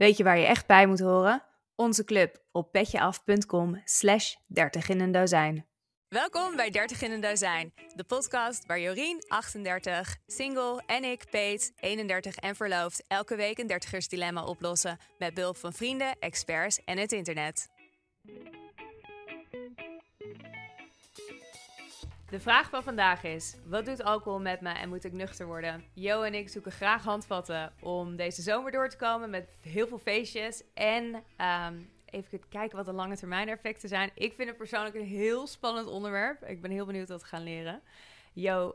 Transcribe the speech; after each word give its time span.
Weet 0.00 0.16
je 0.16 0.24
waar 0.24 0.38
je 0.38 0.46
echt 0.46 0.66
bij 0.66 0.86
moet 0.86 1.00
horen? 1.00 1.42
Onze 1.74 2.04
club 2.04 2.44
op 2.52 2.72
petjeaf.com 2.72 3.80
slash 3.84 4.34
30 4.46 4.88
in 4.88 5.00
een 5.00 5.12
dozijn. 5.12 5.66
Welkom 6.08 6.56
bij 6.56 6.70
30 6.70 7.02
in 7.02 7.10
een 7.10 7.20
dozijn, 7.20 7.72
de 7.94 8.04
podcast 8.04 8.66
waar 8.66 8.80
Jorien, 8.80 9.24
38, 9.28 10.16
single 10.26 10.82
en 10.86 11.04
ik, 11.04 11.24
Peet, 11.30 11.72
31 11.76 12.36
en 12.36 12.56
verloofd, 12.56 13.04
elke 13.06 13.36
week 13.36 13.58
een 13.58 13.66
dertigersdilemma 13.66 14.44
oplossen 14.44 14.98
met 15.18 15.34
behulp 15.34 15.56
van 15.56 15.72
vrienden, 15.72 16.18
experts 16.18 16.80
en 16.84 16.98
het 16.98 17.12
internet. 17.12 17.68
De 22.30 22.40
vraag 22.40 22.70
van 22.70 22.82
vandaag 22.82 23.24
is: 23.24 23.56
wat 23.66 23.84
doet 23.84 24.02
alcohol 24.02 24.40
met 24.40 24.60
me 24.60 24.72
en 24.72 24.88
moet 24.88 25.04
ik 25.04 25.12
nuchter 25.12 25.46
worden? 25.46 25.84
Jo 25.94 26.22
en 26.22 26.34
ik 26.34 26.48
zoeken 26.48 26.72
graag 26.72 27.04
handvatten 27.04 27.72
om 27.80 28.16
deze 28.16 28.42
zomer 28.42 28.72
door 28.72 28.88
te 28.88 28.96
komen 28.96 29.30
met 29.30 29.48
heel 29.60 29.86
veel 29.86 29.98
feestjes 29.98 30.62
en 30.74 31.24
ehm, 31.36 31.74
even 32.04 32.48
kijken 32.48 32.76
wat 32.76 32.86
de 32.86 32.92
lange 32.92 33.16
termijn 33.16 33.48
effecten 33.48 33.88
zijn. 33.88 34.10
Ik 34.14 34.32
vind 34.32 34.48
het 34.48 34.56
persoonlijk 34.56 34.94
een 34.94 35.06
heel 35.06 35.46
spannend 35.46 35.86
onderwerp. 35.86 36.42
Ik 36.44 36.60
ben 36.60 36.70
heel 36.70 36.86
benieuwd 36.86 37.08
wat 37.08 37.20
we 37.22 37.28
gaan 37.28 37.42
leren. 37.42 37.82
Jo, 38.32 38.74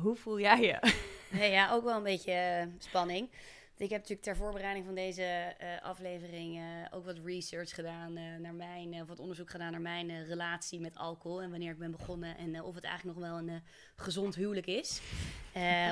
hoe 0.00 0.16
voel 0.16 0.40
jij 0.40 0.60
je? 0.60 0.92
Nee, 1.30 1.50
ja, 1.50 1.72
ook 1.72 1.84
wel 1.84 1.96
een 1.96 2.02
beetje 2.02 2.32
eh, 2.32 2.66
spanning. 2.78 3.30
Ik 3.78 3.90
heb 3.90 4.00
natuurlijk 4.00 4.22
ter 4.22 4.36
voorbereiding 4.36 4.84
van 4.84 4.94
deze 4.94 5.54
uh, 5.62 5.82
aflevering 5.82 6.56
uh, 6.56 6.62
ook 6.90 7.04
wat 7.04 7.18
research 7.24 7.74
gedaan 7.74 8.18
uh, 8.18 8.36
naar 8.36 8.54
mijn, 8.54 9.06
wat 9.06 9.18
onderzoek 9.18 9.50
gedaan 9.50 9.72
naar 9.72 9.80
mijn 9.80 10.24
relatie 10.24 10.80
met 10.80 10.96
alcohol 10.96 11.42
en 11.42 11.50
wanneer 11.50 11.70
ik 11.70 11.78
ben 11.78 11.90
begonnen 11.90 12.36
en 12.36 12.62
of 12.62 12.74
het 12.74 12.84
eigenlijk 12.84 13.18
nog 13.18 13.28
wel 13.28 13.38
een 13.38 13.62
gezond 13.96 14.34
huwelijk 14.34 14.66
is. 14.66 15.00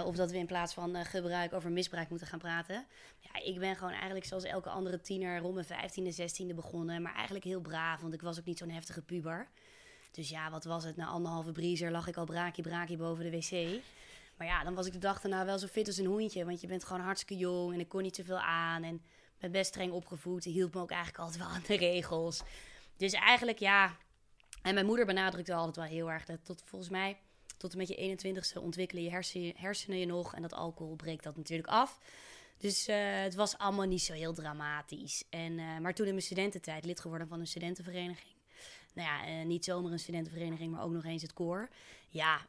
of 0.05 0.17
dat 0.17 0.31
we 0.31 0.37
in 0.39 0.47
plaats 0.47 0.75
van 0.75 1.05
gebruik 1.05 1.53
over 1.53 1.71
misbruik 1.71 2.09
moeten 2.09 2.27
gaan 2.27 2.39
praten. 2.39 2.87
Ja, 3.21 3.43
ik 3.43 3.59
ben 3.59 3.77
gewoon 3.77 3.93
eigenlijk 3.93 4.25
zoals 4.25 4.45
elke 4.45 4.69
andere 4.69 5.01
tiener 5.01 5.41
rond 5.41 5.55
mijn 5.55 5.91
15e, 5.91 6.17
16e 6.17 6.55
begonnen, 6.55 7.03
maar 7.03 7.15
eigenlijk 7.15 7.45
heel 7.45 7.61
braaf, 7.61 8.01
want 8.01 8.15
ik 8.15 8.23
was 8.23 8.39
ook 8.39 8.45
niet 8.45 8.59
zo'n 8.59 8.71
heftige 8.71 9.03
puber. 9.03 9.49
Dus 10.11 10.29
ja, 10.29 10.51
wat 10.51 10.65
was 10.65 10.85
het? 10.85 10.97
Na 10.97 11.07
anderhalve 11.07 11.53
briezer 11.53 11.91
lag 11.91 12.07
ik 12.07 12.17
al 12.17 12.25
braakje 12.25 12.63
braakje 12.63 12.97
boven 12.97 13.25
de 13.25 13.31
wc. 13.31 13.83
Maar 14.37 14.47
ja, 14.47 14.65
dan 14.65 14.75
was 14.75 14.87
ik 14.87 14.93
de 14.93 14.99
dag 14.99 15.21
daarna 15.21 15.45
wel 15.45 15.59
zo 15.59 15.67
fit 15.67 15.87
als 15.87 15.97
een 15.97 16.07
hoentje. 16.07 16.45
Want 16.45 16.61
je 16.61 16.67
bent 16.67 16.85
gewoon 16.85 17.03
hartstikke 17.03 17.37
jong 17.37 17.73
en 17.73 17.81
ik 17.81 17.89
kon 17.89 18.03
niet 18.03 18.17
zoveel 18.17 18.41
aan. 18.41 18.83
En 18.83 19.03
ben 19.39 19.51
best 19.51 19.69
streng 19.69 19.93
opgevoed. 19.93 20.43
Die 20.43 20.53
hielp 20.53 20.75
me 20.75 20.81
ook 20.81 20.91
eigenlijk 20.91 21.23
altijd 21.23 21.43
wel 21.43 21.53
aan 21.53 21.63
de 21.67 21.77
regels. 21.77 22.43
Dus 22.97 23.13
eigenlijk 23.13 23.59
ja. 23.59 23.97
En 24.63 24.75
mijn 24.75 24.87
moeder 24.87 25.07
benadrukte 25.07 25.55
altijd 25.55 25.77
wel 25.77 25.85
heel 25.85 26.11
erg 26.11 26.25
dat 26.25 26.45
tot 26.45 26.63
volgens 26.65 26.91
mij 26.91 27.19
tot 27.57 27.73
en 27.73 27.79
met 27.79 27.89
je 27.89 28.17
21ste 28.17 28.63
ontwikkelen 28.63 29.03
je 29.03 29.11
hersenen, 29.11 29.53
hersenen 29.57 29.99
je 29.99 30.07
nog. 30.07 30.35
En 30.35 30.43
dat 30.43 30.53
alcohol 30.53 30.97
breekt 30.97 31.25
dat 31.25 31.37
natuurlijk 31.37 31.69
af. 31.69 32.01
Dus 32.59 32.89
uh, 32.89 32.97
het 33.23 33.35
was 33.35 33.59
allemaal 33.59 33.87
niet 33.87 34.03
zo 34.03 34.13
heel 34.13 34.33
dramatisch. 34.33 35.25
En, 35.31 35.59
uh, 35.59 35.79
maar 35.79 35.95
toen 35.95 36.07
in 36.07 36.13
mijn 36.13 36.25
studententijd 36.25 36.85
lid 36.85 37.01
geworden 37.01 37.29
van 37.29 37.41
een 37.41 37.47
studentenvereniging. 37.47 38.35
Nou 38.95 39.09
ja, 39.09 39.29
uh, 39.29 39.47
niet 39.47 39.65
zomaar 39.65 39.93
een 39.93 39.99
studentenvereniging, 39.99 40.73
maar 40.73 40.83
ook 40.83 40.93
nog 40.93 41.05
eens 41.05 41.23
het 41.23 41.33
koor. 41.33 41.69
Ja, 42.09 42.47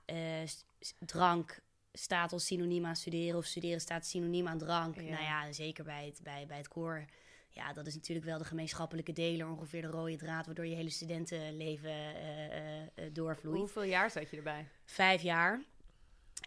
drank, 1.06 1.62
staat 1.98 2.34
als 2.34 2.46
synoniem 2.46 2.86
aan 2.86 2.96
studeren 2.96 3.38
of 3.38 3.46
studeren 3.46 3.82
staat 3.82 4.06
synoniem 4.06 4.48
aan 4.48 4.58
drank. 4.58 4.96
Nou 4.96 5.24
ja, 5.24 5.52
zeker 5.52 5.84
bij 5.84 6.06
het, 6.06 6.20
bij, 6.24 6.46
bij 6.48 6.58
het 6.58 6.68
koor. 6.68 7.06
Ja, 7.50 7.74
dat 7.74 7.88
is 7.88 7.96
natuurlijk 7.96 8.26
wel 8.26 8.38
de 8.38 8.46
gemeenschappelijke 8.46 9.14
deler, 9.14 9.50
ongeveer 9.50 9.82
de 9.82 9.88
rode 9.88 10.16
draad 10.16 10.46
waardoor 10.46 10.66
je 10.66 10.76
hele 10.76 10.90
studentenleven 10.90 11.90
uh, 11.92 12.82
uh, 12.82 13.14
doorvloeit. 13.14 13.58
Hoeveel 13.58 13.84
jaar 13.84 14.12
zat 14.12 14.30
je 14.30 14.38
erbij? 14.38 14.68
Vijf 14.86 15.22
jaar. 15.22 15.64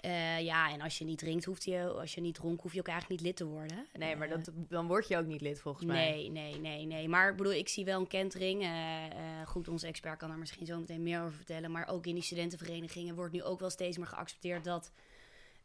Uh, 0.05 0.41
ja, 0.41 0.73
en 0.73 0.81
als 0.81 0.99
je 0.99 1.05
niet 1.05 1.19
drinkt, 1.19 1.45
hoeft 1.45 1.65
je, 1.65 1.89
als 1.89 2.15
je 2.15 2.21
niet 2.21 2.35
dronk, 2.35 2.61
hoef 2.61 2.73
je 2.73 2.81
ook 2.81 2.89
eigenlijk 2.89 3.21
niet 3.21 3.31
lid 3.31 3.37
te 3.37 3.47
worden. 3.47 3.87
Nee, 3.93 4.17
maar 4.17 4.29
dat, 4.29 4.51
dan 4.55 4.87
word 4.87 5.09
je 5.09 5.17
ook 5.17 5.27
niet 5.27 5.41
lid 5.41 5.61
volgens 5.61 5.85
mij. 5.85 6.11
Nee, 6.11 6.31
nee, 6.31 6.61
nee, 6.61 6.87
nee. 6.87 7.09
Maar 7.09 7.31
ik 7.31 7.37
bedoel, 7.37 7.53
ik 7.53 7.69
zie 7.69 7.85
wel 7.85 8.01
een 8.01 8.07
kentering. 8.07 8.67
goed, 9.45 9.69
onze 9.69 9.87
expert 9.87 10.19
kan 10.19 10.29
daar 10.29 10.39
misschien 10.39 10.67
zo 10.67 10.79
meteen 10.79 11.03
meer 11.03 11.23
over 11.23 11.37
vertellen. 11.37 11.71
Maar 11.71 11.89
ook 11.89 12.07
in 12.07 12.15
die 12.15 12.23
studentenverenigingen 12.23 13.15
wordt 13.15 13.33
nu 13.33 13.43
ook 13.43 13.61
wel 13.61 13.71
steeds 13.71 13.97
meer 13.97 14.07
geaccepteerd 14.07 14.65
dat 14.65 14.93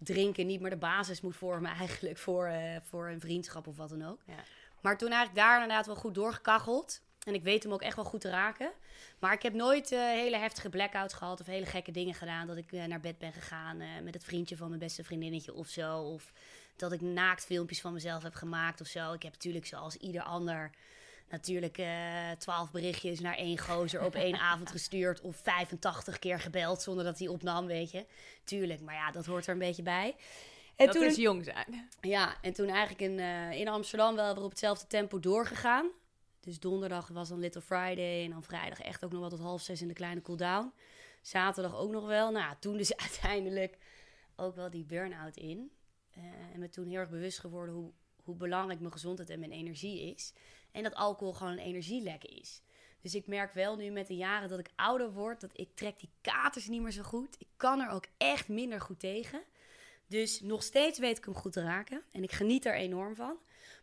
drinken 0.03 0.47
niet 0.47 0.61
meer 0.61 0.69
de 0.69 0.77
basis 0.77 1.21
moet 1.21 1.35
vormen 1.35 1.71
eigenlijk 1.71 2.17
voor, 2.17 2.47
uh, 2.47 2.75
voor 2.81 3.07
een 3.07 3.19
vriendschap 3.19 3.67
of 3.67 3.77
wat 3.77 3.89
dan 3.89 4.05
ook. 4.05 4.21
Ja. 4.25 4.43
Maar 4.81 4.97
toen 4.97 5.11
eigenlijk 5.11 5.47
daar 5.47 5.61
inderdaad 5.61 5.85
wel 5.85 5.95
goed 5.95 6.15
doorgekacheld. 6.15 7.01
En 7.23 7.33
ik 7.33 7.43
weet 7.43 7.63
hem 7.63 7.73
ook 7.73 7.81
echt 7.81 7.95
wel 7.95 8.05
goed 8.05 8.21
te 8.21 8.29
raken. 8.29 8.71
Maar 9.19 9.33
ik 9.33 9.41
heb 9.41 9.53
nooit 9.53 9.91
uh, 9.91 9.99
hele 9.99 10.37
heftige 10.37 10.69
blackouts 10.69 11.13
gehad 11.13 11.39
of 11.39 11.45
hele 11.45 11.65
gekke 11.65 11.91
dingen 11.91 12.13
gedaan. 12.13 12.47
Dat 12.47 12.57
ik 12.57 12.71
uh, 12.71 12.85
naar 12.85 12.99
bed 12.99 13.17
ben 13.17 13.33
gegaan 13.33 13.77
met 14.03 14.13
het 14.13 14.23
vriendje 14.23 14.57
van 14.57 14.67
mijn 14.67 14.79
beste 14.79 15.03
vriendinnetje 15.03 15.53
of 15.53 15.67
zo. 15.67 15.99
Of 15.99 16.33
dat 16.75 16.91
ik 16.91 17.01
naakt 17.01 17.45
filmpjes 17.45 17.81
van 17.81 17.93
mezelf 17.93 18.23
heb 18.23 18.33
gemaakt 18.33 18.81
of 18.81 18.87
zo. 18.87 19.13
Ik 19.13 19.23
heb 19.23 19.31
natuurlijk 19.31 19.65
zoals 19.65 19.95
ieder 19.97 20.21
ander 20.21 20.71
natuurlijk 21.29 21.77
uh, 21.77 22.31
twaalf 22.37 22.71
berichtjes 22.71 23.19
naar 23.19 23.35
één 23.35 23.59
gozer 23.59 24.05
op 24.05 24.15
één 24.15 24.39
avond 24.51 24.71
gestuurd. 24.71 25.21
Of 25.21 25.35
85 25.35 26.19
keer 26.19 26.39
gebeld 26.39 26.81
zonder 26.81 27.03
dat 27.03 27.19
hij 27.19 27.27
opnam, 27.27 27.65
weet 27.65 27.91
je. 27.91 28.05
Tuurlijk, 28.43 28.81
maar 28.81 28.95
ja, 28.95 29.11
dat 29.11 29.25
hoort 29.25 29.47
er 29.47 29.53
een 29.53 29.59
beetje 29.59 29.83
bij. 29.83 30.15
En 30.75 30.85
dat 30.85 30.95
toen, 30.95 31.05
is 31.05 31.15
jong 31.15 31.43
zijn. 31.43 31.89
Ja, 32.01 32.41
en 32.41 32.53
toen 32.53 32.67
eigenlijk 32.67 33.01
in, 33.01 33.17
uh, 33.17 33.51
in 33.51 33.67
Amsterdam 33.67 34.15
wel 34.15 34.35
weer 34.35 34.43
op 34.43 34.49
hetzelfde 34.49 34.87
tempo 34.87 35.19
doorgegaan. 35.19 35.91
Dus 36.39 36.59
donderdag 36.59 37.07
was 37.07 37.29
dan 37.29 37.39
Little 37.39 37.61
Friday. 37.61 38.23
En 38.23 38.29
dan 38.29 38.43
vrijdag 38.43 38.81
echt 38.81 39.03
ook 39.03 39.11
nog 39.11 39.19
wel 39.19 39.29
tot 39.29 39.39
half 39.39 39.61
zes 39.61 39.81
in 39.81 39.87
de 39.87 39.93
kleine 39.93 40.21
cooldown. 40.21 40.73
Zaterdag 41.21 41.75
ook 41.75 41.91
nog 41.91 42.05
wel. 42.05 42.31
Nou, 42.31 42.55
toen 42.59 42.77
dus 42.77 42.95
uiteindelijk 43.07 43.77
ook 44.35 44.55
wel 44.55 44.69
die 44.69 44.85
burn-out 44.85 45.37
in. 45.37 45.71
Uh, 46.17 46.23
en 46.53 46.59
me 46.59 46.69
toen 46.69 46.87
heel 46.87 46.99
erg 46.99 47.09
bewust 47.09 47.39
geworden 47.39 47.75
hoe, 47.75 47.91
hoe 48.23 48.35
belangrijk 48.35 48.79
mijn 48.79 48.91
gezondheid 48.91 49.29
en 49.29 49.39
mijn 49.39 49.51
energie 49.51 50.13
is. 50.13 50.33
En 50.73 50.83
dat 50.83 50.95
alcohol 50.95 51.33
gewoon 51.33 51.51
een 51.51 51.59
energielek 51.59 52.23
is. 52.23 52.61
Dus 53.01 53.15
ik 53.15 53.27
merk 53.27 53.53
wel 53.53 53.75
nu 53.75 53.89
met 53.89 54.07
de 54.07 54.15
jaren 54.15 54.49
dat 54.49 54.59
ik 54.59 54.69
ouder 54.75 55.11
word, 55.11 55.41
dat 55.41 55.59
ik 55.59 55.69
trek 55.75 55.99
die 55.99 56.09
katers 56.21 56.67
niet 56.67 56.81
meer 56.81 56.91
zo 56.91 57.03
goed. 57.03 57.35
Ik 57.39 57.47
kan 57.57 57.79
er 57.79 57.89
ook 57.89 58.05
echt 58.17 58.47
minder 58.47 58.81
goed 58.81 58.99
tegen. 58.99 59.43
Dus 60.07 60.41
nog 60.41 60.63
steeds 60.63 60.99
weet 60.99 61.17
ik 61.17 61.25
hem 61.25 61.35
goed 61.35 61.53
te 61.53 61.61
raken. 61.61 62.03
En 62.11 62.23
ik 62.23 62.31
geniet 62.31 62.65
er 62.65 62.75
enorm 62.75 63.15
van. 63.15 63.37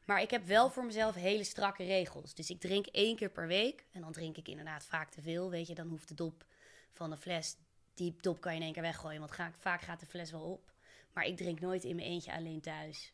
Maar 0.05 0.23
ik 0.23 0.31
heb 0.31 0.47
wel 0.47 0.71
voor 0.71 0.85
mezelf 0.85 1.15
hele 1.15 1.45
strakke 1.45 1.85
regels. 1.85 2.35
Dus 2.35 2.51
ik 2.51 2.61
drink 2.61 2.87
één 2.87 3.17
keer 3.17 3.31
per 3.31 3.47
week. 3.47 3.85
En 3.93 4.01
dan 4.01 4.13
drink 4.13 4.37
ik 4.37 4.49
inderdaad 4.49 4.85
vaak 4.85 5.11
te 5.11 5.23
veel. 5.23 5.51
Weet 5.51 5.67
je, 5.67 5.75
dan 5.75 5.89
hoeft 5.89 6.09
de 6.09 6.15
dop 6.15 6.45
van 6.93 7.11
de 7.11 7.17
fles. 7.17 7.57
Die 7.95 8.17
dop 8.21 8.41
kan 8.41 8.53
je 8.53 8.59
in 8.59 8.65
één 8.65 8.73
keer 8.73 8.83
weggooien. 8.83 9.21
Want 9.21 9.35
vaak 9.59 9.81
gaat 9.81 10.01
de 10.01 10.07
fles 10.07 10.31
wel 10.31 10.43
op. 10.43 10.73
Maar 11.13 11.25
ik 11.25 11.37
drink 11.37 11.61
nooit 11.61 11.85
in 11.85 11.97
mijn 11.97 12.09
eentje 12.09 12.33
alleen 12.33 12.61
thuis. 12.61 13.13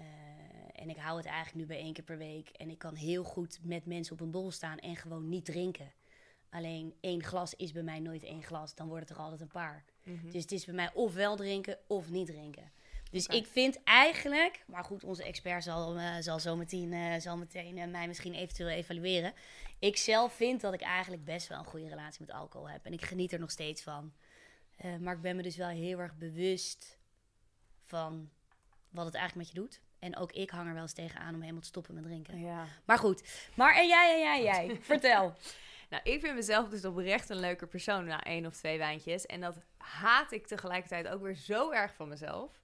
Uh, 0.00 0.04
en 0.82 0.90
ik 0.90 0.96
hou 0.96 1.16
het 1.16 1.26
eigenlijk 1.26 1.56
nu 1.56 1.66
bij 1.66 1.84
één 1.84 1.92
keer 1.92 2.04
per 2.04 2.18
week. 2.18 2.48
En 2.48 2.70
ik 2.70 2.78
kan 2.78 2.94
heel 2.94 3.24
goed 3.24 3.58
met 3.62 3.86
mensen 3.86 4.12
op 4.12 4.20
een 4.20 4.30
bol 4.30 4.50
staan 4.50 4.78
en 4.78 4.96
gewoon 4.96 5.28
niet 5.28 5.44
drinken. 5.44 5.92
Alleen 6.50 6.94
één 7.00 7.22
glas 7.22 7.54
is 7.54 7.72
bij 7.72 7.82
mij 7.82 8.00
nooit 8.00 8.22
één 8.22 8.42
glas. 8.42 8.74
Dan 8.74 8.88
wordt 8.88 9.08
het 9.08 9.18
er 9.18 9.24
altijd 9.24 9.40
een 9.40 9.48
paar. 9.48 9.84
Mhm. 10.02 10.30
Dus 10.30 10.42
het 10.42 10.52
is 10.52 10.64
bij 10.64 10.74
mij 10.74 10.90
of 10.94 11.14
wel 11.14 11.36
drinken 11.36 11.78
of 11.86 12.10
niet 12.10 12.26
drinken. 12.26 12.72
Dus 13.10 13.26
ik 13.26 13.46
vind 13.46 13.82
eigenlijk, 13.82 14.64
maar 14.66 14.84
goed, 14.84 15.04
onze 15.04 15.24
expert 15.24 15.62
zal, 15.62 15.96
uh, 15.96 16.16
zal 16.20 16.40
zo 16.40 16.56
meteen, 16.56 16.92
uh, 16.92 17.14
zal 17.18 17.36
meteen 17.36 17.76
uh, 17.76 17.86
mij 17.86 18.06
misschien 18.06 18.34
eventueel 18.34 18.68
evalueren. 18.68 19.32
Ik 19.78 19.96
zelf 19.96 20.32
vind 20.32 20.60
dat 20.60 20.72
ik 20.72 20.80
eigenlijk 20.80 21.24
best 21.24 21.48
wel 21.48 21.58
een 21.58 21.64
goede 21.64 21.88
relatie 21.88 22.20
met 22.26 22.34
alcohol 22.34 22.70
heb. 22.70 22.84
En 22.84 22.92
ik 22.92 23.04
geniet 23.04 23.32
er 23.32 23.38
nog 23.38 23.50
steeds 23.50 23.82
van. 23.82 24.12
maar 25.00 25.14
ik 25.14 25.20
ben 25.20 25.36
me 25.36 25.42
dus 25.42 25.56
wel 25.56 25.68
heel 25.68 25.98
erg 25.98 26.16
bewust 26.16 26.98
van 27.84 28.30
wat 28.90 29.04
het 29.04 29.14
eigenlijk 29.14 29.46
met 29.48 29.56
je 29.56 29.62
doet. 29.62 29.80
En 30.02 30.16
ook 30.16 30.32
ik 30.32 30.50
hang 30.50 30.66
er 30.66 30.72
wel 30.72 30.82
eens 30.82 30.92
tegenaan 30.92 31.34
om 31.34 31.40
helemaal 31.40 31.60
te 31.60 31.66
stoppen 31.66 31.94
met 31.94 32.02
drinken. 32.02 32.40
Ja. 32.40 32.66
Maar 32.84 32.98
goed. 32.98 33.48
Maar 33.54 33.74
en 33.74 33.86
jij 33.86 34.12
en 34.14 34.20
jij 34.20 34.42
jij? 34.42 34.78
Vertel. 34.82 35.34
Nou, 35.90 36.02
ik 36.02 36.20
vind 36.20 36.34
mezelf 36.34 36.68
dus 36.68 36.84
oprecht 36.84 37.28
een 37.28 37.40
leuke 37.40 37.66
persoon 37.66 38.04
na 38.04 38.22
één 38.22 38.46
of 38.46 38.56
twee 38.56 38.78
wijntjes. 38.78 39.26
En 39.26 39.40
dat 39.40 39.58
haat 39.76 40.32
ik 40.32 40.46
tegelijkertijd 40.46 41.08
ook 41.08 41.22
weer 41.22 41.34
zo 41.34 41.70
erg 41.70 41.94
van 41.94 42.08
mezelf. 42.08 42.60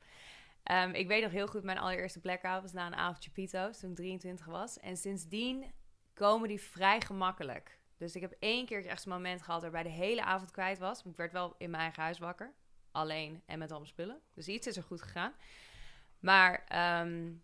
Um, 0.73 0.95
ik 0.95 1.09
weet 1.09 1.23
nog 1.23 1.33
heel 1.33 1.47
goed, 1.47 1.63
mijn 1.63 1.79
allereerste 1.79 2.21
blackout 2.21 2.63
was 2.63 2.73
na 2.73 2.87
een 2.87 2.95
avondje 2.95 3.31
Pito's 3.31 3.79
toen 3.79 3.91
ik 3.91 3.97
23 3.97 4.47
was. 4.47 4.79
En 4.79 4.97
sindsdien 4.97 5.73
komen 6.15 6.49
die 6.49 6.61
vrij 6.61 7.01
gemakkelijk. 7.01 7.79
Dus 7.97 8.15
ik 8.15 8.21
heb 8.21 8.35
één 8.39 8.67
keer 8.67 8.87
echt 8.87 9.05
een 9.05 9.13
moment 9.13 9.43
gehad 9.43 9.63
waarbij 9.63 9.83
de 9.83 9.89
hele 9.89 10.23
avond 10.23 10.51
kwijt 10.51 10.79
was. 10.79 11.03
Ik 11.03 11.17
werd 11.17 11.33
wel 11.33 11.55
in 11.59 11.71
mijn 11.71 11.83
eigen 11.83 12.03
huis 12.03 12.19
wakker. 12.19 12.53
Alleen 12.93 13.43
en 13.47 13.59
met 13.59 13.71
allemaal 13.71 13.89
spullen. 13.89 14.21
Dus 14.35 14.49
iets 14.49 14.67
is 14.67 14.77
er 14.77 14.83
goed 14.83 15.03
gegaan. 15.03 15.33
Maar 16.21 16.65
um, 17.03 17.43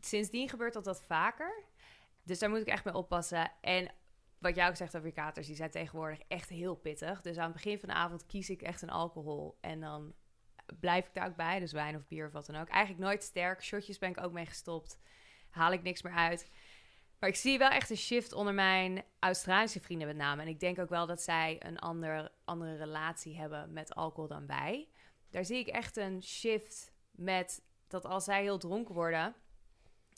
sindsdien 0.00 0.48
gebeurt 0.48 0.84
dat 0.84 1.02
vaker. 1.02 1.64
Dus 2.22 2.38
daar 2.38 2.50
moet 2.50 2.60
ik 2.60 2.66
echt 2.66 2.84
mee 2.84 2.94
oppassen. 2.94 3.52
En 3.60 3.90
wat 4.38 4.54
jij 4.54 4.68
ook 4.68 4.76
zegt 4.76 4.96
over 4.96 5.12
katers, 5.12 5.46
die 5.46 5.56
zijn 5.56 5.70
tegenwoordig 5.70 6.20
echt 6.28 6.48
heel 6.48 6.74
pittig. 6.74 7.20
Dus 7.20 7.36
aan 7.36 7.44
het 7.44 7.52
begin 7.52 7.78
van 7.78 7.88
de 7.88 7.94
avond 7.94 8.26
kies 8.26 8.50
ik 8.50 8.62
echt 8.62 8.82
een 8.82 8.90
alcohol. 8.90 9.58
En 9.60 9.80
dan 9.80 10.14
blijf 10.80 11.06
ik 11.06 11.14
daar 11.14 11.26
ook 11.26 11.36
bij. 11.36 11.58
Dus 11.58 11.72
wijn 11.72 11.96
of 11.96 12.06
bier 12.06 12.26
of 12.26 12.32
wat 12.32 12.46
dan 12.46 12.56
ook. 12.56 12.68
Eigenlijk 12.68 13.04
nooit 13.04 13.22
sterk. 13.22 13.62
Shotjes 13.62 13.98
ben 13.98 14.10
ik 14.10 14.22
ook 14.22 14.32
mee 14.32 14.46
gestopt. 14.46 14.98
Haal 15.50 15.72
ik 15.72 15.82
niks 15.82 16.02
meer 16.02 16.12
uit. 16.12 16.50
Maar 17.18 17.28
ik 17.28 17.36
zie 17.36 17.58
wel 17.58 17.68
echt 17.70 17.90
een 17.90 17.96
shift 17.96 18.32
onder 18.32 18.54
mijn 18.54 19.02
Australische 19.18 19.80
vrienden 19.80 20.06
met 20.06 20.16
name. 20.16 20.42
En 20.42 20.48
ik 20.48 20.60
denk 20.60 20.78
ook 20.78 20.88
wel 20.88 21.06
dat 21.06 21.22
zij 21.22 21.56
een 21.58 21.78
ander, 21.78 22.32
andere 22.44 22.76
relatie 22.76 23.36
hebben 23.36 23.72
met 23.72 23.94
alcohol 23.94 24.28
dan 24.28 24.46
wij. 24.46 24.88
Daar 25.30 25.44
zie 25.44 25.58
ik 25.58 25.66
echt 25.66 25.96
een 25.96 26.22
shift 26.22 26.92
met 27.10 27.62
dat 27.90 28.04
als 28.04 28.24
zij 28.24 28.42
heel 28.42 28.58
dronken 28.58 28.94
worden, 28.94 29.34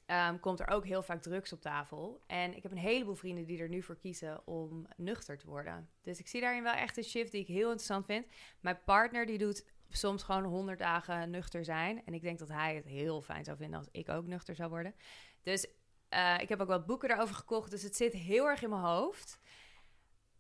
ehm, 0.07 0.39
komt 0.39 0.61
er 0.61 0.69
ook 0.69 0.85
heel 0.85 1.03
vaak 1.03 1.23
drugs 1.23 1.53
op 1.53 1.61
tafel. 1.61 2.23
En 2.27 2.57
ik 2.57 2.63
heb 2.63 2.73
een 2.73 2.79
heleboel 2.79 3.15
vrienden 3.15 3.45
die 3.45 3.59
er 3.59 3.69
nu 3.69 3.83
voor 3.83 3.97
kiezen 3.97 4.47
om 4.47 4.87
nuchter 4.97 5.39
te 5.39 5.47
worden. 5.47 5.89
Dus 6.03 6.19
ik 6.19 6.29
zie 6.29 6.41
daarin 6.41 6.63
wel 6.63 6.73
echt 6.73 6.97
een 6.97 7.05
shift 7.05 7.33
die 7.33 7.41
ik 7.41 7.47
heel 7.47 7.69
interessant 7.69 8.07
vind. 8.07 8.27
Mijn 8.61 8.83
partner 8.85 9.27
die 9.27 9.39
doet 9.39 9.65
soms 9.89 10.23
gewoon 10.23 10.45
100 10.45 10.79
dagen 10.79 11.31
nuchter 11.31 11.65
zijn. 11.65 12.05
En 12.05 12.15
ik 12.15 12.23
denk 12.23 12.39
dat 12.39 12.49
hij 12.49 12.75
het 12.75 12.85
heel 12.85 13.23
fijn 13.23 13.45
zou 13.45 13.57
vinden 13.57 13.79
als 13.79 13.89
ik 13.91 14.09
ook 14.09 14.27
nuchter 14.27 14.55
zou 14.55 14.71
worden. 14.71 14.95
Dus 15.43 15.67
eh, 16.09 16.39
ik 16.41 16.49
heb 16.49 16.61
ook 16.61 16.69
wat 16.69 16.87
boeken 16.87 17.09
daarover 17.09 17.35
gekocht. 17.35 17.71
Dus 17.71 17.83
het 17.83 17.97
zit 17.97 18.13
heel 18.13 18.49
erg 18.49 18.63
in 18.63 18.71
mijn 18.71 18.83
hoofd. 18.83 19.39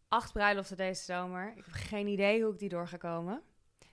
Acht 0.09 0.33
bruiloften 0.33 0.77
deze 0.77 1.05
zomer. 1.05 1.53
Ik 1.57 1.65
heb 1.65 1.75
geen 1.75 2.07
idee 2.07 2.43
hoe 2.43 2.53
ik 2.53 2.59
die 2.59 2.69
door 2.69 2.89
ga 2.89 2.97
komen. 2.97 3.43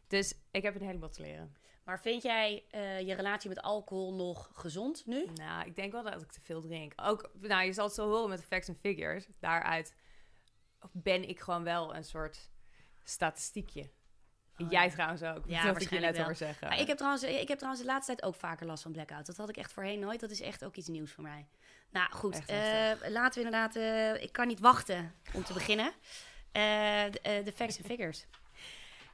Dus 0.08 0.34
ik 0.52 0.64
heb 0.64 0.76
een 0.76 0.88
heleboel 0.88 1.10
te 1.10 1.22
leren. 1.22 1.56
Maar 1.90 2.00
vind 2.00 2.24
jij 2.24 2.64
eh, 2.72 3.00
je 3.00 3.14
relatie 3.14 3.50
met 3.50 3.62
alcohol 3.62 4.14
nog 4.14 4.50
gezond 4.54 5.06
nu? 5.06 5.26
Nou, 5.36 5.66
ik 5.66 5.76
denk 5.76 5.92
wel 5.92 6.04
dat 6.04 6.22
ik 6.22 6.32
te 6.32 6.40
veel 6.44 6.62
drink. 6.62 6.94
Ook, 6.96 7.30
nou, 7.42 7.66
je 7.66 7.74
zal 7.74 7.86
het 7.86 7.94
zo 7.94 8.10
horen 8.10 8.30
met 8.30 8.40
de 8.40 8.46
facts 8.46 8.68
en 8.68 8.76
figures. 8.76 9.28
Daaruit 9.40 9.96
ben 10.92 11.30
ik 11.30 11.40
gewoon 11.40 11.64
wel 11.64 11.96
een 11.96 12.04
soort 12.04 12.50
statistiekje. 13.04 13.92
Oh, 14.58 14.70
Jij 14.72 14.86
ja. 14.86 14.92
trouwens 14.92 15.24
ook. 15.24 15.44
Ja, 15.48 15.64
dat 15.64 15.82
ik 15.82 15.90
je 15.90 16.00
net 16.00 16.18
wel. 16.18 16.36
zeggen. 16.36 16.68
Maar 16.68 16.80
ik, 16.80 16.88
heb 16.88 16.98
trouwens, 16.98 17.24
ik 17.24 17.48
heb 17.48 17.58
trouwens 17.58 17.84
de 17.86 17.92
laatste 17.92 18.16
tijd 18.16 18.28
ook 18.28 18.40
vaker 18.40 18.66
last 18.66 18.84
van 18.84 18.92
blackout. 18.92 19.26
Dat 19.26 19.38
had 19.38 19.50
ik 19.50 19.58
echt 19.58 19.74
voorheen 19.74 20.00
nooit. 20.00 20.20
Dat 20.20 20.32
is 20.32 20.42
echt 20.42 20.66
ook 20.66 20.76
iets 20.76 20.88
nieuws 20.88 21.12
voor 21.12 21.24
mij. 21.24 21.48
Nou 21.90 22.12
goed, 22.12 22.46
eh, 22.46 22.92
laten 23.08 23.42
we 23.42 23.46
inderdaad... 23.46 23.76
eh, 23.76 24.24
ik 24.24 24.32
kan 24.32 24.48
niet 24.48 24.60
wachten 24.60 25.16
om 25.34 25.44
te 25.44 25.54
beginnen. 25.54 25.92
Eh, 26.52 26.62
de, 27.12 27.20
eh, 27.22 27.46
de 27.46 27.52
facts 27.52 27.78
en 27.78 27.84
figures. 27.84 28.26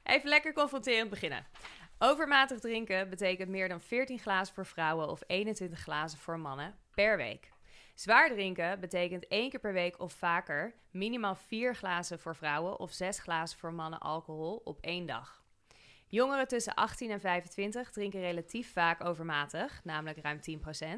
Even 0.03 0.29
lekker 0.29 0.53
confronterend 0.53 1.09
beginnen. 1.09 1.45
Overmatig 1.99 2.59
drinken 2.59 3.09
betekent 3.09 3.49
meer 3.49 3.67
dan 3.67 3.81
14 3.81 4.19
glazen 4.19 4.53
voor 4.55 4.65
vrouwen 4.65 5.09
of 5.09 5.21
21 5.27 5.79
glazen 5.79 6.19
voor 6.19 6.39
mannen 6.39 6.75
per 6.91 7.17
week. 7.17 7.51
Zwaar 7.93 8.29
drinken 8.29 8.79
betekent 8.79 9.27
één 9.27 9.49
keer 9.49 9.59
per 9.59 9.73
week 9.73 9.99
of 9.99 10.13
vaker 10.13 10.73
minimaal 10.91 11.35
4 11.35 11.75
glazen 11.75 12.19
voor 12.19 12.35
vrouwen 12.35 12.79
of 12.79 12.91
6 12.91 13.19
glazen 13.19 13.59
voor 13.59 13.73
mannen 13.73 13.99
alcohol 13.99 14.61
op 14.63 14.79
één 14.81 15.05
dag. 15.05 15.43
Jongeren 16.07 16.47
tussen 16.47 16.73
18 16.73 17.11
en 17.11 17.19
25 17.19 17.91
drinken 17.91 18.19
relatief 18.19 18.71
vaak 18.71 19.03
overmatig, 19.03 19.83
namelijk 19.83 20.17
ruim 20.21 20.39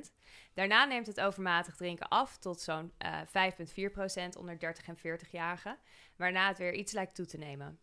10%. 0.08 0.12
Daarna 0.54 0.86
neemt 0.86 1.08
het 1.08 1.22
overmatig 1.22 1.76
drinken 1.76 2.08
af 2.08 2.38
tot 2.38 2.62
zo'n 2.62 2.94
eh 2.98 3.22
5,4% 3.22 4.38
onder 4.38 4.60
30 4.60 4.88
en 4.88 4.98
40-jarigen, 4.98 5.78
waarna 6.16 6.48
het 6.48 6.58
weer 6.58 6.74
iets 6.74 6.92
lijkt 6.92 7.16
toe 7.16 7.26
te 7.26 7.38
nemen. 7.38 7.80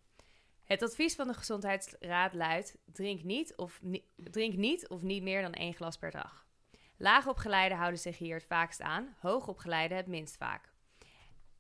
Het 0.65 0.83
advies 0.83 1.15
van 1.15 1.27
de 1.27 1.35
Gezondheidsraad 1.35 2.35
luidt: 2.35 2.79
drink 2.93 3.23
niet 3.23 3.57
of, 3.57 3.79
ni- 3.83 4.05
drink 4.17 4.55
niet 4.55 4.89
of 4.89 5.03
niet 5.03 5.23
meer 5.23 5.43
dan 5.43 5.53
één 5.53 5.75
glas 5.75 5.97
per 5.97 6.11
dag. 6.11 6.47
Laagopgeleiden 6.97 7.79
houden 7.79 8.01
zich 8.01 8.19
hier 8.19 8.35
het 8.35 8.45
vaakst 8.45 8.81
aan, 8.81 9.17
hoogopgeleiden 9.19 9.97
het 9.97 10.07
minst 10.07 10.37
vaak. 10.37 10.73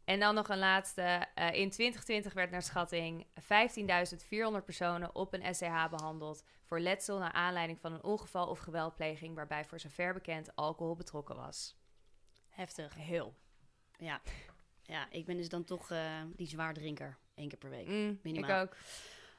En 0.04 0.20
dan 0.20 0.34
nog 0.34 0.48
een 0.48 0.58
laatste. 0.58 1.26
Eh, 1.34 1.54
in 1.54 1.70
2020 1.70 2.32
werd 2.32 2.50
naar 2.50 2.62
schatting 2.62 3.26
15.400 3.40 4.64
personen 4.64 5.14
op 5.14 5.32
een 5.32 5.54
SCH 5.54 5.88
behandeld 5.90 6.44
voor 6.62 6.80
letsel 6.80 7.18
naar 7.18 7.32
aanleiding 7.32 7.80
van 7.80 7.92
een 7.92 8.04
ongeval 8.04 8.48
of 8.48 8.58
geweldpleging 8.58 9.34
waarbij 9.34 9.64
voor 9.64 9.80
zover 9.80 10.12
bekend 10.12 10.56
alcohol 10.56 10.96
betrokken 10.96 11.36
was. 11.36 11.76
Heftig. 12.48 12.94
Heel. 12.94 13.34
Ja. 13.98 14.20
ja, 14.82 15.10
ik 15.10 15.24
ben 15.24 15.36
dus 15.36 15.48
dan 15.48 15.64
toch 15.64 15.90
eh, 15.90 16.22
die 16.36 16.48
zwaardrinker. 16.48 17.18
Eén 17.34 17.48
keer 17.48 17.58
per 17.58 17.70
week. 17.70 17.86
Mm, 17.86 18.10
ik 18.10 18.22
Minimaal. 18.22 18.62
ook. 18.62 18.76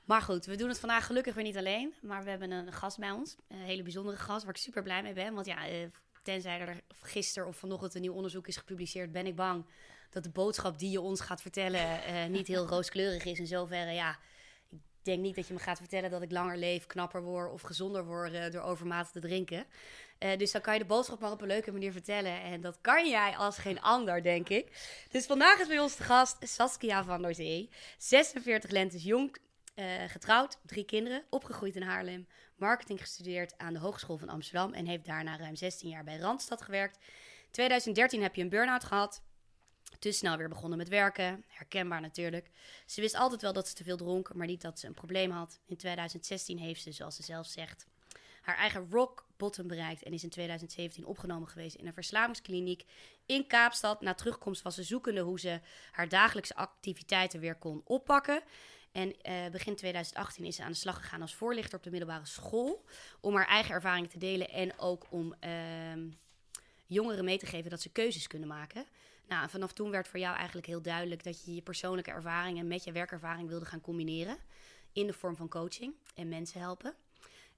Maar 0.06 0.22
goed, 0.22 0.46
we 0.46 0.56
doen 0.56 0.70
het 0.70 0.80
vandaag 0.80 1.06
gelukkig 1.06 1.34
weer 1.34 1.44
niet 1.44 1.58
alleen. 1.58 1.94
Maar 2.02 2.24
we 2.24 2.30
hebben 2.30 2.52
een 2.52 2.74
gast 2.74 2.98
bij 2.98 3.12
ons. 3.12 3.36
Een 3.48 3.58
hele 3.58 3.84
bijzondere 3.84 4.18
gast 4.18 4.46
waar 4.46 4.54
ik 4.54 4.62
super 4.62 4.84
blij 4.84 5.04
mee 5.04 5.14
ben. 5.14 5.34
Want 5.34 5.46
ja, 5.46 5.68
eh, 5.68 5.88
tenzij 6.24 6.60
er 6.60 6.82
gisteren 7.02 7.48
of 7.48 7.58
vanochtend 7.58 7.96
een 7.96 8.02
nieuw 8.02 8.14
onderzoek 8.14 8.48
is 8.48 8.58
gepubliceerd... 8.58 9.12
ben 9.12 9.26
ik 9.26 9.36
bang 9.36 9.66
dat 10.10 10.24
de 10.24 10.30
boodschap 10.30 10.80
die 10.80 10.92
je 10.92 11.02
ons 11.02 11.22
gaat 11.22 11.42
vertellen 11.42 12.04
eh, 12.04 12.26
niet 12.26 12.48
heel 12.48 12.68
rooskleurig 12.68 13.26
is. 13.26 13.40
In 13.40 13.48
zoverre, 13.48 13.92
ja, 13.92 14.20
ik 14.70 14.80
denk 15.02 15.22
niet 15.22 15.36
dat 15.36 15.48
je 15.48 15.54
me 15.54 15.60
gaat 15.60 15.78
vertellen 15.78 16.10
dat 16.10 16.22
ik 16.22 16.32
langer 16.32 16.58
leef, 16.58 16.86
knapper 16.86 17.22
word 17.22 17.52
of 17.52 17.62
gezonder 17.62 18.06
word 18.06 18.34
eh, 18.34 18.52
door 18.52 18.62
overmatig 18.62 19.12
te 19.12 19.20
drinken. 19.20 19.66
Eh, 20.26 20.38
dus 20.38 20.52
dan 20.52 20.62
kan 20.62 20.74
je 20.74 20.80
de 20.80 20.86
boodschap 20.86 21.20
maar 21.20 21.32
op 21.32 21.42
een 21.42 21.48
leuke 21.48 21.72
manier 21.72 21.92
vertellen. 21.92 22.42
En 22.42 22.62
dat 22.62 22.78
kan 22.82 23.10
jij 23.10 23.36
als 23.38 23.58
geen 23.58 23.82
ander, 23.82 24.24
denk 24.24 24.50
ik. 24.50 24.96
Dus 25.12 25.26
vandaag 25.26 25.60
is 25.60 25.68
bij 25.68 25.80
ons 25.80 25.96
de 25.96 26.04
gast 26.04 26.38
Saskia 26.40 27.04
van 27.04 27.22
der 27.22 27.36
Zee. 27.36 27.70
46 27.98 28.70
lentes 28.72 29.04
jong, 29.04 29.38
eh, 29.76 29.86
getrouwd, 30.08 30.58
drie 30.66 30.86
kinderen, 30.86 31.24
opgegroeid 31.30 31.76
in 31.76 31.82
Haarlem. 31.82 32.28
Marketing 32.56 33.02
gestudeerd 33.02 33.58
aan 33.58 33.74
de 33.74 33.80
Hogeschool 33.80 34.18
van 34.18 34.30
Amsterdam. 34.30 34.74
En 34.74 34.86
heeft 34.86 35.06
daarna 35.06 35.38
ruim 35.38 35.56
16 35.56 35.90
jaar 35.90 36.04
bij 36.04 36.18
Randstad 36.18 36.62
gewerkt. 36.62 37.00
2013 37.52 38.22
heb 38.22 38.36
je 38.36 38.42
een 38.42 38.50
burn-out 38.50 38.84
gehad. 38.84 39.24
Te 40.00 40.12
snel 40.12 40.38
weer 40.38 40.50
begonnen 40.50 40.78
met 40.78 40.90
werken. 40.90 41.44
Herkenbaar 41.48 42.02
natuurlijk. 42.02 42.52
Ze 42.86 43.02
wist 43.02 43.16
altijd 43.16 43.42
wel 43.42 43.54
dat 43.54 43.68
ze 43.68 43.74
te 43.74 43.84
veel 43.84 43.98
dronk, 43.98 44.34
maar 44.34 44.48
niet 44.48 44.62
dat 44.62 44.80
ze 44.80 44.88
een 44.88 44.94
probleem 44.94 45.32
had. 45.32 45.60
In 45.66 45.78
2016 45.78 46.58
heeft 46.58 46.82
ze, 46.82 46.92
zoals 46.92 47.16
ze 47.16 47.24
zelf 47.24 47.48
zegt, 47.48 47.88
haar 48.42 48.58
eigen 48.58 48.88
rock 48.92 49.25
bottom 49.38 49.68
bereikt 49.68 50.04
en 50.04 50.14
is 50.14 50.24
in 50.24 50.30
2017 50.30 51.06
opgenomen 51.06 51.48
geweest 51.48 51.76
in 51.76 51.88
een 51.88 51.94
verslavingskliniek 51.94 52.86
in 53.26 53.48
Kaapstad. 53.48 54.02
Na 54.02 54.14
terugkomst 54.14 54.62
was 54.62 54.76
ze 54.76 54.84
zoekende 54.84 55.22
hoe 55.22 55.40
ze 55.40 55.60
haar 55.92 56.10
dagelijkse 56.10 56.56
activiteiten 56.56 57.40
weer 57.40 57.56
kon 57.56 57.82
oppakken. 57.84 58.42
En 58.92 59.22
eh, 59.22 59.50
begin 59.52 59.76
2018 59.76 60.46
is 60.46 60.56
ze 60.56 60.64
aan 60.64 60.72
de 60.72 60.78
slag 60.78 60.96
gegaan 60.96 61.22
als 61.22 61.36
voorlichter 61.36 61.78
op 61.78 61.84
de 61.84 61.90
middelbare 61.90 62.26
school. 62.26 62.86
Om 63.22 63.36
haar 63.36 63.48
eigen 63.48 63.74
ervaringen 63.74 64.10
te 64.10 64.18
delen 64.18 64.50
en 64.50 64.80
ook 64.80 65.06
om 65.10 65.34
ehm, 65.40 66.10
jongeren 66.86 67.26
mee 67.26 67.38
te 67.38 67.46
geven 67.46 67.70
dat 67.70 67.82
ze 67.82 67.92
keuzes 67.92 68.28
kunnen 68.28 68.48
maken. 68.48 68.86
Nou, 69.28 69.50
vanaf 69.50 69.74
toen 69.74 69.92
werd 69.92 70.08
voor 70.08 70.20
jou 70.20 70.36
eigenlijk 70.36 70.68
heel 70.68 70.82
duidelijk 70.82 71.24
dat 71.24 71.46
je 71.46 71.56
je 71.56 71.62
persoonlijke 71.62 72.12
ervaringen 72.12 72.68
met 72.68 72.84
je 72.84 72.92
werkervaring 72.92 73.48
wilde 73.48 73.66
gaan 73.66 73.82
combineren. 73.82 74.38
In 74.94 75.08
de 75.08 75.14
vorm 75.14 75.36
van 75.36 75.50
coaching 75.50 75.94
en 76.16 76.30
mensen 76.30 76.60
helpen. 76.60 76.96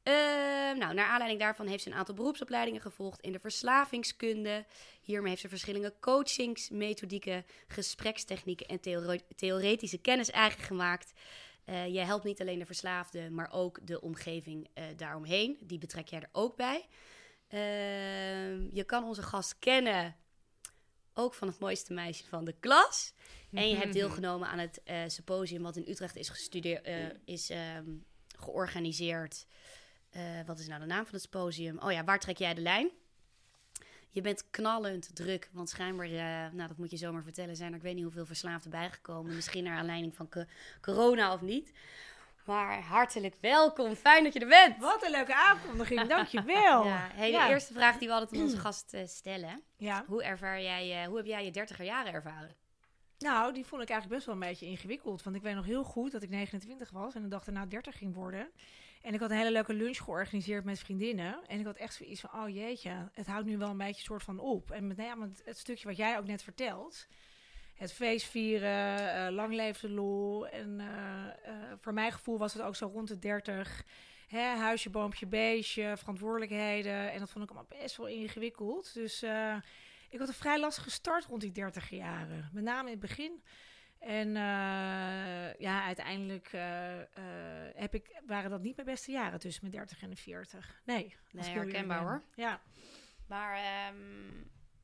Ehm, 0.07 0.77
nou, 0.77 0.93
naar 0.93 1.07
aanleiding 1.07 1.39
daarvan 1.39 1.67
heeft 1.67 1.83
ze 1.83 1.89
een 1.89 1.95
aantal 1.95 2.15
beroepsopleidingen 2.15 2.81
gevolgd 2.81 3.21
in 3.21 3.31
de 3.31 3.39
verslavingskunde. 3.39 4.65
Hiermee 5.01 5.29
heeft 5.29 5.41
ze 5.41 5.49
verschillende 5.49 5.93
coachingsmethodieken, 5.99 7.45
gesprekstechnieken 7.67 8.67
en 8.67 8.79
theore- 8.79 9.21
theoretische 9.35 9.97
kennis 9.97 10.31
eigen 10.31 10.63
gemaakt. 10.63 11.13
Eh, 11.65 11.87
jij 11.87 12.05
helpt 12.05 12.23
niet 12.23 12.41
alleen 12.41 12.59
de 12.59 12.65
verslaafde, 12.65 13.29
maar 13.29 13.51
ook 13.51 13.79
de 13.87 14.01
omgeving 14.01 14.67
eh, 14.73 14.83
daaromheen. 14.95 15.57
Die 15.61 15.77
betrek 15.77 16.07
jij 16.07 16.19
er 16.19 16.29
ook 16.31 16.55
bij. 16.55 16.85
Ehm, 17.47 18.75
je 18.75 18.83
kan 18.85 19.03
onze 19.03 19.23
gast 19.23 19.59
kennen, 19.59 20.15
ook 21.13 21.33
van 21.33 21.47
het 21.47 21.59
mooiste 21.59 21.93
meisje 21.93 22.27
van 22.27 22.45
de 22.45 22.55
klas. 22.59 23.13
En 23.51 23.69
je 23.69 23.75
hebt 23.75 23.93
deelgenomen 24.01 24.47
aan 24.47 24.59
het 24.59 24.83
eh, 24.83 25.03
symposium 25.07 25.61
wat 25.61 25.75
in 25.75 25.87
Utrecht 25.87 26.15
is, 26.15 26.29
gestudeerd, 26.29 26.87
is 27.25 27.49
ehm, 27.49 27.95
georganiseerd. 28.39 29.45
Eh, 30.09 30.21
wat 30.45 30.59
is 30.59 30.67
nou 30.67 30.79
de 30.79 30.85
naam 30.85 31.03
van 31.05 31.13
het 31.13 31.21
symposium? 31.21 31.77
Oh 31.79 31.91
ja, 31.91 32.03
waar 32.03 32.19
trek 32.19 32.37
jij 32.37 32.53
de 32.53 32.61
lijn? 32.61 32.89
Je 34.09 34.21
bent 34.21 34.49
knallend 34.49 35.15
druk, 35.15 35.49
want 35.53 35.69
schijnbaar, 35.69 36.05
eh, 36.05 36.51
nou 36.53 36.67
dat 36.67 36.77
moet 36.77 36.91
je 36.91 36.97
zomaar 36.97 37.23
vertellen, 37.23 37.55
zijn 37.55 37.69
er 37.71 37.75
ik 37.77 37.81
weet 37.81 37.93
niet 37.95 38.03
hoeveel 38.03 38.25
verslaafden 38.25 38.71
bijgekomen. 38.71 39.35
Misschien 39.35 39.63
naar 39.63 39.77
aanleiding 39.77 40.15
van 40.15 40.29
co- 40.29 40.45
corona 40.81 41.33
of 41.33 41.41
niet. 41.41 41.71
Maar 42.45 42.81
hartelijk 42.81 43.35
welkom, 43.41 43.95
fijn 43.95 44.23
dat 44.23 44.33
je 44.33 44.39
er 44.39 44.47
bent. 44.47 44.77
Wat 44.77 45.03
een 45.05 45.11
leuke 45.11 45.35
aankondiging, 45.35 46.07
dankjewel. 46.07 46.85
Ja, 46.85 47.09
hey, 47.13 47.25
de 47.25 47.31
Ja. 47.37 47.49
eerste 47.49 47.73
vraag 47.73 47.97
die 47.97 48.07
we 48.07 48.13
altijd 48.13 48.33
aan 48.39 48.45
onze 48.45 48.57
gast 48.67 48.93
eh, 48.93 49.07
stellen. 49.07 49.61
Ja. 49.77 50.03
Hoe, 50.07 50.23
ervaar 50.23 50.61
jij, 50.61 51.05
hoe 51.05 51.17
heb 51.17 51.25
jij 51.25 51.45
je 51.45 51.51
dertiger 51.51 51.85
jaren 51.85 52.13
ervaren? 52.13 52.55
Nou, 53.19 53.53
die 53.53 53.65
vond 53.65 53.81
ik 53.81 53.89
eigenlijk 53.89 54.19
best 54.19 54.25
wel 54.25 54.35
een 54.43 54.49
beetje 54.49 54.65
ingewikkeld. 54.65 55.23
Want 55.23 55.35
ik 55.35 55.41
weet 55.41 55.55
nog 55.55 55.65
heel 55.65 55.83
goed 55.83 56.11
dat 56.11 56.23
ik 56.23 56.29
29 56.29 56.89
was 56.89 57.15
en 57.15 57.21
de 57.21 57.27
dag 57.27 57.43
daarna 57.43 57.65
30 57.65 57.97
ging 57.97 58.13
worden. 58.13 58.47
En 59.01 59.13
ik 59.13 59.19
had 59.19 59.31
een 59.31 59.37
hele 59.37 59.51
leuke 59.51 59.73
lunch 59.73 59.97
georganiseerd 59.97 60.63
met 60.63 60.79
vriendinnen. 60.79 61.39
En 61.47 61.59
ik 61.59 61.65
had 61.65 61.75
echt 61.75 61.93
zoiets 61.93 62.21
van, 62.21 62.41
oh 62.41 62.49
jeetje, 62.49 63.09
het 63.13 63.27
houdt 63.27 63.45
nu 63.45 63.57
wel 63.57 63.69
een 63.69 63.77
beetje 63.77 64.03
soort 64.03 64.23
van 64.23 64.39
op. 64.39 64.71
En 64.71 64.87
met 64.87 64.97
name 64.97 65.25
het, 65.25 65.41
het 65.45 65.57
stukje 65.57 65.87
wat 65.87 65.97
jij 65.97 66.17
ook 66.17 66.25
net 66.25 66.43
vertelt. 66.43 67.07
Het 67.77 67.93
feest 67.93 68.25
vieren, 68.25 69.13
eh, 69.13 69.33
lang 69.33 69.53
leefde 69.53 69.89
lol. 69.89 70.47
En 70.47 70.79
eh, 70.79 71.51
eh, 71.51 71.77
voor 71.81 71.93
mijn 71.93 72.11
gevoel 72.11 72.37
was 72.37 72.53
het 72.53 72.61
ook 72.61 72.75
zo 72.75 72.87
rond 72.93 73.07
de 73.07 73.19
30. 73.19 73.83
Hè, 74.27 74.55
huisje, 74.55 74.89
boompje, 74.89 75.25
beestje, 75.25 75.93
verantwoordelijkheden. 75.97 77.11
En 77.11 77.19
dat 77.19 77.29
vond 77.29 77.43
ik 77.43 77.49
allemaal 77.51 77.79
best 77.81 77.97
wel 77.97 78.07
ingewikkeld. 78.07 78.93
Dus 78.93 79.23
ik 80.09 80.19
had 80.19 80.27
een 80.27 80.33
vrij 80.33 80.59
lastige 80.59 80.89
start 80.89 81.25
rond 81.25 81.41
die 81.41 81.51
30 81.51 81.89
jaren. 81.89 82.49
Met 82.53 82.63
name 82.63 82.85
in 82.85 82.99
het 82.99 83.07
begin. 83.07 83.41
En 83.99 84.27
eh, 84.35 85.59
ja, 85.59 85.83
uiteindelijk 85.83 86.47
eh, 86.51 86.99
eh, 87.01 87.05
heb 87.75 87.93
ik, 87.93 88.21
waren 88.25 88.49
dat 88.49 88.61
niet 88.61 88.75
mijn 88.75 88.87
beste 88.87 89.11
jaren 89.11 89.39
tussen 89.39 89.61
mijn 89.65 89.75
30 89.75 90.01
en 90.01 90.09
de 90.09 90.15
40. 90.15 90.81
Nee, 90.85 91.15
als 91.37 91.45
Nee, 91.47 91.55
herkenbaar, 91.55 92.01
hoor. 92.01 92.21
Ja. 92.35 92.61
Maar 93.27 93.55
ehm, 93.55 94.43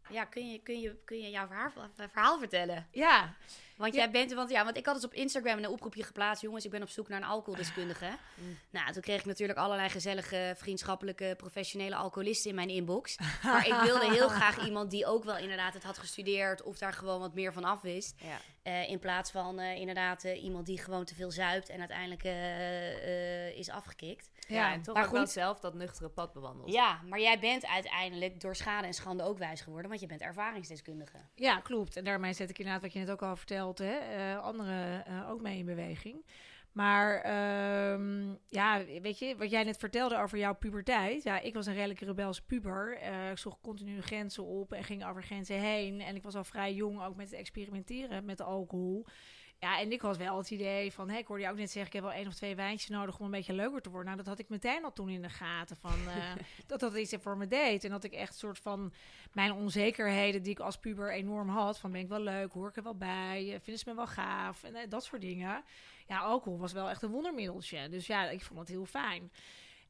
ja, 0.09 0.25
kun 0.25 0.51
je, 0.51 0.59
kun, 0.59 0.79
je, 0.81 0.95
kun 1.05 1.21
je 1.21 1.29
jouw 1.29 1.47
verhaal, 1.47 1.71
verhaal 1.95 2.39
vertellen? 2.39 2.87
Ja, 2.91 3.33
Want 3.77 3.93
Ja. 3.93 3.99
jij 4.01 4.11
bent, 4.11 4.33
want 4.33 4.49
ja, 4.49 4.63
want 4.63 4.77
ik 4.77 4.85
had 4.85 4.95
dus 4.95 5.03
op 5.05 5.13
Instagram 5.13 5.57
een 5.57 5.67
oproepje 5.67 6.03
geplaatst, 6.03 6.41
jongens, 6.41 6.65
ik 6.65 6.71
ben 6.71 6.81
op 6.81 6.89
zoek 6.89 7.07
naar 7.07 7.21
een 7.21 7.27
alcoholdeskundige. 7.27 8.17
Mm. 8.35 8.57
Nou, 8.69 8.91
toen 8.91 9.01
kreeg 9.01 9.19
ik 9.19 9.25
natuurlijk 9.25 9.59
allerlei 9.59 9.89
gezellige, 9.89 10.53
vriendschappelijke, 10.57 11.33
professionele 11.37 11.95
alcoholisten 11.95 12.49
in 12.49 12.55
mijn 12.55 12.69
inbox. 12.69 13.17
Maar 13.43 13.67
ik 13.67 13.73
wilde 13.83 14.11
heel 14.13 14.27
graag 14.39 14.65
iemand 14.65 14.91
die 14.91 15.05
ook 15.05 15.23
wel 15.23 15.37
inderdaad 15.37 15.73
het 15.73 15.83
had 15.83 15.97
gestudeerd 15.97 16.63
of 16.63 16.77
daar 16.77 16.93
gewoon 16.93 17.19
wat 17.19 17.33
meer 17.33 17.53
van 17.53 17.63
af 17.63 17.81
wist. 17.81 18.15
Ja. 18.21 18.37
Eh, 18.63 18.89
in 18.89 18.99
plaats 18.99 19.31
van 19.31 19.59
eh, 19.59 19.75
inderdaad 19.79 20.23
eh, 20.23 20.43
iemand 20.43 20.65
die 20.65 20.77
gewoon 20.81 21.05
te 21.05 21.15
veel 21.15 21.31
zuipt 21.31 21.69
en 21.69 21.79
uiteindelijk 21.79 22.23
eh, 22.23 23.47
eh, 23.47 23.57
is 23.57 23.69
afgekikt. 23.69 24.29
Ja, 24.47 24.73
en 24.73 24.81
toch 24.81 24.95
maar 24.95 25.05
ook 25.05 25.11
wel 25.11 25.21
goed. 25.21 25.31
zelf 25.31 25.59
dat 25.59 25.73
nuchtere 25.73 26.09
pad 26.09 26.33
bewandeld. 26.33 26.71
Ja, 26.71 27.01
maar 27.09 27.19
jij 27.19 27.39
bent 27.39 27.67
uiteindelijk 27.67 28.39
door 28.39 28.55
schade 28.55 28.87
en 28.87 28.93
schande 28.93 29.23
ook 29.23 29.37
wijs 29.37 29.61
geworden, 29.61 29.89
want 29.89 30.01
je 30.01 30.07
bent 30.07 30.21
ervaringsdeskundige. 30.21 31.17
Ja, 31.35 31.59
klopt. 31.59 31.97
En 31.97 32.03
daarmee 32.03 32.33
zet 32.33 32.49
ik 32.49 32.57
inderdaad, 32.57 32.81
wat 32.81 32.93
je 32.93 32.99
net 32.99 33.11
ook 33.11 33.21
al 33.21 33.35
vertelt, 33.35 33.77
hè, 33.77 33.95
eh, 33.95 34.39
anderen 34.39 35.05
eh, 35.05 35.29
ook 35.29 35.41
mee 35.41 35.57
in 35.57 35.65
beweging. 35.65 36.25
Maar 36.73 37.21
ehm, 37.21 38.33
ja, 38.47 38.85
weet 39.01 39.19
je, 39.19 39.35
wat 39.37 39.49
jij 39.49 39.63
net 39.63 39.77
vertelde 39.77 40.17
over 40.17 40.37
jouw 40.37 40.55
puberteit. 40.55 41.23
Ja, 41.23 41.39
ik 41.39 41.53
was 41.53 41.65
een 41.65 41.73
redelijk 41.73 41.99
rebelse 41.99 42.45
puber. 42.45 42.97
Eh, 42.97 43.29
ik 43.29 43.37
zocht 43.37 43.61
continu 43.61 44.01
grenzen 44.01 44.43
op 44.43 44.71
en 44.71 44.83
ging 44.83 45.05
over 45.05 45.23
grenzen 45.23 45.59
heen. 45.59 46.01
En 46.01 46.15
ik 46.15 46.23
was 46.23 46.35
al 46.35 46.43
vrij 46.43 46.73
jong 46.73 47.03
ook 47.03 47.15
met 47.15 47.29
het 47.29 47.39
experimenteren 47.39 48.25
met 48.25 48.41
alcohol. 48.41 49.05
Ja, 49.63 49.79
en 49.79 49.91
ik 49.91 50.01
had 50.01 50.17
wel 50.17 50.37
het 50.37 50.51
idee 50.51 50.91
van, 50.91 51.09
hè, 51.09 51.17
ik 51.17 51.27
hoorde 51.27 51.43
je 51.43 51.49
ook 51.49 51.57
net 51.57 51.71
zeggen, 51.71 51.85
ik 51.85 51.93
heb 51.93 52.03
wel 52.03 52.19
één 52.19 52.27
of 52.27 52.33
twee 52.33 52.55
wijntjes 52.55 52.89
nodig 52.89 53.19
om 53.19 53.25
een 53.25 53.31
beetje 53.31 53.53
leuker 53.53 53.81
te 53.81 53.89
worden. 53.89 54.05
Nou, 54.05 54.17
dat 54.17 54.27
had 54.27 54.39
ik 54.39 54.49
meteen 54.49 54.83
al 54.83 54.93
toen 54.93 55.09
in 55.09 55.21
de 55.21 55.29
gaten, 55.29 55.77
van, 55.77 55.93
eh, 56.17 56.31
dat 56.67 56.79
dat 56.79 56.95
iets 56.95 57.15
voor 57.19 57.37
me 57.37 57.47
deed. 57.47 57.83
En 57.83 57.89
dat 57.89 58.03
ik 58.03 58.13
echt 58.13 58.35
soort 58.35 58.59
van 58.59 58.93
mijn 59.31 59.51
onzekerheden 59.51 60.43
die 60.43 60.51
ik 60.51 60.59
als 60.59 60.77
puber 60.77 61.13
enorm 61.13 61.49
had, 61.49 61.79
van 61.79 61.91
ben 61.91 62.01
ik 62.01 62.07
wel 62.07 62.19
leuk, 62.19 62.51
hoor 62.51 62.69
ik 62.69 62.75
er 62.75 62.83
wel 62.83 62.97
bij, 62.97 63.53
eh, 63.53 63.59
vinden 63.61 63.77
ze 63.77 63.89
me 63.89 63.95
wel 63.95 64.07
gaaf 64.07 64.63
en 64.63 64.75
eh, 64.75 64.89
dat 64.89 65.03
soort 65.03 65.21
dingen. 65.21 65.63
Ja, 66.07 66.19
alcohol 66.19 66.59
was 66.59 66.73
wel 66.73 66.89
echt 66.89 67.01
een 67.01 67.11
wondermiddeltje. 67.11 67.89
Dus 67.89 68.07
ja, 68.07 68.29
ik 68.29 68.41
vond 68.41 68.59
het 68.59 68.69
heel 68.69 68.85
fijn. 68.85 69.31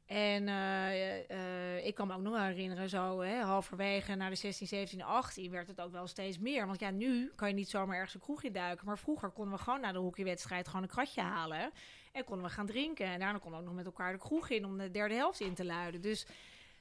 En 0.06 0.48
eh, 0.48 1.30
eh, 1.30 1.86
ik 1.86 1.94
kan 1.94 2.06
me 2.06 2.14
ook 2.14 2.20
nog 2.20 2.32
wel 2.32 2.42
herinneren, 2.42 2.88
zo 2.88 3.20
hè, 3.20 3.40
halverwege 3.40 4.14
naar 4.14 4.30
de 4.30 4.36
16, 4.36 4.66
17, 4.66 5.02
18 5.02 5.50
werd 5.50 5.68
het 5.68 5.80
ook 5.80 5.92
wel 5.92 6.06
steeds 6.06 6.38
meer. 6.38 6.66
Want 6.66 6.80
ja, 6.80 6.90
nu 6.90 7.32
kan 7.36 7.48
je 7.48 7.54
niet 7.54 7.68
zomaar 7.68 7.96
ergens 7.96 8.14
een 8.14 8.20
kroeg 8.20 8.42
in 8.42 8.52
duiken. 8.52 8.86
Maar 8.86 8.98
vroeger 8.98 9.30
konden 9.30 9.54
we 9.54 9.62
gewoon 9.62 9.80
na 9.80 9.92
de 9.92 9.98
hockeywedstrijd 9.98 10.66
gewoon 10.66 10.82
een 10.82 10.88
kratje 10.88 11.20
halen. 11.20 11.72
En 12.12 12.24
konden 12.24 12.46
we 12.46 12.52
gaan 12.52 12.66
drinken. 12.66 13.06
En 13.06 13.18
daarna 13.18 13.38
konden 13.38 13.50
we 13.50 13.56
ook 13.56 13.64
nog 13.64 13.74
met 13.74 13.86
elkaar 13.86 14.12
de 14.12 14.18
kroeg 14.18 14.50
in 14.50 14.64
om 14.64 14.78
de 14.78 14.90
derde 14.90 15.14
helft 15.14 15.40
in 15.40 15.54
te 15.54 15.64
luiden. 15.64 16.00
Dus 16.00 16.26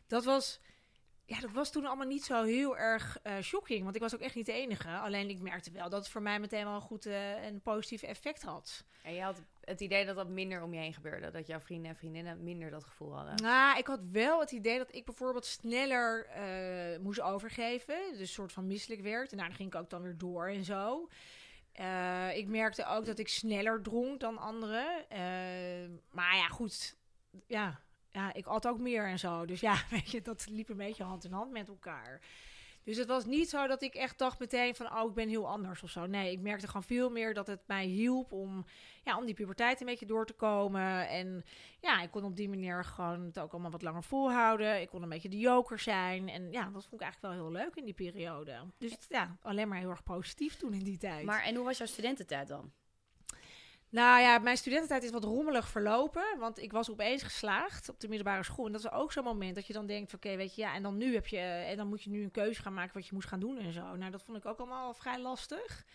dat 0.07 0.23
was, 0.23 0.59
ja, 1.25 1.39
dat 1.39 1.51
was 1.51 1.71
toen 1.71 1.85
allemaal 1.85 2.07
niet 2.07 2.23
zo 2.23 2.43
heel 2.43 2.77
erg 2.77 3.17
eh, 3.21 3.39
shocking. 3.41 3.83
Want 3.83 3.95
ik 3.95 4.01
was 4.01 4.13
ook 4.15 4.21
echt 4.21 4.35
niet 4.35 4.45
de 4.45 4.53
enige. 4.53 4.89
Alleen 4.89 5.29
ik 5.29 5.39
merkte 5.39 5.71
wel 5.71 5.89
dat 5.89 5.99
het 5.99 6.09
voor 6.09 6.21
mij 6.21 6.39
meteen 6.39 6.65
wel 6.65 6.75
een 6.75 6.81
goed 6.81 7.05
en 7.05 7.61
positief 7.61 8.01
effect 8.01 8.41
had. 8.41 8.83
En 9.03 9.13
je 9.13 9.21
had 9.21 9.41
het 9.65 9.81
idee 9.81 10.05
dat 10.05 10.15
dat 10.15 10.27
minder 10.27 10.61
om 10.63 10.73
je 10.73 10.79
heen 10.79 10.93
gebeurde. 10.93 11.31
Dat 11.31 11.47
jouw 11.47 11.59
vrienden 11.59 11.89
en 11.91 11.97
vriendinnen 11.97 12.43
minder 12.43 12.69
dat 12.69 12.83
gevoel 12.83 13.15
hadden. 13.15 13.35
Nou, 13.35 13.77
ik 13.77 13.87
had 13.87 13.99
wel 14.11 14.39
het 14.39 14.51
idee 14.51 14.77
dat 14.77 14.95
ik 14.95 15.05
bijvoorbeeld 15.05 15.45
sneller 15.45 16.25
eh, 16.25 16.99
moest 16.99 17.21
overgeven. 17.21 17.95
Dus 18.11 18.19
een 18.19 18.27
soort 18.27 18.51
van 18.51 18.67
misselijk 18.67 19.01
werd. 19.01 19.31
En 19.31 19.37
daarna 19.37 19.55
ging 19.55 19.73
ik 19.73 19.79
ook 19.79 19.89
dan 19.89 20.01
weer 20.01 20.17
door 20.17 20.47
en 20.47 20.63
zo. 20.63 21.09
Eh, 21.71 22.37
ik 22.37 22.47
merkte 22.47 22.85
ook 22.85 23.05
dat 23.05 23.19
ik 23.19 23.27
sneller 23.27 23.81
dronk 23.81 24.19
dan 24.19 24.37
anderen. 24.37 25.09
Eh, 25.09 25.89
maar 26.11 26.35
ja, 26.35 26.47
goed. 26.47 26.95
Ja, 27.47 27.79
ja, 28.11 28.33
ik 28.33 28.45
at 28.45 28.67
ook 28.67 28.79
meer 28.79 29.05
en 29.05 29.19
zo. 29.19 29.45
Dus 29.45 29.59
ja, 29.59 29.75
weet 29.89 30.11
je, 30.11 30.21
dat 30.21 30.47
liep 30.49 30.69
een 30.69 30.77
beetje 30.77 31.03
hand 31.03 31.23
in 31.23 31.31
hand 31.31 31.51
met 31.51 31.67
elkaar. 31.67 32.21
Dus 32.83 32.97
het 32.97 33.07
was 33.07 33.25
niet 33.25 33.49
zo 33.49 33.67
dat 33.67 33.81
ik 33.81 33.95
echt 33.95 34.17
dacht 34.17 34.39
meteen 34.39 34.75
van, 34.75 34.93
oh, 34.97 35.09
ik 35.09 35.13
ben 35.13 35.29
heel 35.29 35.47
anders 35.47 35.83
of 35.83 35.89
zo. 35.89 36.05
Nee, 36.05 36.31
ik 36.31 36.39
merkte 36.39 36.67
gewoon 36.67 36.83
veel 36.83 37.09
meer 37.09 37.33
dat 37.33 37.47
het 37.47 37.61
mij 37.65 37.85
hielp 37.85 38.31
om, 38.31 38.65
ja, 39.03 39.17
om 39.17 39.25
die 39.25 39.35
puberteit 39.35 39.79
een 39.79 39.85
beetje 39.85 40.05
door 40.05 40.25
te 40.25 40.33
komen. 40.33 41.07
En 41.09 41.43
ja, 41.79 42.01
ik 42.01 42.11
kon 42.11 42.23
op 42.23 42.35
die 42.35 42.49
manier 42.49 42.85
gewoon 42.85 43.25
het 43.25 43.39
ook 43.39 43.51
allemaal 43.51 43.71
wat 43.71 43.81
langer 43.81 44.03
volhouden. 44.03 44.81
Ik 44.81 44.89
kon 44.89 45.03
een 45.03 45.09
beetje 45.09 45.29
de 45.29 45.39
joker 45.39 45.79
zijn. 45.79 46.29
En 46.29 46.51
ja, 46.51 46.63
dat 46.63 46.85
vond 46.85 46.93
ik 46.93 47.01
eigenlijk 47.01 47.35
wel 47.35 47.43
heel 47.43 47.61
leuk 47.61 47.75
in 47.75 47.85
die 47.85 47.93
periode. 47.93 48.59
Dus 48.77 48.97
ja, 49.09 49.37
alleen 49.41 49.67
maar 49.67 49.79
heel 49.79 49.89
erg 49.89 50.03
positief 50.03 50.55
toen 50.55 50.73
in 50.73 50.83
die 50.83 50.97
tijd. 50.97 51.25
Maar 51.25 51.43
en 51.43 51.55
hoe 51.55 51.65
was 51.65 51.77
jouw 51.77 51.87
studententijd 51.87 52.47
dan? 52.47 52.71
Nou 53.93 54.21
ja, 54.21 54.39
mijn 54.39 54.57
studententijd 54.57 55.03
is 55.03 55.11
wat 55.11 55.23
rommelig 55.23 55.67
verlopen. 55.67 56.23
Want 56.39 56.59
ik 56.59 56.71
was 56.71 56.91
opeens 56.91 57.23
geslaagd 57.23 57.89
op 57.89 57.99
de 57.99 58.07
middelbare 58.07 58.43
school. 58.43 58.65
En 58.65 58.71
dat 58.71 58.83
is 58.83 58.91
ook 58.91 59.11
zo'n 59.11 59.23
moment 59.23 59.55
dat 59.55 59.67
je 59.67 59.73
dan 59.73 59.85
denkt: 59.85 60.13
oké, 60.13 60.35
weet 60.35 60.55
je, 60.55 60.61
ja, 60.61 60.75
en 60.75 60.83
dan 60.83 60.97
nu 60.97 61.13
heb 61.13 61.27
je. 61.27 61.37
En 61.37 61.77
dan 61.77 61.87
moet 61.87 62.03
je 62.03 62.09
nu 62.09 62.23
een 62.23 62.31
keuze 62.31 62.61
gaan 62.61 62.73
maken 62.73 62.93
wat 62.93 63.07
je 63.07 63.13
moest 63.13 63.27
gaan 63.27 63.39
doen 63.39 63.57
en 63.57 63.73
zo. 63.73 63.95
Nou, 63.95 64.11
dat 64.11 64.23
vond 64.23 64.37
ik 64.37 64.45
ook 64.45 64.57
allemaal 64.57 64.93
vrij 64.93 65.19
lastig. 65.19 65.85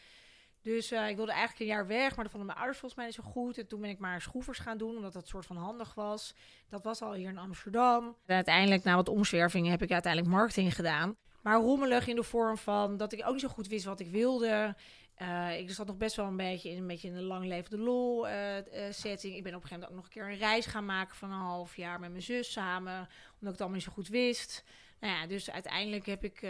Dus 0.63 0.91
eh, 0.91 1.09
ik 1.09 1.17
wilde 1.17 1.33
eigenlijk 1.33 1.61
een 1.61 1.77
jaar 1.77 1.87
weg, 1.87 2.15
maar 2.15 2.25
dat 2.25 2.31
vonden 2.31 2.47
mijn 2.47 2.59
ouders 2.59 2.79
volgens 2.79 3.01
mij 3.01 3.07
niet 3.07 3.15
zo 3.15 3.31
goed. 3.31 3.59
En 3.59 3.67
toen 3.67 3.81
ben 3.81 3.91
ik 3.91 3.99
maar 3.99 4.21
schroevers 4.21 4.59
gaan 4.59 4.79
doen, 4.79 4.97
omdat 4.97 5.13
dat 5.13 5.29
soort 5.29 5.47
van 5.47 5.57
handig 5.57 5.95
was. 5.95 6.35
Dat 6.69 6.85
was 6.85 7.03
al 7.03 7.13
hier 7.13 7.29
in 7.29 7.39
Amsterdam. 7.39 8.17
En 8.27 8.35
uiteindelijk, 8.35 8.85
na 8.85 8.95
wat 8.95 9.09
omzwervingen, 9.09 9.71
heb 9.71 9.83
ik 9.83 9.93
uiteindelijk 9.93 10.33
marketing 10.33 10.75
gedaan. 10.75 11.17
Maar 11.41 11.61
rommelig 11.61 12.07
in 12.07 12.17
de 12.17 12.23
vorm 12.23 12.59
van 12.59 12.97
dat 12.97 13.13
ik 13.13 13.27
ook 13.27 13.33
niet 13.33 13.41
zo 13.41 13.49
goed 13.49 13.69
wist 13.69 13.85
wat 13.85 14.01
ik 14.01 14.11
wilde. 14.11 14.75
Eh, 15.19 15.59
ik 15.59 15.71
zat 15.71 15.87
nog 15.87 15.97
best 15.97 16.17
wel 16.17 16.27
een 16.27 16.37
beetje 16.37 16.71
in 16.71 16.79
een, 16.79 16.87
beetje 16.87 17.09
in 17.09 17.17
een 17.17 17.23
lang 17.23 17.45
levende 17.45 17.85
lol 17.85 18.29
eh, 18.29 18.59
eh, 18.59 18.93
setting. 18.93 19.37
Ik 19.37 19.43
ben 19.43 19.55
op 19.55 19.63
een 19.63 19.69
gegeven 19.69 19.89
moment 19.89 19.91
ook 19.91 19.97
nog 19.97 20.05
een 20.05 20.11
keer 20.11 20.33
een 20.33 20.49
reis 20.49 20.67
gaan 20.67 20.85
maken 20.85 21.17
van 21.17 21.31
een 21.31 21.39
half 21.39 21.77
jaar 21.77 22.01
met 22.01 22.11
mijn 22.11 22.23
zus 22.23 22.53
samen. 22.53 22.93
Omdat 22.95 23.09
ik 23.41 23.49
het 23.49 23.61
allemaal 23.61 23.77
niet 23.77 23.87
zo 23.87 23.93
goed 23.93 24.09
wist. 24.09 24.65
Nou 25.01 25.15
ja, 25.15 25.27
dus 25.27 25.51
uiteindelijk 25.51 26.07
heb 26.07 26.25
ik 26.25 26.41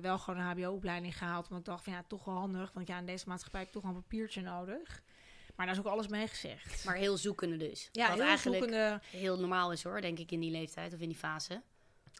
wel 0.00 0.18
gewoon 0.18 0.40
een 0.40 0.46
hbo-opleiding 0.46 1.18
gehaald. 1.18 1.44
Omdat 1.44 1.58
ik 1.58 1.64
dacht 1.64 1.84
van 1.84 1.92
ja, 1.92 2.04
toch 2.08 2.24
wel 2.24 2.34
handig. 2.34 2.72
Want 2.72 2.88
ja, 2.88 2.98
in 2.98 3.06
deze 3.06 3.28
maatschappij 3.28 3.60
heb 3.60 3.68
ik 3.68 3.74
toch 3.74 3.84
wel 3.84 3.94
een 3.94 4.02
papiertje 4.02 4.42
nodig. 4.42 5.02
Maar 5.56 5.66
daar 5.66 5.74
is 5.74 5.80
ook 5.80 5.92
alles 5.92 6.08
mee 6.08 6.26
gezegd. 6.26 6.84
Maar 6.84 6.94
heel 6.94 7.16
zoekende 7.16 7.56
dus. 7.56 7.88
ja, 7.92 8.08
Wat 8.08 8.16
heel 8.16 8.26
eigenlijk 8.26 8.62
zoekende. 8.62 9.00
heel 9.10 9.38
normaal 9.38 9.72
is 9.72 9.82
hoor, 9.82 10.00
denk 10.00 10.18
ik, 10.18 10.30
in 10.30 10.40
die 10.40 10.50
leeftijd 10.50 10.94
of 10.94 11.00
in 11.00 11.08
die 11.08 11.18
fase. 11.18 11.62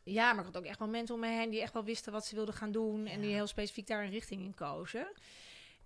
Ja, 0.04 0.32
maar 0.32 0.46
ik 0.46 0.52
had 0.52 0.62
ook 0.62 0.68
echt 0.68 0.78
wel 0.78 0.88
mensen 0.88 1.14
om 1.14 1.20
me 1.20 1.26
heen 1.26 1.50
die 1.50 1.60
echt 1.60 1.72
wel 1.72 1.84
wisten 1.84 2.12
wat 2.12 2.26
ze 2.26 2.34
wilden 2.34 2.54
gaan 2.54 2.72
doen. 2.72 3.06
En 3.06 3.20
die 3.20 3.32
heel 3.32 3.46
specifiek 3.46 3.86
daar 3.86 4.04
een 4.04 4.10
richting 4.10 4.42
in 4.42 4.54
kozen. 4.54 5.08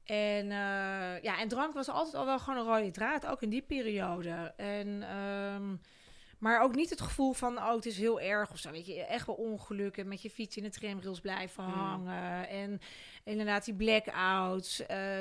En, 0.05 0.51
eh, 0.51 1.23
ja, 1.23 1.39
en 1.39 1.49
drank 1.49 1.75
was 1.75 1.89
altijd 1.89 2.15
al 2.15 2.25
wel 2.25 2.39
gewoon 2.39 2.59
een 2.59 2.75
rode 2.75 2.91
draad, 2.91 3.27
ook 3.27 3.43
in 3.43 3.51
die 3.51 3.63
periode. 3.63 4.53
En, 4.57 5.03
ehm, 5.03 5.77
maar 6.43 6.63
ook 6.63 6.75
niet 6.75 6.91
het 6.91 7.01
gevoel 7.01 7.33
van, 7.33 7.57
oh, 7.59 7.75
het 7.75 7.87
is 7.87 7.99
heel 7.99 8.21
erg 8.21 8.51
of 8.51 8.59
zo. 8.59 8.71
Weet 8.71 8.87
je, 8.87 9.05
echt 9.05 9.27
wel 9.27 9.35
ongelukken 9.35 10.09
met 10.09 10.23
je 10.23 10.31
fiets 10.31 10.57
in 10.57 10.63
de 10.63 10.71
tramrails 10.71 11.21
blijven 11.21 11.65
Mm. 11.65 11.71
hangen. 11.71 12.49
En 12.49 12.81
inderdaad 13.25 13.65
die 13.65 13.75
blackouts, 13.75 14.87
eh, 14.87 15.17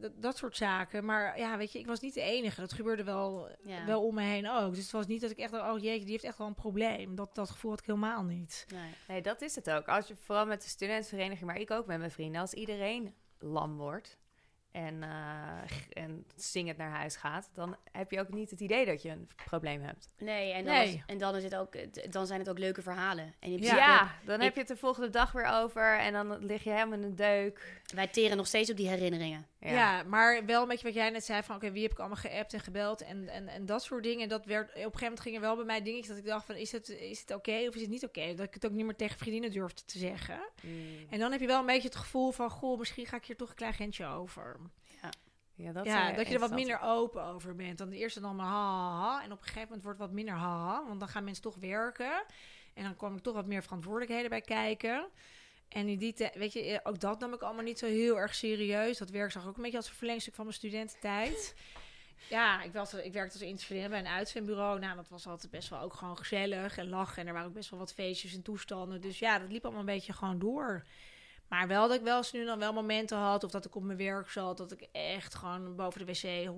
dat, 0.00 0.12
dat 0.22 0.36
soort 0.36 0.56
zaken. 0.56 1.04
Maar 1.04 1.38
ja, 1.38 1.56
weet 1.56 1.72
je, 1.72 1.78
ik 1.78 1.86
was 1.86 2.00
niet 2.00 2.14
de 2.14 2.20
enige. 2.20 2.60
Dat 2.60 2.72
gebeurde 2.72 3.04
wel, 3.04 3.48
Ja. 3.64 3.84
wel 3.86 4.04
om 4.06 4.14
me 4.14 4.22
heen 4.22 4.48
ook. 4.50 4.70
Dus 4.74 4.82
het 4.82 4.92
was 4.92 5.06
niet 5.06 5.20
dat 5.20 5.30
ik 5.30 5.38
echt, 5.38 5.52
dacht, 5.52 5.72
oh 5.76 5.82
jeetje, 5.82 6.02
die 6.04 6.10
heeft 6.12 6.24
echt 6.24 6.38
wel 6.38 6.46
een 6.46 6.54
probleem. 6.54 7.14
Dat, 7.14 7.34
dat 7.34 7.50
gevoel 7.50 7.70
had 7.70 7.80
ik 7.80 7.86
helemaal 7.86 8.22
niet. 8.22 8.66
Nee. 8.72 8.90
Nee, 9.08 9.22
dat 9.22 9.42
is 9.42 9.54
het 9.54 9.70
ook. 9.70 9.88
Als 9.88 10.08
je 10.08 10.16
vooral 10.16 10.46
met 10.46 10.62
de 10.62 10.68
studentenvereniging, 10.68 11.46
maar 11.46 11.60
ik 11.60 11.70
ook 11.70 11.86
met 11.86 11.98
mijn 11.98 12.10
vrienden, 12.10 12.40
als 12.40 12.52
iedereen 12.54 13.14
lam 13.38 13.76
wordt 13.76 14.18
en, 14.76 15.02
eh, 15.02 15.08
g- 15.66 15.88
en 15.88 16.24
zingend 16.36 16.76
naar 16.78 16.90
huis 16.90 17.16
gaat, 17.16 17.50
dan 17.54 17.76
heb 17.92 18.10
je 18.10 18.20
ook 18.20 18.28
niet 18.32 18.50
het 18.50 18.60
idee 18.60 18.86
dat 18.86 19.02
je 19.02 19.08
een 19.08 19.28
probleem 19.46 19.82
hebt. 19.82 20.08
Nee, 20.18 20.52
en 20.52 20.64
dan, 20.64 20.74
Nee. 20.74 20.88
Is, 20.94 21.02
en 21.06 21.18
dan, 21.18 21.36
is 21.36 21.42
het 21.44 21.54
ook, 21.56 21.74
dan 22.12 22.26
zijn 22.26 22.40
het 22.40 22.48
ook 22.48 22.58
leuke 22.58 22.82
verhalen. 22.82 23.34
En 23.38 23.50
in 23.50 23.58
Ja, 23.62 24.14
dan 24.24 24.36
ik- 24.36 24.42
heb 24.42 24.54
je 24.54 24.58
het 24.60 24.68
de 24.68 24.76
volgende 24.76 25.10
dag 25.10 25.32
weer 25.32 25.46
over 25.46 25.98
en 25.98 26.12
dan 26.12 26.44
lig 26.44 26.64
je 26.64 26.70
helemaal 26.70 26.98
in 26.98 27.04
een 27.04 27.16
deuk. 27.16 27.80
wij 27.94 28.06
teren 28.06 28.36
nog 28.36 28.46
steeds 28.46 28.70
op 28.70 28.76
die 28.76 28.88
herinneringen. 28.88 29.46
Ja. 29.60 30.02
maar 30.02 30.44
wel 30.46 30.62
een 30.62 30.68
beetje 30.68 30.86
wat 30.86 30.94
jij 30.94 31.10
net 31.10 31.24
zei 31.24 31.42
van... 31.42 31.56
oké, 31.56 31.70
wie 31.70 31.82
heb 31.82 31.90
ik 31.92 31.98
allemaal 31.98 32.16
geappt 32.16 32.52
en 32.52 32.60
gebeld 32.60 33.02
en, 33.02 33.28
en, 33.28 33.48
en 33.48 33.66
dat 33.66 33.82
soort 33.82 34.02
dingen. 34.02 34.28
Dat 34.28 34.44
werd, 34.44 34.68
op 34.68 34.74
een 34.74 34.80
gegeven 34.82 35.00
moment 35.02 35.20
gingen 35.20 35.40
wel 35.40 35.56
bij 35.56 35.64
mij 35.64 35.82
dingetjes 35.82 36.08
dat 36.08 36.16
ik 36.16 36.24
dacht 36.24 36.46
van... 36.46 36.54
is 36.54 36.72
het, 36.72 36.88
is 36.88 37.20
het 37.20 37.34
oké 37.34 37.64
of 37.68 37.74
is 37.74 37.80
het 37.80 37.90
niet 37.90 38.04
oké? 38.04 38.34
Dat 38.34 38.46
ik 38.46 38.54
het 38.54 38.66
ook 38.66 38.72
niet 38.72 38.84
meer 38.84 38.96
tegen 38.96 39.18
vriendinnen 39.18 39.50
durfde 39.50 39.84
te 39.84 39.98
zeggen. 39.98 40.40
Mm. 40.62 41.06
En 41.10 41.18
dan 41.18 41.30
heb 41.32 41.40
je 41.40 41.46
wel 41.46 41.60
een 41.60 41.66
beetje 41.66 41.88
het 41.88 41.96
gevoel 41.96 42.30
van... 42.32 42.50
goh, 42.50 42.78
misschien 42.78 43.06
ga 43.06 43.16
ik 43.16 43.24
hier 43.24 43.36
toch 43.36 43.48
een 43.48 43.54
klein 43.54 43.74
grensje 43.74 44.06
over. 44.06 44.56
Ja, 45.56 45.72
dat, 45.72 45.84
ja, 45.84 46.12
dat 46.12 46.26
je 46.28 46.34
er 46.34 46.40
wat 46.40 46.50
minder 46.50 46.80
open 46.80 47.24
over 47.24 47.54
bent. 47.54 47.78
Dan 47.78 47.88
de 47.88 47.96
eerste 47.96 48.20
dan 48.20 48.36
maar 48.36 48.46
ha, 48.46 48.52
ha, 48.52 49.00
ha. 49.00 49.22
En 49.22 49.32
op 49.32 49.38
een 49.38 49.44
gegeven 49.44 49.62
moment 49.62 49.82
wordt 49.82 49.98
het 49.98 50.08
wat 50.08 50.16
minder 50.16 50.34
ha, 50.34 50.66
ha. 50.66 50.84
Want 50.86 51.00
dan 51.00 51.08
gaan 51.08 51.24
mensen 51.24 51.42
toch 51.42 51.56
werken. 51.60 52.24
En 52.74 52.82
dan 52.82 52.96
komen 52.96 53.16
er 53.16 53.22
toch 53.22 53.34
wat 53.34 53.46
meer 53.46 53.62
verantwoordelijkheden 53.62 54.30
bij 54.30 54.40
kijken. 54.40 55.08
En 55.68 55.88
in 55.88 55.98
die 55.98 56.12
tijd, 56.12 56.34
weet 56.34 56.52
je, 56.52 56.60
eh, 56.60 56.78
ook 56.82 57.00
dat 57.00 57.18
nam 57.20 57.32
ik 57.32 57.42
allemaal 57.42 57.64
niet 57.64 57.78
zo 57.78 57.86
heel 57.86 58.18
erg 58.18 58.34
serieus. 58.34 58.98
Dat 58.98 59.10
werk 59.10 59.30
zag 59.30 59.46
ook 59.46 59.56
een 59.56 59.62
beetje 59.62 59.76
als 59.76 59.88
een 59.88 59.94
verlengstuk 59.94 60.34
van 60.34 60.44
mijn 60.44 60.56
studententijd. 60.56 61.54
Ja, 62.28 62.62
ik, 62.62 62.72
was, 62.72 62.94
ik 62.94 63.12
werkte 63.12 63.38
als 63.38 63.48
interveneren 63.48 63.90
bij 63.90 63.98
een 63.98 64.06
uitzendbureau. 64.06 64.78
Nou, 64.78 64.96
dat 64.96 65.08
was 65.08 65.26
altijd 65.26 65.50
best 65.50 65.68
wel 65.68 65.80
ook 65.80 65.94
gewoon 65.94 66.18
gezellig 66.18 66.78
en 66.78 66.88
lachen. 66.88 67.22
En 67.22 67.26
er 67.26 67.32
waren 67.32 67.48
ook 67.48 67.54
best 67.54 67.70
wel 67.70 67.78
wat 67.78 67.94
feestjes 67.94 68.34
en 68.34 68.42
toestanden. 68.42 69.00
Dus 69.00 69.18
ja, 69.18 69.38
dat 69.38 69.50
liep 69.50 69.62
allemaal 69.62 69.80
een 69.80 69.86
beetje 69.86 70.12
gewoon 70.12 70.38
door. 70.38 70.84
Maar 71.48 71.68
wel 71.68 71.88
dat 71.88 71.96
ik 71.96 72.02
wel 72.02 72.16
eens 72.16 72.32
nu 72.32 72.44
dan 72.44 72.58
wel 72.58 72.72
momenten 72.72 73.18
had, 73.18 73.44
of 73.44 73.50
dat 73.50 73.64
ik 73.64 73.74
op 73.74 73.82
mijn 73.82 73.98
werk 73.98 74.30
zat, 74.30 74.56
dat 74.56 74.72
ik 74.72 74.88
echt 74.92 75.34
gewoon 75.34 75.76
boven 75.76 76.06
de 76.06 76.12
wc 76.12 76.50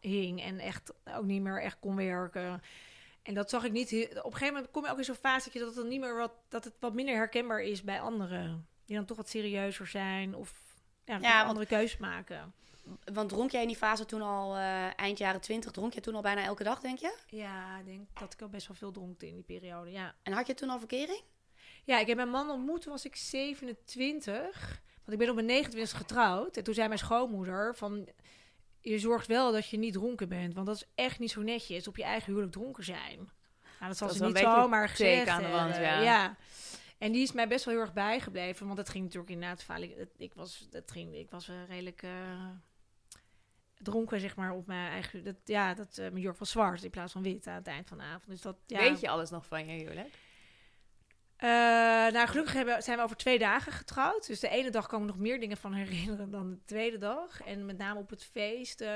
hing 0.00 0.42
en 0.42 0.58
echt 0.58 0.92
ook 1.04 1.24
niet 1.24 1.42
meer 1.42 1.62
echt 1.62 1.78
kon 1.78 1.96
werken. 1.96 2.62
En 3.22 3.34
dat 3.34 3.50
zag 3.50 3.64
ik 3.64 3.72
niet. 3.72 3.92
Op 3.92 4.24
een 4.24 4.32
gegeven 4.32 4.54
moment 4.54 4.70
kom 4.72 4.84
je 4.84 4.90
ook 4.90 4.98
in 4.98 5.04
zo'n 5.04 5.14
fase 5.14 5.44
dat, 5.44 5.52
je 5.52 5.58
dat, 5.58 5.68
het 5.68 5.76
dan 5.76 5.88
niet 5.88 6.00
meer 6.00 6.16
wat, 6.16 6.32
dat 6.48 6.64
het 6.64 6.74
wat 6.80 6.94
minder 6.94 7.14
herkenbaar 7.14 7.60
is 7.60 7.82
bij 7.82 8.00
anderen. 8.00 8.66
Die 8.84 8.96
dan 8.96 9.04
toch 9.04 9.16
wat 9.16 9.28
serieuzer 9.28 9.86
zijn 9.86 10.34
of 10.34 10.62
ja, 11.04 11.14
Ja, 11.14 11.20
toch 11.20 11.32
want- 11.36 11.48
andere 11.48 11.66
keuzes 11.66 11.98
maken. 11.98 12.54
want 13.12 13.28
dronk 13.28 13.50
jij 13.50 13.62
in 13.62 13.68
die 13.68 13.76
fase 13.76 14.04
toen 14.04 14.22
al 14.22 14.56
eh, 14.56 14.98
eind 14.98 15.18
jaren 15.18 15.40
twintig, 15.40 15.70
dronk 15.72 15.92
je 15.92 16.00
toen 16.00 16.14
al 16.14 16.22
bijna 16.22 16.42
elke 16.44 16.64
dag, 16.64 16.80
denk 16.80 16.98
je? 16.98 17.16
Ja, 17.26 17.78
ik 17.78 17.84
denk 17.86 18.08
dat 18.20 18.32
ik 18.32 18.42
al 18.42 18.48
best 18.48 18.66
wel 18.68 18.76
veel 18.76 18.92
dronk 18.92 19.22
in 19.22 19.34
die 19.34 19.42
periode, 19.44 19.90
ja. 19.90 20.14
En 20.22 20.32
had 20.32 20.46
je 20.46 20.54
toen 20.54 20.70
al 20.70 20.78
verkering? 20.78 21.20
Ja, 21.86 21.98
ik 21.98 22.06
heb 22.06 22.16
mijn 22.16 22.30
man 22.30 22.50
ontmoet 22.50 22.82
toen 22.82 22.92
was 22.92 23.04
ik 23.04 23.16
27. 23.16 24.82
Want 24.94 25.12
ik 25.12 25.18
ben 25.18 25.28
op 25.28 25.34
mijn 25.34 25.46
29 25.46 25.98
getrouwd. 25.98 26.56
En 26.56 26.64
toen 26.64 26.74
zei 26.74 26.86
mijn 26.86 26.98
schoonmoeder 27.00 27.74
van... 27.76 28.08
Je 28.80 28.98
zorgt 28.98 29.26
wel 29.26 29.52
dat 29.52 29.68
je 29.68 29.76
niet 29.78 29.92
dronken 29.92 30.28
bent. 30.28 30.54
Want 30.54 30.66
dat 30.66 30.76
is 30.76 30.84
echt 30.94 31.18
niet 31.18 31.30
zo 31.30 31.42
netjes 31.42 31.88
op 31.88 31.96
je 31.96 32.02
eigen 32.04 32.26
huwelijk 32.28 32.52
dronken 32.52 32.84
zijn. 32.84 33.16
Nou, 33.16 33.88
dat 33.88 33.96
zal 33.96 34.08
Dat 34.08 34.16
ze 34.16 34.22
niet 34.24 34.32
zomaar 34.62 34.88
gezegd 34.88 35.28
aan 35.28 35.42
de 35.42 35.48
wand, 35.48 35.76
ja. 35.76 36.02
En 36.98 37.12
die 37.12 37.22
is 37.22 37.32
mij 37.32 37.48
best 37.48 37.64
wel 37.64 37.74
heel 37.74 37.82
erg 37.82 37.92
bijgebleven. 37.92 38.66
Want 38.66 38.78
het 38.78 38.88
ging 38.88 39.04
natuurlijk 39.04 39.32
inderdaad... 39.32 39.62
vaak- 39.62 39.78
Ik, 39.78 40.08
ik 40.16 40.34
was, 40.34 40.66
dat 40.70 40.90
ging, 40.90 41.14
ik 41.14 41.30
was 41.30 41.48
eh, 41.48 41.54
redelijk... 41.68 42.02
eh, 42.02 42.10
dronken, 43.78 44.20
zeg 44.20 44.36
maar, 44.36 44.52
op 44.52 44.66
mijn 44.66 44.90
eigen... 44.90 45.24
Dat, 45.24 45.36
ja, 45.44 45.74
dat, 45.74 45.98
eh, 45.98 46.10
mijn 46.10 46.20
jurk 46.22 46.36
was 46.38 46.50
zwart 46.50 46.84
in 46.84 46.90
plaats 46.90 47.12
van 47.12 47.22
wit 47.22 47.46
aan 47.46 47.54
het 47.54 47.66
eind 47.66 47.88
van 47.88 47.98
de 47.98 48.04
avond. 48.04 48.26
Dus 48.30 48.40
dat, 48.40 48.56
ja. 48.66 48.78
Weet 48.78 49.00
je 49.00 49.08
alles 49.08 49.30
nog 49.30 49.46
van 49.46 49.66
je 49.66 49.72
huwelijk? 49.78 50.14
Eh, 51.36 51.48
nou, 52.12 52.26
gelukkig 52.26 52.52
hebben, 52.52 52.82
zijn 52.82 52.96
we 52.96 53.02
over 53.02 53.16
twee 53.16 53.38
dagen 53.38 53.72
getrouwd. 53.72 54.26
Dus 54.26 54.40
de 54.40 54.48
ene 54.48 54.70
dag 54.70 54.86
kan 54.86 55.00
ik 55.00 55.06
nog 55.06 55.18
meer 55.18 55.40
dingen 55.40 55.56
van 55.56 55.72
herinneren 55.72 56.30
dan 56.30 56.50
de 56.50 56.64
tweede 56.64 56.98
dag. 56.98 57.42
En 57.42 57.66
met 57.66 57.78
name 57.78 58.00
op 58.00 58.10
het 58.10 58.24
feest 58.24 58.80
eh, 58.80 58.88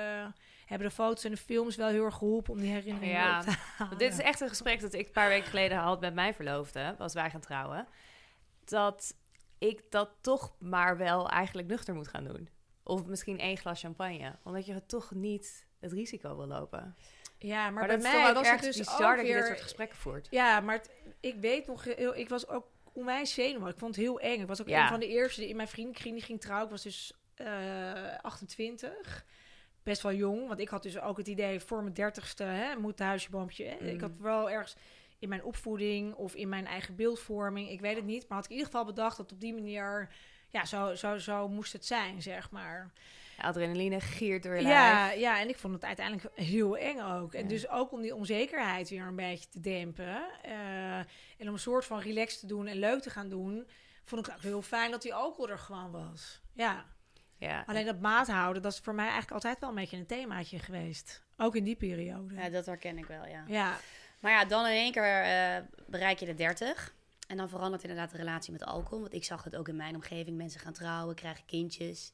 hebben 0.66 0.88
de 0.88 0.94
foto's 0.94 1.24
en 1.24 1.30
de 1.30 1.36
films 1.36 1.76
wel 1.76 1.88
heel 1.88 2.04
erg 2.04 2.14
geholpen 2.14 2.52
om 2.52 2.60
die 2.60 2.70
herinneringen 2.70 3.14
Ja, 3.20 3.40
te 3.40 3.50
halen. 3.76 3.98
Dit 3.98 4.12
is 4.12 4.18
echt 4.18 4.40
een 4.40 4.48
gesprek 4.48 4.80
dat 4.80 4.92
ik 4.92 5.06
een 5.06 5.12
paar 5.12 5.28
weken 5.28 5.48
geleden 5.48 5.78
had 5.78 6.00
met 6.00 6.14
mijn 6.14 6.34
verloofde, 6.34 6.94
als 6.98 7.14
wij 7.14 7.30
gaan 7.30 7.40
trouwen. 7.40 7.86
Dat 8.64 9.16
ik 9.58 9.82
dat 9.90 10.10
toch 10.20 10.54
maar 10.58 10.96
wel 10.96 11.28
eigenlijk 11.28 11.68
nuchter 11.68 11.94
moet 11.94 12.08
gaan 12.08 12.24
doen. 12.24 12.48
Of 12.82 13.06
misschien 13.06 13.38
één 13.38 13.56
glas 13.56 13.80
champagne. 13.80 14.38
Omdat 14.42 14.66
je 14.66 14.86
toch 14.86 15.10
niet 15.10 15.66
het 15.80 15.92
risico 15.92 16.36
wil 16.36 16.46
lopen. 16.46 16.96
Ja, 17.42 17.62
maar, 17.62 17.72
Maar, 17.72 17.86
bij 17.86 17.96
dat 17.96 18.02
mij 18.12 18.34
was 18.34 18.50
het 18.50 18.62
dus 18.62 18.76
bizar 18.76 19.16
dat 19.16 19.26
je 19.26 19.32
dit 19.32 19.40
weer... 19.40 19.46
soort 19.46 19.60
gesprekken 19.60 19.98
voert. 19.98 20.26
Ja, 20.30 20.60
maar 20.60 20.74
het- 20.74 20.90
ik 21.20 21.34
weet 21.40 21.66
nog, 21.66 21.84
heel, 21.84 22.16
ik 22.16 22.28
was 22.28 22.48
ook 22.48 22.66
onwijs 22.92 23.34
zenuwachtig. 23.34 23.72
Ik 23.72 23.78
vond 23.78 23.94
het 23.96 24.04
heel 24.04 24.20
eng. 24.20 24.40
Ik 24.40 24.46
was 24.46 24.60
ook 24.60 24.68
Ja. 24.68 24.82
een 24.82 24.88
van 24.88 25.00
de 25.00 25.08
eerste 25.08 25.40
die 25.40 25.48
in 25.48 25.56
mijn 25.56 25.68
vriendenkring 25.68 26.14
die 26.14 26.24
ging 26.24 26.40
trouwen. 26.40 26.64
Ik 26.66 26.70
was 26.72 26.82
dus 26.82 27.12
eh 27.34 28.18
28. 28.22 29.24
Best 29.82 30.02
wel 30.02 30.12
jong, 30.12 30.48
want 30.48 30.60
ik 30.60 30.68
had 30.68 30.82
dus 30.82 31.00
ook 31.00 31.16
het 31.16 31.28
idee 31.28 31.60
voor 31.60 31.82
mijn 31.82 31.94
dertigste, 31.94 32.42
hè, 32.42 32.76
moet 32.76 32.98
huisjeboompje. 32.98 33.64
hè. 33.64 33.74
Ik 33.76 33.94
Mm. 33.94 34.00
had 34.00 34.10
wel 34.18 34.50
ergens 34.50 34.76
in 35.18 35.28
mijn 35.28 35.44
opvoeding 35.44 36.14
of 36.14 36.34
in 36.34 36.48
mijn 36.48 36.66
eigen 36.66 36.96
beeldvorming, 36.96 37.70
ik 37.70 37.80
weet 37.80 37.96
het 37.96 38.04
niet, 38.04 38.28
maar 38.28 38.36
had 38.36 38.44
ik 38.46 38.50
in 38.50 38.56
ieder 38.56 38.70
geval 38.72 38.86
bedacht 38.86 39.16
dat 39.16 39.32
op 39.32 39.40
die 39.40 39.54
manier, 39.54 40.08
ja, 40.50 40.64
zo, 40.64 40.94
zo, 40.94 41.18
zo 41.18 41.48
moest 41.48 41.72
het 41.72 41.86
zijn, 41.86 42.22
zeg 42.22 42.50
maar. 42.50 42.90
Adrenaline 43.42 44.00
giert 44.00 44.42
door 44.42 44.54
je 44.56 44.62
lijf. 44.62 44.74
Ja, 44.74 45.10
ja, 45.10 45.40
en 45.40 45.48
ik 45.48 45.58
vond 45.58 45.74
het 45.74 45.84
uiteindelijk 45.84 46.28
heel 46.34 46.76
eng 46.76 47.00
ook. 47.00 47.34
En 47.34 47.42
Ja. 47.42 47.48
dus 47.48 47.68
ook 47.68 47.92
om 47.92 48.00
die 48.02 48.14
onzekerheid 48.14 48.88
weer 48.90 49.06
een 49.06 49.16
beetje 49.16 49.48
te 49.48 49.60
dempen. 49.60 50.22
eh, 50.42 50.96
en 50.98 51.06
om 51.38 51.48
een 51.52 51.58
soort 51.58 51.84
van 51.84 52.00
relax 52.00 52.40
te 52.40 52.46
doen 52.46 52.66
en 52.66 52.76
leuk 52.78 53.02
te 53.02 53.10
gaan 53.10 53.28
doen. 53.28 53.68
Vond 54.04 54.26
ik 54.26 54.32
ook 54.34 54.42
heel 54.42 54.62
fijn 54.62 54.90
dat 54.90 55.02
die 55.02 55.14
alcohol 55.14 55.48
er 55.50 55.58
gewoon 55.58 55.90
was. 55.90 56.40
Ja, 56.52 56.84
Ja. 57.38 57.62
alleen 57.66 57.86
dat 57.86 58.00
maat 58.00 58.28
houden, 58.28 58.62
dat 58.62 58.72
is 58.72 58.78
voor 58.78 58.94
mij 58.94 59.04
eigenlijk 59.04 59.34
altijd 59.34 59.60
wel 59.60 59.68
een 59.68 59.74
beetje 59.74 59.96
een 59.96 60.06
themaatje 60.06 60.58
geweest. 60.58 61.22
Ook 61.36 61.56
in 61.56 61.64
die 61.64 61.76
periode. 61.76 62.34
Ja, 62.34 62.48
dat 62.48 62.66
herken 62.66 62.98
ik 62.98 63.06
wel, 63.06 63.26
ja. 63.26 63.44
Ja, 63.46 63.76
Maar 64.20 64.32
ja, 64.32 64.44
dan 64.44 64.66
in 64.66 64.72
één 64.72 64.92
keer 64.92 65.22
eh, 65.22 65.56
bereik 65.86 66.18
je 66.18 66.26
de 66.26 66.34
30. 66.34 66.94
En 67.28 67.36
dan 67.36 67.48
verandert 67.48 67.82
inderdaad 67.82 68.10
de 68.10 68.16
relatie 68.16 68.52
met 68.52 68.64
alcohol. 68.64 69.00
Want 69.00 69.14
ik 69.14 69.24
zag 69.24 69.44
het 69.44 69.56
ook 69.56 69.68
in 69.68 69.76
mijn 69.76 69.94
omgeving. 69.94 70.36
Mensen 70.36 70.60
gaan 70.60 70.72
trouwen, 70.72 71.14
krijgen 71.14 71.44
kindjes. 71.46 72.12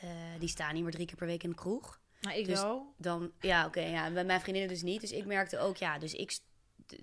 Eh, 0.00 0.08
die 0.38 0.48
staan 0.48 0.74
niet 0.74 0.82
meer 0.82 0.92
drie 0.92 1.06
keer 1.06 1.16
per 1.16 1.26
week 1.26 1.42
in 1.42 1.50
de 1.50 1.56
kroeg. 1.56 2.00
maar 2.20 2.36
ik 2.36 2.46
Dus- 2.46 2.60
wel. 2.60 2.94
Dan, 2.96 3.32
ja, 3.40 3.66
oké, 3.66 3.80
ja, 3.80 4.10
bij 4.10 4.24
mijn 4.24 4.40
vriendinnen 4.40 4.72
dus 4.72 4.82
niet. 4.82 5.00
Dus 5.00 5.12
ik 5.12 5.24
merkte 5.26 5.58
ook, 5.58 5.76
ja, 5.76 5.98
dus 5.98 6.14
ik, 6.14 6.38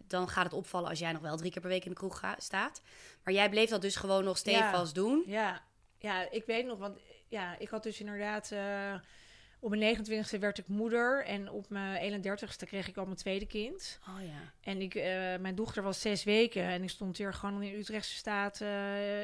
dan 0.07 0.29
gaat 0.29 0.43
het 0.43 0.53
opvallen 0.53 0.89
als 0.89 0.99
jij 0.99 1.11
nog 1.11 1.21
wel 1.21 1.37
drie 1.37 1.51
keer 1.51 1.61
per 1.61 1.69
week 1.69 1.83
in 1.83 1.89
de 1.89 1.95
kroeg 1.97 2.19
ga- 2.19 2.35
staat. 2.39 2.81
Maar 3.23 3.33
jij 3.33 3.49
bleef 3.49 3.69
dat 3.69 3.81
dus 3.81 3.95
gewoon 3.95 4.23
nog 4.23 4.37
stevast 4.37 4.95
doen. 4.95 5.23
Ja. 5.25 5.63
ja, 5.99 6.31
ik 6.31 6.45
weet 6.45 6.65
nog, 6.65 6.77
want 6.79 6.99
ja, 7.27 7.57
ik 7.59 7.69
had 7.69 7.83
dus 7.83 7.99
inderdaad... 7.99 8.51
eh, 8.51 8.93
op 9.65 9.75
mijn 9.75 9.97
29e 9.97 10.39
werd 10.39 10.57
ik 10.57 10.67
moeder 10.67 11.25
en 11.25 11.49
op 11.49 11.69
mijn 11.69 12.23
31ste 12.23 12.67
kreeg 12.67 12.87
ik 12.87 12.97
al 12.97 13.05
mijn 13.05 13.17
tweede 13.17 13.45
kind. 13.45 13.99
Oh 14.07 14.25
ja. 14.25 14.53
En 14.61 14.81
ik, 14.81 14.95
eh, 14.95 15.03
mijn 15.39 15.55
dochter 15.55 15.83
was 15.83 16.01
zes 16.01 16.23
weken 16.23 16.63
en 16.63 16.83
ik 16.83 16.89
stond 16.89 17.17
hier 17.17 17.33
gewoon 17.33 17.61
in 17.61 17.79
Utrechtse 17.79 18.15
staat 18.15 18.61
eh, 18.61 18.69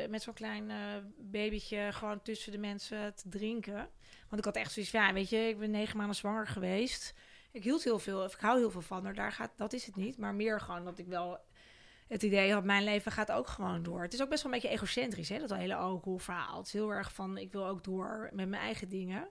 met 0.09 0.21
zo'n 0.21 0.33
klein 0.33 0.69
eh, 0.69 0.77
babytje 1.17 1.89
gewoon 1.91 2.21
tussen 2.21 2.51
de 2.51 2.57
mensen 2.57 3.15
te 3.15 3.29
drinken. 3.29 3.89
Want 4.29 4.37
ik 4.37 4.45
had 4.45 4.55
echt 4.55 4.71
zoiets 4.71 4.91
van, 4.91 5.01
ja, 5.01 5.13
weet 5.13 5.29
je, 5.29 5.37
ik 5.37 5.59
ben 5.59 5.71
negen 5.71 5.97
maanden 5.97 6.15
zwanger 6.15 6.47
geweest. 6.47 7.13
Ik 7.51 7.63
hield 7.63 7.83
heel 7.83 7.99
veel, 7.99 8.23
of 8.23 8.33
ik 8.33 8.39
hou 8.39 8.59
heel 8.59 8.71
veel 8.71 8.81
van 8.81 9.03
haar, 9.03 9.13
daar 9.13 9.31
gaat, 9.31 9.51
dat 9.55 9.73
is 9.73 9.85
het 9.85 9.95
niet. 9.95 10.17
Maar 10.17 10.33
meer 10.33 10.59
gewoon 10.59 10.85
dat 10.85 10.97
ik 10.97 11.07
wel 11.07 11.39
het 12.07 12.23
idee 12.23 12.53
had, 12.53 12.63
mijn 12.63 12.83
leven 12.83 13.11
gaat 13.11 13.31
ook 13.31 13.47
gewoon 13.47 13.83
door. 13.83 14.01
Het 14.01 14.13
is 14.13 14.21
ook 14.21 14.29
best 14.29 14.43
wel 14.43 14.53
een 14.53 14.59
beetje 14.59 14.75
egocentrisch, 14.75 15.29
hè, 15.29 15.39
dat 15.39 15.53
hele 15.53 15.75
alcoholverhaal. 15.75 16.57
Het 16.57 16.65
is 16.65 16.73
heel 16.73 16.93
erg 16.93 17.13
van, 17.13 17.37
ik 17.37 17.51
wil 17.51 17.67
ook 17.67 17.83
door 17.83 18.29
met 18.33 18.49
mijn 18.49 18.61
eigen 18.61 18.89
dingen. 18.89 19.29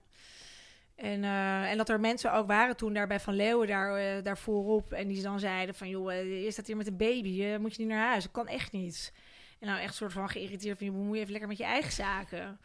En, 1.01 1.23
eh, 1.23 1.71
en 1.71 1.77
dat 1.77 1.89
er 1.89 1.99
mensen 1.99 2.33
ook 2.33 2.47
waren 2.47 2.77
toen 2.77 2.93
daar 2.93 3.07
bij 3.07 3.19
Van 3.19 3.33
Leeuwen 3.33 3.67
daar, 3.67 3.95
eh, 3.95 4.23
daar 4.23 4.37
voorop. 4.37 4.93
En 4.93 5.07
die 5.07 5.21
dan 5.21 5.39
zeiden 5.39 5.75
van, 5.75 5.89
joh, 5.89 6.13
eh, 6.13 6.43
je 6.43 6.51
staat 6.51 6.67
hier 6.67 6.77
met 6.77 6.87
een 6.87 6.97
baby. 6.97 7.43
eh, 7.43 7.57
moet 7.57 7.75
je 7.75 7.81
niet 7.81 7.91
naar 7.91 8.07
huis? 8.07 8.23
Dat 8.23 8.31
kan 8.31 8.47
echt 8.47 8.71
niet. 8.71 9.13
En 9.59 9.67
nou 9.67 9.79
echt 9.79 9.95
soort 9.95 10.13
van 10.13 10.29
geïrriteerd 10.29 10.77
van, 10.77 10.87
je 10.87 10.91
bemoei 10.93 11.13
je 11.13 11.19
even 11.19 11.31
lekker 11.31 11.49
met 11.49 11.57
je 11.57 11.63
eigen 11.63 11.91
zaken. 11.91 12.59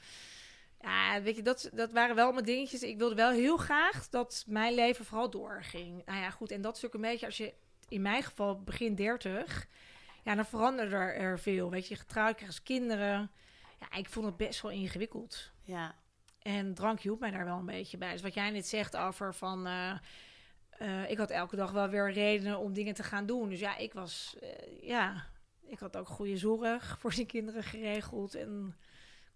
Ja, 0.81 1.23
weet 1.23 1.37
je, 1.37 1.43
dat, 1.43 1.71
dat 1.73 1.93
waren 1.93 2.17
wel 2.17 2.33
mijn 2.33 2.45
dingetjes. 2.45 2.83
Ik 2.83 2.99
wilde 2.99 3.15
wel 3.15 3.31
heel 3.31 3.57
graag 3.57 4.09
dat 4.09 4.45
mijn 4.47 4.75
leven 4.75 5.05
vooral 5.05 5.31
doorging. 5.31 6.03
Nou 6.05 6.19
ja, 6.19 6.31
goed. 6.31 6.51
En 6.51 6.61
dat 6.61 6.77
is 6.77 6.83
een 6.83 7.01
beetje, 7.01 7.27
als 7.27 7.37
je 7.37 7.55
in 7.89 8.03
mijn 8.03 8.23
geval 8.23 8.63
begin 8.63 8.95
30... 8.95 9.67
Ja, 10.23 10.35
dan 10.35 10.47
veranderde 10.47 10.97
er, 10.97 11.15
er 11.15 11.39
veel. 11.39 11.71
Weet 11.71 11.89
je, 11.89 11.97
getrouwd, 11.97 12.37
krijg 12.37 12.55
je 12.55 12.63
kinderen. 12.63 13.31
Ja, 13.81 13.99
ik 13.99 14.09
vond 14.09 14.27
het 14.27 14.37
best 14.37 14.63
wel 14.63 14.71
ingewikkeld. 14.71 15.51
Ja. 15.63 15.95
En 16.47 16.75
drank 16.75 17.01
hielp 17.01 17.21
mij 17.21 17.31
daar 17.31 17.45
wel 17.45 17.59
een 17.59 17.67
beetje 17.67 17.99
bij. 17.99 18.13
Dus 18.13 18.23
wat 18.23 18.35
jij 18.35 18.51
net 18.51 18.67
zegt 18.67 18.97
over 18.97 19.35
van... 19.35 19.67
eh, 19.67 19.99
eh, 20.71 21.11
ik 21.11 21.19
had 21.19 21.31
elke 21.31 21.57
dag 21.57 21.71
wel 21.71 21.89
weer 21.89 22.13
redenen 22.13 22.59
om 22.59 22.73
dingen 22.73 22.95
te 22.95 23.03
gaan 23.03 23.27
doen. 23.27 23.49
Dus 23.49 23.61
ja, 23.61 23.77
ik 23.77 23.93
was... 23.93 24.37
eh, 24.41 24.83
ja, 24.83 25.27
ik 25.67 25.79
had 25.79 25.97
ook 25.97 26.09
goede 26.09 26.37
zorg 26.37 26.99
voor 26.99 27.11
die 27.11 27.27
kinderen 27.27 27.63
geregeld. 27.63 28.35
En 28.35 28.77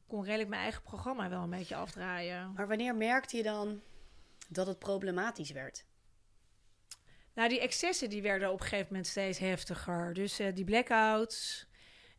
kon 0.07 0.25
redelijk 0.25 0.49
mijn 0.49 0.63
eigen 0.63 0.83
programma 0.83 1.29
wel 1.29 1.43
een 1.43 1.51
beetje 1.51 1.77
afdraaien. 1.77 2.53
Maar 2.53 2.69
wanneer 2.69 2.95
merkte 2.95 3.37
je 3.37 3.43
dan 3.43 3.81
dat 4.49 4.67
het 4.67 4.79
problematisch 4.79 5.51
werd? 5.51 5.85
Nou, 7.35 7.49
die 7.49 7.61
excessen 7.61 8.11
die 8.11 8.23
werden 8.23 8.53
op 8.53 8.61
een 8.61 8.67
gegeven 8.67 8.87
moment 8.89 9.07
steeds 9.07 9.39
heftiger. 9.39 10.15
Dus 10.15 10.37
die 10.55 10.65
blackouts... 10.65 11.69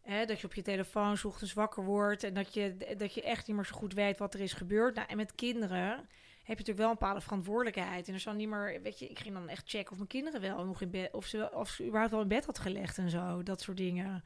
Hè, 0.01 0.25
dat 0.25 0.39
je 0.39 0.47
op 0.47 0.53
je 0.53 0.61
telefoon 0.61 1.17
ochtends 1.23 1.53
wakker 1.53 1.83
wordt 1.83 2.23
en 2.23 2.33
dat 2.33 2.53
je, 2.53 2.95
dat 2.97 3.13
je 3.13 3.21
echt 3.21 3.47
niet 3.47 3.55
meer 3.55 3.65
zo 3.65 3.75
goed 3.75 3.93
weet 3.93 4.17
wat 4.19 4.33
er 4.33 4.39
is 4.39 4.53
gebeurd. 4.53 4.95
Nou, 4.95 5.07
en 5.07 5.17
met 5.17 5.35
kinderen 5.35 5.89
heb 5.89 6.57
je 6.59 6.63
natuurlijk 6.65 6.77
wel 6.77 6.89
een 6.89 6.97
bepaalde 6.99 7.21
verantwoordelijkheid. 7.21 8.07
En 8.07 8.13
er 8.13 8.19
zal 8.19 8.33
niet 8.33 8.49
meer, 8.49 8.81
weet 8.81 8.99
je, 8.99 9.07
ik 9.07 9.19
ging 9.19 9.33
dan 9.33 9.49
echt 9.49 9.69
checken 9.69 9.91
of 9.91 9.97
mijn 9.97 10.09
kinderen 10.09 10.41
wel 10.41 10.65
nog 10.65 10.81
in 10.81 10.89
bed, 10.89 11.13
of 11.13 11.25
ze, 11.25 11.49
of 11.53 11.69
ze 11.69 11.83
überhaupt 11.85 12.11
wel 12.11 12.21
in 12.21 12.27
bed 12.27 12.45
had 12.45 12.59
gelegd 12.59 12.97
en 12.97 13.09
zo, 13.09 13.43
dat 13.43 13.61
soort 13.61 13.77
dingen. 13.77 14.23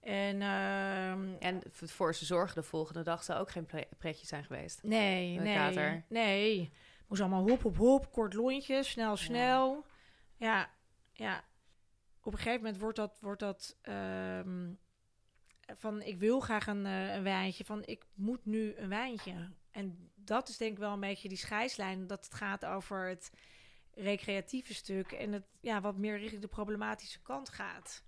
En 0.00 0.42
ehm, 0.42 1.28
En 1.38 1.62
voor 1.72 2.14
ze 2.14 2.24
zorgen 2.24 2.54
de 2.54 2.68
volgende 2.68 3.02
dag 3.02 3.22
zou 3.24 3.40
ook 3.40 3.50
geen 3.50 3.66
pre- 3.66 3.88
pretje 3.98 4.26
zijn 4.26 4.44
geweest. 4.44 4.82
nee, 4.82 5.38
nee, 5.40 5.54
kater. 5.54 6.04
nee. 6.08 6.70
Moest 7.06 7.20
allemaal 7.20 7.48
hop, 7.48 7.62
hop, 7.62 7.76
hop, 7.76 8.12
kort 8.12 8.34
lontje, 8.34 8.82
snel, 8.82 9.16
snel. 9.16 9.84
Ja, 10.36 10.70
ja. 11.12 11.44
Op 12.22 12.32
een 12.32 12.38
gegeven 12.38 12.62
moment 12.62 12.80
wordt 12.80 12.96
dat, 12.96 13.18
wordt 13.20 13.40
dat 13.40 13.76
ehm, 13.82 14.68
van 15.76 16.02
ik 16.02 16.18
wil 16.18 16.40
graag 16.40 16.66
een, 16.66 16.86
eh, 16.86 17.14
een 17.14 17.22
wijntje, 17.22 17.64
van 17.64 17.82
ik 17.84 18.04
moet 18.14 18.44
nu 18.44 18.74
een 18.76 18.88
wijntje. 18.88 19.50
En 19.70 20.10
dat 20.14 20.48
is 20.48 20.56
denk 20.56 20.72
ik 20.72 20.78
wel 20.78 20.92
een 20.92 21.00
beetje 21.00 21.28
die 21.28 21.38
scheidslijn, 21.38 22.06
dat 22.06 22.24
het 22.24 22.34
gaat 22.34 22.64
over 22.64 23.08
het 23.08 23.30
recreatieve 23.94 24.74
stuk 24.74 25.12
en 25.12 25.32
het 25.32 25.44
ja, 25.60 25.80
wat 25.80 25.96
meer 25.96 26.18
richting 26.18 26.42
de 26.42 26.48
problematische 26.48 27.22
kant 27.22 27.48
gaat. 27.48 28.04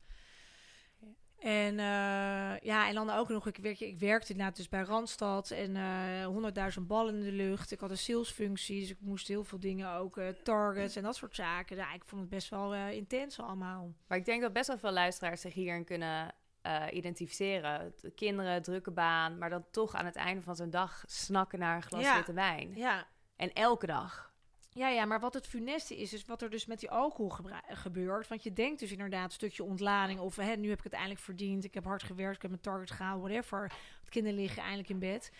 En 1.38 1.78
eh, 1.78 2.58
ja, 2.60 2.88
en 2.88 2.94
dan 2.94 3.10
ook 3.10 3.28
nog, 3.28 3.46
ik, 3.46 3.56
werk, 3.56 3.80
ik 3.80 3.98
werkte 3.98 4.32
inderdaad 4.32 4.56
dus 4.56 4.68
bij 4.68 4.82
Randstad 4.82 5.50
en 5.50 5.76
eh, 5.76 6.26
honderdduizend 6.26 6.86
ballen 6.86 7.14
in 7.14 7.22
de 7.22 7.32
lucht. 7.32 7.70
Ik 7.70 7.80
had 7.80 7.90
een 7.90 7.98
salesfunctie, 7.98 8.80
dus 8.80 8.90
ik 8.90 9.00
moest 9.00 9.28
heel 9.28 9.44
veel 9.44 9.60
dingen 9.60 9.92
ook, 9.92 10.20
targets 10.42 10.96
en 10.96 11.02
dat 11.02 11.16
soort 11.16 11.34
zaken. 11.34 11.76
Ja, 11.76 11.94
ik 11.94 12.04
vond 12.04 12.20
het 12.20 12.30
best 12.30 12.48
wel 12.48 12.74
intens 12.74 13.40
allemaal. 13.40 13.94
Maar 14.06 14.18
ik 14.18 14.24
denk 14.24 14.42
dat 14.42 14.52
best 14.52 14.66
wel 14.66 14.78
veel 14.78 14.92
luisteraars 14.92 15.40
zich 15.40 15.54
hierin 15.54 15.84
kunnen 15.84 16.34
eh, 16.62 16.84
identificeren. 16.92 17.94
De 18.00 18.10
kinderen, 18.10 18.62
drukke 18.62 18.90
baan, 18.90 19.38
maar 19.38 19.50
dan 19.50 19.64
toch 19.70 19.94
aan 19.94 20.04
het 20.04 20.16
einde 20.16 20.42
van 20.42 20.56
zo'n 20.56 20.70
dag 20.70 21.04
snakken 21.06 21.58
naar 21.58 21.76
een 21.76 21.82
glas 21.82 22.02
Ja. 22.02 22.16
witte 22.16 22.32
wijn. 22.32 22.74
Ja. 22.74 23.06
En 23.36 23.52
elke 23.52 23.86
dag. 23.86 24.30
Ja, 24.74 24.88
ja, 24.88 25.04
maar 25.04 25.20
wat 25.20 25.34
het 25.34 25.46
funeste 25.46 25.96
is, 25.96 26.12
is 26.12 26.24
wat 26.24 26.42
er 26.42 26.50
dus 26.50 26.66
met 26.66 26.80
die 26.80 26.90
alcohol 26.90 27.30
gebeurt. 27.68 28.28
Want 28.28 28.42
je 28.42 28.52
denkt 28.52 28.80
dus 28.80 28.90
inderdaad 28.92 29.24
een 29.24 29.30
stukje 29.30 29.64
ontlading 29.64 30.20
of 30.20 30.36
hè, 30.36 30.54
nu 30.56 30.68
heb 30.68 30.78
ik 30.78 30.84
het 30.84 30.92
eindelijk 30.92 31.20
verdiend. 31.20 31.64
Ik 31.64 31.74
heb 31.74 31.84
hard 31.84 32.02
gewerkt, 32.02 32.36
ik 32.36 32.42
heb 32.42 32.50
mijn 32.50 32.62
target 32.62 32.90
gehaald, 32.90 33.20
whatever. 33.22 33.72
Het 34.00 34.08
kinderen 34.08 34.38
liggen 34.38 34.62
eindelijk 34.62 34.88
in 34.88 34.98
bed. 34.98 35.32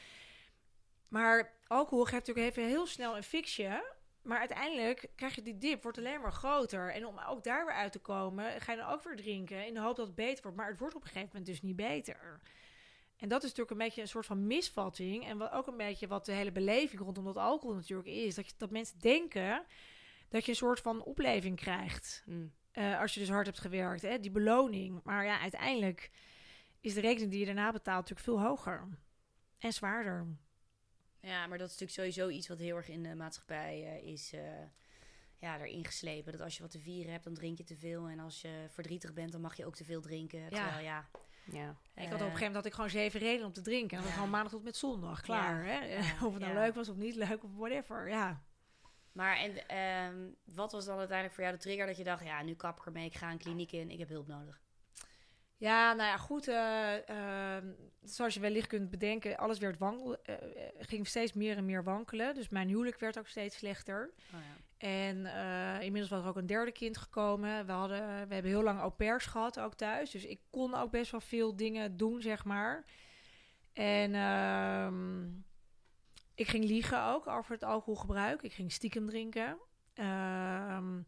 Maar 1.08 1.52
alcohol 1.66 2.04
geeft 2.04 2.26
natuurlijk 2.26 2.46
even 2.56 2.68
heel 2.68 2.86
snel 2.86 3.16
een 3.16 3.22
fixje. 3.22 3.94
Maar 4.22 4.38
uiteindelijk 4.38 5.08
krijg 5.16 5.34
je 5.34 5.42
die 5.42 5.58
dip, 5.58 5.82
wordt 5.82 5.98
alleen 5.98 6.20
maar 6.20 6.32
groter. 6.32 6.92
En 6.92 7.06
om 7.06 7.18
ook 7.18 7.44
daar 7.44 7.64
weer 7.64 7.74
uit 7.74 7.92
te 7.92 7.98
komen, 7.98 8.60
ga 8.60 8.72
je 8.72 8.78
dan 8.78 8.90
ook 8.90 9.02
weer 9.02 9.16
drinken. 9.16 9.66
In 9.66 9.74
de 9.74 9.80
hoop 9.80 9.96
dat 9.96 10.06
het 10.06 10.14
beter 10.14 10.42
wordt. 10.42 10.56
Maar 10.56 10.68
het 10.68 10.78
wordt 10.78 10.94
op 10.94 11.02
een 11.02 11.08
gegeven 11.08 11.28
moment 11.28 11.46
dus 11.46 11.62
niet 11.62 11.76
beter. 11.76 12.40
En 13.16 13.28
dat 13.28 13.42
is 13.42 13.48
natuurlijk 13.48 13.70
een 13.70 13.86
beetje 13.86 14.00
een 14.00 14.08
soort 14.08 14.26
van 14.26 14.46
misvatting. 14.46 15.26
En 15.26 15.38
wat 15.38 15.52
ook 15.52 15.66
een 15.66 15.76
beetje 15.76 16.06
wat 16.06 16.24
de 16.24 16.32
hele 16.32 16.52
beleving 16.52 17.00
rondom 17.00 17.24
dat 17.24 17.36
alcohol 17.36 17.74
natuurlijk 17.74 18.08
is. 18.08 18.34
Dat, 18.34 18.46
je, 18.46 18.52
dat 18.56 18.70
mensen 18.70 18.98
denken 19.00 19.64
dat 20.28 20.44
je 20.44 20.50
een 20.50 20.56
soort 20.56 20.80
van 20.80 21.02
opleving 21.02 21.56
krijgt. 21.56 22.22
Mm. 22.26 22.52
eh, 22.72 23.00
als 23.00 23.14
je 23.14 23.20
dus 23.20 23.28
hard 23.28 23.46
hebt 23.46 23.58
gewerkt. 23.58 24.02
Hè? 24.02 24.20
Die 24.20 24.30
beloning. 24.30 25.00
Maar 25.04 25.24
ja, 25.24 25.40
uiteindelijk 25.40 26.10
is 26.80 26.94
de 26.94 27.00
rekening 27.00 27.30
die 27.30 27.40
je 27.40 27.46
daarna 27.46 27.72
betaalt 27.72 28.08
natuurlijk 28.08 28.26
veel 28.26 28.48
hoger. 28.48 28.88
En 29.58 29.72
zwaarder. 29.72 30.26
Ja, 31.22 31.46
maar 31.46 31.58
dat 31.58 31.70
is 31.70 31.78
natuurlijk 31.78 32.14
sowieso 32.14 32.36
iets 32.36 32.48
wat 32.48 32.58
heel 32.58 32.76
erg 32.76 32.88
in 32.88 33.02
de 33.02 33.14
maatschappij 33.14 33.84
eh, 34.00 34.12
is 34.12 34.32
eh, 34.32 34.40
ja, 35.38 35.58
erin 35.60 35.84
geslepen. 35.84 36.32
Dat 36.32 36.40
als 36.40 36.56
je 36.56 36.62
wat 36.62 36.70
te 36.70 36.80
vieren 36.80 37.12
hebt, 37.12 37.24
dan 37.24 37.34
drink 37.34 37.58
je 37.58 37.64
te 37.64 37.76
veel. 37.76 38.06
En 38.08 38.18
als 38.18 38.40
je 38.40 38.64
verdrietig 38.68 39.12
bent, 39.12 39.32
dan 39.32 39.40
mag 39.40 39.56
je 39.56 39.66
ook 39.66 39.74
te 39.76 39.84
veel 39.84 40.00
drinken. 40.00 40.48
Terwijl, 40.48 40.84
ja, 40.84 41.08
Ja. 41.44 41.76
Ik 41.94 42.02
had 42.02 42.04
op 42.04 42.10
een 42.12 42.12
Eh, 42.12 42.18
gegeven 42.18 42.36
moment 42.38 42.54
dat 42.54 42.66
ik 42.66 42.72
gewoon 42.74 42.90
zeven 42.90 43.20
redenen 43.20 43.46
om 43.46 43.52
te 43.52 43.60
drinken. 43.60 43.98
En 43.98 44.04
Ja. 44.04 44.10
gewoon 44.10 44.30
maandag 44.30 44.52
tot 44.52 44.64
met 44.64 44.76
zondag. 44.76 45.20
Klaar. 45.20 45.64
Hè? 45.64 45.78
Ja, 45.84 45.98
of 46.26 46.32
het 46.32 46.42
nou 46.42 46.54
ja. 46.54 46.60
leuk 46.60 46.74
was 46.74 46.88
of 46.88 46.96
niet 46.96 47.14
leuk 47.14 47.44
of 47.44 47.50
whatever. 47.56 48.08
Ja. 48.08 48.42
Maar 49.12 49.36
en 49.36 49.68
ehm, 49.68 50.30
wat 50.44 50.72
was 50.72 50.84
dan 50.84 50.98
uiteindelijk 50.98 51.34
voor 51.34 51.44
jou 51.44 51.56
de 51.56 51.62
trigger 51.62 51.86
dat 51.86 51.96
je 51.96 52.04
dacht... 52.04 52.24
ja, 52.24 52.42
nu 52.42 52.54
kap 52.54 52.78
ik 52.78 52.86
ermee, 52.86 53.06
ik 53.06 53.14
ga 53.14 53.30
een 53.30 53.38
kliniek 53.38 53.72
in, 53.72 53.90
ik 53.90 53.98
heb 53.98 54.08
hulp 54.08 54.26
nodig. 54.26 54.61
Ja, 55.62 55.92
nou 55.92 56.08
ja, 56.08 56.16
goed. 56.16 56.48
eh, 56.48 57.08
ehm, 57.08 57.66
zoals 58.02 58.34
je 58.34 58.40
wellicht 58.40 58.66
kunt 58.66 58.90
bedenken, 58.90 59.36
alles 59.36 59.58
werd 59.58 59.78
wankel, 59.78 60.22
eh, 60.22 60.34
eh, 60.34 60.42
ging 60.78 61.06
steeds 61.06 61.32
meer 61.32 61.56
en 61.56 61.64
meer 61.64 61.84
wankelen. 61.84 62.34
Dus 62.34 62.48
mijn 62.48 62.68
huwelijk 62.68 62.98
werd 62.98 63.18
ook 63.18 63.26
steeds 63.26 63.56
slechter. 63.56 64.10
Oh, 64.34 64.40
ja. 64.40 64.86
En 64.86 65.16
inmiddels 65.80 66.10
was 66.10 66.22
er 66.22 66.28
ook 66.28 66.36
een 66.36 66.46
derde 66.46 66.72
kind 66.72 66.96
gekomen. 66.96 67.66
We, 67.66 67.72
hadden, 67.72 67.98
we 68.28 68.34
hebben 68.34 68.50
heel 68.50 68.62
lang 68.62 68.80
au 68.80 68.90
pairs 68.90 69.26
gehad, 69.26 69.60
ook 69.60 69.74
thuis. 69.74 70.10
Dus 70.10 70.24
ik 70.24 70.40
kon 70.50 70.74
ook 70.74 70.90
best 70.90 71.10
wel 71.10 71.20
veel 71.20 71.56
dingen 71.56 71.96
doen, 71.96 72.20
zeg 72.20 72.44
maar. 72.44 72.84
En 73.72 74.14
ehm, 74.14 75.24
ik 76.34 76.48
ging 76.48 76.64
liegen 76.64 77.04
ook 77.04 77.26
over 77.26 77.52
het 77.52 77.64
alcoholgebruik. 77.64 78.42
Ik 78.42 78.52
ging 78.52 78.72
stiekem 78.72 79.06
drinken. 79.06 79.58
Ehm, 79.94 81.00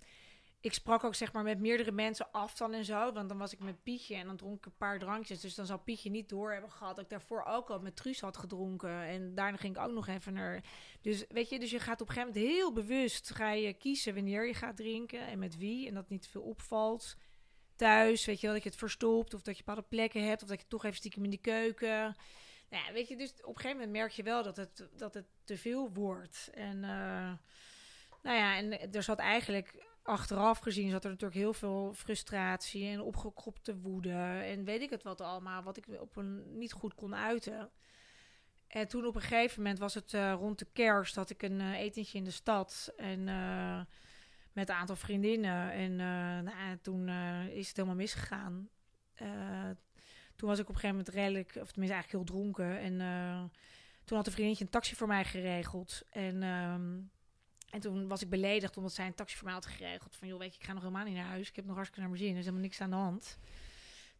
ik 0.64 0.72
sprak 0.72 1.05
ook 1.05 1.14
zeg 1.14 1.33
maar 1.33 1.42
met 1.42 1.61
meerdere 1.61 1.92
mensen 1.92 2.33
af 2.33 2.55
dan 2.55 2.72
en 2.72 2.85
zo. 2.85 3.12
Want 3.12 3.29
dan 3.29 3.38
was 3.38 3.53
ik 3.53 3.59
met 3.59 3.83
Pietje 3.83 4.14
en 4.14 4.27
dan 4.27 4.37
dronk 4.37 4.59
ik 4.59 4.66
een 4.66 4.77
paar 4.77 4.98
drankjes. 4.98 5.40
Dus 5.40 5.55
dan 5.55 5.66
zou 5.66 5.81
Pietje 5.81 6.11
niet 6.11 6.29
door 6.29 6.53
hebben 6.53 6.70
gehad 6.70 6.96
dat 6.96 7.05
ik 7.05 7.11
daarvoor 7.11 7.44
ook 7.44 7.70
al 7.70 7.81
met 7.81 7.96
Truus 7.96 8.20
had 8.20 8.37
gedronken. 8.37 9.03
En 9.03 9.35
daarna 9.35 9.57
ging 9.57 9.77
ik 9.77 9.83
ook 9.83 9.92
nog 9.92 10.07
even 10.07 10.33
naar... 10.33 10.64
Dus 11.00 11.24
weet 11.29 11.48
je, 11.48 11.59
dus 11.59 11.70
je 11.70 11.79
gaat 11.79 12.00
op 12.00 12.09
een 12.09 12.14
gegeven 12.14 12.35
moment 12.35 12.53
heel 12.55 12.72
bewust 12.72 13.31
ga 13.31 13.50
je 13.50 13.72
kiezen 13.72 14.14
wanneer 14.14 14.46
je 14.46 14.55
gaat 14.55 14.77
drinken 14.77 15.27
en 15.27 15.38
met 15.38 15.57
wie. 15.57 15.88
En 15.88 15.94
dat 15.94 16.09
niet 16.09 16.27
veel 16.27 16.42
opvalt. 16.42 17.16
Thuis, 17.77 18.24
weet 18.24 18.40
je 18.40 18.46
dat 18.46 18.62
je 18.62 18.68
het 18.68 18.79
verstopt 18.79 19.35
of 19.35 19.42
dat 19.42 19.57
je 19.57 19.64
bepaalde 19.64 19.88
plekken 19.88 20.27
hebt. 20.27 20.42
Of 20.42 20.48
dat 20.48 20.61
je 20.61 20.66
toch 20.68 20.85
even 20.85 20.96
stiekem 20.96 21.24
in 21.24 21.31
die 21.31 21.40
keuken... 21.40 22.16
Nou 22.70 22.87
ja, 22.87 22.92
weet 22.92 23.09
je, 23.09 23.16
dus 23.16 23.31
op 23.31 23.38
een 23.38 23.57
gegeven 23.57 23.77
moment 23.77 23.90
merk 23.90 24.11
je 24.11 24.22
wel 24.22 24.42
dat 24.42 24.57
het, 24.57 24.88
dat 24.96 25.14
het 25.14 25.27
te 25.44 25.59
veel 25.59 25.92
wordt. 25.92 26.50
En 26.55 26.85
eh, 26.85 27.33
nou 28.22 28.37
ja, 28.37 28.57
en 28.57 28.92
er 28.92 29.03
zat 29.03 29.18
eigenlijk 29.18 29.74
achteraf 30.05 30.59
gezien 30.59 30.90
zat 30.90 31.05
er 31.05 31.11
natuurlijk 31.11 31.40
heel 31.40 31.53
veel 31.53 31.93
frustratie 31.95 32.87
en 32.87 33.01
opgekropte 33.01 33.77
woede 33.77 34.12
en 34.45 34.64
weet 34.64 34.81
ik 34.81 34.90
het 34.90 35.03
wat 35.03 35.21
allemaal, 35.21 35.62
wat 35.62 35.77
ik 35.77 35.87
op 36.01 36.17
een 36.17 36.59
niet 36.59 36.73
goed 36.73 36.95
kon 36.95 37.14
uiten. 37.14 37.71
En 38.67 38.88
toen 38.88 39.07
op 39.07 39.14
een 39.14 39.21
gegeven 39.21 39.62
moment 39.62 39.79
was 39.79 39.95
het 39.95 40.14
eh, 40.14 40.33
rond 40.33 40.59
de 40.59 40.67
kerst, 40.73 41.14
had 41.14 41.31
ik 41.31 41.43
een 41.43 41.61
eh, 41.61 41.81
etentje 41.81 42.19
in 42.19 42.25
de 42.25 42.31
stad 42.31 42.93
en 42.97 43.29
eh, 43.29 43.81
met 44.53 44.69
een 44.69 44.75
aantal 44.75 44.97
vriendinnen. 44.97 45.73
En 45.73 45.97
nou, 46.45 46.79
toen 46.83 47.09
is 47.49 47.67
het 47.67 47.77
helemaal 47.77 47.97
misgegaan. 47.97 48.69
Toen 50.37 50.49
was 50.49 50.59
ik 50.59 50.69
op 50.69 50.75
een 50.75 50.81
gegeven 50.81 50.97
moment 50.97 51.09
redelijk, 51.09 51.49
of 51.49 51.73
tenminste 51.73 51.95
eigenlijk 51.95 52.11
heel 52.11 52.25
dronken. 52.25 52.79
En 52.79 52.97
toen 54.05 54.17
had 54.17 54.27
een 54.27 54.33
vriendinnetje 54.33 54.64
een 54.64 54.71
taxi 54.71 54.95
voor 54.95 55.07
mij 55.07 55.25
geregeld. 55.25 56.03
En, 56.11 56.43
ehm, 56.43 57.01
en 57.74 57.80
toen 57.80 58.08
was 58.08 58.22
ik 58.22 58.28
beledigd 58.28 58.76
omdat 58.76 58.92
zij 58.92 59.06
een 59.06 59.14
taxi 59.14 59.37
voor 59.37 59.44
mij 59.44 59.54
had 59.54 59.66
geregeld. 59.66 60.16
Van 60.16 60.28
joh, 60.28 60.38
weet 60.38 60.54
je, 60.54 60.60
ik 60.60 60.66
ga 60.66 60.72
nog 60.72 60.82
helemaal 60.82 61.04
niet 61.04 61.14
naar 61.14 61.24
huis. 61.24 61.48
Ik 61.48 61.56
heb 61.56 61.64
nog 61.64 61.74
hartstikke 61.74 62.00
naar 62.06 62.10
mijn 62.16 62.22
zin. 62.22 62.32
Er 62.32 62.38
is 62.38 62.44
helemaal 62.44 62.66
niks 62.66 62.80
aan 62.80 62.90
de 62.90 62.96
hand. 62.96 63.38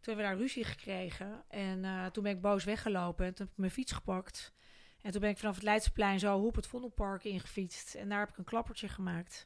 Toen 0.01 0.15
hebben 0.15 0.25
we 0.25 0.31
daar 0.31 0.41
ruzie 0.41 0.65
gekregen. 0.65 1.45
En 1.49 1.85
eh, 1.85 2.07
toen 2.07 2.23
ben 2.23 2.33
ik 2.33 2.41
boos 2.41 2.65
weggelopen. 2.65 3.27
En 3.27 3.35
toen 3.35 3.45
heb 3.45 3.55
ik 3.55 3.61
mijn 3.61 3.71
fiets 3.71 3.93
gepakt. 3.93 4.53
En 5.03 5.11
toen 5.11 5.21
ben 5.21 5.31
ik 5.31 5.39
vanaf 5.39 5.55
het 5.55 5.65
Leidseplein 5.65 6.19
zo 6.19 6.39
op 6.39 6.55
het 6.55 6.67
Vondelpark 6.67 7.25
ingefietst. 7.25 7.95
En 7.95 8.09
daar 8.09 8.19
heb 8.19 8.29
ik 8.29 8.39
een 8.39 8.45
klappertje 8.45 8.89
gemaakt. 8.89 9.43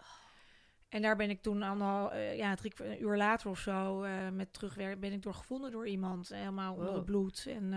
En 0.89 1.03
daar 1.03 1.17
ben 1.17 1.31
ik 1.31 1.43
toen 1.43 1.63
al, 1.63 2.13
eh, 2.13 2.37
ja, 2.37 2.55
drie 2.55 2.73
een 2.77 3.03
uur 3.03 3.17
later 3.17 3.51
of 3.51 3.59
zo, 3.59 4.03
eh, 4.03 4.29
met 4.29 4.53
terugwerk, 4.53 5.01
ben 5.01 5.13
ik 5.13 5.23
door 5.23 5.35
gevonden 5.35 5.71
door 5.71 5.89
iemand. 5.89 6.29
Helemaal 6.29 6.73
onder 6.73 6.87
Wow. 6.87 6.97
het 6.97 7.05
bloed. 7.05 7.47
En 7.49 7.71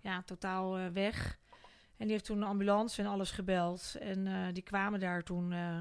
ja, 0.00 0.22
totaal 0.22 0.92
weg. 0.92 1.38
En 1.96 2.04
die 2.04 2.12
heeft 2.12 2.24
toen 2.24 2.36
een 2.36 2.48
ambulance 2.48 3.02
en 3.02 3.08
alles 3.08 3.30
gebeld. 3.30 3.96
En 4.00 4.26
eh, 4.26 4.52
die 4.52 4.62
kwamen 4.62 5.00
daar 5.00 5.22
toen. 5.22 5.52
eh. 5.52 5.80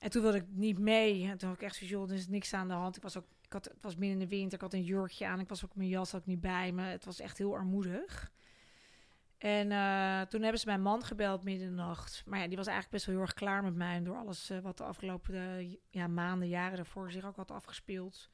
en 0.00 0.10
toen 0.10 0.22
wilde 0.22 0.36
ik 0.36 0.46
niet 0.48 0.78
mee. 0.78 1.24
En 1.28 1.38
toen 1.38 1.48
had 1.48 1.58
ik 1.58 1.64
echt 1.64 1.74
zoiets, 1.74 1.96
joh, 1.96 2.08
er 2.08 2.14
is 2.16 2.28
niks 2.28 2.54
aan 2.54 2.68
de 2.68 2.74
hand. 2.74 2.96
Ik 2.96 3.02
was 3.02 3.16
ook, 3.16 3.26
ik 3.42 3.52
had, 3.52 3.64
het 3.64 3.82
was 3.82 3.96
midden 3.96 4.20
in 4.20 4.28
de 4.28 4.36
winter, 4.36 4.54
ik 4.54 4.60
had 4.60 4.74
een 4.74 4.84
jurkje 4.84 5.26
aan. 5.26 5.40
Ik 5.40 5.48
was 5.48 5.64
ook 5.64 5.76
mijn 5.76 5.88
jas 5.88 6.12
had 6.12 6.26
niet 6.26 6.40
bij 6.40 6.72
me. 6.72 6.82
Het 6.82 7.04
was 7.04 7.20
echt 7.20 7.38
heel 7.38 7.54
armoedig. 7.54 8.32
En 9.38 9.72
eh, 9.72 10.20
toen 10.20 10.42
hebben 10.42 10.60
ze 10.60 10.66
mijn 10.66 10.82
man 10.82 11.04
gebeld 11.04 11.42
midden 11.42 11.68
in 11.68 11.76
de 11.76 11.82
nacht. 11.82 12.22
Maar 12.26 12.38
ja, 12.38 12.46
die 12.46 12.56
was 12.56 12.66
eigenlijk 12.66 12.94
best 12.94 13.06
wel 13.06 13.14
heel 13.14 13.24
erg 13.24 13.34
klaar 13.34 13.62
met 13.62 13.74
mij. 13.74 13.94
En 13.94 14.04
door 14.04 14.16
alles 14.16 14.52
wat 14.62 14.76
de 14.78 14.84
afgelopen 14.84 15.68
ja, 15.90 16.06
maanden, 16.06 16.48
jaren 16.48 16.76
daarvoor 16.76 17.10
zich 17.10 17.24
ook 17.24 17.36
had 17.36 17.50
afgespeeld. 17.50 18.30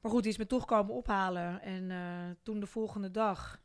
Maar 0.00 0.12
goed, 0.12 0.22
die 0.22 0.32
is 0.32 0.38
me 0.38 0.46
toch 0.46 0.64
komen 0.64 0.94
ophalen. 0.94 1.60
En 1.62 2.38
toen 2.42 2.60
de 2.60 2.66
volgende 2.66 3.10
dag, 3.10 3.60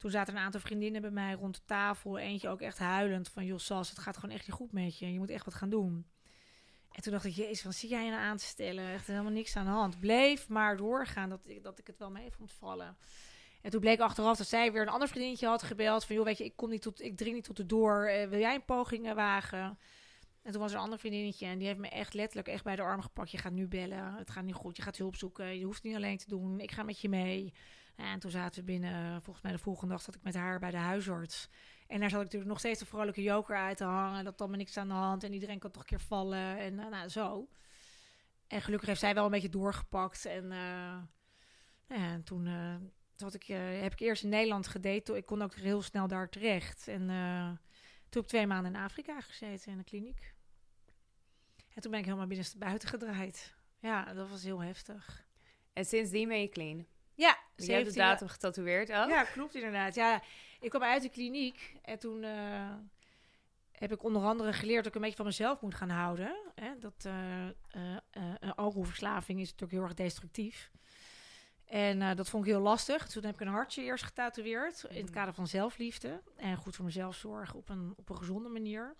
toen 0.00 0.10
zaten 0.10 0.34
een 0.34 0.42
aantal 0.42 0.60
vriendinnen 0.60 1.00
bij 1.00 1.10
mij 1.10 1.32
rond 1.32 1.54
de 1.54 1.64
tafel. 1.64 2.18
Eentje 2.18 2.48
ook 2.48 2.60
echt 2.60 2.78
huilend 2.78 3.28
van, 3.28 3.44
joh 3.44 3.58
Sas, 3.58 3.88
het 3.88 3.98
gaat 3.98 4.16
gewoon 4.16 4.34
echt 4.34 4.46
niet 4.46 4.56
goed 4.56 4.72
met 4.72 4.98
je. 4.98 5.12
Je 5.12 5.18
moet 5.18 5.30
echt 5.30 5.44
wat 5.44 5.54
gaan 5.54 5.70
doen. 5.70 6.06
En 6.90 7.02
toen 7.02 7.12
dacht 7.12 7.24
ik, 7.24 7.32
jezus, 7.32 7.62
wat 7.62 7.74
zie 7.74 7.88
jij 7.88 8.08
nou 8.08 8.20
aan 8.20 8.36
te 8.36 8.44
stellen? 8.44 8.92
Echt 8.92 9.06
helemaal 9.06 9.32
niks 9.32 9.56
aan 9.56 9.64
de 9.64 9.70
hand. 9.70 10.00
Bleef 10.00 10.48
maar 10.48 10.76
doorgaan 10.76 11.28
dat 11.28 11.40
ik, 11.48 11.62
dat 11.62 11.78
ik 11.78 11.86
het 11.86 11.98
wel 11.98 12.10
mee 12.10 12.30
vond 12.30 12.52
vallen. 12.52 12.96
En 13.62 13.70
toen 13.70 13.80
bleek 13.80 14.00
achteraf 14.00 14.36
dat 14.36 14.46
zij 14.46 14.72
weer 14.72 14.82
een 14.82 14.88
ander 14.88 15.08
vriendinnetje 15.08 15.46
had 15.46 15.62
gebeld. 15.62 16.04
Van, 16.04 16.16
joh, 16.16 16.24
weet 16.24 16.38
je, 16.38 16.44
ik, 16.44 16.56
kom 16.56 16.70
niet 16.70 16.82
tot, 16.82 17.02
ik 17.02 17.16
dring 17.16 17.34
niet 17.34 17.44
tot 17.44 17.56
de 17.56 17.66
door. 17.66 18.06
Eh, 18.06 18.28
wil 18.28 18.38
jij 18.38 18.54
een 18.54 18.64
poging 18.64 19.08
eh, 19.08 19.14
wagen? 19.14 19.78
En 20.42 20.52
toen 20.52 20.60
was 20.60 20.70
er 20.70 20.76
een 20.76 20.82
ander 20.82 20.98
vriendinnetje 20.98 21.46
en 21.46 21.58
die 21.58 21.66
heeft 21.66 21.78
me 21.78 21.88
echt 21.88 22.14
letterlijk 22.14 22.48
echt 22.48 22.64
bij 22.64 22.76
de 22.76 22.82
arm 22.82 23.02
gepakt. 23.02 23.30
Je 23.30 23.38
gaat 23.38 23.52
nu 23.52 23.68
bellen, 23.68 24.14
het 24.14 24.30
gaat 24.30 24.44
niet 24.44 24.54
goed, 24.54 24.76
je 24.76 24.82
gaat 24.82 24.96
hulp 24.96 25.16
zoeken. 25.16 25.58
Je 25.58 25.64
hoeft 25.64 25.76
het 25.76 25.84
niet 25.84 25.96
alleen 25.96 26.18
te 26.18 26.28
doen, 26.28 26.60
ik 26.60 26.70
ga 26.70 26.82
met 26.82 27.00
je 27.00 27.08
mee. 27.08 27.54
En 27.96 28.18
toen 28.18 28.30
zaten 28.30 28.60
we 28.60 28.66
binnen, 28.66 29.22
volgens 29.22 29.44
mij 29.44 29.52
de 29.52 29.58
volgende 29.58 29.92
dag 29.92 30.02
zat 30.02 30.14
ik 30.14 30.22
met 30.22 30.34
haar 30.34 30.58
bij 30.58 30.70
de 30.70 30.76
huisarts. 30.76 31.48
En 31.86 32.00
daar 32.00 32.10
zat 32.10 32.18
ik 32.18 32.24
natuurlijk 32.24 32.50
nog 32.50 32.58
steeds 32.58 32.78
de 32.78 32.86
vrolijke 32.86 33.22
joker 33.22 33.56
uit 33.56 33.76
te 33.76 33.84
hangen. 33.84 34.24
Dat 34.24 34.38
dan 34.38 34.48
maar 34.48 34.58
niks 34.58 34.76
aan 34.76 34.88
de 34.88 34.94
hand 34.94 35.24
en 35.24 35.32
iedereen 35.32 35.58
kan 35.58 35.70
toch 35.70 35.82
een 35.82 35.88
keer 35.88 36.00
vallen 36.00 36.58
en 36.58 36.78
eh, 36.78 36.86
nou, 36.86 37.08
zo. 37.08 37.48
En 38.46 38.62
gelukkig 38.62 38.88
heeft 38.88 39.00
zij 39.00 39.14
wel 39.14 39.24
een 39.24 39.30
beetje 39.30 39.48
doorgepakt. 39.48 40.24
En, 40.24 40.44
eh, 40.52 40.98
nou 41.88 42.00
ja, 42.00 42.12
en 42.12 42.22
toen... 42.22 42.46
eh, 42.46 42.74
toen 43.16 43.28
had 43.28 43.42
ik, 43.42 43.46
heb 43.82 43.92
ik 43.92 44.00
eerst 44.00 44.22
in 44.22 44.28
Nederland 44.28 44.68
gedate. 44.68 45.16
Ik 45.16 45.26
kon 45.26 45.42
ook 45.42 45.54
heel 45.54 45.82
snel 45.82 46.08
daar 46.08 46.28
terecht. 46.28 46.88
En 46.88 47.06
toen 48.08 48.22
heb 48.22 48.22
ik 48.22 48.26
twee 48.26 48.46
maanden 48.46 48.74
in 48.74 48.80
Afrika 48.80 49.20
gezeten 49.20 49.72
in 49.72 49.78
een 49.78 49.84
kliniek. 49.84 50.34
En 51.74 51.82
toen 51.82 51.90
ben 51.90 52.00
ik 52.00 52.06
helemaal 52.06 52.26
binnenstebuiten 52.26 52.88
gedraaid. 52.88 53.54
Ja, 53.78 54.12
dat 54.14 54.28
was 54.28 54.42
heel 54.42 54.62
heftig. 54.62 55.26
En 55.72 55.84
sindsdien 55.84 56.28
ben 56.28 56.40
je 56.40 56.48
clean. 56.48 56.86
Ja, 57.14 57.38
Je 57.66 57.72
hebt 57.72 57.84
de 57.84 57.90
17 57.92 58.02
datum 58.02 58.28
getatoeëerd 58.28 58.92
ook. 58.92 59.08
Ja, 59.08 59.24
klopt 59.24 59.54
inderdaad. 59.54 59.94
Ja, 59.94 60.22
ik 60.60 60.70
kwam 60.70 60.82
uit 60.82 61.02
de 61.02 61.08
kliniek 61.08 61.72
en 61.82 61.98
toen 61.98 62.22
eh, 62.22 62.70
heb 63.72 63.92
ik 63.92 64.02
onder 64.02 64.22
andere 64.22 64.52
geleerd 64.52 64.78
dat 64.78 64.86
ik 64.86 64.94
een 64.94 65.00
beetje 65.00 65.16
van 65.16 65.26
mezelf 65.26 65.60
moet 65.60 65.74
gaan 65.74 65.90
houden. 65.90 66.36
Hè? 66.54 66.78
Dat 66.78 67.04
eh, 67.04 67.46
eh, 67.48 67.52
eh, 68.10 68.22
een 68.40 68.54
alcoholverslaving 68.54 69.40
is 69.40 69.44
natuurlijk 69.50 69.72
heel 69.72 69.82
erg 69.82 69.94
destructief. 69.94 70.70
En 71.64 72.16
dat 72.16 72.28
vond 72.28 72.44
ik 72.46 72.50
heel 72.50 72.60
lastig. 72.60 73.08
Toen 73.08 73.24
heb 73.24 73.34
ik 73.34 73.40
een 73.40 73.46
hartje 73.52 73.82
eerst 73.82 74.04
getatoeëerd 74.04 74.84
in 74.88 74.96
het 74.96 75.04
Mhm. 75.04 75.12
kader 75.14 75.34
van 75.34 75.46
zelfliefde. 75.46 76.22
En 76.36 76.56
goed 76.56 76.76
voor 76.76 76.84
mezelf 76.84 77.16
zorgen 77.16 77.58
op 77.58 77.68
een, 77.68 77.94
op 77.96 78.08
een 78.08 78.16
gezonde 78.16 78.48
manier. 78.48 78.96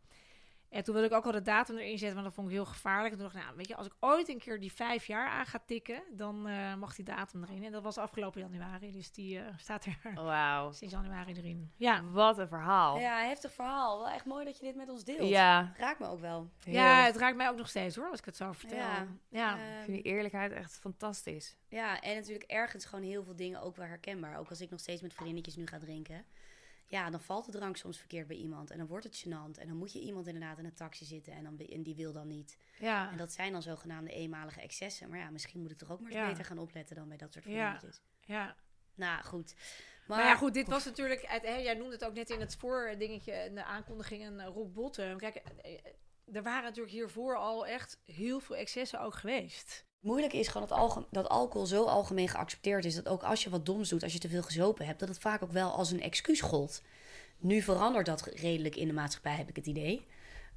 En 0.70 0.84
toen 0.84 0.94
wilde 0.94 1.08
ik 1.08 1.14
ook 1.14 1.24
al 1.26 1.32
de 1.32 1.42
datum 1.42 1.76
erin 1.76 1.98
zetten, 1.98 2.12
want 2.14 2.24
dat 2.24 2.34
vond 2.34 2.46
ik 2.48 2.52
heel 2.54 2.64
gevaarlijk. 2.64 3.12
En 3.12 3.18
toen 3.20 3.26
dacht 3.26 3.36
ik, 3.38 3.42
nou, 3.44 3.56
weet 3.56 3.68
je, 3.68 3.76
als 3.76 3.86
ik 3.86 3.92
ooit 4.00 4.28
een 4.28 4.38
keer 4.38 4.60
die 4.60 4.72
vijf 4.72 5.06
jaar 5.06 5.28
aan 5.28 5.46
ga 5.46 5.60
tikken, 5.66 6.02
dan 6.12 6.46
eh, 6.48 6.74
mag 6.74 6.94
die 6.94 7.04
datum 7.04 7.42
erin. 7.44 7.64
En 7.64 7.72
dat 7.72 7.82
was 7.82 7.98
afgelopen 7.98 8.40
januari, 8.40 8.92
dus 8.92 9.12
die 9.12 9.38
eh, 9.38 9.44
staat 9.56 9.84
er 9.84 9.98
Wauw. 10.14 10.72
sinds 10.78 10.94
januari 10.94 11.32
erin. 11.34 11.72
Ja, 11.76 12.04
Wat 12.04 12.38
een 12.38 12.48
verhaal. 12.48 12.98
Ja, 12.98 13.22
heftig 13.22 13.52
verhaal. 13.52 13.98
Wel 13.98 14.08
echt 14.10 14.24
mooi 14.24 14.44
dat 14.44 14.58
je 14.58 14.64
dit 14.64 14.74
met 14.76 14.88
ons 14.88 15.04
deelt. 15.04 15.28
Ja. 15.28 15.72
Raakt 15.76 15.98
me 15.98 16.06
ook 16.06 16.20
wel. 16.20 16.50
ja 16.64 17.04
het 17.04 17.16
raakt 17.16 17.36
mij 17.36 17.48
ook 17.48 17.56
nog 17.56 17.68
steeds 17.68 17.96
hoor, 17.96 18.10
als 18.10 18.18
ik 18.18 18.24
het 18.24 18.36
zo 18.36 18.52
vertel. 18.52 18.78
Ja. 18.78 19.06
Ja, 19.28 19.58
Ehm, 19.58 19.78
Ik 19.78 19.84
vind 19.84 20.02
die 20.02 20.12
eerlijkheid 20.12 20.52
echt 20.52 20.78
fantastisch. 20.80 21.56
Ja, 21.68 22.00
en 22.00 22.14
natuurlijk 22.16 22.50
ergens 22.50 22.84
gewoon 22.84 23.04
heel 23.04 23.24
veel 23.24 23.36
dingen 23.36 23.60
ook 23.60 23.76
wel 23.76 23.86
herkenbaar. 23.86 24.38
Ook 24.38 24.48
als 24.48 24.60
ik 24.60 24.70
nog 24.70 24.80
steeds 24.80 25.02
met 25.02 25.12
vriendinnetjes 25.14 25.56
nu 25.56 25.66
ga 25.66 25.78
drinken. 25.78 26.24
Ja, 26.90 27.10
dan 27.10 27.20
valt 27.20 27.44
de 27.44 27.50
drank 27.52 27.76
soms 27.76 27.98
verkeerd 27.98 28.26
bij 28.26 28.36
iemand. 28.36 28.70
En 28.70 28.78
dan 28.78 28.86
wordt 28.86 29.04
het 29.04 29.24
gênant. 29.26 29.58
En 29.60 29.66
dan 29.68 29.76
moet 29.76 29.92
je 29.92 30.00
iemand 30.00 30.26
inderdaad 30.26 30.58
in 30.58 30.64
een 30.64 30.74
taxi 30.74 31.04
zitten 31.04 31.32
en, 31.32 31.42
dan, 31.44 31.58
en 31.58 31.82
die 31.82 31.94
wil 31.94 32.12
dan 32.12 32.28
niet. 32.28 32.56
Ja. 32.78 33.10
En 33.10 33.16
dat 33.16 33.32
zijn 33.32 33.52
dan 33.52 33.62
zogenaamde 33.62 34.10
eenmalige 34.12 34.60
excessen. 34.60 35.08
Maar 35.08 35.18
ja, 35.18 35.30
misschien 35.30 35.60
moet 35.60 35.70
ik 35.70 35.78
toch 35.78 35.90
ook 35.90 36.00
maar 36.00 36.10
eens 36.10 36.20
Ja. 36.20 36.28
beter 36.28 36.44
gaan 36.44 36.58
opletten 36.58 36.96
dan 36.96 37.08
bij 37.08 37.16
dat 37.16 37.32
soort 37.32 37.44
Ja. 37.44 37.66
dingetjes. 37.66 38.00
ja. 38.20 38.56
Nou, 38.94 39.24
goed. 39.24 39.54
Maar, 40.06 40.24
ja, 40.24 40.36
goed, 40.36 40.54
dit 40.54 40.68
was 40.68 40.84
natuurlijk... 40.84 41.24
uit- 41.26 41.42
hè, 41.46 41.54
jij 41.56 41.74
noemde 41.74 41.92
het 41.92 42.04
ook 42.04 42.14
net 42.14 42.30
in 42.30 42.40
het 42.40 42.56
voordingetje, 42.56 43.32
in 43.32 43.54
de 43.54 43.64
aankondiging, 43.64 44.24
een 44.26 44.44
rock 44.46 44.72
bottom. 44.72 45.16
Kijk, 45.16 45.34
eh, 45.36 45.74
eh, 45.74 45.80
er 46.32 46.42
waren 46.42 46.62
natuurlijk 46.62 46.92
hiervoor 46.94 47.36
al 47.36 47.66
echt 47.66 48.00
heel 48.04 48.40
veel 48.40 48.56
excessen 48.56 49.00
ook 49.00 49.14
geweest. 49.14 49.84
Moeilijk 50.00 50.32
is 50.32 50.48
gewoon 50.48 50.68
dat, 50.68 50.78
alge- 50.78 51.04
dat 51.10 51.28
alcohol 51.28 51.66
zo 51.66 51.84
algemeen 51.84 52.28
geaccepteerd 52.28 52.84
is... 52.84 52.94
dat 52.94 53.08
ook 53.08 53.22
als 53.22 53.42
je 53.44 53.50
wat 53.50 53.66
doms 53.66 53.88
doet, 53.88 54.02
als 54.02 54.12
je 54.12 54.18
te 54.18 54.28
veel 54.28 54.42
gezopen 54.42 54.86
hebt... 54.86 55.00
dat 55.00 55.08
het 55.08 55.18
vaak 55.18 55.42
ook 55.42 55.52
wel 55.52 55.70
als 55.70 55.90
een 55.90 56.02
excuus 56.02 56.40
gold. 56.40 56.82
Nu 57.38 57.60
verandert 57.62 58.06
dat 58.06 58.26
redelijk 58.26 58.76
in 58.76 58.86
de 58.86 58.92
maatschappij, 58.92 59.34
heb 59.34 59.48
ik 59.48 59.56
het 59.56 59.66
idee. 59.66 60.06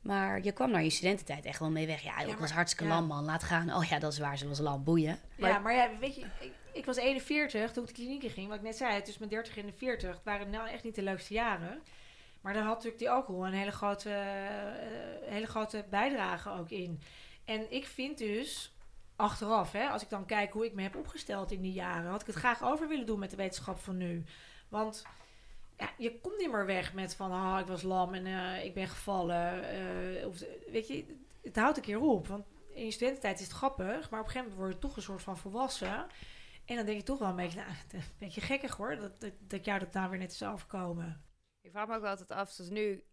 Maar 0.02 0.44
je 0.44 0.52
kwam 0.52 0.72
naar 0.72 0.84
je 0.84 0.90
studententijd 0.90 1.46
echt 1.46 1.60
wel 1.60 1.70
mee 1.70 1.88
weg. 1.88 2.02
Ja, 2.02 2.20
ik 2.20 2.28
maar- 2.28 2.40
was 2.40 2.52
hartstikke 2.52 2.86
ja. 2.94 3.00
lam, 3.00 3.08
man. 3.08 3.24
Laat 3.26 3.44
gaan. 3.44 3.74
Oh 3.76 3.84
ja, 3.84 4.00
dat 4.00 4.12
is 4.12 4.20
waar. 4.20 4.38
Ze 4.38 4.48
was 4.48 4.60
lam. 4.60 4.84
Boeien. 4.84 5.20
ja, 5.36 5.60
maar 5.60 5.74
ja, 5.74 5.90
weet 6.00 6.16
je, 6.16 6.26
ik, 6.40 6.52
ik 6.74 6.86
was 6.86 6.96
41 6.98 7.72
toen 7.72 7.84
ik 7.84 7.90
de 7.90 7.96
kliniek 7.96 8.24
in 8.24 8.30
ging. 8.30 8.48
Wat 8.48 8.58
ik 8.58 8.64
net 8.64 8.78
zei, 8.78 9.02
tussen 9.02 9.20
mijn 9.20 9.32
30 9.44 9.58
en 9.58 9.66
de 9.66 9.74
40. 9.78 10.10
Het 10.10 10.24
waren 10.24 10.50
nou 10.50 10.70
echt 10.70 10.84
niet 10.84 10.96
de 10.96 11.02
leukste 11.04 11.34
jaren. 11.34 11.82
Maar 12.42 12.54
daar 12.54 12.64
had 12.64 12.74
natuurlijk 12.74 13.00
die 13.00 13.10
alcohol 13.10 13.46
een 13.46 13.54
hele 13.54 13.72
grote, 13.72 14.10
eh, 14.10 15.30
hele 15.32 15.46
grote 15.48 15.86
bijdrage 15.90 16.50
ook 16.50 16.70
in. 16.70 17.02
En 17.46 17.72
ik 17.72 17.86
vind 17.86 18.18
dus, 18.18 18.73
achteraf, 19.16 19.72
hè, 19.72 19.88
als 19.88 20.02
ik 20.04 20.10
dan 20.10 20.26
kijk 20.26 20.54
hoe 20.54 20.66
ik 20.66 20.74
me 20.74 20.82
heb 20.82 20.96
opgesteld 20.96 21.52
in 21.52 21.62
die 21.62 21.74
jaren, 21.74 22.10
had 22.12 22.22
ik 22.22 22.28
het 22.28 22.36
graag 22.36 22.64
over 22.64 22.88
willen 22.88 23.06
doen 23.06 23.20
met 23.20 23.30
de 23.30 23.36
wetenschap 23.36 23.78
van 23.80 23.98
nu. 23.98 24.24
Want 24.70 25.06
ja, 25.78 25.90
je 25.98 26.20
komt 26.20 26.38
niet 26.38 26.52
meer 26.52 26.66
weg 26.66 26.94
met 26.94 27.16
van, 27.16 27.32
ah, 27.32 27.60
ik 27.60 27.66
was 27.66 27.82
lam 27.82 28.14
en 28.14 28.26
eh, 28.26 28.66
ik 28.66 28.74
ben 28.74 28.88
gevallen. 28.88 29.64
eh, 29.70 30.28
of, 30.28 30.44
weet 30.72 30.88
je, 30.88 31.06
het 31.42 31.56
houdt 31.56 31.78
een 31.78 31.84
keer 31.84 32.00
op. 32.02 32.28
Want 32.28 32.46
in 32.74 32.86
je 32.86 32.92
studententijd 32.92 33.40
is 33.40 33.46
het 33.46 33.56
grappig, 33.56 34.10
maar 34.10 34.20
op 34.20 34.26
een 34.26 34.32
gegeven 34.32 34.40
moment 34.40 34.56
word 34.56 34.74
je 34.74 34.80
toch 34.80 34.96
een 34.96 35.02
soort 35.02 35.22
van 35.22 35.38
volwassen. 35.38 36.08
En 36.66 36.76
dan 36.76 36.86
denk 36.86 36.98
je 36.98 37.04
toch 37.04 37.20
wel 37.20 37.30
een 37.30 37.36
beetje, 37.36 37.60
nou, 37.60 37.70
een 37.92 38.02
beetje 38.18 38.42
gekkig 38.42 38.76
hoor, 38.78 38.96
dat, 38.96 39.32
dat, 39.40 39.66
jou 39.66 39.80
dat 39.80 39.94
nou 39.94 40.10
weer 40.10 40.20
net 40.20 40.32
is 40.32 40.44
overkomen. 40.44 41.24
Ik 41.62 41.72
vraag 41.72 41.88
me 41.88 41.96
ook 41.96 42.02
wel 42.02 42.10
altijd 42.10 42.32
af, 42.32 42.50
zoals 42.52 42.70
nu, 42.72 43.04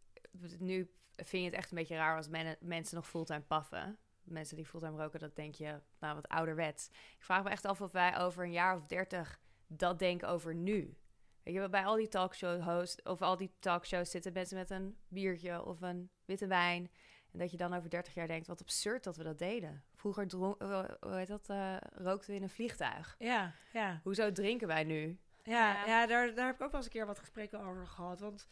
nu 0.59 0.91
vind 1.17 1.43
je 1.43 1.49
het 1.51 1.55
echt 1.59 1.71
een 1.71 1.77
beetje 1.79 1.97
raar 1.97 2.17
als 2.17 2.29
men- 2.29 2.57
mensen 2.61 2.97
nog 2.97 3.09
fulltime 3.09 3.41
paffen. 3.41 3.99
Mensen 4.31 4.57
die 4.57 4.67
fulltime 4.67 5.03
roken, 5.03 5.21
dat 5.21 5.37
denk 5.37 5.55
je, 5.55 5.81
nou 5.99 6.15
wat 6.15 6.29
ouderwets. 6.29 6.89
Ik 6.89 7.25
vraag 7.25 7.43
me 7.45 7.51
echt 7.51 7.65
af 7.65 7.81
of 7.81 7.93
wij 7.93 8.19
over 8.19 8.45
een 8.45 8.53
jaar 8.53 8.77
of 8.77 8.87
dertig 8.87 9.41
dat 9.67 9.99
denken 9.99 10.29
over 10.29 10.55
nu. 10.55 10.97
Weet 11.43 11.55
je, 11.55 11.69
bij 11.69 11.85
al 11.85 11.97
die 11.97 12.09
talkshow 12.09 12.63
hosts, 12.63 13.03
of 13.03 13.23
al 13.23 13.37
die 13.37 13.53
talkshows 13.59 14.11
zitten 14.11 14.33
mensen 14.33 14.57
met 14.57 14.71
een 14.71 14.97
biertje 15.09 15.65
of 15.65 15.81
een 15.81 16.11
witte 16.25 16.47
wijn. 16.47 16.91
En 17.33 17.39
dat 17.39 17.51
je 17.51 17.57
dan 17.57 17.75
over 17.75 17.91
30 17.91 18.15
jaar 18.15 18.27
denkt, 18.27 18.47
wat 18.47 18.61
absurd 18.61 19.05
dat 19.05 19.17
we 19.17 19.23
dat 19.23 19.39
deden. 19.39 19.85
Vroeger 19.95 20.27
dronk, 20.27 20.61
eh, 20.63 20.85
hoe 21.01 21.15
heet 21.15 21.27
dat, 21.27 21.49
eh, 21.49 21.77
rookten 21.81 22.31
we 22.31 22.37
in 22.37 22.43
een 22.43 22.49
vliegtuig. 22.49 23.17
Ja, 23.19 23.53
ja. 23.73 24.01
Hoezo 24.03 24.33
drinken 24.33 24.67
wij 24.69 24.85
nu? 24.85 25.19
Ja, 25.43 25.73
Ja. 25.73 25.87
ja. 25.87 26.07
daar, 26.07 26.35
daar 26.35 26.47
heb 26.47 26.55
ik 26.55 26.63
ook 26.63 26.71
wel 26.71 26.77
eens 26.77 26.85
een 26.85 26.93
keer 26.93 27.07
wat 27.07 27.19
gesprekken 27.19 27.61
over 27.61 27.87
gehad. 27.87 28.21
Want 28.21 28.49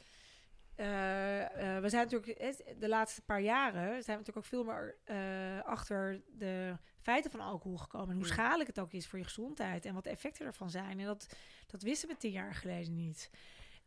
we 0.79 1.89
zijn 1.89 2.09
natuurlijk 2.09 2.29
eh, 2.39 2.51
de 2.79 2.89
laatste 2.89 3.23
paar 3.23 3.41
jaren 3.41 3.83
zijn 3.83 4.19
we 4.19 4.25
natuurlijk 4.25 4.37
ook 4.37 4.45
veel 4.45 4.65
meer 4.65 4.97
eh, 5.05 5.63
achter 5.65 6.23
de 6.39 6.77
feiten 7.01 7.31
van 7.31 7.41
alcohol 7.41 7.77
gekomen. 7.77 8.09
En 8.09 8.15
hoe 8.15 8.25
Mm. 8.25 8.31
schadelijk 8.31 8.69
het 8.69 8.79
ook 8.79 8.93
is 8.93 9.07
voor 9.07 9.19
je 9.19 9.25
gezondheid 9.25 9.85
en 9.85 9.95
wat 9.95 10.05
de 10.05 10.11
effecten 10.11 10.47
ervan 10.47 10.71
zijn. 10.71 11.01
En 11.01 11.07
dat, 11.07 11.37
dat 11.67 11.83
wisten 11.83 12.09
we 12.09 12.17
tien 12.17 12.31
jaar 12.31 12.55
geleden 12.55 12.95
niet. 12.95 13.31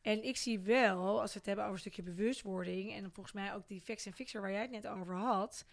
En 0.02 0.24
ik 0.24 0.38
zie 0.38 0.60
wel, 0.60 1.22
als 1.22 1.32
we 1.32 1.38
het 1.38 1.48
hebben 1.48 1.66
over 1.66 1.76
een 1.76 1.82
stukje 1.82 2.04
bewustwording 2.04 2.94
en 2.94 3.12
volgens 3.12 3.36
mij 3.36 3.54
ook 3.54 3.68
die 3.68 3.82
facts 3.82 4.06
en 4.06 4.14
fixer 4.14 4.42
waar 4.42 4.52
jij 4.52 4.62
het 4.62 4.72
net 4.72 4.88
over 4.88 5.16
had, 5.16 5.66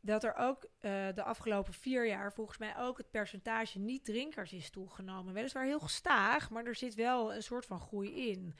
dat 0.00 0.24
er 0.24 0.34
ook 0.36 0.64
eh, 0.78 1.06
de 1.14 1.22
afgelopen 1.22 1.72
vier 1.72 2.06
jaar 2.06 2.32
volgens 2.32 2.58
mij 2.58 2.76
ook 2.76 2.98
het 2.98 3.10
percentage 3.10 3.78
niet-drinkers 3.78 4.52
is 4.52 4.70
toegenomen. 4.70 5.34
Weliswaar 5.34 5.64
heel 5.64 5.80
gestaag, 5.80 6.50
maar 6.50 6.64
er 6.64 6.74
zit 6.74 6.94
wel 6.94 7.34
een 7.34 7.42
soort 7.42 7.66
van 7.66 7.80
groei 7.80 8.30
in. 8.30 8.56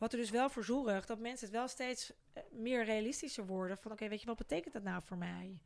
Wat 0.00 0.12
er 0.12 0.18
dus 0.18 0.30
wel 0.30 0.50
voor 0.50 0.64
zorgt 0.64 1.08
dat 1.08 1.18
mensen 1.18 1.46
het 1.46 1.56
wel 1.56 1.68
steeds 1.68 2.12
eh, 2.32 2.42
meer 2.50 2.84
realistischer 2.84 3.46
worden. 3.46 3.78
Van 3.78 3.92
oké, 3.92 4.08
weet 4.08 4.20
je, 4.20 4.26
wat 4.26 4.36
betekent 4.36 4.74
dat 4.74 4.82
nou 4.82 5.02
voor 5.04 5.16
mij? 5.16 5.58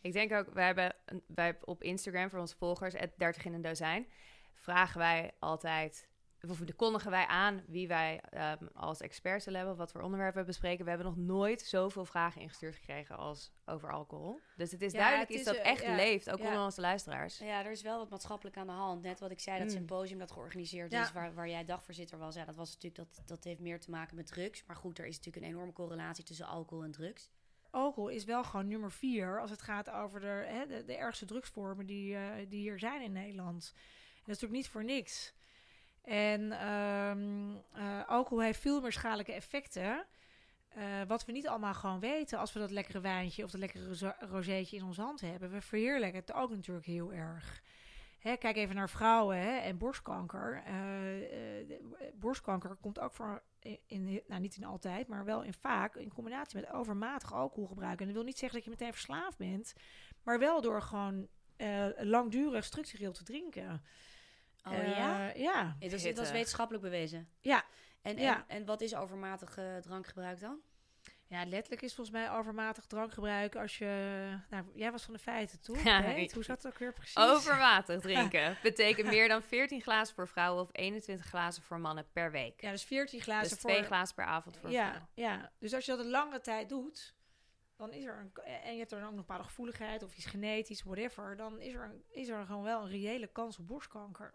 Ik 0.00 0.12
denk 0.12 0.32
ook, 0.32 0.50
wij 0.52 0.66
hebben, 0.66 0.94
wij 1.26 1.58
op 1.64 1.82
Instagram 1.82 2.30
voor 2.30 2.38
onze 2.38 2.56
volgers, 2.56 2.94
het 2.94 3.12
30 3.16 3.44
in 3.44 3.52
een 3.52 3.62
dozijn, 3.62 4.06
vragen 4.54 4.98
wij 4.98 5.32
altijd, 5.38 6.08
of 6.50 6.74
kondigen 6.76 7.10
wij 7.10 7.26
aan 7.26 7.62
wie 7.66 7.88
wij 7.88 8.20
ehm, 8.30 8.66
als 8.74 9.00
experts 9.00 9.44
zullen 9.44 9.58
hebben, 9.58 9.76
wat 9.76 9.92
voor 9.92 10.00
onderwerpen 10.00 10.40
we 10.40 10.46
bespreken. 10.46 10.84
We 10.84 10.90
hebben 10.90 11.08
nog 11.08 11.16
nooit 11.16 11.60
zoveel 11.62 12.04
vragen 12.04 12.40
ingestuurd 12.40 12.74
gekregen 12.74 13.16
als 13.16 13.52
over 13.64 13.92
alcohol. 13.92 14.38
Dus 14.56 14.70
het 14.72 14.82
is 14.82 14.92
Ja, 14.92 14.98
duidelijk 14.98 15.28
het 15.28 15.38
iets 15.38 15.48
is, 15.48 15.56
dat 15.56 15.64
eh, 15.64 15.70
echt 15.70 15.82
ja, 15.82 15.94
leeft, 15.94 16.30
ook 16.30 16.38
ja. 16.38 16.46
onder 16.46 16.60
onze 16.60 16.80
luisteraars. 16.80 17.38
Ja, 17.38 17.64
er 17.64 17.70
is 17.70 17.82
wel 17.82 17.98
wat 17.98 18.10
maatschappelijk 18.10 18.56
aan 18.56 18.66
de 18.66 18.72
hand. 18.72 19.02
Net 19.02 19.20
wat 19.20 19.30
ik 19.30 19.40
zei, 19.40 19.58
dat 19.58 19.66
Mm. 19.66 19.72
symposium 19.72 20.18
dat 20.18 20.30
georganiseerd 20.32 20.92
Ja. 20.92 21.02
is, 21.02 21.12
waar, 21.12 21.34
waar 21.34 21.48
jij 21.48 21.64
dagvoorzitter 21.64 22.18
was. 22.18 22.34
Ja, 22.34 22.44
dat 22.44 22.56
was 22.56 22.74
natuurlijk 22.74 23.14
dat, 23.14 23.22
dat 23.28 23.44
heeft 23.44 23.60
meer 23.60 23.80
te 23.80 23.90
maken 23.90 24.16
met 24.16 24.26
drugs. 24.26 24.64
Maar 24.66 24.76
goed, 24.76 24.98
er 24.98 25.06
is 25.06 25.16
natuurlijk 25.16 25.44
een 25.46 25.52
enorme 25.52 25.72
correlatie 25.72 26.24
tussen 26.24 26.46
alcohol 26.46 26.84
en 26.84 26.90
drugs. 26.92 27.30
Alcohol 27.70 28.08
is 28.08 28.24
wel 28.24 28.44
gewoon 28.44 28.68
nummer 28.68 28.90
vier 28.92 29.40
als 29.40 29.50
het 29.50 29.62
gaat 29.62 29.90
over 29.90 30.20
de, 30.20 30.26
hè, 30.26 30.66
de, 30.66 30.84
de 30.84 30.96
ergste 30.96 31.24
drugsvormen 31.24 31.86
die, 31.86 32.14
eh, 32.16 32.46
die 32.48 32.60
hier 32.60 32.78
zijn 32.78 33.02
in 33.02 33.12
Nederland. 33.12 33.72
En 33.74 34.22
dat 34.32 34.34
is 34.36 34.42
natuurlijk 34.42 34.52
niet 34.52 34.68
voor 34.68 34.84
niks. 34.84 35.34
En 36.06 36.52
eh, 36.52 38.08
alcohol 38.08 38.42
heeft 38.42 38.60
veel 38.60 38.80
meer 38.80 38.92
schadelijke 38.92 39.32
effecten. 39.32 40.04
eh, 40.68 40.84
wat 41.06 41.24
we 41.24 41.32
niet 41.32 41.48
allemaal 41.48 41.74
gewoon 41.74 42.00
weten 42.00 42.38
als 42.38 42.52
we 42.52 42.58
dat 42.58 42.70
lekkere 42.70 43.00
wijntje 43.00 43.44
of 43.44 43.50
dat 43.50 43.60
lekkere 43.60 43.86
roze- 43.86 44.16
rozeetje 44.18 44.76
in 44.76 44.84
onze 44.84 45.00
hand 45.00 45.20
hebben. 45.20 45.50
We 45.50 45.60
verheerlijken 45.60 46.20
het 46.20 46.32
ook 46.32 46.50
natuurlijk 46.50 46.86
heel 46.86 47.12
erg. 47.12 47.62
Hè, 48.18 48.36
kijk 48.36 48.56
even 48.56 48.74
naar 48.74 48.90
vrouwen 48.90 49.36
hè, 49.38 49.56
en 49.56 49.78
borstkanker. 49.78 50.62
Eh, 50.64 51.76
borstkanker 52.14 52.76
komt 52.80 52.98
ook 52.98 53.12
voor, 53.12 53.42
in, 53.86 54.22
nou 54.26 54.40
niet 54.40 54.56
in 54.56 54.64
altijd, 54.64 55.08
maar 55.08 55.24
wel 55.24 55.42
in 55.42 55.54
vaak 55.54 55.94
in 55.96 56.12
combinatie 56.12 56.60
met 56.60 56.70
overmatig 56.70 57.32
alcoholgebruik. 57.32 58.00
En 58.00 58.06
dat 58.06 58.14
wil 58.14 58.24
niet 58.24 58.38
zeggen 58.38 58.58
dat 58.58 58.64
je 58.64 58.74
meteen 58.78 58.92
verslaafd 58.92 59.38
bent, 59.38 59.72
maar 60.22 60.38
wel 60.38 60.60
door 60.60 60.82
gewoon 60.82 61.28
langdurig 61.96 62.64
structureel 62.64 63.12
te 63.12 63.24
drinken. 63.24 63.82
Oh 64.66 64.72
Eh, 64.72 64.96
ja? 64.96 65.32
Ja. 65.34 65.62
Dat 65.62 65.82
is, 65.82 65.90
dat 65.90 65.92
is 66.00 66.02
Hittig. 66.02 66.30
wetenschappelijk 66.30 66.84
bewezen. 66.84 67.28
Ja. 67.40 67.64
En, 68.02 68.18
Ja. 68.18 68.36
En, 68.36 68.44
en 68.56 68.64
wat 68.64 68.80
is 68.80 68.94
overmatig 68.94 69.58
eh, 69.58 69.76
drankgebruik 69.76 70.40
dan? 70.40 70.60
Ja, 71.28 71.44
letterlijk 71.44 71.82
is 71.82 71.94
volgens 71.94 72.16
mij 72.16 72.30
overmatig 72.30 72.86
drankgebruik 72.86 73.56
als 73.56 73.78
je... 73.78 74.38
Nou, 74.50 74.64
jij 74.74 74.92
was 74.92 75.02
van 75.02 75.14
de 75.14 75.20
feiten, 75.20 75.60
toch? 75.60 75.82
Ja, 75.84 76.14
Hoe 76.32 76.44
zat 76.44 76.62
het 76.62 76.72
ook 76.72 76.78
weer 76.78 76.92
precies? 76.92 77.16
Overmatig 77.16 78.00
drinken 78.10 78.56
betekent 78.62 79.08
meer 79.08 79.28
dan 79.28 79.42
14 79.42 79.82
glazen 79.82 80.14
voor 80.14 80.28
vrouwen 80.28 80.62
of 80.62 80.68
21 80.72 81.26
glazen 81.26 81.62
voor 81.62 81.80
mannen 81.80 82.06
per 82.12 82.30
week. 82.30 82.60
Ja, 82.60 82.70
dus 82.70 82.84
14 82.84 83.20
glazen 83.20 83.50
dus 83.50 83.60
voor... 83.60 83.70
twee 83.70 83.82
glazen 83.82 84.14
per 84.14 84.24
avond 84.24 84.56
voor 84.56 84.70
ja, 84.70 84.90
vrouw. 84.90 85.08
ja, 85.14 85.52
dus 85.58 85.74
als 85.74 85.84
je 85.84 85.90
dat 85.96 86.04
een 86.04 86.10
lange 86.10 86.40
tijd 86.40 86.68
doet, 86.68 87.14
dan 87.76 87.92
is 87.92 88.04
er 88.04 88.18
een, 88.18 88.44
en 88.44 88.72
je 88.72 88.78
hebt 88.78 88.92
er 88.92 88.98
dan 88.98 89.08
ook 89.08 89.14
nog 89.14 89.20
een 89.20 89.26
bepaalde 89.26 89.48
gevoeligheid 89.48 90.02
of 90.02 90.16
iets 90.16 90.26
genetisch, 90.26 90.82
whatever, 90.82 91.36
dan 91.36 91.60
is 91.60 91.74
er, 91.74 91.84
een, 91.84 92.02
is 92.08 92.28
er 92.28 92.46
gewoon 92.46 92.62
wel 92.62 92.82
een 92.82 92.90
reële 92.90 93.26
kans 93.26 93.58
op 93.58 93.66
borstkanker. 93.66 94.32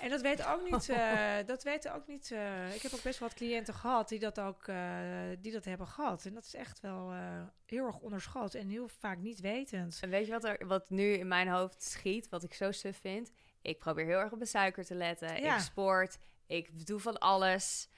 En 0.00 0.10
dat 0.10 0.20
weten 0.20 0.52
ook 0.52 0.70
niet, 0.70 0.88
eh, 0.98 1.36
dat 1.46 1.62
weten 1.62 1.94
ook 1.94 2.06
niet. 2.06 2.30
eh, 2.30 2.74
ik 2.74 2.82
heb 2.82 2.92
ook 2.92 3.02
best 3.02 3.18
wel 3.18 3.28
wat 3.28 3.36
cliënten 3.36 3.74
gehad 3.74 4.08
die 4.08 4.18
dat 4.18 4.40
ook, 4.40 4.66
eh, 4.66 5.00
die 5.38 5.52
dat 5.52 5.64
hebben 5.64 5.86
gehad. 5.86 6.24
En 6.24 6.34
dat 6.34 6.44
is 6.44 6.54
echt 6.54 6.80
wel 6.80 7.12
eh, 7.12 7.42
heel 7.66 7.86
erg 7.86 7.98
onderschat 7.98 8.54
en 8.54 8.68
heel 8.68 8.88
vaak 8.88 9.18
niet 9.18 9.40
wetend. 9.40 9.98
En 10.02 10.10
weet 10.10 10.26
je 10.26 10.32
wat, 10.32 10.44
er, 10.44 10.66
wat 10.66 10.90
nu 10.90 11.12
in 11.12 11.28
mijn 11.28 11.48
hoofd 11.48 11.82
schiet, 11.82 12.28
wat 12.28 12.42
ik 12.42 12.54
zo 12.54 12.72
suf 12.72 13.00
vind? 13.00 13.30
Ik 13.62 13.78
probeer 13.78 14.04
heel 14.04 14.18
erg 14.18 14.30
op 14.30 14.38
mijn 14.38 14.50
suiker 14.50 14.84
te 14.84 14.94
letten. 14.94 15.42
Ja. 15.42 15.54
Ik 15.54 15.60
sport. 15.62 16.18
Ik 16.46 16.86
doe 16.86 17.00
van 17.00 17.18
alles 17.18 17.88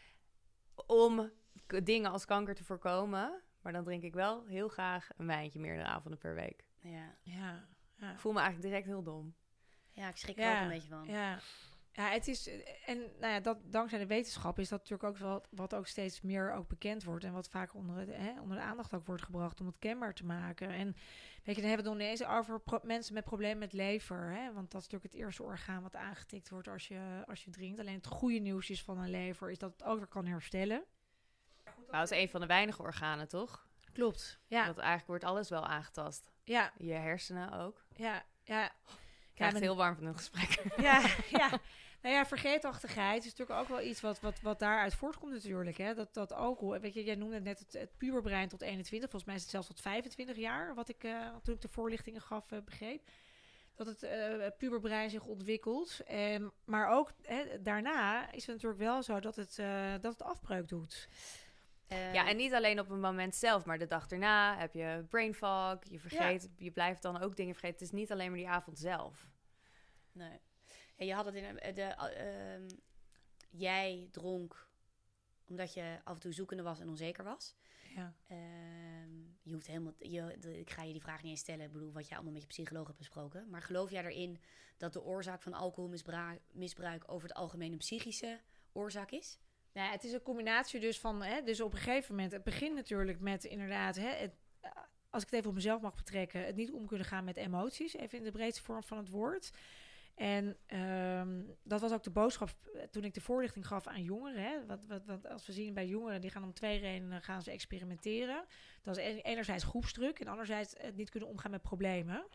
om 0.87 1.31
dingen 1.83 2.11
als 2.11 2.25
kanker 2.25 2.55
te 2.55 2.64
voorkomen. 2.64 3.42
Maar 3.62 3.72
dan 3.72 3.85
drink 3.85 4.03
ik 4.03 4.14
wel 4.14 4.44
heel 4.46 4.68
graag 4.68 5.09
een 5.16 5.27
wijntje 5.27 5.59
meerdere 5.61 5.87
avonden 5.88 6.18
per 6.20 6.35
week. 6.35 6.64
Ja, 6.81 7.14
Ja, 7.22 7.64
ja. 7.96 8.12
Ik 8.12 8.18
voel 8.18 8.33
me 8.33 8.40
eigenlijk 8.40 8.68
direct 8.68 8.87
heel 8.87 9.03
dom. 9.03 9.35
ja 9.92 10.09
ik 10.09 10.16
schrik 10.16 10.37
er 10.37 10.42
Ja. 10.44 10.57
ook 10.57 10.62
een 10.62 10.68
beetje 10.68 10.88
van. 10.88 11.05
Ja. 11.07 11.38
Ja, 11.94 12.09
het 12.11 12.29
is. 12.29 12.51
En 12.87 12.98
nou 13.20 13.33
ja, 13.33 13.40
dat, 13.40 13.59
dankzij 13.64 13.98
de 13.98 14.07
wetenschap 14.07 14.59
is 14.59 14.68
dat 14.68 14.79
natuurlijk 14.79 15.09
ook 15.09 15.16
wel 15.16 15.44
wat 15.51 15.75
ook 15.75 15.87
steeds 15.87 16.20
meer 16.20 16.53
ook 16.53 16.68
bekend 16.68 17.05
wordt. 17.05 17.25
En 17.25 17.33
wat 17.33 17.48
vaak 17.48 17.75
onder, 17.75 17.96
het, 17.96 18.09
hè, 18.12 18.40
onder 18.40 18.57
de 18.57 18.62
aandacht 18.62 18.94
ook 18.94 19.07
wordt 19.07 19.22
gebracht 19.22 19.61
om 19.61 19.66
het 19.66 19.79
kenbaar 19.79 20.14
te 20.14 20.25
maken. 20.27 20.68
En 20.68 20.87
weet 21.44 21.55
je, 21.57 21.61
dan 21.61 21.70
hebben 21.70 21.85
we 21.85 21.90
het 21.90 21.98
nog 22.01 22.09
niet 22.09 22.20
eens 22.20 22.25
over 22.38 22.61
pro- 22.61 22.81
mensen 22.83 23.14
met 23.14 23.25
problemen 23.25 23.59
met 23.59 23.72
lever. 23.72 24.31
Hè? 24.31 24.53
Want 24.53 24.70
dat 24.70 24.81
is 24.81 24.88
natuurlijk 24.88 25.12
het 25.12 25.22
eerste 25.22 25.42
orgaan 25.42 25.83
wat 25.83 25.96
aangetikt 25.96 26.48
wordt 26.51 26.68
als 26.68 26.88
je, 26.88 27.25
als 27.27 27.44
je 27.44 27.51
drinkt. 27.51 27.81
Alleen 27.81 27.94
het 27.96 28.07
goede 28.07 28.38
nieuws 28.38 28.70
is 28.70 28.83
van 28.83 28.98
een 28.98 29.11
lever 29.11 29.51
is 29.51 29.59
dat 29.59 29.72
het 29.72 29.83
ook 29.85 29.98
weer 29.98 30.07
kan 30.07 30.27
herstellen. 30.27 30.85
Nou, 31.92 32.05
dat 32.05 32.12
is 32.12 32.22
een 32.22 32.28
van 32.28 32.40
de 32.40 32.46
weinige 32.46 32.83
organen, 32.83 33.28
toch? 33.28 33.66
Klopt. 33.92 34.38
Ja, 34.46 34.64
Want 34.64 34.78
eigenlijk 34.78 35.07
wordt 35.07 35.24
alles 35.24 35.48
wel 35.48 35.66
aangetast. 35.66 36.33
ja, 36.44 36.72
Je 36.76 36.92
hersenen 36.92 37.52
ook. 37.52 37.85
ja, 37.96 38.22
ja. 38.44 38.64
Ik 38.64 39.38
krijg 39.38 39.52
het 39.52 39.62
heel 39.62 39.76
warm 39.76 39.96
van 39.96 40.05
het 40.07 40.16
gesprek. 40.16 40.62
Ja, 40.76 41.07
ja. 41.31 41.50
Nou 42.02 42.14
ja, 42.14 42.26
vergeetachtigheid 42.26 43.24
is 43.24 43.31
natuurlijk 43.31 43.61
ook 43.61 43.68
wel 43.68 43.87
iets 43.87 44.00
wat, 44.00 44.20
wat, 44.20 44.40
wat 44.40 44.59
daaruit 44.59 44.94
voortkomt 44.94 45.33
natuurlijk. 45.33 45.76
Hè? 45.76 45.94
Dat, 45.94 46.14
dat 46.14 46.33
alcohol, 46.33 46.78
weet 46.78 46.94
je, 46.94 47.05
jij 47.05 47.14
noemde 47.14 47.40
net 47.40 47.59
het, 47.59 47.72
het 47.72 47.96
puberbrein 47.96 48.48
tot 48.48 48.61
21. 48.61 49.11
Volgens 49.11 49.24
mij 49.24 49.35
is 49.35 49.42
het 49.42 49.50
zelfs 49.50 49.66
tot 49.66 49.81
25 49.81 50.37
jaar, 50.37 50.74
wat 50.74 50.88
ik 50.88 51.05
uh, 51.05 51.28
toen 51.42 51.55
ik 51.55 51.61
de 51.61 51.68
voorlichtingen 51.68 52.20
gaf 52.20 52.52
uh, 52.52 52.59
begreep. 52.64 53.11
Dat 53.74 53.87
het 53.87 54.02
uh, 54.02 54.46
puberbrein 54.59 55.11
zich 55.11 55.24
ontwikkelt. 55.24 56.00
En, 56.07 56.52
maar 56.64 56.88
ook 56.88 57.12
hè, 57.22 57.62
daarna 57.62 58.33
is 58.33 58.46
het 58.46 58.55
natuurlijk 58.55 58.81
wel 58.81 59.02
zo 59.02 59.20
dat 59.20 59.37
het, 59.37 59.57
dat 60.02 60.12
het 60.12 60.22
afbreuk 60.22 60.68
doet. 60.68 61.09
Ja, 62.12 62.28
en 62.28 62.37
niet 62.37 62.52
alleen 62.52 62.81
op 62.81 62.88
het 62.88 63.00
moment 63.00 63.35
zelf, 63.35 63.64
maar 63.64 63.78
de 63.78 63.87
dag 63.87 64.09
erna 64.09 64.59
heb 64.59 64.74
je 64.74 65.05
brain 65.09 65.35
fog. 65.35 65.78
Je 65.83 65.98
vergeet, 66.00 66.42
ja. 66.42 66.48
je 66.64 66.70
blijft 66.70 67.02
dan 67.02 67.20
ook 67.20 67.37
dingen 67.37 67.55
vergeten. 67.55 67.78
Het 67.78 67.92
is 67.92 67.98
niet 68.00 68.12
alleen 68.12 68.28
maar 68.28 68.38
die 68.38 68.48
avond 68.48 68.78
zelf. 68.78 69.31
Nee. 70.12 70.40
En 70.96 71.07
je 71.07 71.14
had 71.14 71.24
het 71.24 71.35
in 71.35 71.74
de. 71.74 71.94
Uh, 72.18 72.76
jij 73.50 74.09
dronk 74.11 74.70
omdat 75.46 75.74
je 75.74 75.98
af 76.05 76.14
en 76.14 76.20
toe 76.20 76.33
zoekende 76.33 76.62
was 76.62 76.81
en 76.81 76.88
onzeker 76.88 77.24
was. 77.24 77.55
Ja. 77.94 78.14
Uh, 78.28 78.38
je 79.42 79.52
hoeft 79.52 79.66
helemaal. 79.66 79.92
Je, 79.98 80.37
de, 80.38 80.59
ik 80.59 80.70
ga 80.70 80.83
je 80.83 80.92
die 80.92 81.02
vraag 81.02 81.22
niet 81.22 81.31
eens 81.31 81.40
stellen. 81.40 81.66
Ik 81.66 81.72
bedoel, 81.72 81.92
wat 81.92 82.07
jij 82.07 82.14
allemaal 82.14 82.33
met 82.33 82.42
je 82.42 82.48
psycholoog 82.48 82.87
hebt 82.87 82.98
besproken. 82.98 83.50
Maar 83.50 83.62
geloof 83.62 83.90
jij 83.90 84.05
erin 84.05 84.40
dat 84.76 84.92
de 84.92 85.02
oorzaak 85.02 85.42
van 85.42 85.52
alcoholmisbruik 85.52 87.02
over 87.07 87.28
het 87.28 87.37
algemeen 87.37 87.72
een 87.72 87.78
psychische 87.78 88.40
oorzaak 88.72 89.11
is? 89.11 89.38
Nou, 89.72 89.90
het 89.90 90.04
is 90.04 90.12
een 90.12 90.22
combinatie 90.22 90.80
dus 90.80 91.00
van. 91.00 91.22
Hè, 91.22 91.42
dus 91.42 91.61
op 91.61 91.72
een 91.72 91.78
gegeven 91.78 92.14
moment. 92.14 92.32
Het 92.32 92.44
begint 92.44 92.74
natuurlijk 92.74 93.20
met 93.20 93.44
inderdaad. 93.44 93.96
Hè, 93.96 94.08
het, 94.08 94.32
als 95.11 95.22
ik 95.22 95.28
het 95.28 95.38
even 95.38 95.48
op 95.48 95.54
mezelf 95.54 95.80
mag 95.80 95.94
betrekken. 95.94 96.44
Het 96.44 96.56
niet 96.56 96.72
om 96.72 96.87
kunnen 96.87 97.06
gaan 97.06 97.24
met 97.24 97.37
emoties. 97.37 97.96
Even 97.96 98.18
in 98.18 98.24
de 98.24 98.30
breedste 98.30 98.62
vorm 98.62 98.82
van 98.82 98.98
het 98.98 99.08
woord. 99.08 99.52
En 100.14 100.56
um, 101.20 101.56
dat 101.62 101.80
was 101.80 101.92
ook 101.92 102.02
de 102.02 102.11
boodschap 102.11 102.48
eh, 102.74 102.82
toen 102.82 103.04
ik 103.04 103.14
de 103.14 103.20
voorlichting 103.20 103.66
gaf 103.66 103.87
aan 103.87 104.02
jongeren. 104.02 104.42
Hè. 104.42 104.66
Wat, 104.66 105.02
wat, 105.06 105.28
als 105.28 105.46
we 105.46 105.52
zien 105.52 105.74
bij 105.74 105.87
jongeren, 105.87 106.20
die 106.20 106.30
gaan 106.30 106.42
om 106.42 106.52
twee 106.52 106.78
redenen 106.78 107.22
gaan 107.22 107.42
ze 107.42 107.50
experimenteren. 107.50 108.44
Dat 108.82 108.96
is 108.96 109.22
enerzijds 109.22 109.64
groepsdruk 109.64 110.20
en 110.20 110.26
anderzijds 110.26 110.74
het 110.78 110.96
niet 110.96 111.11
kunnen 111.11 111.28
omgaan 111.28 111.50
met 111.50 111.62
problemen. 111.62 112.26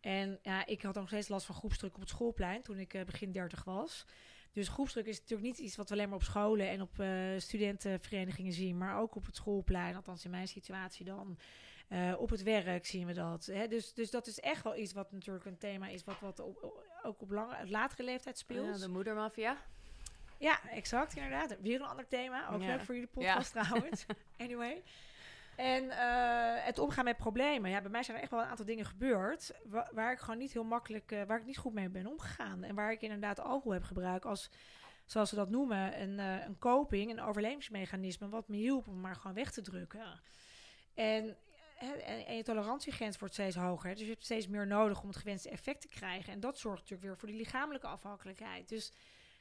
En 0.00 0.38
ja, 0.42 0.66
ik 0.66 0.82
had 0.82 0.94
nog 0.94 1.06
steeds 1.06 1.28
last 1.28 1.46
van 1.46 1.54
groepsdruk 1.54 1.94
op 1.94 2.00
het 2.00 2.08
schoolplein 2.08 2.62
toen 2.62 2.78
ik 2.78 2.94
uh, 2.94 3.04
begin 3.04 3.32
30 3.32 3.64
was. 3.64 4.04
Dus 4.52 4.68
groepsdruk 4.68 5.06
is 5.06 5.18
natuurlijk 5.18 5.48
niet 5.48 5.58
iets 5.58 5.76
wat 5.76 5.88
we 5.88 5.94
alleen 5.94 6.08
maar 6.08 6.18
op 6.18 6.24
scholen 6.24 6.68
en 6.68 6.80
op 6.80 6.98
uh, 6.98 7.08
studentenverenigingen 7.36 8.52
zien, 8.52 8.78
maar 8.78 8.98
ook 8.98 9.14
op 9.14 9.26
het 9.26 9.36
schoolplein, 9.36 9.96
althans 9.96 10.24
in 10.24 10.30
mijn 10.30 10.48
situatie 10.48 11.04
dan. 11.04 11.38
Uh, 11.88 12.14
op 12.18 12.30
het 12.30 12.42
werk 12.42 12.86
zien 12.86 13.06
we 13.06 13.12
dat. 13.12 13.46
Hè? 13.46 13.68
Dus, 13.68 13.94
dus 13.94 14.10
dat 14.10 14.26
is 14.26 14.40
echt 14.40 14.64
wel 14.64 14.76
iets 14.76 14.92
wat 14.92 15.12
natuurlijk 15.12 15.44
een 15.44 15.58
thema 15.58 15.88
is, 15.88 16.04
wat, 16.04 16.20
wat 16.20 16.40
op, 16.40 16.82
ook 17.02 17.20
op 17.20 17.30
lange, 17.30 17.56
latere 17.68 18.02
leeftijd 18.02 18.38
speelt. 18.38 18.66
Ja, 18.66 18.86
de 18.86 18.88
moedermafia. 18.88 19.56
Ja, 20.38 20.60
exact, 20.68 21.16
inderdaad. 21.16 21.56
Weer 21.60 21.80
een 21.80 21.86
ander 21.86 22.08
thema. 22.08 22.48
Ook 22.50 22.60
ja. 22.60 22.66
leuk 22.66 22.80
voor 22.80 22.94
jullie 22.94 23.10
podcast 23.10 23.54
ja. 23.54 23.62
trouwens. 23.62 24.06
anyway. 24.44 24.82
En 25.56 25.84
uh, 25.84 26.64
het 26.64 26.78
omgaan 26.78 27.04
met 27.04 27.16
problemen. 27.16 27.70
Ja, 27.70 27.80
bij 27.80 27.90
mij 27.90 28.02
zijn 28.02 28.16
er 28.16 28.22
echt 28.22 28.32
wel 28.32 28.40
een 28.40 28.46
aantal 28.46 28.66
dingen 28.66 28.84
gebeurd. 28.84 29.52
Waar, 29.64 29.90
waar 29.92 30.12
ik 30.12 30.18
gewoon 30.18 30.38
niet 30.38 30.52
heel 30.52 30.64
makkelijk, 30.64 31.12
uh, 31.12 31.22
waar 31.22 31.38
ik 31.38 31.46
niet 31.46 31.58
goed 31.58 31.72
mee 31.72 31.88
ben 31.88 32.06
omgegaan. 32.06 32.62
En 32.62 32.74
waar 32.74 32.92
ik 32.92 33.02
inderdaad 33.02 33.40
alcohol 33.40 33.72
heb 33.72 33.82
gebruikt 33.82 34.24
als, 34.24 34.50
zoals 35.06 35.28
ze 35.28 35.34
dat 35.34 35.50
noemen, 35.50 36.00
een, 36.00 36.18
uh, 36.18 36.44
een 36.44 36.58
coping, 36.58 37.10
een 37.10 37.20
overlevingsmechanisme. 37.20 38.28
Wat 38.28 38.48
me 38.48 38.56
hielp 38.56 38.88
om 38.88 39.00
maar 39.00 39.16
gewoon 39.16 39.34
weg 39.34 39.50
te 39.50 39.62
drukken. 39.62 40.20
En 40.94 41.36
en, 41.90 42.26
en 42.26 42.36
je 42.36 42.42
tolerantiegrens 42.42 43.18
wordt 43.18 43.34
steeds 43.34 43.56
hoger. 43.56 43.90
Dus 43.90 44.04
je 44.04 44.10
hebt 44.10 44.24
steeds 44.24 44.48
meer 44.48 44.66
nodig 44.66 45.02
om 45.02 45.08
het 45.08 45.16
gewenste 45.16 45.50
effect 45.50 45.80
te 45.80 45.88
krijgen. 45.88 46.32
En 46.32 46.40
dat 46.40 46.58
zorgt 46.58 46.80
natuurlijk 46.80 47.08
weer 47.08 47.18
voor 47.18 47.28
die 47.28 47.36
lichamelijke 47.36 47.86
afhankelijkheid. 47.86 48.68
Dus 48.68 48.92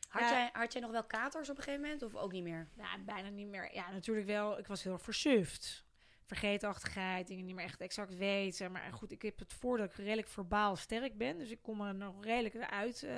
had, 0.08 0.30
jij, 0.30 0.50
had 0.54 0.74
jij 0.74 0.82
nog 0.82 0.92
wel 0.92 1.04
katers 1.04 1.50
op 1.50 1.58
een 1.58 1.64
gegeven 1.64 1.86
moment 1.86 2.04
of 2.04 2.16
ook 2.16 2.32
niet 2.32 2.44
meer? 2.44 2.68
Nou, 2.74 3.02
bijna 3.02 3.30
niet 3.30 3.48
meer. 3.48 3.74
Ja, 3.74 3.92
natuurlijk 3.92 4.28
wel. 4.28 4.60
Ik 4.60 4.68
was 4.68 4.84
heel 4.84 4.98
versuft. 4.98 5.86
Vergeetachtigheid, 6.32 7.28
dingen 7.28 7.46
niet 7.46 7.56
meer 7.56 7.66
echt 7.66 7.82
exact 7.82 8.18
weten. 8.18 8.72
Maar 8.72 8.94
goed, 8.94 9.12
ik 9.12 9.22
heb 9.22 9.40
het 9.40 9.54
voordeel 9.54 9.86
dat 9.86 9.98
ik 9.98 10.04
redelijk 10.04 10.28
verbaal 10.28 10.76
sterk 10.76 11.18
ben. 11.18 11.38
Dus 11.38 11.52
ik 11.52 11.62
kom 11.62 11.82
er 11.82 11.96
nog 11.96 12.24
redelijk 12.24 12.56
uit 12.56 13.04
uh, 13.04 13.12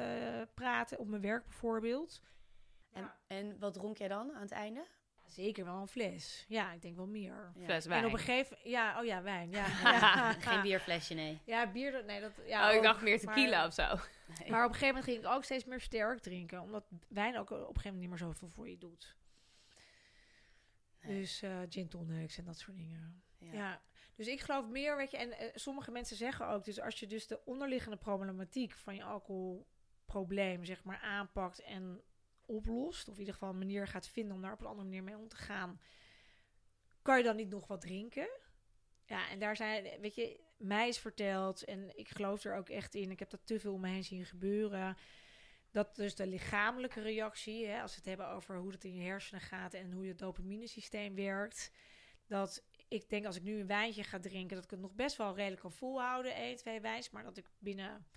praten 0.53 0.99
op 0.99 1.07
mijn 1.07 1.21
werk 1.21 1.43
bijvoorbeeld. 1.43 2.21
En, 2.91 3.01
ja. 3.01 3.17
en 3.27 3.59
wat 3.59 3.73
dronk 3.73 3.97
jij 3.97 4.07
dan 4.07 4.33
aan 4.33 4.41
het 4.41 4.51
einde? 4.51 4.85
Zeker 5.27 5.65
wel 5.65 5.81
een 5.81 5.87
fles. 5.87 6.45
Ja, 6.47 6.71
ik 6.71 6.81
denk 6.81 6.95
wel 6.95 7.07
meer. 7.07 7.51
Ja. 7.55 7.65
Fles 7.65 7.85
wijn. 7.85 7.99
En 8.01 8.07
op 8.07 8.13
een 8.13 8.19
gegeven 8.19 8.57
ja, 8.63 8.99
oh 8.99 9.05
ja, 9.05 9.21
wijn. 9.21 9.51
Ja. 9.51 9.65
ja. 9.83 10.31
Geen 10.49 10.61
bierflesje, 10.61 11.13
nee. 11.13 11.39
Ja, 11.45 11.71
bier, 11.71 12.03
nee, 12.05 12.21
dat. 12.21 12.31
Ja, 12.45 12.69
oh, 12.69 12.75
ik 12.75 12.81
dacht 12.81 13.01
meer 13.01 13.19
tequila 13.19 13.57
maar, 13.57 13.67
of 13.67 13.73
zo. 13.73 13.87
Nee. 14.39 14.49
Maar 14.49 14.63
op 14.63 14.69
een 14.69 14.75
gegeven 14.75 14.87
moment 14.87 15.03
ging 15.03 15.17
ik 15.17 15.25
ook 15.25 15.43
steeds 15.43 15.65
meer 15.65 15.81
sterk 15.81 16.19
drinken, 16.19 16.61
omdat 16.61 16.83
wijn 17.07 17.37
ook 17.37 17.51
op 17.51 17.57
een 17.57 17.65
gegeven 17.65 17.83
moment 17.83 17.99
niet 17.99 18.09
meer 18.09 18.29
zoveel 18.29 18.49
voor 18.49 18.69
je 18.69 18.77
doet. 18.77 19.15
Nee. 21.03 21.19
Dus 21.19 21.43
uh, 21.43 21.59
gin 21.69 21.87
tonics 21.87 22.37
en 22.37 22.45
dat 22.45 22.59
soort 22.59 22.77
dingen. 22.77 23.23
Ja. 23.37 23.53
ja. 23.53 23.81
Dus 24.15 24.27
ik 24.27 24.41
geloof 24.41 24.67
meer, 24.67 24.97
weet 24.97 25.11
je, 25.11 25.17
en 25.17 25.29
uh, 25.29 25.49
sommige 25.53 25.91
mensen 25.91 26.15
zeggen 26.17 26.47
ook, 26.47 26.63
dus 26.63 26.81
als 26.81 26.99
je 26.99 27.07
dus 27.07 27.27
de 27.27 27.45
onderliggende 27.45 27.97
problematiek 27.97 28.71
van 28.71 28.95
je 28.95 29.03
alcoholprobleem, 29.03 30.65
zeg 30.65 30.83
maar, 30.83 30.99
aanpakt 30.99 31.59
en 31.59 32.01
oplost, 32.45 33.07
of 33.07 33.13
in 33.13 33.19
ieder 33.19 33.33
geval 33.33 33.49
een 33.49 33.57
manier 33.57 33.87
gaat 33.87 34.07
vinden 34.07 34.35
om 34.35 34.41
daar 34.41 34.53
op 34.53 34.59
een 34.59 34.65
andere 34.65 34.87
manier 34.87 35.03
mee 35.03 35.17
om 35.17 35.27
te 35.27 35.35
gaan, 35.35 35.79
kan 37.01 37.17
je 37.17 37.23
dan 37.23 37.35
niet 37.35 37.49
nog 37.49 37.67
wat 37.67 37.81
drinken? 37.81 38.29
Ja, 39.05 39.29
en 39.29 39.39
daar 39.39 39.55
zijn, 39.55 40.01
weet 40.01 40.15
je, 40.15 40.39
mij 40.57 40.87
is 40.87 40.99
verteld, 40.99 41.63
en 41.63 41.97
ik 41.97 42.09
geloof 42.09 42.43
er 42.43 42.55
ook 42.55 42.69
echt 42.69 42.95
in, 42.95 43.11
ik 43.11 43.19
heb 43.19 43.29
dat 43.29 43.45
te 43.45 43.59
veel 43.59 43.73
om 43.73 43.81
me 43.81 43.89
heen 43.89 44.03
zien 44.03 44.25
gebeuren, 44.25 44.97
dat 45.73 45.95
dus 45.95 46.15
de 46.15 46.27
lichamelijke 46.27 47.01
reactie, 47.01 47.67
hè, 47.67 47.81
als 47.81 47.91
we 47.91 47.97
het 47.97 48.05
hebben 48.05 48.27
over 48.27 48.57
hoe 48.57 48.71
het 48.71 48.83
in 48.83 48.95
je 48.95 49.03
hersenen 49.03 49.41
gaat 49.41 49.73
en 49.73 49.91
hoe 49.91 50.05
je 50.05 50.15
dopaminesysteem 50.15 51.15
werkt, 51.15 51.71
dat 52.27 52.63
ik 52.87 53.09
denk 53.09 53.25
als 53.25 53.35
ik 53.35 53.43
nu 53.43 53.59
een 53.59 53.67
wijntje 53.67 54.03
ga 54.03 54.19
drinken, 54.19 54.55
dat 54.55 54.63
ik 54.63 54.71
het 54.71 54.79
nog 54.79 54.93
best 54.93 55.17
wel 55.17 55.35
redelijk 55.35 55.61
kan 55.61 55.71
volhouden, 55.71 56.35
één, 56.35 56.55
twee 56.55 56.81
wijns, 56.81 57.09
maar 57.09 57.23
dat 57.23 57.37
ik 57.37 57.49
binnen 57.59 58.07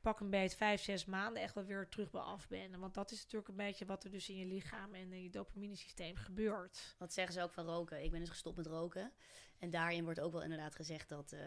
pak 0.00 0.20
een 0.20 0.30
beetje 0.30 0.56
vijf, 0.56 0.82
zes 0.82 1.04
maanden 1.04 1.42
echt 1.42 1.54
wel 1.54 1.64
weer 1.64 1.88
terug 1.88 2.10
bij 2.10 2.20
af 2.20 2.48
ben. 2.48 2.80
Want 2.80 2.94
dat 2.94 3.10
is 3.10 3.22
natuurlijk 3.22 3.48
een 3.48 3.56
beetje 3.56 3.86
wat 3.86 4.04
er 4.04 4.10
dus 4.10 4.28
in 4.28 4.36
je 4.36 4.46
lichaam 4.46 4.94
en 4.94 5.12
in 5.12 5.22
je 5.22 5.30
dopaminesysteem 5.30 6.16
gebeurt. 6.16 6.94
Wat 6.98 7.12
zeggen 7.12 7.34
ze 7.34 7.42
ook 7.42 7.52
van 7.52 7.64
roken? 7.66 8.04
Ik 8.04 8.10
ben 8.10 8.20
dus 8.20 8.28
gestopt 8.28 8.56
met 8.56 8.66
roken. 8.66 9.12
En 9.58 9.70
daarin 9.70 10.04
wordt 10.04 10.20
ook 10.20 10.32
wel 10.32 10.42
inderdaad 10.42 10.74
gezegd 10.74 11.08
dat 11.08 11.32
uh, 11.32 11.40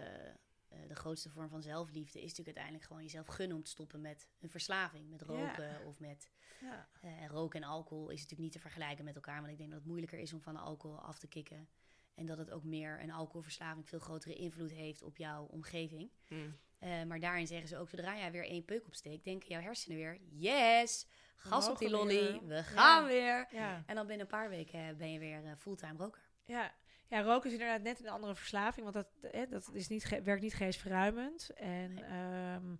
uh, 0.74 0.80
de 0.88 0.96
grootste 0.96 1.30
vorm 1.30 1.50
van 1.50 1.62
zelfliefde 1.62 2.18
is 2.18 2.30
natuurlijk 2.30 2.58
uiteindelijk 2.58 2.86
gewoon 2.86 3.04
jezelf 3.04 3.28
gunnen 3.28 3.58
om 3.58 3.64
te 3.64 3.70
stoppen 3.70 4.02
met 4.02 4.28
een 4.40 4.50
verslaving. 4.50 5.10
Met 5.10 5.22
roken 5.22 5.70
ja. 5.70 5.82
of 5.86 6.00
met 6.00 6.30
ja. 6.62 6.90
uh, 7.04 7.28
roken 7.28 7.62
en 7.62 7.68
alcohol 7.68 8.10
is 8.10 8.22
natuurlijk 8.22 8.42
niet 8.42 8.52
te 8.52 8.60
vergelijken 8.60 9.06
met 9.06 9.16
elkaar. 9.16 9.40
Want 9.40 9.52
ik 9.52 9.58
denk 9.58 9.70
dat 9.70 9.80
het 9.80 9.88
moeilijker 9.88 10.20
is 10.20 10.34
om 10.34 10.42
van 10.42 10.54
de 10.54 10.60
alcohol 10.60 11.00
af 11.00 11.20
te 11.20 11.28
kicken. 11.28 11.70
En 12.16 12.26
dat 12.26 12.38
het 12.38 12.52
ook 12.52 12.64
meer 12.64 13.02
een 13.02 13.12
alcoholverslaving 13.12 13.88
veel 13.88 14.00
grotere 14.00 14.36
invloed 14.36 14.72
heeft 14.72 15.02
op 15.02 15.18
jouw 15.18 15.46
omgeving. 15.46 16.12
Mm. 16.28 16.58
Uh, 16.80 17.04
maar 17.04 17.20
daarin 17.20 17.48
zeggen 17.48 17.68
ze 17.68 17.78
ook, 17.78 17.90
zodra 17.90 18.18
jij 18.18 18.32
weer 18.32 18.46
één 18.46 18.66
peuk 18.66 18.86
opsteekt, 18.86 19.24
denken 19.24 19.50
jouw 19.50 19.62
hersenen 19.62 19.98
weer, 19.98 20.20
yes, 20.30 21.08
gas 21.36 21.70
op 21.70 21.78
die 21.78 21.90
lolly, 21.90 22.42
we 22.46 22.64
gaan 22.64 23.04
ja. 23.04 23.08
weer. 23.08 23.48
En 23.86 23.96
dan 23.96 24.08
binnen 24.08 24.26
een 24.26 24.32
paar 24.32 24.50
weken 24.50 24.98
ben 24.98 25.12
je 25.12 25.20
weer 25.20 25.56
fulltime 25.58 25.98
roker. 25.98 26.30
Ja. 26.46 26.74
Ja, 27.10 27.22
roken 27.22 27.48
is 27.48 27.58
inderdaad 27.58 27.82
net 27.82 28.00
een 28.00 28.10
andere 28.10 28.36
verslaving, 28.36 28.91
want 28.91 28.95
dat, 28.95 29.32
hè, 29.32 29.48
dat 29.48 29.69
is 29.74 29.88
niet 29.88 30.22
werkt 30.24 30.41
niet 30.41 30.54
geestverruimend. 30.54 31.50
En 31.50 31.93
nee. 31.93 32.56
um, 32.56 32.80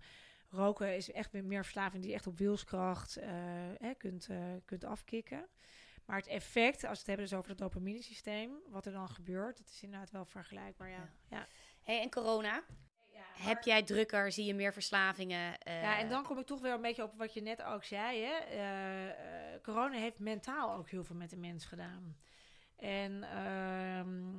roken 0.49 0.95
is 0.95 1.11
echt 1.11 1.33
meer 1.33 1.63
verslaving 1.63 2.01
die 2.01 2.11
je 2.11 2.17
echt 2.17 2.27
op 2.27 2.37
wilskracht 2.37 3.17
uh, 3.17 3.25
hè, 3.77 3.93
kunt, 3.93 4.29
kunt 4.65 4.83
afkicken. 4.83 5.47
Maar 6.05 6.17
het 6.17 6.27
effect, 6.27 6.83
als 6.83 6.91
we 6.91 6.97
het 6.97 7.07
hebben 7.07 7.25
dus 7.25 7.37
over 7.37 7.49
het 7.49 7.59
dopaminesysteem, 7.59 8.51
wat 8.67 8.85
er 8.85 8.91
dan 8.91 9.09
gebeurt, 9.09 9.57
dat 9.57 9.67
is 9.69 9.83
inderdaad 9.83 10.11
wel 10.11 10.25
vergelijkbaar, 10.25 10.89
ja. 10.89 11.09
ja. 11.29 11.47
Hey, 11.83 12.01
en 12.01 12.09
corona? 12.09 12.63
Ja, 13.13 13.49
Heb 13.49 13.63
jij 13.63 13.83
drukker? 13.83 14.31
Zie 14.31 14.45
je 14.45 14.53
meer 14.53 14.73
verslavingen? 14.73 15.53
Uh... 15.67 15.81
Ja, 15.81 15.97
en 15.97 16.09
dan 16.09 16.23
kom 16.23 16.39
ik 16.39 16.45
toch 16.45 16.61
weer 16.61 16.73
een 16.73 16.81
beetje 16.81 17.03
op 17.03 17.13
wat 17.17 17.33
je 17.33 17.41
net 17.41 17.61
ook 17.61 17.83
zei. 17.83 18.23
Hè? 18.23 18.33
Uh, 18.51 19.05
uh, 19.05 19.61
corona 19.61 19.97
heeft 19.97 20.19
mentaal 20.19 20.75
ook 20.75 20.89
heel 20.89 21.03
veel 21.03 21.15
met 21.15 21.29
de 21.29 21.37
mens 21.37 21.65
gedaan. 21.65 22.17
En 22.79 23.23
ehm, 23.23 24.33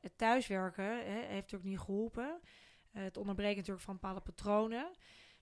het 0.00 0.18
thuiswerken 0.18 0.84
hè, 0.84 1.18
heeft 1.18 1.30
natuurlijk 1.30 1.64
niet 1.64 1.78
geholpen. 1.78 2.40
het 2.90 3.16
onderbreken 3.16 3.56
natuurlijk 3.56 3.84
van 3.84 3.94
bepaalde 3.94 4.20
patronen. 4.20 4.90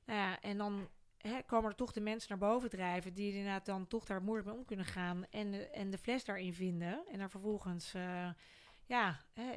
Nou 0.04 0.18
ja, 0.18 0.40
en 0.40 0.58
dan 0.58 0.88
hè, 1.18 1.42
komen 1.42 1.70
er 1.70 1.76
toch 1.76 1.92
de 1.92 2.00
mensen 2.00 2.28
naar 2.28 2.50
boven 2.50 2.70
drijven... 2.70 3.14
die 3.14 3.32
inderdaad 3.32 3.66
dan 3.66 3.86
toch 3.86 4.04
daar 4.04 4.22
moeilijk 4.22 4.48
mee 4.48 4.58
om 4.58 4.64
kunnen 4.64 4.86
gaan... 4.86 5.24
en 5.30 5.50
de, 5.50 5.68
en 5.68 5.90
de 5.90 5.98
fles 5.98 6.24
daarin 6.24 6.54
vinden. 6.54 7.04
En 7.10 7.18
daar 7.18 7.30
vervolgens 7.30 7.94
ja, 8.86 9.20
hè, 9.32 9.50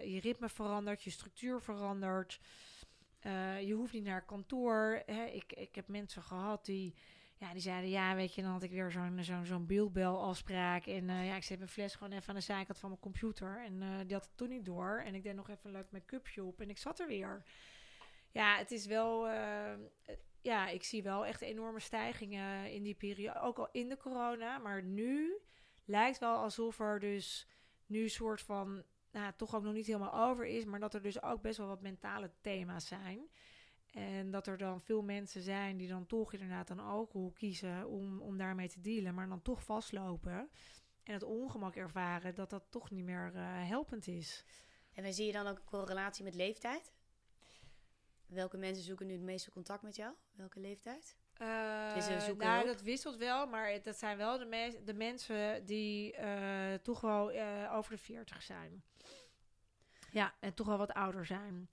je 0.00 0.20
ritme 0.20 0.48
verandert, 0.48 1.02
je 1.02 1.10
structuur 1.10 1.60
verandert. 1.60 2.40
Je 3.60 3.72
hoeft 3.76 3.92
niet 3.92 4.04
naar 4.04 4.24
kantoor. 4.24 5.02
Hè. 5.06 5.24
Ik, 5.24 5.52
ik 5.52 5.74
heb 5.74 5.88
mensen 5.88 6.22
gehad 6.22 6.64
die, 6.64 6.94
ja, 7.40 7.52
die 7.52 7.62
zeiden: 7.62 7.90
Ja, 7.90 8.14
weet 8.14 8.34
je, 8.34 8.42
dan 8.42 8.50
had 8.50 8.62
ik 8.62 8.70
weer 8.70 8.90
zo'n 8.90 9.24
zo'n 9.24 9.44
zo'n. 9.44 9.66
En 9.68 11.08
uh, 11.08 11.26
ja, 11.26 11.36
ik 11.36 11.42
zet 11.42 11.58
mijn 11.58 11.70
fles 11.70 11.94
gewoon 11.94 12.12
even 12.12 12.28
aan 12.28 12.34
de 12.34 12.40
zijkant 12.40 12.78
van 12.78 12.88
mijn 12.88 13.00
computer. 13.00 13.64
En 13.64 13.78
die 14.06 14.16
had 14.16 14.24
het 14.24 14.36
toen 14.36 14.48
niet 14.48 14.64
door. 14.64 15.02
En 15.04 15.14
ik 15.14 15.22
deed 15.22 15.34
nog 15.34 15.48
even 15.48 15.66
een 15.66 15.72
leuk 15.76 15.90
make-upje 15.90 16.44
op 16.44 16.60
en 16.60 16.70
ik 16.70 16.78
zat 16.78 17.00
er 17.00 17.06
weer. 17.06 17.42
Ja, 18.30 18.56
het 18.56 18.70
is 18.70 18.86
wel. 18.86 19.28
ja, 20.40 20.68
ik 20.68 20.82
zie 20.82 21.02
wel 21.02 21.26
echt 21.26 21.40
enorme 21.40 21.80
stijgingen 21.80 22.72
in 22.72 22.82
die 22.82 22.94
periode. 22.94 23.40
Ook 23.40 23.58
al 23.58 23.68
in 23.72 23.88
de 23.88 23.96
corona. 23.96 24.58
Maar 24.58 24.82
nu 24.82 25.40
lijkt 25.84 26.18
wel 26.18 26.36
alsof 26.36 26.78
er 26.78 26.98
dus 26.98 27.46
nu 27.86 28.08
soort 28.08 28.40
van... 28.40 28.82
Nou, 29.12 29.32
toch 29.36 29.54
ook 29.54 29.62
nog 29.62 29.72
niet 29.72 29.86
helemaal 29.86 30.28
over 30.28 30.46
is. 30.46 30.64
Maar 30.64 30.80
dat 30.80 30.94
er 30.94 31.02
dus 31.02 31.22
ook 31.22 31.42
best 31.42 31.58
wel 31.58 31.66
wat 31.66 31.80
mentale 31.80 32.30
thema's 32.40 32.86
zijn. 32.86 33.30
En 33.90 34.30
dat 34.30 34.46
er 34.46 34.58
dan 34.58 34.80
veel 34.80 35.02
mensen 35.02 35.42
zijn 35.42 35.76
die 35.76 35.88
dan 35.88 36.06
toch 36.06 36.32
inderdaad 36.32 36.68
dan 36.68 36.78
alcohol 36.80 37.30
kiezen 37.30 37.86
om, 37.88 38.20
om 38.20 38.36
daarmee 38.38 38.68
te 38.68 38.80
dealen. 38.80 39.14
Maar 39.14 39.28
dan 39.28 39.42
toch 39.42 39.64
vastlopen. 39.64 40.50
En 41.02 41.12
het 41.12 41.22
ongemak 41.22 41.76
ervaren 41.76 42.34
dat 42.34 42.50
dat 42.50 42.64
toch 42.68 42.90
niet 42.90 43.04
meer 43.04 43.30
eh, 43.34 43.42
helpend 43.68 44.06
is. 44.06 44.44
En 44.94 45.14
zie 45.14 45.26
je 45.26 45.32
dan 45.32 45.46
ook 45.46 45.58
een 45.58 45.64
correlatie 45.64 46.24
met 46.24 46.34
leeftijd? 46.34 46.92
Welke 48.26 48.56
mensen 48.56 48.84
zoeken 48.84 49.06
nu 49.06 49.12
het 49.12 49.22
meeste 49.22 49.50
contact 49.50 49.82
met 49.82 49.96
jou? 49.96 50.14
Welke 50.32 50.60
leeftijd? 50.60 51.16
Uh, 51.42 51.94
Dus 51.94 52.04
zoeken 52.24 52.46
nou, 52.46 52.66
dat 52.66 52.82
wisselt 52.82 53.16
wel, 53.16 53.46
maar 53.46 53.70
het- 53.70 53.84
dat 53.84 53.96
zijn 53.98 54.16
wel 54.16 54.38
de, 54.38 54.44
me- 54.44 54.80
de 54.84 54.94
mensen 54.94 55.66
die 55.66 56.14
eh, 56.16 56.74
toch 56.74 57.00
wel 57.00 57.30
eh, 57.32 57.72
over 57.74 57.92
de 57.92 57.98
40 57.98 58.42
zijn. 58.42 58.82
Ja, 60.10 60.34
en 60.40 60.54
toch 60.54 60.66
wel 60.66 60.78
wat 60.78 60.92
ouder 60.92 61.26
zijn. 61.26 61.70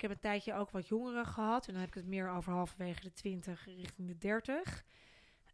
Ik 0.00 0.08
heb 0.08 0.16
een 0.16 0.30
tijdje 0.30 0.54
ook 0.54 0.70
wat 0.70 0.88
jongeren 0.88 1.26
gehad. 1.26 1.66
En 1.66 1.72
dan 1.72 1.80
heb 1.80 1.90
ik 1.90 1.94
het 1.94 2.06
meer 2.06 2.30
over 2.30 2.52
halverwege 2.52 3.00
de 3.00 3.12
20 3.12 3.64
richting 3.64 4.08
de 4.08 4.18
30. 4.18 4.84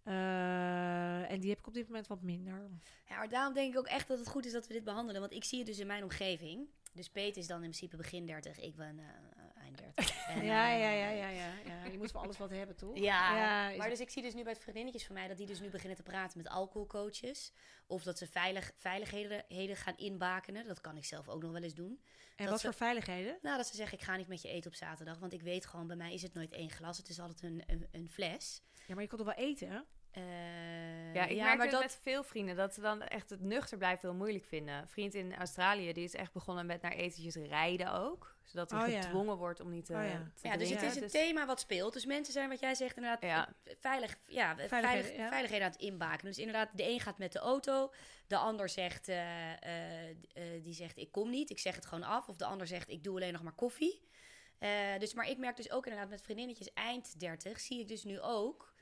Eh, 0.03 1.31
en 1.31 1.41
die 1.41 1.51
heb 1.51 1.59
ik 1.59 1.67
op 1.67 1.75
dit 1.75 1.87
moment 1.87 2.07
wat 2.07 2.23
minder. 2.23 2.71
Ja, 3.09 3.27
daarom 3.27 3.55
denk 3.55 3.73
ik 3.73 3.79
ook 3.79 3.87
echt 3.87 4.09
dat 4.09 4.19
het 4.19 4.29
goed 4.29 4.47
is 4.47 4.53
dat 4.53 4.67
we 4.67 4.73
dit 4.73 4.85
behandelen. 4.85 5.21
Want 5.21 5.33
ik 5.33 5.45
zie 5.45 5.59
het 5.59 5.67
dus 5.67 5.79
in 5.79 5.87
mijn 5.87 6.03
omgeving. 6.03 6.69
Dus 6.97 7.09
Peet 7.11 7.37
is 7.37 7.47
dan 7.47 7.57
in 7.57 7.63
principe 7.63 7.97
begin 7.97 8.27
30, 8.27 8.61
ik 8.61 8.77
ben 8.77 8.99
eh, 8.99 9.63
eind 9.63 9.79
30. 9.79 10.15
En, 10.27 10.45
ja, 10.45 10.73
eh, 10.75 10.81
ja, 10.81 10.91
ja, 10.91 11.09
ja, 11.11 11.29
ja, 11.29 11.53
ja. 11.67 11.85
Je 11.91 11.99
moet 11.99 12.11
voor 12.11 12.21
alles 12.21 12.39
wat 12.39 12.51
hebben, 12.51 12.77
toch? 12.77 12.97
Ja, 12.99 13.37
Ja, 13.71 13.77
maar 13.77 13.89
dus 13.89 14.01
ik 14.01 14.11
zie 14.11 14.23
dus 14.23 14.35
nu 14.35 14.43
bij 14.43 14.53
het 14.53 14.63
vriendinnetjes 14.63 15.05
van 15.07 15.15
mij 15.15 15.29
dat 15.29 15.37
die 15.37 15.47
dus 15.47 15.61
nu 15.61 15.69
beginnen 15.71 15.97
te 15.97 16.03
praten 16.03 16.39
met 16.39 16.49
alcoholcoaches. 16.49 17.53
Of 17.87 18.03
dat 18.03 18.19
ze 18.19 18.27
veilig, 18.27 18.73
veiligheden 18.77 19.45
heden 19.49 19.77
gaan 19.77 19.97
inbakenen. 19.97 20.67
Dat 20.67 20.81
kan 20.81 20.97
ik 20.97 21.05
zelf 21.05 21.29
ook 21.29 21.43
nog 21.43 21.53
wel 21.53 21.63
eens 21.63 21.75
doen. 21.75 22.01
En 22.37 22.45
dat 22.45 22.49
wat 22.49 22.61
ze- 22.61 22.67
voor 22.67 22.77
veiligheden? 22.77 23.39
Nou, 23.43 23.57
dat 23.57 23.67
ze 23.67 23.77
zeggen, 23.77 23.99
ik 23.99 24.05
ga 24.05 24.17
niet 24.17 24.29
met 24.29 24.43
je 24.43 24.49
eten 24.49 24.71
op 24.71 24.77
zaterdag. 24.77 25.19
Want 25.19 25.33
ik 25.33 25.43
weet 25.43 25.67
gewoon, 25.67 25.87
bij 25.87 25.97
mij 25.97 26.15
is 26.15 26.23
het 26.23 26.35
nooit 26.35 26.53
één 26.53 26.71
glas. 26.71 26.97
Het 26.99 27.09
is 27.09 27.21
altijd 27.21 27.43
een, 27.43 27.63
een, 27.67 27.89
een 27.93 28.09
fles. 28.09 28.63
Ja, 28.87 28.95
maar 28.95 29.03
je 29.03 29.09
kon 29.09 29.19
toch 29.19 29.27
wel 29.37 29.45
eten? 29.47 29.69
hè? 29.71 29.79
Eh, 30.17 31.15
Ja, 31.15 31.27
ik 31.27 31.37
merk 31.37 31.57
maar 31.57 31.67
het 31.67 31.71
dat... 31.71 31.81
met 31.83 31.99
veel 32.03 32.23
vrienden 32.23 32.57
dat 32.57 32.75
ze 32.75 32.81
dan 32.81 33.03
echt 33.03 33.31
het 33.31 33.41
nuchter 33.41 33.79
blijven 33.79 34.09
heel 34.09 34.19
moeilijk 34.19 34.45
vinden. 34.45 34.75
Een 34.75 34.89
vriend 34.89 35.15
in 35.15 35.35
Australië 35.37 35.93
die 35.93 36.05
is 36.05 36.15
echt 36.15 36.33
begonnen 36.33 36.67
met 36.67 36.83
naar 36.83 36.93
etentjes 36.93 37.35
rijden 37.35 37.93
ook. 37.93 38.35
Zodat 38.45 38.71
hij 38.71 38.83
Oh, 38.87 38.89
ja. 38.93 39.03
gedwongen 39.03 39.37
wordt 39.37 39.61
om 39.61 39.71
niet 39.71 39.85
te, 39.85 39.93
Oh, 39.93 40.05
ja. 40.05 40.31
te 40.41 40.49
Ja, 40.49 40.57
dus 40.57 40.71
het 40.71 40.83
is 40.83 40.97
een 40.97 41.09
thema 41.09 41.47
wat 41.47 41.61
speelt. 41.61 41.93
Dus 41.93 42.07
mensen 42.07 42.33
zijn, 42.33 42.49
wat 42.49 42.61
jij 42.61 42.75
zegt, 42.75 42.97
inderdaad 42.97 43.23
Ja. 43.23 43.49
veilig, 43.81 44.19
ja, 44.27 44.55
veilig, 44.55 44.69
Veiligheden, 44.69 45.23
ja. 45.23 45.29
veiligheden 45.29 45.67
aan 45.67 45.73
het 45.73 45.81
inbaken. 45.81 46.27
Dus 46.27 46.39
inderdaad, 46.39 46.69
de 46.75 46.89
een 46.89 47.01
gaat 47.01 47.19
met 47.19 47.33
de 47.33 47.39
auto, 47.39 47.93
de 48.27 48.37
ander 48.37 48.69
zegt, 48.69 49.09
eh, 49.09 49.53
eh, 49.53 50.17
die 50.63 50.75
zegt 50.75 50.99
ik 50.99 51.13
kom 51.13 51.31
niet, 51.31 51.51
ik 51.51 51.59
zeg 51.59 51.75
het 51.75 51.87
gewoon 51.87 52.05
af. 52.05 52.29
Of 52.29 52.37
de 52.37 52.45
ander 52.45 52.67
zegt 52.67 52.89
ik 52.91 53.05
doe 53.05 53.15
alleen 53.17 53.33
nog 53.33 53.43
maar 53.43 53.53
koffie. 53.55 54.05
Eh, 54.59 54.71
dus, 54.99 55.15
maar 55.15 55.29
ik 55.29 55.39
merk 55.39 55.57
dus 55.57 55.71
ook 55.71 55.85
inderdaad 55.87 56.11
met 56.11 56.23
vriendinnetjes 56.23 56.73
eind 56.73 57.21
30, 57.21 57.61
zie 57.61 57.81
ik 57.81 57.89
dus 57.89 58.05
nu 58.05 58.21
ook 58.21 58.75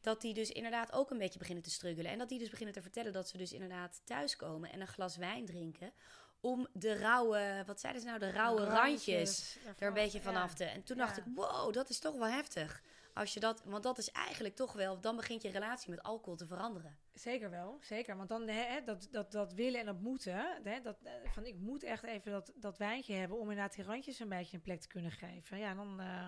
dat 0.00 0.20
die 0.20 0.34
dus 0.34 0.50
inderdaad 0.50 0.92
ook 0.92 1.10
een 1.10 1.18
beetje 1.18 1.38
beginnen 1.38 1.64
te 1.64 1.70
struggelen. 1.70 2.10
En 2.10 2.18
dat 2.18 2.28
die 2.28 2.38
dus 2.38 2.50
beginnen 2.50 2.74
te 2.74 2.82
vertellen 2.82 3.12
dat 3.12 3.28
ze 3.28 3.36
dus 3.36 3.52
inderdaad 3.52 4.00
thuiskomen 4.04 4.72
en 4.72 4.80
een 4.80 4.86
glas 4.86 5.16
wijn 5.16 5.44
drinken. 5.46 5.92
Om 6.40 6.66
de 6.72 6.96
rauwe, 6.98 7.62
wat 7.66 7.80
zeiden 7.80 8.02
ze 8.02 8.08
nou, 8.08 8.18
de 8.20 8.30
rauwe 8.30 8.64
randjes 8.64 9.56
er 9.78 9.86
een 9.86 9.94
beetje 9.94 10.20
van 10.20 10.32
vanaf 10.32 10.54
te. 10.54 10.64
En 10.64 10.82
toen 10.82 10.96
Ja. 10.96 11.04
dacht 11.04 11.18
ik, 11.18 11.24
wow, 11.34 11.72
dat 11.72 11.88
is 11.90 11.98
toch 11.98 12.16
wel 12.16 12.28
heftig. 12.28 12.82
Als 13.14 13.34
je 13.34 13.40
dat, 13.40 13.62
want 13.64 13.82
dat 13.82 13.98
is 13.98 14.10
eigenlijk 14.10 14.54
toch 14.56 14.72
wel, 14.72 15.00
dan 15.00 15.16
begint 15.16 15.42
je 15.42 15.50
relatie 15.50 15.90
met 15.90 16.02
alcohol 16.02 16.36
te 16.36 16.46
veranderen. 16.46 16.98
Zeker 17.14 17.50
wel, 17.50 17.78
zeker. 17.80 18.16
Want 18.16 18.28
dan 18.28 18.48
hè, 18.48 18.62
hè, 18.62 18.82
dat, 18.84 19.08
dat, 19.10 19.32
dat 19.32 19.52
willen 19.52 19.80
en 19.80 19.86
dat 19.86 20.00
moeten. 20.00 20.34
Hè, 20.64 20.80
dat, 20.80 20.96
eh, 21.02 21.12
van 21.32 21.46
ik 21.46 21.56
moet 21.58 21.82
echt 21.82 22.02
even 22.02 22.30
dat, 22.32 22.52
dat 22.54 22.78
wijntje 22.78 23.14
hebben 23.14 23.36
om 23.38 23.50
inderdaad 23.50 23.74
die 23.74 23.84
randjes 23.84 24.18
een 24.18 24.28
beetje 24.28 24.56
een 24.56 24.62
plek 24.62 24.80
te 24.80 24.88
kunnen 24.88 25.10
geven. 25.10 25.58
Ja, 25.58 25.74
dan, 25.74 26.00
eh, 26.00 26.26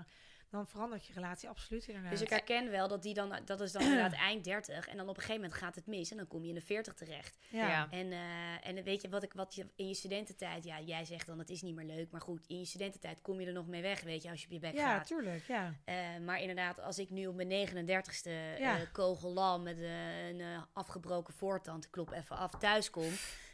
dan 0.52 0.66
verandert 0.66 1.06
je 1.06 1.12
relatie 1.12 1.48
absoluut 1.48 1.86
inderdaad. 1.86 2.10
Dus 2.10 2.20
ik 2.20 2.28
herken 2.28 2.70
wel 2.70 2.88
dat 2.88 3.02
die 3.02 3.14
dan, 3.14 3.38
dat 3.44 3.60
is 3.60 3.72
dan 3.72 3.82
inderdaad 3.82 4.12
eind 4.30 4.44
30. 4.44 4.88
En 4.88 4.96
dan 4.96 5.08
op 5.08 5.16
een 5.16 5.22
gegeven 5.22 5.42
moment 5.42 5.60
gaat 5.60 5.74
het 5.74 5.86
mis 5.86 6.10
en 6.10 6.16
dan 6.16 6.26
kom 6.26 6.42
je 6.42 6.48
in 6.48 6.54
de 6.54 6.60
40 6.60 6.94
terecht. 6.94 7.38
ja. 7.50 7.68
Ja. 7.68 7.86
En, 7.90 8.12
eh, 8.12 8.68
en 8.68 8.82
weet 8.84 9.02
je 9.02 9.08
wat, 9.08 9.22
ik, 9.22 9.32
wat 9.32 9.54
je 9.54 9.66
in 9.76 9.88
je 9.88 9.94
studententijd, 9.94 10.64
ja, 10.64 10.80
jij 10.80 11.04
zegt 11.04 11.26
dan 11.26 11.38
het 11.38 11.50
is 11.50 11.62
niet 11.62 11.74
meer 11.74 11.84
leuk. 11.96 12.10
Maar 12.10 12.20
goed, 12.20 12.46
in 12.46 12.58
je 12.58 12.64
studententijd 12.64 13.20
kom 13.22 13.40
je 13.40 13.46
er 13.46 13.52
nog 13.52 13.66
mee 13.66 13.82
weg, 13.82 14.00
weet 14.02 14.22
je, 14.22 14.30
als 14.30 14.40
je 14.40 14.46
op 14.46 14.52
je 14.52 14.58
bek 14.58 14.74
Ja, 14.74 14.96
gaat. 14.96 15.06
tuurlijk, 15.06 15.46
ja. 15.46 15.74
Eh, 15.84 15.94
maar 16.24 16.40
inderdaad, 16.40 16.80
als 16.80 16.98
ik 16.98 17.10
nu 17.10 17.26
op 17.26 17.34
mijn 17.34 17.48
39ste 17.48 18.30
Ja. 18.58 18.78
kogellam 18.92 19.62
met 19.62 19.78
een 19.78 20.40
eh, 20.40 20.62
afgebroken 20.72 21.34
voortand, 21.34 21.90
klop 21.90 22.10
even 22.12 22.36
af, 22.36 22.50
thuis 22.58 22.90
kom. 22.90 23.10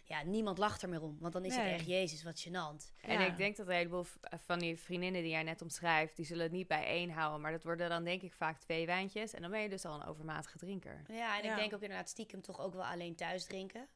Ja, 0.09 0.22
niemand 0.22 0.59
lacht 0.59 0.82
er 0.82 0.88
meer 0.88 1.02
om. 1.02 1.16
Want 1.20 1.32
dan 1.32 1.44
is 1.44 1.56
Nee. 1.56 1.64
het 1.64 1.74
echt, 1.74 1.86
jezus, 1.86 2.22
wat 2.22 2.46
gênant. 2.48 2.92
En 3.00 3.20
Ja. 3.20 3.26
ik 3.26 3.36
denk 3.36 3.56
dat 3.56 3.66
een 3.66 3.74
heleboel 3.74 4.04
v- 4.04 4.14
van 4.44 4.59
die 4.59 4.76
vriendinnen 4.78 5.22
die 5.22 5.30
jij 5.30 5.42
net 5.42 5.62
omschrijft, 5.62 6.16
die 6.16 6.24
zullen 6.24 6.42
het 6.42 6.52
niet 6.52 6.66
bij 6.68 6.84
één 6.84 7.11
houden. 7.11 7.40
Maar 7.40 7.52
dat 7.52 7.62
worden 7.62 7.88
dan 7.88 8.04
denk 8.04 8.22
ik 8.22 8.32
vaak 8.32 8.59
twee 8.59 8.86
wijntjes. 8.86 9.32
En 9.34 9.42
dan 9.42 9.50
ben 9.50 9.61
je 9.61 9.68
dus 9.68 9.84
al 9.84 9.94
een 9.94 10.06
overmatige 10.06 10.59
drinker. 10.59 11.02
Ja, 11.09 11.38
en 11.38 11.44
Ja. 11.44 11.50
ik 11.52 11.59
denk 11.59 11.74
ook 11.74 11.82
inderdaad 11.82 12.09
stiekem 12.09 12.40
toch 12.40 12.61
ook 12.61 12.72
wel 12.74 12.84
alleen 12.84 13.14
thuis 13.14 13.44
drinken. 13.44 13.88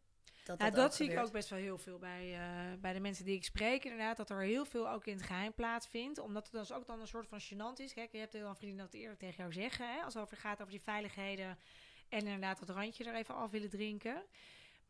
Dat 0.44 0.60
Ja, 0.60 0.70
dat, 0.70 0.94
zie 0.94 1.10
ik 1.10 1.18
ook 1.18 1.32
best 1.32 1.48
wel 1.48 1.58
heel 1.58 1.78
veel 1.78 1.98
bij, 1.98 2.34
eh, 2.34 2.78
bij 2.80 2.92
de 2.92 3.00
mensen 3.00 3.24
die 3.24 3.34
ik 3.36 3.44
spreek. 3.44 3.84
Inderdaad, 3.84 4.16
dat 4.16 4.30
er 4.30 4.40
heel 4.40 4.64
veel 4.64 4.90
ook 4.90 5.06
in 5.06 5.14
het 5.16 5.22
geheim 5.22 5.52
plaatsvindt. 5.54 6.18
Omdat 6.18 6.42
het 6.44 6.52
dus 6.52 6.72
ook 6.72 6.86
dan 6.86 7.00
een 7.00 7.06
soort 7.06 7.26
van 7.28 7.40
gênant 7.40 7.80
is. 7.80 7.92
Kijk, 7.94 8.12
je 8.12 8.18
hebt 8.18 8.32
heel 8.32 8.42
veel 8.44 8.54
vrienden 8.54 8.84
dat 8.84 8.94
eerder 8.94 9.16
tegen 9.16 9.36
jou 9.36 9.52
zeggen. 9.52 9.92
Hè, 9.94 10.02
als 10.02 10.14
het 10.14 10.22
over 10.22 10.36
gaat 10.36 10.60
over 10.60 10.72
die 10.72 10.82
veiligheden. 10.82 11.58
En 12.08 12.18
inderdaad 12.18 12.58
dat 12.66 12.76
randje 12.76 13.04
er 13.04 13.14
even 13.14 13.34
af 13.34 13.50
willen 13.50 13.70
drinken. 13.70 14.22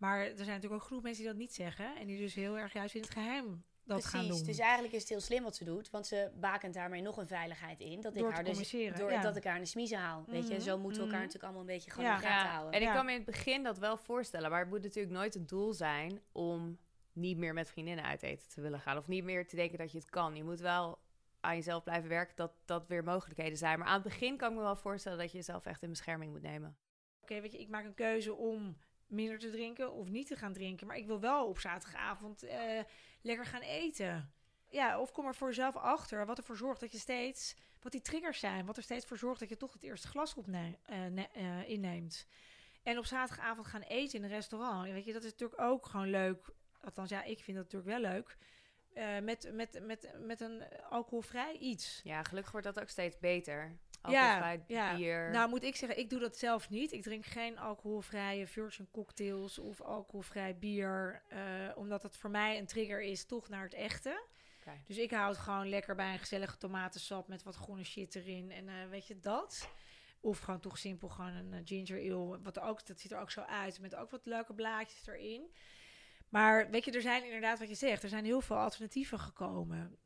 Maar 0.02 0.18
er 0.20 0.36
zijn 0.36 0.48
natuurlijk 0.48 0.74
ook 0.82 0.86
genoeg 0.88 1.02
mensen 1.02 1.22
die 1.22 1.30
dat 1.32 1.40
niet 1.40 1.54
zeggen. 1.54 1.96
En 1.96 2.06
die 2.06 2.18
dus 2.18 2.34
heel 2.34 2.58
erg 2.58 2.72
juist 2.72 2.94
in 2.94 3.00
het 3.00 3.10
geheim 3.10 3.64
dat 3.84 4.04
gaan 4.04 4.20
Precies, 4.20 4.36
doen. 4.38 4.46
dus 4.46 4.58
eigenlijk 4.58 4.94
is 4.94 5.00
het 5.00 5.08
heel 5.08 5.20
slim 5.20 5.42
wat 5.42 5.56
ze 5.56 5.64
doet. 5.64 5.90
Want 5.90 6.06
ze 6.06 6.30
bakent 6.40 6.74
daarmee 6.74 7.02
nog 7.02 7.16
een 7.16 7.26
veiligheid 7.26 7.80
in. 7.80 8.00
Dat 8.00 8.14
Door 8.14 8.22
ik 8.22 8.28
te 8.28 8.34
haar 8.34 8.44
dus, 8.44 8.70
door, 8.98 9.10
ja. 9.10 9.20
dat 9.20 9.36
ik 9.36 9.44
haar 9.44 9.54
in 9.56 9.62
de 9.62 9.68
smiezen 9.68 9.98
haal. 9.98 10.24
Weet 10.26 10.48
je, 10.48 10.54
Mhm, 10.54 10.62
zo 10.62 10.78
moeten 10.78 11.00
we 11.00 11.06
elkaar 11.06 11.06
mhm. 11.08 11.26
natuurlijk 11.26 11.42
allemaal 11.44 11.60
een 11.60 11.66
beetje 11.66 11.90
gewoon 11.90 12.06
Ja. 12.06 12.14
in 12.14 12.20
de 12.20 12.26
gaten 12.26 12.44
Ja, 12.46 12.52
houden. 12.52 12.72
en 12.74 12.80
ik 12.80 12.86
Ja. 12.86 12.94
kan 12.94 13.04
me 13.04 13.10
in 13.10 13.16
het 13.16 13.26
begin 13.26 13.62
dat 13.62 13.78
wel 13.78 13.96
voorstellen. 13.96 14.50
Maar 14.50 14.60
het 14.60 14.68
moet 14.68 14.82
natuurlijk 14.82 15.14
nooit 15.14 15.34
het 15.34 15.48
doel 15.48 15.72
zijn 15.72 16.20
om 16.32 16.78
niet 17.12 17.36
meer 17.38 17.54
met 17.54 17.70
vriendinnen 17.70 18.04
uit 18.04 18.22
eten 18.22 18.48
te 18.48 18.60
willen 18.60 18.80
gaan. 18.80 18.96
Of 18.98 19.08
niet 19.08 19.24
meer 19.24 19.46
te 19.48 19.56
denken 19.56 19.78
dat 19.78 19.92
je 19.92 19.98
het 19.98 20.10
kan. 20.10 20.36
Je 20.36 20.44
moet 20.44 20.60
wel 20.60 20.98
aan 21.40 21.54
jezelf 21.54 21.82
blijven 21.82 22.08
werken 22.08 22.36
dat 22.36 22.52
dat 22.64 22.86
weer 22.86 23.04
mogelijkheden 23.04 23.58
zijn. 23.58 23.78
Maar 23.78 23.88
aan 23.88 23.94
het 23.94 24.02
begin 24.02 24.36
kan 24.36 24.50
ik 24.50 24.56
me 24.56 24.62
wel 24.62 24.76
voorstellen 24.76 25.18
dat 25.18 25.30
je 25.30 25.36
jezelf 25.36 25.66
echt 25.66 25.82
in 25.82 25.88
bescherming 25.88 26.32
moet 26.32 26.42
nemen. 26.42 26.76
Oké, 27.22 27.40
weet 27.40 27.52
je, 27.52 27.58
ik 27.58 27.68
maak 27.68 27.84
een 27.84 27.94
keuze 27.94 28.34
om 28.34 28.76
minder 29.12 29.38
te 29.38 29.50
drinken 29.50 29.92
of 29.92 30.08
niet 30.08 30.26
te 30.26 30.36
gaan 30.36 30.52
drinken. 30.52 30.86
Maar 30.86 30.96
ik 30.96 31.06
wil 31.06 31.20
wel 31.20 31.46
op 31.46 31.58
zaterdagavond 31.58 32.42
eh, 32.42 32.80
lekker 33.20 33.46
gaan 33.46 33.60
eten. 33.60 34.32
Ja, 34.70 35.00
of 35.00 35.12
kom 35.12 35.26
er 35.26 35.34
voor 35.34 35.48
jezelf 35.48 35.76
achter 35.76 36.26
wat 36.26 36.38
ervoor 36.38 36.56
zorgt 36.56 36.80
dat 36.80 36.92
je 36.92 36.98
steeds... 36.98 37.56
Wat 37.80 37.92
die 37.92 38.00
triggers 38.00 38.38
zijn. 38.38 38.66
Wat 38.66 38.76
er 38.76 38.82
steeds 38.82 39.06
voor 39.06 39.18
zorgt 39.18 39.40
dat 39.40 39.48
je 39.48 39.56
toch 39.56 39.72
het 39.72 39.82
eerste 39.82 40.08
glas 40.08 40.34
opne- 40.34 40.78
eh, 40.84 41.18
eh, 41.18 41.68
inneemt. 41.68 42.26
En 42.82 42.98
op 42.98 43.04
zaterdagavond 43.04 43.66
gaan 43.66 43.80
eten 43.80 44.18
in 44.18 44.24
een 44.24 44.30
restaurant. 44.30 44.90
Weet 44.90 45.04
je, 45.04 45.12
dat 45.12 45.24
is 45.24 45.30
natuurlijk 45.30 45.60
ook 45.60 45.86
gewoon 45.86 46.10
leuk. 46.10 46.44
Althans, 46.80 47.10
ja, 47.10 47.22
ik 47.22 47.42
vind 47.42 47.56
dat 47.56 47.72
natuurlijk 47.72 48.02
wel 48.02 48.12
leuk. 48.12 48.36
Met, 49.22 49.50
met, 49.52 49.80
met, 49.86 50.12
met 50.18 50.40
een 50.40 50.62
alcoholvrij 50.90 51.56
iets. 51.56 52.00
Ja, 52.04 52.22
gelukkig 52.22 52.52
wordt 52.52 52.66
dat 52.66 52.80
ook 52.80 52.88
steeds 52.88 53.18
beter. 53.18 53.78
Alcoholvrij 54.02 54.62
ja. 54.66 54.96
bier. 54.96 55.30
Nou, 55.30 55.48
moet 55.48 55.62
ik 55.62 55.76
zeggen, 55.76 55.98
ik 55.98 56.10
doe 56.10 56.20
dat 56.20 56.38
zelf 56.38 56.70
niet. 56.70 56.92
Ik 56.92 57.02
drink 57.02 57.26
geen 57.26 57.58
alcoholvrije 57.58 58.46
virgin 58.46 58.88
cocktails 58.90 59.58
of 59.58 59.80
alcoholvrij 59.80 60.58
bier. 60.58 61.22
eh, 61.28 61.38
omdat 61.74 62.02
het 62.02 62.16
voor 62.16 62.30
mij 62.30 62.58
een 62.58 62.66
trigger 62.66 63.02
is 63.02 63.24
toch 63.24 63.48
naar 63.48 63.62
het 63.62 63.74
echte. 63.74 64.22
Dus 64.86 64.98
ik 64.98 65.10
hou 65.10 65.28
het 65.28 65.38
gewoon 65.38 65.68
lekker 65.68 65.94
bij 65.94 66.12
een 66.12 66.18
gezellige 66.18 66.56
tomatensap 66.56 67.28
met 67.28 67.42
wat 67.42 67.56
groene 67.56 67.84
shit 67.84 68.14
erin. 68.14 68.50
En 68.50 68.68
eh, 68.68 68.74
weet 68.90 69.06
je 69.06 69.18
dat? 69.20 69.68
Of 70.20 70.38
gewoon 70.38 70.60
toch 70.60 70.78
simpel 70.78 71.08
gewoon 71.08 71.32
een 71.32 71.52
eh, 71.52 71.60
ginger 71.64 72.12
ale. 72.12 72.40
Wat 72.42 72.60
ook, 72.60 72.86
dat 72.86 73.00
ziet 73.00 73.12
er 73.12 73.20
ook 73.20 73.30
zo 73.30 73.40
uit. 73.40 73.80
Met 73.80 73.94
ook 73.94 74.10
wat 74.10 74.26
leuke 74.26 74.54
blaadjes 74.54 75.06
erin. 75.06 75.50
Maar 76.28 76.70
weet 76.70 76.84
je, 76.84 76.90
er 76.90 77.00
zijn 77.00 77.24
inderdaad 77.24 77.58
wat 77.58 77.68
je 77.68 77.74
zegt. 77.74 78.02
Er 78.02 78.08
zijn 78.08 78.24
heel 78.24 78.40
veel 78.40 78.56
alternatieven 78.56 79.18
gekomen. 79.18 79.96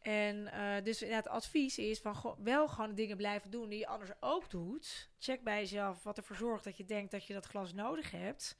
En 0.00 0.46
eh, 0.52 0.84
dus 0.84 0.98
ja, 0.98 1.16
het 1.16 1.28
advies 1.28 1.78
is 1.78 2.00
van 2.00 2.14
go- 2.16 2.36
wel 2.42 2.68
gewoon 2.68 2.94
dingen 2.94 3.16
blijven 3.16 3.50
doen 3.50 3.68
die 3.68 3.78
je 3.78 3.86
anders 3.86 4.10
ook 4.20 4.50
doet. 4.50 5.10
Check 5.18 5.42
bij 5.44 5.58
jezelf 5.58 6.02
wat 6.02 6.16
ervoor 6.16 6.36
zorgt 6.36 6.64
dat 6.64 6.76
je 6.76 6.84
denkt 6.84 7.10
dat 7.10 7.26
je 7.26 7.32
dat 7.32 7.46
glas 7.46 7.72
nodig 7.72 8.10
hebt. 8.10 8.58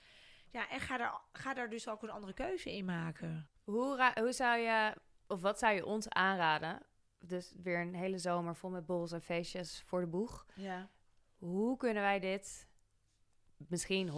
Ja, 0.51 0.69
en 0.71 0.81
ga 0.81 0.97
daar, 0.97 1.21
ga 1.33 1.55
daar 1.55 1.71
dus 1.71 1.89
ook 1.89 2.03
een 2.03 2.11
andere 2.11 2.33
keuze 2.33 2.73
in 2.73 2.85
maken. 2.85 3.49
Hoe, 3.65 3.97
ra- 3.97 4.15
hoe 4.21 4.33
zou 4.33 4.59
je, 4.59 4.95
of 5.27 5.41
wat 5.41 5.59
zou 5.59 5.75
je 5.75 5.85
ons 5.87 6.09
aanraden? 6.09 6.83
Dus 7.19 7.55
weer 7.63 7.81
een 7.81 7.95
hele 7.95 8.19
zomer 8.19 8.57
vol 8.57 8.71
met 8.71 8.87
borrels 8.87 9.13
en 9.13 9.23
feestjes 9.23 9.83
voor 9.87 10.01
de 10.01 10.07
boeg. 10.07 10.47
Ja. 10.55 10.91
Hoe 11.39 11.77
kunnen 11.77 12.03
wij 12.03 12.21
dit 12.21 12.69
misschien 13.57 14.09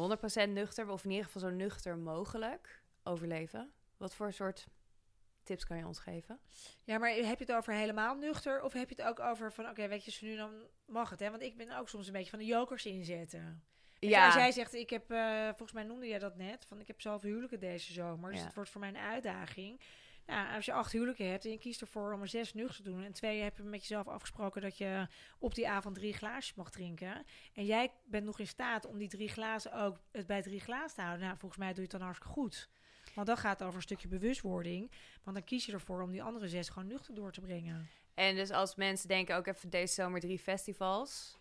100% 0.48 0.48
nuchter, 0.48 0.88
of 0.88 1.04
in 1.04 1.10
ieder 1.10 1.24
geval 1.24 1.40
zo 1.40 1.50
nuchter 1.50 1.98
mogelijk, 1.98 2.82
overleven? 3.02 3.72
Wat 3.96 4.14
voor 4.14 4.32
soort 4.32 4.66
tips 5.42 5.64
kan 5.64 5.76
je 5.76 5.86
ons 5.86 5.98
geven? 5.98 6.40
Ja, 6.84 6.98
maar 6.98 7.10
heb 7.10 7.38
je 7.38 7.44
het 7.44 7.52
over 7.52 7.72
helemaal 7.72 8.14
nuchter? 8.14 8.62
Of 8.62 8.72
heb 8.72 8.88
je 8.88 8.94
het 9.02 9.04
ook 9.06 9.20
over 9.20 9.52
van, 9.52 9.68
oké, 9.68 9.88
weet 9.88 10.04
je, 10.04 10.10
zo 10.10 10.26
nu 10.26 10.36
dan 10.36 10.52
mag 10.86 11.10
het, 11.10 11.20
hè? 11.20 11.30
Want 11.30 11.42
ik 11.42 11.56
ben 11.56 11.78
ook 11.78 11.88
soms 11.88 12.06
een 12.06 12.12
beetje 12.12 12.30
van 12.30 12.38
de 12.38 12.44
jokers 12.44 12.86
inzetten. 12.86 13.62
Ja. 13.98 14.24
Als 14.26 14.34
jij 14.34 14.52
zegt, 14.52 14.74
ik 14.74 14.90
heb, 14.90 15.10
eh, 15.10 15.44
volgens 15.46 15.72
mij 15.72 15.82
noemde 15.82 16.06
jij 16.06 16.18
dat 16.18 16.36
net, 16.36 16.64
van 16.68 16.80
ik 16.80 16.86
heb 16.86 17.00
zoveel 17.00 17.28
huwelijken 17.28 17.60
deze 17.60 17.92
zomer. 17.92 18.30
Dus 18.30 18.38
Ja. 18.40 18.44
het 18.46 18.54
wordt 18.54 18.70
voor 18.70 18.80
mij 18.80 18.88
een 18.90 18.96
uitdaging. 18.96 19.80
Nou, 20.26 20.54
als 20.54 20.64
je 20.64 20.72
acht 20.72 20.92
huwelijken 20.92 21.30
hebt 21.30 21.44
en 21.44 21.50
je 21.50 21.58
kiest 21.58 21.80
ervoor 21.80 22.12
om 22.12 22.20
er 22.20 22.28
zes 22.28 22.54
nuchter 22.54 22.84
te 22.84 22.90
doen. 22.90 23.04
En 23.04 23.12
twee 23.12 23.40
heb 23.40 23.56
je 23.56 23.62
met 23.62 23.80
jezelf 23.80 24.08
afgesproken 24.08 24.62
dat 24.62 24.78
je 24.78 25.06
op 25.38 25.54
die 25.54 25.68
avond 25.68 25.94
drie 25.94 26.12
glaasjes 26.12 26.54
mag 26.54 26.70
drinken. 26.70 27.24
En 27.54 27.64
jij 27.64 27.92
bent 28.04 28.24
nog 28.24 28.38
in 28.38 28.46
staat 28.46 28.86
om 28.86 28.98
die 28.98 29.08
drie 29.08 29.28
glazen 29.28 29.72
ook 29.72 30.00
het 30.12 30.26
bij 30.26 30.42
drie 30.42 30.60
glazen 30.60 30.96
te 30.96 31.02
houden. 31.02 31.26
Nou, 31.26 31.38
volgens 31.38 31.60
mij 31.60 31.68
doe 31.68 31.76
je 31.76 31.82
het 31.82 31.90
dan 31.90 32.00
hartstikke 32.00 32.32
goed. 32.34 32.68
Want 33.14 33.26
dan 33.26 33.36
gaat 33.36 33.52
het 33.58 33.62
over 33.62 33.76
een 33.76 33.82
stukje 33.82 34.08
bewustwording. 34.08 34.90
Want 35.22 35.36
dan 35.36 35.44
kies 35.44 35.66
je 35.66 35.72
ervoor 35.72 36.02
om 36.02 36.10
die 36.10 36.22
andere 36.22 36.48
zes 36.48 36.68
gewoon 36.68 36.88
nuchter 36.88 37.14
door 37.14 37.32
te 37.32 37.40
brengen. 37.40 37.88
En 38.14 38.34
dus 38.34 38.50
als 38.50 38.74
mensen 38.74 39.08
denken 39.08 39.36
ook 39.36 39.46
even 39.46 39.70
deze 39.70 39.94
zomer 39.94 40.20
drie 40.20 40.38
festivals, 40.38 41.38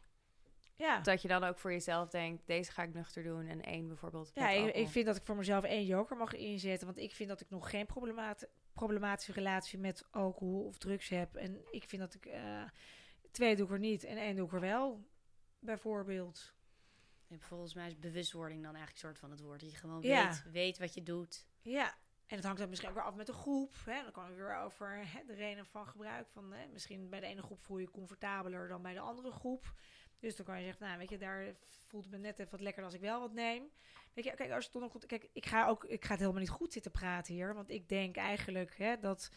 Ja. 0.76 1.00
dat 1.00 1.22
je 1.22 1.28
dan 1.28 1.44
ook 1.44 1.58
voor 1.60 1.72
jezelf 1.72 2.10
denkt, 2.10 2.48
deze 2.48 2.72
ga 2.72 2.84
ik 2.84 2.94
nuchter 2.94 3.24
doen 3.24 3.46
en 3.48 3.62
één 3.64 3.88
bijvoorbeeld. 3.88 4.32
Ja, 4.34 4.50
ik, 4.50 4.76
ik 4.76 4.88
vind 4.88 5.06
dat 5.06 5.16
ik 5.16 5.24
voor 5.24 5.36
mezelf 5.36 5.64
één 5.64 5.86
joker 5.86 6.18
mag 6.18 6.34
inzetten. 6.34 6.88
Want 6.88 7.00
ik 7.00 7.12
vind 7.12 7.30
dat 7.30 7.42
ik 7.42 7.50
nog 7.50 7.70
geen 7.70 7.86
problemat 7.86 8.48
problematische 8.74 9.32
relatie 9.32 9.80
met 9.80 10.06
alcohol 10.12 10.64
of 10.66 10.78
drugs 10.78 11.10
heb. 11.10 11.36
En 11.36 11.62
ik 11.72 11.84
vind 11.84 12.02
dat 12.02 12.14
ik... 12.14 12.26
eh, 12.26 12.64
twee 13.32 13.56
doe 13.56 13.66
ik 13.66 13.72
er 13.72 13.80
niet 13.80 14.04
en 14.04 14.18
één 14.18 14.36
doe 14.36 14.46
ik 14.46 14.54
er 14.54 14.60
wel, 14.60 15.06
bijvoorbeeld. 15.60 16.54
En 17.28 17.42
volgens 17.42 17.74
mij 17.74 17.88
is 17.88 18.00
bewustwording 18.00 18.64
dan 18.64 18.76
eigenlijk 18.76 19.04
een 19.04 19.10
soort 19.10 19.20
van 19.20 19.32
het 19.32 19.40
woord. 19.40 19.60
Dat 19.62 19.72
je 19.72 19.78
gewoon 19.78 20.02
Ja. 20.02 20.28
weet, 20.28 20.52
weet 20.52 20.78
wat 20.78 20.94
je 20.94 21.04
doet. 21.04 21.46
Ja, 21.62 21.96
en 22.32 22.36
het 22.36 22.46
hangt 22.46 22.60
dan 22.60 22.70
misschien 22.70 22.90
ook 22.90 22.96
weer 22.96 23.06
af 23.06 23.16
met 23.16 23.26
de 23.26 23.34
groep. 23.34 23.76
Hè? 23.86 24.04
Dan 24.04 24.12
kan 24.12 24.26
het 24.26 24.36
weer 24.36 24.58
over 24.58 24.98
hè, 25.06 25.26
de 25.28 25.34
reden 25.34 25.66
van 25.66 25.88
gebruik. 25.88 26.28
Van, 26.28 26.54
hè, 26.54 26.68
misschien 26.68 27.10
bij 27.10 27.20
de 27.20 27.26
ene 27.26 27.42
groep 27.42 27.60
voel 27.62 27.78
je 27.78 27.84
je 27.84 27.92
comfortabeler 27.92 28.68
dan 28.68 28.82
bij 28.82 28.94
de 28.94 29.00
andere 29.00 29.32
groep. 29.32 29.74
Dus 30.20 30.36
dan 30.36 30.46
kan 30.46 30.58
je 30.58 30.66
zeggen, 30.66 30.86
nou 30.86 30.98
weet 30.98 31.10
je, 31.10 31.18
daar 31.18 31.46
voelt 31.86 32.04
het 32.04 32.14
me 32.14 32.20
net 32.20 32.40
even 32.40 32.52
wat 32.52 32.60
lekkerder 32.60 32.92
als 32.92 33.00
ik 33.00 33.02
wel 33.02 33.20
wat 33.20 33.34
neem. 33.34 33.72
Weet 34.14 34.26
je, 34.26 34.34
kijk, 34.34 34.52
als 34.52 34.64
het 34.64 34.74
dan 34.74 34.90
goed, 34.90 35.06
kijk, 35.06 35.30
ik 35.34 35.46
ga 35.46 35.68
ook, 35.68 35.84
ik 35.84 36.06
ga 36.06 36.12
het 36.12 36.20
helemaal 36.20 36.42
niet 36.42 36.50
goed 36.50 36.74
zitten 36.74 36.92
praten 36.92 37.34
hier, 37.34 37.54
want 37.54 37.70
ik 37.70 37.90
denk 37.90 38.16
eigenlijk 38.16 38.78
hè, 38.78 39.00
dat, 39.00 39.32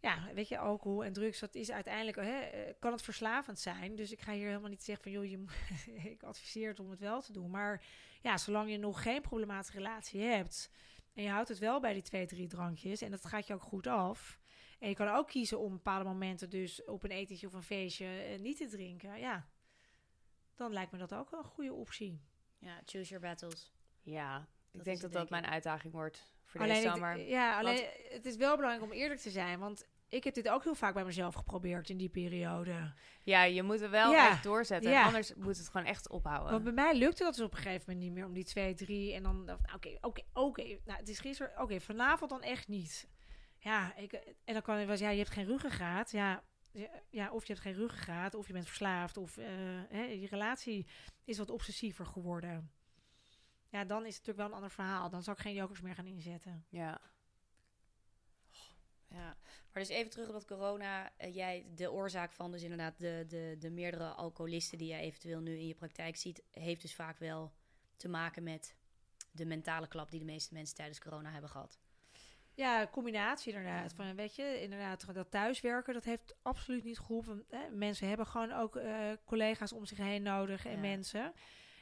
ja, 0.00 0.32
weet 0.34 0.48
je, 0.48 0.58
alcohol 0.58 1.04
en 1.04 1.12
drugs, 1.12 1.38
dat 1.38 1.54
is 1.54 1.70
uiteindelijk, 1.70 2.16
hè, 2.16 2.40
eh, 2.40 2.74
kan 2.78 2.92
het 2.92 3.02
verslavend 3.02 3.58
zijn. 3.58 3.96
Dus 3.96 4.12
ik 4.12 4.20
ga 4.20 4.32
hier 4.32 4.46
helemaal 4.46 4.70
niet 4.70 4.84
zeggen 4.84 5.04
van, 5.04 5.12
joh, 5.12 5.24
je, 5.30 5.44
ik 6.12 6.22
adviseer 6.22 6.68
het 6.68 6.80
om 6.80 6.90
het 6.90 7.00
wel 7.00 7.22
te 7.22 7.32
doen. 7.32 7.50
Maar 7.50 7.84
ja, 8.22 8.36
zolang 8.36 8.70
je 8.70 8.78
nog 8.78 9.02
geen 9.02 9.22
problematische 9.22 9.78
relatie 9.78 10.20
hebt 10.20 10.70
en 11.14 11.22
je 11.22 11.28
houdt 11.28 11.48
het 11.48 11.58
wel 11.58 11.80
bij 11.80 11.92
die 11.92 12.02
twee, 12.02 12.26
drie 12.26 12.48
drankjes 12.48 13.00
en 13.00 13.10
dat 13.10 13.26
gaat 13.26 13.46
je 13.46 13.54
ook 13.54 13.62
goed 13.62 13.86
af. 13.86 14.38
En 14.78 14.88
je 14.88 14.94
kan 14.94 15.08
ook 15.08 15.28
kiezen 15.28 15.58
om 15.58 15.72
bepaalde 15.72 16.04
momenten 16.04 16.50
dus 16.50 16.84
op 16.84 17.04
een 17.04 17.10
etentje 17.10 17.46
of 17.46 17.52
een 17.52 17.62
feestje 17.62 18.06
eh, 18.06 18.38
niet 18.38 18.56
te 18.56 18.68
drinken. 18.68 19.18
Ja, 19.18 19.48
dan 20.54 20.72
lijkt 20.72 20.92
me 20.92 20.98
dat 20.98 21.14
ook 21.14 21.30
wel 21.30 21.40
een 21.40 21.46
goede 21.46 21.72
optie. 21.72 22.20
Ja, 22.58 22.80
choose 22.84 23.08
your 23.08 23.26
battles. 23.26 23.72
Ja, 24.02 24.38
Dat 24.38 24.46
ik 24.80 24.84
denk 24.84 25.00
dat 25.00 25.12
denk 25.12 25.12
dat 25.12 25.30
mijn 25.30 25.52
uitdaging 25.52 25.92
wordt 25.92 26.34
voor 26.44 26.60
alleen 26.60 26.74
deze 26.82 26.88
zomer. 26.88 27.28
ja, 27.28 27.58
alleen 27.58 27.86
het 28.08 28.26
is 28.26 28.36
wel 28.36 28.56
belangrijk 28.56 28.84
om 28.84 28.92
eerlijk 28.92 29.20
te 29.20 29.30
zijn, 29.30 29.58
want 29.58 29.86
ik 30.14 30.24
heb 30.24 30.34
dit 30.34 30.48
ook 30.48 30.64
heel 30.64 30.74
vaak 30.74 30.94
bij 30.94 31.04
mezelf 31.04 31.34
geprobeerd 31.34 31.88
in 31.90 31.96
die 31.96 32.08
periode. 32.08 32.92
Ja, 33.22 33.42
je 33.42 33.62
moet 33.62 33.80
er 33.80 33.90
wel 33.90 34.12
Ja, 34.12 34.28
echt 34.30 34.42
doorzetten. 34.42 34.90
ja. 34.90 35.04
Anders 35.04 35.34
moet 35.34 35.56
het 35.58 35.68
gewoon 35.68 35.86
echt 35.86 36.08
ophouden. 36.08 36.50
Want 36.50 36.64
bij 36.64 36.72
mij 36.72 36.94
lukte 36.98 37.22
dat 37.24 37.34
dus 37.34 37.44
op 37.44 37.52
een 37.52 37.58
gegeven 37.58 37.84
moment 37.86 38.04
niet 38.04 38.14
meer 38.14 38.24
om 38.26 38.32
die 38.32 38.44
twee, 38.44 38.74
drie. 38.74 39.14
En 39.14 39.22
dan 39.22 39.46
dacht 39.46 39.60
nou, 39.62 39.74
oké, 39.76 39.98
oké, 40.00 40.22
oké. 40.32 40.62
Nou, 40.84 40.98
het 40.98 41.08
is 41.08 41.18
gisteren, 41.18 41.60
oké, 41.62 41.80
vanavond 41.80 42.30
dan 42.30 42.42
echt 42.42 42.68
niet. 42.68 43.08
Ja, 43.58 43.96
ik, 43.96 44.12
en 44.44 44.52
dan 44.52 44.62
kan 44.62 44.76
het 44.76 44.86
wel, 44.86 44.96
ja, 44.96 45.10
je 45.10 45.18
hebt 45.18 45.30
geen 45.30 45.46
ruggengraat. 45.46 46.10
Ja, 46.10 46.42
ja, 46.72 46.88
ja, 47.10 47.30
of 47.30 47.46
je 47.46 47.52
hebt 47.52 47.64
geen 47.64 47.74
ruggengraat, 47.74 48.34
of 48.34 48.46
je 48.46 48.52
bent 48.52 48.66
verslaafd, 48.66 49.16
of 49.16 49.36
eh, 49.36 49.46
hè, 49.88 50.02
je 50.02 50.26
relatie 50.26 50.86
is 51.24 51.38
wat 51.38 51.50
obsessiever 51.50 52.06
geworden. 52.06 52.70
Ja, 53.68 53.84
dan 53.84 54.06
is 54.06 54.16
het 54.16 54.26
natuurlijk 54.26 54.38
wel 54.38 54.46
een 54.46 54.52
ander 54.62 54.70
verhaal. 54.70 55.10
Dan 55.10 55.22
zou 55.22 55.36
ik 55.36 55.42
geen 55.42 55.54
jokers 55.54 55.80
meer 55.80 55.94
gaan 55.94 56.06
inzetten. 56.06 56.64
Ja. 56.68 57.00
Ja, 59.14 59.36
maar 59.72 59.82
dus 59.82 59.88
even 59.88 60.10
terug 60.10 60.26
op 60.26 60.32
dat 60.32 60.44
corona. 60.46 61.12
eh, 61.16 61.34
jij, 61.34 61.66
de 61.74 61.92
oorzaak 61.92 62.32
van 62.32 62.50
dus 62.50 62.62
inderdaad 62.62 62.98
de, 62.98 63.24
de, 63.28 63.56
de 63.58 63.70
meerdere 63.70 64.08
alcoholisten 64.08 64.78
die 64.78 64.88
jij 64.88 65.00
eventueel 65.00 65.40
nu 65.40 65.58
in 65.58 65.66
je 65.66 65.74
praktijk 65.74 66.16
ziet, 66.16 66.42
heeft 66.50 66.82
dus 66.82 66.94
vaak 66.94 67.18
wel 67.18 67.52
te 67.96 68.08
maken 68.08 68.42
met 68.42 68.76
de 69.30 69.44
mentale 69.46 69.88
klap 69.88 70.10
die 70.10 70.18
de 70.18 70.24
meeste 70.24 70.54
mensen 70.54 70.76
tijdens 70.76 71.00
corona 71.00 71.30
hebben 71.30 71.50
gehad. 71.50 71.78
Ja, 72.54 72.86
combinatie 72.86 73.52
inderdaad. 73.52 73.92
Van, 73.92 74.14
weet 74.14 74.34
je, 74.36 74.60
inderdaad, 74.62 75.14
dat 75.14 75.30
thuiswerken, 75.30 75.94
dat 75.94 76.04
heeft 76.04 76.34
absoluut 76.42 76.84
niet 76.84 76.98
geholpen. 76.98 77.44
Hè? 77.48 77.70
Mensen 77.70 78.08
hebben 78.08 78.26
gewoon 78.26 78.52
ook 78.52 78.76
eh, 78.76 79.10
collega's 79.24 79.72
om 79.72 79.84
zich 79.84 79.98
heen 79.98 80.22
nodig 80.22 80.64
en 80.66 80.72
Ja. 80.72 80.78
mensen. 80.78 81.32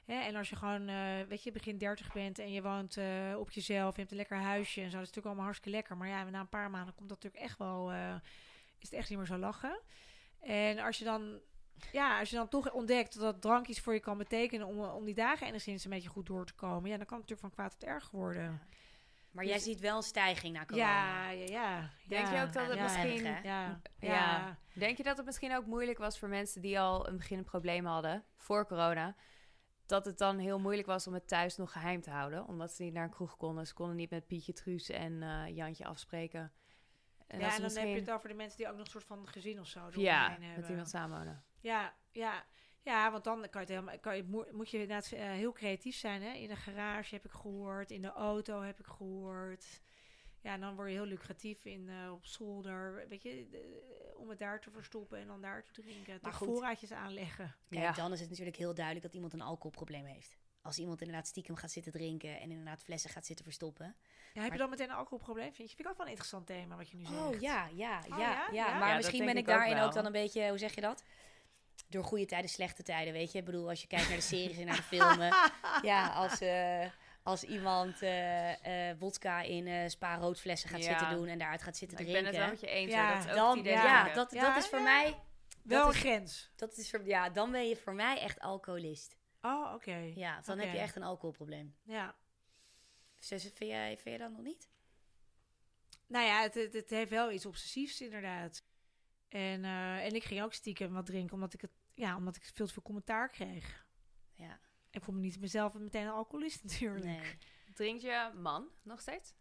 Hè? 0.04 0.14
En 0.20 0.36
als 0.36 0.48
je 0.50 0.56
gewoon, 0.56 0.88
eh, 0.88 1.20
weet 1.28 1.42
je, 1.42 1.52
begin 1.52 1.78
30 1.78 2.12
bent 2.12 2.38
en 2.38 2.52
je 2.52 2.62
woont 2.62 2.96
eh, 2.96 3.34
op 3.38 3.50
jezelf, 3.50 3.94
je 3.94 4.00
hebt 4.00 4.10
een 4.12 4.16
lekker 4.16 4.36
huisje 4.36 4.80
en 4.80 4.90
zo, 4.90 4.96
dat 4.96 5.02
is 5.02 5.06
natuurlijk 5.08 5.26
allemaal 5.26 5.44
hartstikke 5.44 5.76
lekker. 5.76 5.96
Maar 5.96 6.08
ja, 6.08 6.24
na 6.24 6.40
een 6.40 6.48
paar 6.48 6.70
maanden 6.70 6.94
komt 6.94 7.08
dat 7.08 7.22
natuurlijk 7.22 7.50
echt 7.50 7.58
wel, 7.58 7.90
eh, 7.92 8.14
is 8.78 8.90
het 8.90 8.92
echt 8.92 9.08
niet 9.08 9.18
meer 9.18 9.26
zo 9.26 9.36
lachen. 9.36 9.80
En 10.40 10.78
als 10.78 10.98
je 10.98 11.04
dan, 11.04 11.40
ja, 11.92 12.18
als 12.18 12.30
je 12.30 12.36
dan 12.36 12.48
toch 12.48 12.72
ontdekt 12.72 13.18
dat 13.18 13.40
drank 13.40 13.66
iets 13.66 13.80
voor 13.80 13.94
je 13.94 14.00
kan 14.00 14.18
betekenen 14.18 14.66
om, 14.66 14.78
om 14.80 15.04
die 15.04 15.14
dagen 15.14 15.46
enigszins 15.46 15.84
een 15.84 15.90
beetje 15.90 16.08
goed 16.08 16.26
door 16.26 16.46
te 16.46 16.54
komen, 16.54 16.90
ja, 16.90 16.96
dan 16.96 17.06
kan 17.06 17.18
het 17.18 17.28
natuurlijk 17.28 17.40
van 17.40 17.50
kwaad 17.50 17.70
tot 17.80 17.88
erg 17.88 18.10
worden. 18.10 18.60
Maar 19.30 19.44
Dus- 19.44 19.52
jij 19.52 19.62
ziet 19.62 19.80
wel 19.80 19.96
een 19.96 20.02
stijging 20.02 20.54
na 20.56 20.64
corona. 20.64 21.30
Ja, 21.30 21.30
ja, 21.30 21.44
ja. 21.46 21.90
Denk 22.08 22.26
je 22.26 22.42
ook 22.42 22.52
dat 22.52 22.66
het 22.66 22.76
ja, 22.76 22.82
misschien- 22.82 23.26
Erg, 23.26 23.42
hè? 23.42 23.48
Ja, 23.48 23.80
Ja. 23.98 24.12
ja. 24.14 24.58
Denk 24.72 24.96
je 24.96 25.02
dat 25.02 25.16
het 25.16 25.26
misschien 25.26 25.56
ook 25.56 25.66
moeilijk 25.66 25.98
was 25.98 26.18
voor 26.18 26.28
mensen 26.28 26.60
die 26.60 26.80
al 26.80 27.08
een 27.08 27.16
begin 27.16 27.38
een 27.38 27.44
probleem 27.44 27.84
hadden 27.86 28.24
voor 28.36 28.66
corona? 28.66 29.14
Dat 29.92 30.04
het 30.04 30.18
dan 30.18 30.38
heel 30.38 30.58
moeilijk 30.58 30.86
was 30.86 31.06
om 31.06 31.14
het 31.14 31.28
thuis 31.28 31.56
nog 31.56 31.72
geheim 31.72 32.00
te 32.00 32.10
houden. 32.10 32.46
Omdat 32.46 32.72
ze 32.72 32.82
niet 32.82 32.92
naar 32.92 33.04
een 33.04 33.10
kroeg 33.10 33.36
konden. 33.36 33.66
Ze 33.66 33.74
konden 33.74 33.96
niet 33.96 34.10
met 34.10 34.26
Pietje 34.26 34.52
Truus 34.52 34.88
en 34.90 35.22
eh, 35.22 35.56
Jantje 35.56 35.84
afspreken. 35.84 36.52
En 37.26 37.40
ja, 37.40 37.54
en 37.54 37.62
dan 37.62 37.70
heb 37.76 37.88
je 37.88 37.94
het 37.94 38.10
over 38.10 38.28
de 38.28 38.34
mensen 38.34 38.58
die 38.58 38.66
ook 38.68 38.72
nog 38.76 38.84
een 38.84 38.90
soort 38.90 39.04
van 39.04 39.28
gezin 39.28 39.60
of 39.60 39.66
zo 39.66 39.80
Ja, 39.90 40.30
hebben. 40.30 40.54
met 40.56 40.68
iemand 40.68 40.88
samenwonen. 40.88 41.44
Ja, 41.60 41.94
ja. 42.10 42.44
Ja, 42.82 43.10
want 43.10 43.24
dan 43.24 43.40
kan 43.40 43.50
je 43.52 43.58
het 43.58 43.68
helemaal, 43.68 43.98
kan 43.98 44.16
je, 44.16 44.24
moet- 44.24 44.52
moet 44.52 44.70
je 44.70 44.78
inderdaad 44.80 45.12
eh, 45.12 45.20
heel 45.30 45.52
creatief 45.52 45.96
zijn. 45.96 46.22
Hè? 46.22 46.32
In 46.32 46.48
de 46.48 46.56
garage 46.56 47.14
heb 47.14 47.24
ik 47.24 47.30
gehoord, 47.30 47.90
in 47.90 48.02
de 48.02 48.12
auto 48.12 48.60
heb 48.62 48.78
ik 48.78 48.86
gehoord. 48.86 49.80
Ja, 50.42 50.52
en 50.52 50.60
dan 50.60 50.74
word 50.74 50.88
je 50.88 50.94
heel 50.94 51.04
lucratief 51.04 51.64
in 51.64 51.88
eh, 51.88 52.12
op 52.12 52.24
zolder, 52.26 53.08
weet 53.08 53.22
je, 53.22 53.46
de- 53.50 54.14
om 54.16 54.28
het 54.28 54.38
daar 54.38 54.60
te 54.60 54.70
verstoppen 54.70 55.18
en 55.18 55.26
dan 55.26 55.40
daar 55.40 55.64
te 55.72 55.82
drinken. 55.82 56.18
Maar 56.22 56.32
goed. 56.32 56.46
voorraadjes 56.48 56.92
aanleggen. 56.92 57.54
Kijk, 57.68 57.82
Ja. 57.82 57.92
dan 57.92 58.12
is 58.12 58.20
het 58.20 58.28
natuurlijk 58.28 58.56
heel 58.56 58.74
duidelijk 58.74 59.04
dat 59.04 59.14
iemand 59.14 59.32
een 59.32 59.40
alcoholprobleem 59.40 60.04
heeft. 60.04 60.36
Als 60.62 60.78
iemand 60.78 61.00
inderdaad 61.00 61.26
stiekem 61.26 61.56
gaat 61.56 61.70
zitten 61.70 61.92
drinken 61.92 62.40
en 62.40 62.50
inderdaad 62.50 62.82
flessen 62.82 63.10
gaat 63.10 63.26
zitten 63.26 63.44
verstoppen. 63.44 63.86
Ja, 63.86 63.92
heb 64.32 64.34
Maar- 64.42 64.52
je 64.52 64.58
dan 64.58 64.70
meteen 64.70 64.88
een 64.90 64.96
alcoholprobleem? 64.96 65.52
Vind 65.54 65.70
je? 65.70 65.76
Vind 65.76 65.80
ik 65.80 65.88
ook 65.88 65.96
wel 65.96 66.06
een 66.06 66.12
interessant 66.12 66.46
thema 66.46 66.76
wat 66.76 66.90
je 66.90 66.96
nu 66.96 67.04
zegt. 67.04 67.18
Oh 67.20 67.40
ja, 67.40 67.66
ja, 67.74 67.98
Oh, 67.98 68.08
ja, 68.08 68.18
ja? 68.18 68.30
ja. 68.30 68.48
Ja? 68.52 68.78
Maar 68.78 68.96
misschien 68.96 69.24
ben 69.24 69.36
ik 69.36 69.48
ook 69.48 69.54
daarin 69.54 69.78
ook 69.78 69.92
dan 69.92 70.06
een 70.06 70.12
beetje, 70.12 70.48
hoe 70.48 70.58
zeg 70.58 70.74
je 70.74 70.80
dat? 70.80 71.02
Door 71.88 72.04
goede 72.04 72.24
tijden, 72.26 72.50
slechte 72.50 72.82
tijden, 72.82 73.12
weet 73.12 73.32
je. 73.32 73.38
Ik 73.38 73.44
bedoel, 73.44 73.68
als 73.68 73.80
je 73.80 73.86
kijkt 73.86 74.08
naar 74.08 74.16
de 74.16 74.22
series 74.22 74.56
en 74.58 74.66
naar 74.66 74.76
de 74.76 74.82
filmen. 74.82 75.34
ja, 75.82 76.08
als, 76.08 76.40
eh, 76.40 76.90
als 77.22 77.44
iemand 77.44 78.02
eh 78.02 78.90
eh 78.90 78.98
wodka 78.98 79.40
in 79.40 79.66
eh 79.66 79.88
spa 79.88 80.16
roodflessen 80.16 80.68
gaat 80.70 80.82
Ja. 80.84 80.98
zitten 80.98 81.16
doen 81.16 81.26
en 81.26 81.38
daaruit 81.38 81.62
gaat 81.62 81.76
zitten 81.76 81.98
ik 81.98 82.04
drinken. 82.04 82.24
ben 82.24 82.32
het 82.32 82.42
wel 82.42 82.50
met 82.50 82.60
je 82.60 82.66
eens. 82.76 82.90
Ja, 82.92 83.06
hoor. 83.06 83.14
Dat 83.16 83.24
is 83.24 83.30
ook 83.30 83.36
dan, 83.36 83.58
idee 83.58 83.72
ja, 83.72 83.98
dat 84.00 84.08
ik 84.08 84.14
dat, 84.14 84.32
Ja, 84.32 84.54
dat 84.54 84.62
is 84.64 84.68
voor 84.70 84.78
ja. 84.78 84.84
mij, 84.84 85.18
Wel 85.62 85.86
een 85.86 85.94
grens. 85.94 86.50
dat 86.56 86.76
is 86.76 86.90
voor, 86.90 87.06
ja, 87.06 87.30
dan 87.30 87.50
ben 87.50 87.68
je 87.68 87.76
voor 87.76 87.94
mij 87.94 88.18
echt 88.20 88.40
alcoholist. 88.40 89.16
Oh, 89.40 89.72
oké. 89.74 90.12
Ja, 90.14 90.40
dan 90.40 90.58
heb 90.58 90.72
je 90.72 90.78
echt 90.78 90.96
een 90.96 91.02
alcoholprobleem. 91.02 91.76
Ja. 91.82 92.14
Dus 93.18 93.28
vind 93.42 93.58
jij, 93.58 93.86
vind 93.98 94.04
jij 94.04 94.18
dat 94.18 94.30
nog 94.30 94.42
niet? 94.42 94.68
Nou 96.06 96.26
ja, 96.26 96.42
het, 96.42 96.54
het, 96.54 96.72
het 96.72 96.90
heeft 96.90 97.10
wel 97.10 97.32
iets 97.32 97.46
obsessiefs 97.46 98.00
inderdaad. 98.00 98.64
En, 99.28 99.64
eh, 99.64 100.04
en 100.04 100.14
ik 100.14 100.24
ging 100.24 100.42
ook 100.42 100.52
stiekem 100.54 100.92
wat 100.92 101.06
drinken, 101.06 101.34
omdat 101.34 101.54
ik, 101.54 101.60
het, 101.60 101.70
ja, 101.94 102.16
omdat 102.16 102.36
ik 102.36 102.44
veel 102.54 102.66
te 102.66 102.72
veel 102.72 102.82
commentaar 102.82 103.28
kreeg. 103.28 103.86
Ja, 104.34 104.60
Ik 104.92 105.02
vond 105.02 105.16
me 105.16 105.22
niet 105.22 105.40
mezelf 105.40 105.74
meteen 105.74 106.06
een 106.06 106.12
alcoholist 106.12 106.62
natuurlijk. 106.68 107.04
nee. 107.04 107.38
Drinkt 107.74 108.02
je 108.02 108.30
man 108.34 108.68
nog 108.82 109.00
steeds? 109.00 109.34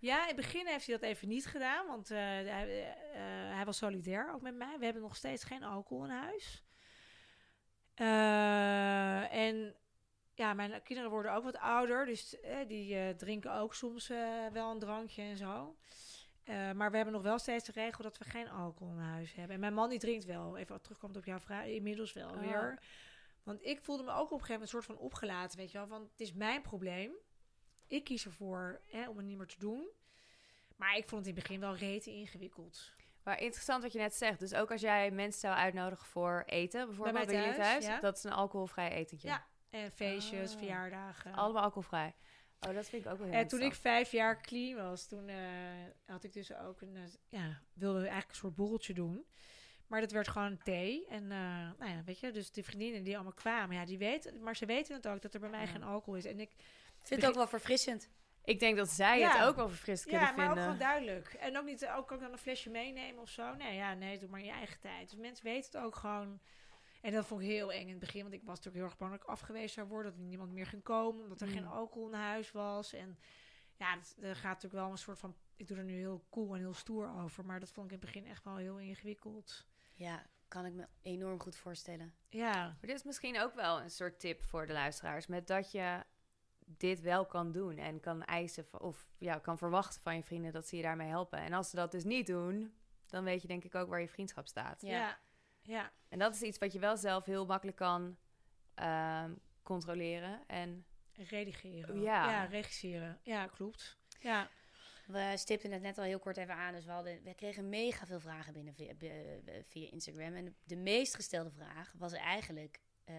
Ja, 0.00 0.20
in 0.20 0.26
het 0.26 0.36
begin 0.36 0.66
heeft 0.66 0.86
hij 0.86 0.98
dat 0.98 1.08
even 1.08 1.28
niet 1.28 1.46
gedaan, 1.46 1.86
want 1.86 2.10
eh, 2.10 2.16
hij, 2.18 2.46
eh, 2.46 2.88
eh, 2.88 3.54
hij 3.54 3.64
was 3.64 3.76
solidair 3.76 4.32
ook 4.32 4.40
met 4.40 4.54
mij. 4.54 4.78
We 4.78 4.84
hebben 4.84 5.02
nog 5.02 5.16
steeds 5.16 5.44
geen 5.44 5.62
alcohol 5.62 6.04
in 6.04 6.10
huis. 6.10 6.64
En 9.30 9.74
ja, 10.34 10.54
mijn 10.54 10.82
kinderen 10.82 11.10
worden 11.10 11.32
ook 11.32 11.44
wat 11.44 11.58
ouder, 11.58 12.06
dus 12.06 12.36
die 12.66 13.16
drinken 13.16 13.52
ook 13.52 13.74
soms 13.74 14.06
wel 14.52 14.70
een 14.70 14.78
drankje 14.78 15.22
en 15.22 15.36
zo. 15.36 15.76
Maar 16.46 16.90
we 16.90 16.96
hebben 16.96 17.14
nog 17.14 17.22
wel 17.22 17.38
steeds 17.38 17.64
de 17.64 17.72
regel 17.72 18.02
dat 18.02 18.18
we 18.18 18.24
geen 18.24 18.48
alcohol 18.48 18.92
in 18.92 18.98
huis 18.98 19.34
hebben. 19.34 19.54
En 19.54 19.60
mijn 19.60 19.74
man 19.74 19.88
die 19.88 19.98
drinkt 19.98 20.24
wel, 20.24 20.56
even 20.56 20.72
wat 20.72 20.82
terugkomt 20.82 21.16
op 21.16 21.24
jouw 21.24 21.38
vraag, 21.38 21.64
inmiddels 21.64 22.12
wel 22.12 22.30
Oh. 22.30 22.40
weer. 22.40 22.78
Want 23.48 23.64
ik 23.66 23.80
voelde 23.80 24.02
me 24.02 24.10
ook 24.10 24.16
op 24.16 24.22
een 24.22 24.28
gegeven 24.30 24.52
moment 24.52 24.62
een 24.62 24.82
soort 24.82 24.84
van 24.84 24.98
opgelaten, 24.98 25.58
weet 25.58 25.70
je 25.70 25.78
wel. 25.78 25.86
Want 25.86 26.10
het 26.10 26.20
is 26.20 26.32
mijn 26.32 26.62
probleem. 26.62 27.12
Ik 27.86 28.04
kies 28.04 28.24
ervoor 28.24 28.80
hè, 28.84 29.08
om 29.08 29.16
het 29.16 29.26
niet 29.26 29.36
meer 29.36 29.46
te 29.46 29.58
doen. 29.58 29.88
Maar 30.76 30.96
ik 30.96 31.08
vond 31.08 31.26
het 31.26 31.28
in 31.28 31.34
het 31.34 31.42
begin 31.42 31.60
wel 31.60 31.76
rete 31.76 32.10
ingewikkeld. 32.10 32.92
Maar 33.22 33.40
interessant 33.40 33.82
wat 33.82 33.92
je 33.92 33.98
net 33.98 34.14
zegt. 34.14 34.38
Dus 34.38 34.54
ook 34.54 34.70
als 34.70 34.80
jij 34.80 35.10
mensen 35.10 35.40
zou 35.40 35.54
uitnodigen 35.54 36.06
voor 36.06 36.42
eten, 36.46 36.86
bijvoorbeeld 36.86 37.26
bij, 37.26 37.34
jullie 37.34 37.54
thuis, 37.54 37.66
thuis, 37.66 37.86
ja. 37.86 38.00
dat 38.00 38.16
is 38.16 38.24
een 38.24 38.32
alcoholvrij 38.32 38.90
etentje. 38.90 39.28
Ja. 39.28 39.46
En 39.70 39.90
feestjes, 39.90 40.52
Oh. 40.52 40.58
verjaardagen. 40.58 41.34
Allemaal 41.34 41.62
alcoholvrij. 41.62 42.14
Oh, 42.60 42.74
dat 42.74 42.88
vind 42.88 43.04
ik 43.04 43.10
ook 43.10 43.18
wel 43.18 43.26
heel 43.26 43.36
En 43.36 43.48
toen 43.48 43.60
ik 43.60 43.74
vijf 43.74 44.10
jaar 44.10 44.42
clean 44.42 44.88
was, 44.88 45.06
toen 45.06 45.28
eh, 45.28 45.36
had 46.06 46.24
ik 46.24 46.32
dus 46.32 46.54
ook 46.54 46.80
een, 46.80 46.96
eh, 46.96 47.02
ja, 47.28 47.62
wilde 47.72 47.98
eigenlijk 47.98 48.28
een 48.28 48.36
soort 48.36 48.54
borreltje 48.54 48.94
doen. 48.94 49.26
Maar 49.88 50.00
dat 50.00 50.10
werd 50.12 50.28
gewoon 50.28 50.58
thee. 50.62 51.06
En 51.06 51.22
eh, 51.22 51.38
nou 51.78 51.90
ja, 51.90 52.02
weet 52.04 52.18
je, 52.20 52.30
dus 52.30 52.50
die 52.50 52.64
vriendinnen 52.64 53.02
die 53.02 53.14
allemaal 53.14 53.32
kwamen, 53.32 53.76
ja, 53.76 53.84
die 53.84 53.98
weten, 53.98 54.42
maar 54.42 54.56
ze 54.56 54.66
weten 54.66 54.94
het 54.94 55.08
ook 55.08 55.22
dat 55.22 55.34
er 55.34 55.40
bij 55.40 55.50
mij 55.50 55.60
Ja. 55.60 55.66
geen 55.66 55.82
alcohol 55.82 56.14
is. 56.16 56.24
En 56.24 56.40
ik, 56.40 56.50
Ik 56.50 57.06
vind 57.06 57.20
het 57.20 57.30
ook 57.30 57.36
wel 57.36 57.46
verfrissend. 57.46 58.08
Ik 58.44 58.60
denk 58.60 58.76
dat 58.76 58.88
zij 58.88 59.18
Ja. 59.18 59.36
het 59.38 59.46
ook 59.48 59.56
wel 59.56 59.68
verfrissend 59.68 60.10
ja, 60.12 60.18
kunnen 60.18 60.36
maar 60.36 60.46
ook 60.48 60.54
vinden. 60.56 60.72
gewoon 60.76 60.90
duidelijk. 60.96 61.32
En 61.34 61.58
ook 61.58 61.64
niet, 61.64 61.86
ook, 61.86 62.12
ook 62.12 62.20
dan 62.20 62.32
een 62.32 62.38
flesje 62.38 62.70
meenemen 62.70 63.22
of 63.22 63.28
zo. 63.28 63.54
Nee, 63.54 63.74
ja, 63.76 63.94
nee, 63.94 64.18
doe 64.18 64.28
maar 64.28 64.40
in 64.40 64.46
je 64.46 64.52
eigen 64.52 64.80
tijd. 64.80 65.10
Dus 65.10 65.18
mensen 65.18 65.44
weten 65.44 65.70
het 65.72 65.80
ook 65.86 65.96
gewoon. 65.96 66.40
En 67.00 67.12
dat 67.12 67.26
vond 67.26 67.40
ik 67.40 67.46
heel 67.46 67.72
eng 67.72 67.82
in 67.84 67.88
het 67.90 67.98
begin, 67.98 68.22
want 68.22 68.34
ik 68.34 68.40
was 68.40 68.48
natuurlijk 68.56 68.76
heel 68.76 68.84
erg 68.84 68.96
bang 68.96 69.10
dat 69.10 69.20
ik 69.20 69.26
afgewezen 69.28 69.68
zou 69.70 69.88
worden, 69.88 70.10
dat 70.12 70.20
er 70.20 70.26
niemand 70.26 70.52
meer 70.52 70.66
ging 70.66 70.82
komen, 70.82 71.22
omdat 71.22 71.40
er 71.40 71.46
Mm. 71.46 71.52
geen 71.52 71.66
alcohol 71.66 72.08
in 72.08 72.14
huis 72.14 72.50
was. 72.52 72.92
En 72.92 73.18
ja, 73.76 73.94
dat, 73.96 74.16
er 74.20 74.34
gaat 74.36 74.44
natuurlijk 74.54 74.82
wel 74.82 74.90
een 74.90 74.98
soort 74.98 75.18
van, 75.18 75.36
ik 75.56 75.66
doe 75.68 75.76
er 75.76 75.84
nu 75.84 75.94
heel 75.96 76.24
cool 76.30 76.54
en 76.54 76.60
heel 76.60 76.74
stoer 76.74 77.12
over, 77.22 77.44
maar 77.44 77.60
dat 77.60 77.70
vond 77.70 77.86
ik 77.86 77.92
in 77.92 77.98
het 77.98 78.06
begin 78.12 78.26
echt 78.30 78.44
wel 78.44 78.56
heel 78.56 78.78
ingewikkeld. 78.78 79.66
Ja, 79.98 80.22
kan 80.48 80.66
ik 80.66 80.72
me 80.72 80.86
enorm 81.02 81.40
goed 81.40 81.56
voorstellen. 81.56 82.14
Ja, 82.28 82.52
Maar 82.52 82.76
dit 82.80 82.96
is 82.96 83.02
misschien 83.02 83.40
ook 83.40 83.54
wel 83.54 83.80
een 83.80 83.90
soort 83.90 84.20
tip 84.20 84.42
voor 84.42 84.66
de 84.66 84.72
luisteraars. 84.72 85.26
Met 85.26 85.46
dat 85.46 85.70
je 85.70 86.04
dit 86.66 87.00
wel 87.00 87.26
kan 87.26 87.52
doen 87.52 87.78
en 87.78 88.00
kan 88.00 88.24
eisen 88.24 88.80
of 88.80 89.08
ja, 89.18 89.38
kan 89.38 89.58
verwachten 89.58 90.00
van 90.00 90.16
je 90.16 90.22
vrienden 90.22 90.52
dat 90.52 90.68
ze 90.68 90.76
je 90.76 90.82
daarmee 90.82 91.08
helpen. 91.08 91.38
En 91.38 91.52
als 91.52 91.70
ze 91.70 91.76
dat 91.76 91.90
dus 91.90 92.04
niet 92.04 92.26
doen, 92.26 92.74
dan 93.06 93.24
weet 93.24 93.42
je 93.42 93.48
denk 93.48 93.64
ik 93.64 93.74
ook 93.74 93.88
waar 93.88 94.00
je 94.00 94.08
vriendschap 94.08 94.46
staat. 94.46 94.80
Ja. 94.80 94.88
ja, 94.90 95.18
ja. 95.62 95.92
En 96.08 96.18
dat 96.18 96.34
is 96.34 96.42
iets 96.42 96.58
wat 96.58 96.72
je 96.72 96.78
wel 96.78 96.96
zelf 96.96 97.24
heel 97.24 97.46
makkelijk 97.46 97.76
kan 97.76 98.16
ehm, 98.74 99.34
controleren. 99.62 100.46
En 100.46 100.86
redigeren. 101.12 102.00
Ja. 102.00 102.30
ja, 102.30 102.44
regisseren. 102.44 103.20
Ja, 103.22 103.46
klopt. 103.46 103.98
Ja, 104.20 104.50
We 105.08 105.32
stipten 105.36 105.72
het 105.72 105.82
net 105.82 105.98
al 105.98 106.04
heel 106.04 106.18
kort 106.18 106.36
even 106.36 106.54
aan. 106.54 106.72
Dus 106.74 106.84
we, 106.84 106.90
hadden, 106.90 107.22
we 107.22 107.34
kregen 107.34 107.68
mega 107.68 108.06
veel 108.06 108.20
vragen 108.20 108.52
binnen 108.52 108.74
via, 108.74 108.94
be- 108.94 109.64
via 109.68 109.90
Instagram. 109.90 110.34
En 110.34 110.56
de, 110.64 110.76
meest 110.76 111.14
gestelde 111.14 111.50
vraag 111.50 111.92
was 111.96 112.12
eigenlijk... 112.12 112.80
eh, 113.04 113.14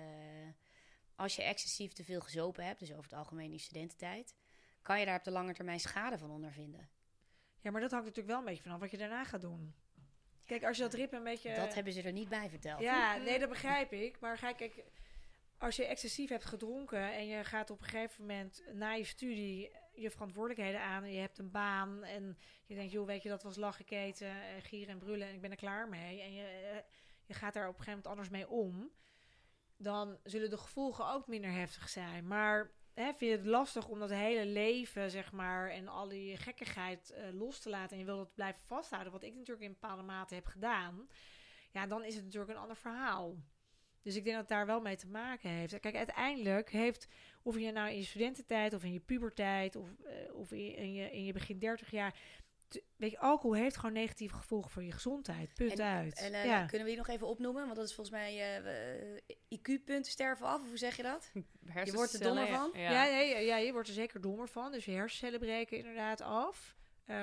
als 1.16 1.36
je 1.36 1.44
excessief 1.44 1.94
te 1.94 2.04
veel 2.04 2.22
gezopen 2.22 2.66
hebt, 2.66 2.80
dus 2.80 2.92
over 2.92 3.04
het 3.04 3.14
algemeen 3.14 3.52
in 3.52 3.60
studententijd... 3.60 4.36
kan 4.82 5.00
je 5.00 5.06
daar 5.06 5.18
op 5.18 5.24
de 5.24 5.32
lange 5.32 5.54
termijn 5.54 5.80
schade 5.80 6.18
van 6.18 6.32
ondervinden. 6.32 6.90
ja, 7.60 7.72
maar 7.72 7.82
dat 7.82 7.92
hangt 7.92 8.06
natuurlijk 8.06 8.34
wel 8.36 8.40
een 8.40 8.50
beetje 8.50 8.64
vanaf 8.64 8.80
wat 8.80 8.92
je 8.92 8.98
daarna 8.98 9.24
gaat 9.24 9.42
doen. 9.42 9.76
Kijk, 10.46 10.64
als 10.64 10.78
je 10.78 10.84
dat 10.84 10.94
ritme 10.94 11.18
een 11.18 11.24
beetje... 11.24 11.56
Dat 11.56 11.74
hebben 11.74 11.94
ze 11.94 12.02
er 12.02 12.12
niet 12.12 12.30
bij 12.30 12.50
verteld. 12.50 12.82
Ja, 12.82 13.16
nee, 13.26 13.40
dat 13.40 13.50
begrijp 13.50 13.92
ik. 13.92 14.20
Maar 14.20 14.38
ga 14.38 14.54
kijk, 14.54 14.84
als 15.58 15.76
je 15.76 15.86
excessief 15.86 16.30
hebt 16.30 16.46
gedronken 16.46 17.14
en 17.14 17.28
je 17.28 17.44
gaat 17.44 17.70
op 17.70 17.82
een 17.82 17.88
gegeven 17.88 18.22
moment 18.26 18.64
na 18.74 18.92
je 18.92 19.04
studie 19.04 19.72
je 20.00 20.12
verantwoordelijkheden 20.12 20.82
aan 20.82 21.04
en 21.04 21.12
je 21.12 21.20
hebt 21.20 21.38
een 21.38 21.52
baan 21.52 22.04
en 22.04 22.38
je 22.66 22.76
denkt, 22.76 22.92
joh, 22.92 23.06
weet 23.06 23.24
je, 23.24 23.30
dat 23.30 23.44
was 23.44 23.56
lachen, 23.56 23.86
keten, 23.86 24.28
eh, 24.28 24.64
gieren 24.64 24.94
en 24.94 25.00
brullen 25.00 25.28
en 25.28 25.34
ik 25.34 25.42
ben 25.42 25.52
er 25.52 25.58
klaar 25.58 25.90
mee. 25.90 26.22
En 26.22 26.34
je, 26.34 26.44
eh, 26.44 26.78
je 27.26 27.34
gaat 27.34 27.54
daar 27.54 27.68
op 27.68 27.78
een 27.78 27.84
gegeven 27.84 28.02
moment 28.04 28.08
anders 28.08 28.30
mee 28.30 28.50
om. 28.50 28.92
Dan 29.78 30.18
zullen 30.24 30.50
de 30.50 30.58
gevolgen 30.58 31.12
ook 31.12 31.28
minder 31.28 31.52
heftig 31.52 31.90
zijn. 31.90 32.28
Maar 32.28 32.72
hè, 32.94 33.04
vind 33.04 33.32
je 33.32 33.38
het 33.38 33.46
lastig 33.46 33.88
om 33.88 34.00
dat 34.00 34.10
hele 34.10 34.46
leven, 34.46 35.12
zeg 35.12 35.32
maar, 35.32 35.70
en 35.70 35.88
al 35.88 36.08
die 36.08 36.38
gekkigheid 36.38 37.10
eh, 37.10 37.34
los 37.34 37.60
te 37.60 37.70
laten 37.70 37.92
en 37.92 38.00
je 38.00 38.06
wil 38.06 38.18
dat 38.18 38.34
blijven 38.34 38.62
vasthouden, 38.62 39.12
wat 39.12 39.24
ik 39.24 39.36
natuurlijk 39.36 39.66
in 39.66 39.78
bepaalde 39.80 40.04
mate 40.04 40.36
heb 40.36 40.46
gedaan, 40.46 41.10
ja, 41.72 41.88
dan 41.88 42.04
is 42.04 42.16
het 42.16 42.24
natuurlijk 42.24 42.52
een 42.52 42.58
ander 42.58 42.78
verhaal. 42.78 43.36
Dus 44.02 44.16
ik 44.16 44.24
denk 44.24 44.36
dat 44.36 44.48
het 44.48 44.58
daar 44.58 44.66
wel 44.66 44.82
mee 44.82 44.96
te 44.96 45.08
maken 45.08 45.50
heeft. 45.50 45.80
Kijk, 45.80 45.96
uiteindelijk 45.96 46.72
heeft, 46.72 47.08
of 47.44 47.58
je 47.58 47.72
nou 47.72 47.90
in 47.90 47.98
je 47.98 48.04
studententijd 48.04 48.74
of 48.74 48.84
in 48.84 48.94
je 48.94 49.00
puberteit 49.00 49.76
of, 49.76 49.88
eh, 50.06 50.36
of 50.36 50.52
in, 50.52 50.76
in 50.76 50.94
je, 50.94 51.12
in 51.12 51.26
je 51.26 51.34
begin 51.34 51.60
30 51.60 51.92
jaar. 51.92 52.16
Weet 52.96 53.12
je, 53.12 53.20
alcohol 53.20 53.56
heeft 53.56 53.78
gewoon 53.78 53.94
negatieve 53.94 54.36
gevolgen 54.36 54.72
voor 54.72 54.84
je 54.84 54.92
gezondheid. 54.92 55.54
Punt 55.54 55.80
uit. 55.80 56.20
En 56.20 56.34
eh, 56.34 56.46
ja. 56.46 56.66
kunnen 56.66 56.88
we 56.88 56.94
die 56.94 56.98
nog 56.98 57.08
even 57.08 57.28
opnoemen? 57.28 57.64
Want 57.64 57.76
dat 57.76 57.86
is 57.86 57.94
volgens 57.94 58.16
mij 58.16 58.62
eh, 58.64 59.38
IQ-punten 59.50 60.12
sterven 60.12 60.46
af. 60.46 60.62
Of 60.62 60.68
hoe 60.68 60.78
zeg 60.78 60.96
je 60.96 61.04
dat? 61.04 61.32
Je 61.86 61.92
wordt 61.94 62.14
er 62.14 62.20
dommer 62.20 62.48
van? 62.48 62.72
Ja. 62.74 63.06
Ja, 63.06 63.20
ja, 63.40 63.58
je 63.58 63.72
wordt 63.72 63.88
er 63.88 63.94
zeker 63.94 64.22
dommer 64.22 64.48
van. 64.48 64.72
Dus 64.72 64.86
je 64.86 64.92
hersencellen 64.92 65.40
breken 65.40 65.78
inderdaad 65.78 66.22
af. 66.22 66.76
Eh, 67.06 67.22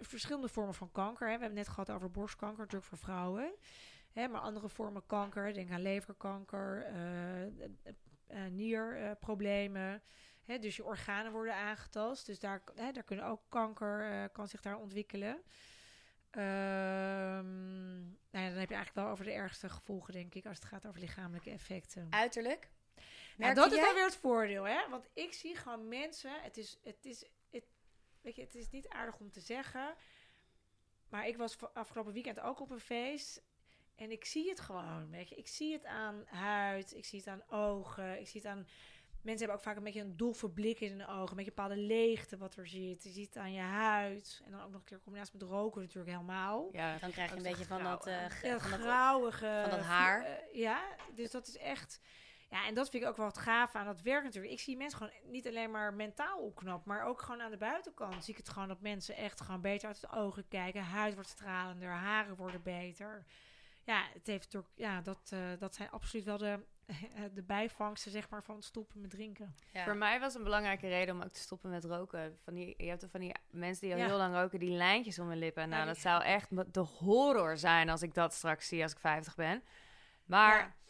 verschillende 0.00 0.48
vormen 0.48 0.74
van 0.74 0.92
kanker. 0.92 1.26
Hè. 1.28 1.34
We 1.34 1.40
hebben 1.40 1.58
het 1.58 1.66
net 1.66 1.74
gehad 1.74 1.90
over 1.90 2.10
borstkanker, 2.10 2.58
natuurlijk 2.58 2.84
voor 2.84 2.98
vrouwen. 2.98 3.54
Hè, 4.12 4.28
maar 4.28 4.40
andere 4.40 4.68
vormen 4.68 5.06
kanker, 5.06 5.54
denk 5.54 5.70
aan 5.70 5.82
leverkanker, 5.82 6.84
eh, 6.84 7.42
eh, 7.42 7.50
eh, 8.26 8.50
nierproblemen. 8.50 10.02
Dus 10.60 10.76
je 10.76 10.84
organen 10.84 11.32
worden 11.32 11.54
aangetast. 11.54 12.26
Dus 12.26 12.38
daar, 12.38 12.62
hè, 12.74 12.92
daar 12.92 13.02
kunnen 13.02 13.24
ook 13.24 13.40
kanker, 13.48 14.28
kan 14.28 14.48
zich 14.48 14.60
daar 14.60 14.76
ontwikkelen. 14.76 15.42
Ehm, 16.30 18.00
nou 18.00 18.44
ja, 18.44 18.48
dan 18.48 18.58
heb 18.58 18.68
je 18.68 18.74
eigenlijk 18.74 18.94
wel 18.94 19.06
over 19.06 19.24
de 19.24 19.32
ergste 19.32 19.68
gevolgen, 19.68 20.12
denk 20.12 20.34
ik, 20.34 20.46
als 20.46 20.56
het 20.56 20.66
gaat 20.66 20.86
over 20.86 21.00
lichamelijke 21.00 21.50
effecten. 21.50 22.06
Uiterlijk. 22.10 22.70
Nou, 23.36 23.54
dat 23.54 23.72
is 23.72 23.80
dan 23.80 23.94
weer 23.94 24.04
het 24.04 24.16
voordeel, 24.16 24.64
hè? 24.64 24.88
Want 24.88 25.08
ik 25.12 25.32
zie 25.32 25.56
gewoon 25.56 25.88
mensen. 25.88 26.42
Het 26.42 26.56
is, 26.56 26.78
het 26.82 27.04
is, 27.04 27.24
het, 27.50 27.64
weet 28.20 28.36
je, 28.36 28.42
het 28.42 28.54
is 28.54 28.70
niet 28.70 28.88
aardig 28.88 29.18
om 29.18 29.30
te 29.30 29.40
zeggen. 29.40 29.94
Maar 31.08 31.26
ik 31.26 31.36
was 31.36 31.56
afgelopen 31.72 32.12
weekend 32.12 32.40
ook 32.40 32.60
op 32.60 32.70
een 32.70 32.80
feest. 32.80 33.42
En 34.02 34.10
ik 34.10 34.24
zie 34.24 34.48
het 34.48 34.60
gewoon, 34.60 35.10
weet 35.10 35.28
je. 35.28 35.34
Ik 35.34 35.48
zie 35.48 35.72
het 35.72 35.84
aan 35.84 36.24
huid, 36.26 36.94
ik 36.96 37.04
zie 37.04 37.18
het 37.18 37.28
aan 37.28 37.42
ogen, 37.48 38.20
ik 38.20 38.28
zie 38.28 38.40
het 38.40 38.50
aan... 38.50 38.66
Mensen 39.22 39.46
hebben 39.46 39.56
ook 39.56 39.62
vaak 39.62 39.76
een 39.76 39.84
beetje 39.84 40.00
een 40.00 40.16
doffe 40.16 40.48
blik 40.48 40.80
in 40.80 40.90
hun 40.90 41.06
ogen. 41.06 41.30
Een 41.30 41.36
beetje 41.36 41.50
een 41.50 41.56
bepaalde 41.56 41.76
leegte 41.76 42.36
wat 42.36 42.56
er 42.56 42.66
zit. 42.66 43.02
Je 43.02 43.10
ziet 43.10 43.26
het 43.26 43.36
aan 43.36 43.52
je 43.52 43.60
huid. 43.60 44.42
En 44.44 44.50
dan 44.50 44.60
ook 44.60 44.70
nog 44.70 44.80
een 44.80 44.84
keer 44.84 44.96
in 44.96 45.02
combinatie 45.02 45.38
met 45.38 45.48
roken 45.48 45.80
natuurlijk 45.80 46.10
helemaal. 46.10 46.68
Ja. 46.72 46.98
Dan 46.98 47.10
krijg 47.10 47.30
je 47.30 47.36
een 47.36 47.42
beetje 47.42 47.64
van 47.64 47.82
dat, 47.82 48.02
grauw, 48.02 48.18
eh, 48.18 48.60
van 48.60 48.70
dat 48.70 48.80
grauwige... 48.80 49.60
van 49.62 49.78
dat 49.78 49.86
haar. 49.86 50.24
eh, 50.24 50.58
ja, 50.58 50.82
dus 51.14 51.30
dat 51.30 51.46
is 51.46 51.56
echt... 51.56 52.00
Ja, 52.50 52.66
en 52.66 52.74
dat 52.74 52.90
vind 52.90 53.02
ik 53.02 53.08
ook 53.08 53.16
wel 53.16 53.26
het 53.26 53.38
gaaf 53.38 53.74
aan 53.74 53.86
dat 53.86 54.00
werk 54.00 54.24
natuurlijk. 54.24 54.52
Ik 54.52 54.60
zie 54.60 54.76
mensen 54.76 54.98
gewoon 54.98 55.12
niet 55.32 55.46
alleen 55.46 55.70
maar 55.70 55.94
mentaal 55.94 56.38
opknappen, 56.38 56.88
maar 56.88 57.04
ook 57.04 57.22
gewoon 57.22 57.42
aan 57.42 57.50
de 57.50 57.56
buitenkant 57.56 58.24
zie 58.24 58.32
ik 58.32 58.40
het 58.40 58.48
gewoon 58.48 58.68
dat 58.68 58.80
mensen 58.80 59.16
echt 59.16 59.40
gewoon 59.40 59.60
beter 59.60 59.88
uit 59.88 60.00
de 60.00 60.10
ogen 60.10 60.48
kijken. 60.48 60.82
Huid 60.82 61.14
wordt 61.14 61.28
stralender, 61.28 61.88
haren 61.88 62.36
worden 62.36 62.62
beter. 62.62 63.26
Ja, 63.84 64.04
het 64.12 64.26
heeft 64.26 64.44
natuurlijk, 64.44 64.72
ja, 64.74 65.00
dat, 65.00 65.30
eh, 65.32 65.38
dat 65.58 65.74
zijn 65.74 65.90
absoluut 65.90 66.24
wel 66.24 66.38
de, 66.38 66.58
de 67.34 67.42
bijvangsten 67.42 68.10
zeg 68.12 68.28
maar, 68.28 68.42
van 68.42 68.54
het 68.54 68.64
stoppen 68.64 69.00
met 69.00 69.10
drinken. 69.10 69.54
Ja. 69.72 69.84
Voor 69.84 69.96
mij 69.96 70.20
was 70.20 70.34
een 70.34 70.42
belangrijke 70.42 70.88
reden 70.88 71.14
om 71.14 71.22
ook 71.22 71.32
te 71.32 71.40
stoppen 71.40 71.70
met 71.70 71.84
roken. 71.84 72.38
Van 72.44 72.54
die, 72.54 72.74
je 72.76 72.88
hebt 72.88 73.02
er 73.02 73.08
van 73.08 73.20
die 73.20 73.34
mensen 73.50 73.86
die 73.86 73.94
al 73.94 74.00
Ja. 74.00 74.06
heel 74.06 74.16
lang 74.16 74.34
roken, 74.34 74.58
die 74.58 74.70
lijntjes 74.70 75.18
om 75.18 75.28
hun 75.28 75.38
lippen. 75.38 75.68
Nou, 75.68 75.86
dat 75.86 75.98
zou 75.98 76.22
echt 76.22 76.74
de 76.74 76.80
horror 76.80 77.56
zijn 77.56 77.88
als 77.88 78.02
ik 78.02 78.14
dat 78.14 78.34
straks 78.34 78.68
zie 78.68 78.82
als 78.82 78.92
ik 78.92 78.98
50 78.98 79.34
ben. 79.34 79.62
Maar 80.24 80.58
Ja. 80.58 80.80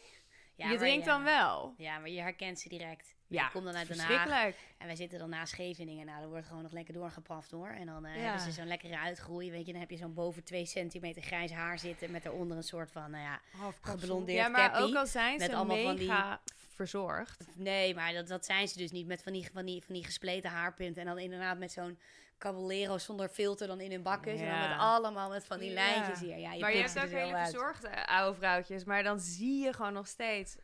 Ja, 0.55 0.64
je 0.64 0.70
maar 0.74 0.78
drinkt 0.86 1.05
ja. 1.07 1.12
dan 1.12 1.22
wel. 1.24 1.74
Ja, 1.76 1.99
maar 1.99 2.09
je 2.09 2.20
herkent 2.20 2.59
ze 2.59 2.68
direct. 2.68 3.14
Ja, 3.33 3.45
ik 3.47 3.53
kom 3.53 3.64
dan 3.64 3.76
uit 3.76 3.89
Den 3.89 3.99
Haag 3.99 4.53
en 4.78 4.87
wij 4.87 4.97
zitten 4.97 5.18
dan 5.18 5.28
na 5.30 5.45
Scheveningen. 5.45 6.07
Nou, 6.07 6.20
dan 6.20 6.30
wordt 6.30 6.47
gewoon 6.47 6.62
nog 6.62 6.72
lekker 6.72 6.95
doorgepaft 6.95 7.51
hoor. 7.51 7.68
En 7.68 7.87
dan 7.87 8.05
eh, 8.05 8.14
Ja. 8.16 8.20
hebben 8.22 8.41
ze 8.41 8.51
zo'n 8.53 8.66
lekkere 8.66 8.99
uitgroei. 8.99 9.51
Weet 9.51 9.66
je, 9.66 9.72
dan 9.72 9.80
heb 9.80 9.91
je 9.91 9.97
zo'n 9.97 10.14
boven 10.14 10.45
2 10.45 10.66
centimeter 10.66 11.22
grijs 11.22 11.51
haar 11.53 11.78
zitten. 11.78 12.11
Met 12.11 12.22
daaronder 12.22 12.57
een 12.57 12.62
soort 12.62 12.91
van, 12.91 13.11
nou 13.11 13.22
ja, 13.24 13.41
Half 13.57 13.78
geblondeerd 13.80 14.39
Ja, 14.39 14.49
maar 14.49 14.83
ook 14.83 14.95
al 14.95 15.07
zijn 15.07 15.39
met 15.39 15.51
ze 15.51 15.57
allemaal 15.57 15.83
van 15.83 15.97
die- 15.97 16.12
verzorgd. 16.74 17.45
Nee, 17.55 17.95
maar 17.95 18.12
dat, 18.12 18.28
dat 18.28 18.45
zijn 18.45 18.68
ze 18.68 18.78
dus 18.78 18.91
niet. 18.91 19.07
Met 19.07 19.22
van 19.22 19.33
die, 19.33 19.49
van, 19.53 19.64
die, 19.64 19.83
van 19.85 19.95
die 19.95 20.05
gespleten 20.05 20.51
haarpunten. 20.51 21.01
En 21.03 21.09
dan 21.09 21.18
inderdaad 21.18 21.59
met 21.59 21.72
zo'n 21.72 21.99
caballero 22.39 22.99
zonder 22.99 23.28
filter 23.28 23.66
dan 23.66 23.80
in 23.80 23.91
hun 23.91 24.03
bakken. 24.03 24.33
En 24.39 24.47
dan 24.49 24.68
met 24.68 24.78
allemaal 24.78 25.28
met 25.30 25.45
van 25.45 25.59
die 25.59 25.68
Ja. 25.68 25.74
lijntjes 25.74 26.20
hier. 26.20 26.39
Ja, 26.39 26.53
je 26.53 26.61
maar 26.61 26.72
je 26.74 26.78
hebt 26.83 26.99
ook 26.99 27.09
hele 27.11 27.35
uit. 27.35 27.51
verzorgde 27.51 28.07
oude 28.07 28.37
vrouwtjes. 28.39 28.85
Maar 28.85 29.03
dan 29.03 29.20
zie 29.20 29.62
je 29.64 29.72
gewoon 29.72 29.93
nog 29.93 30.07
steeds 30.07 30.57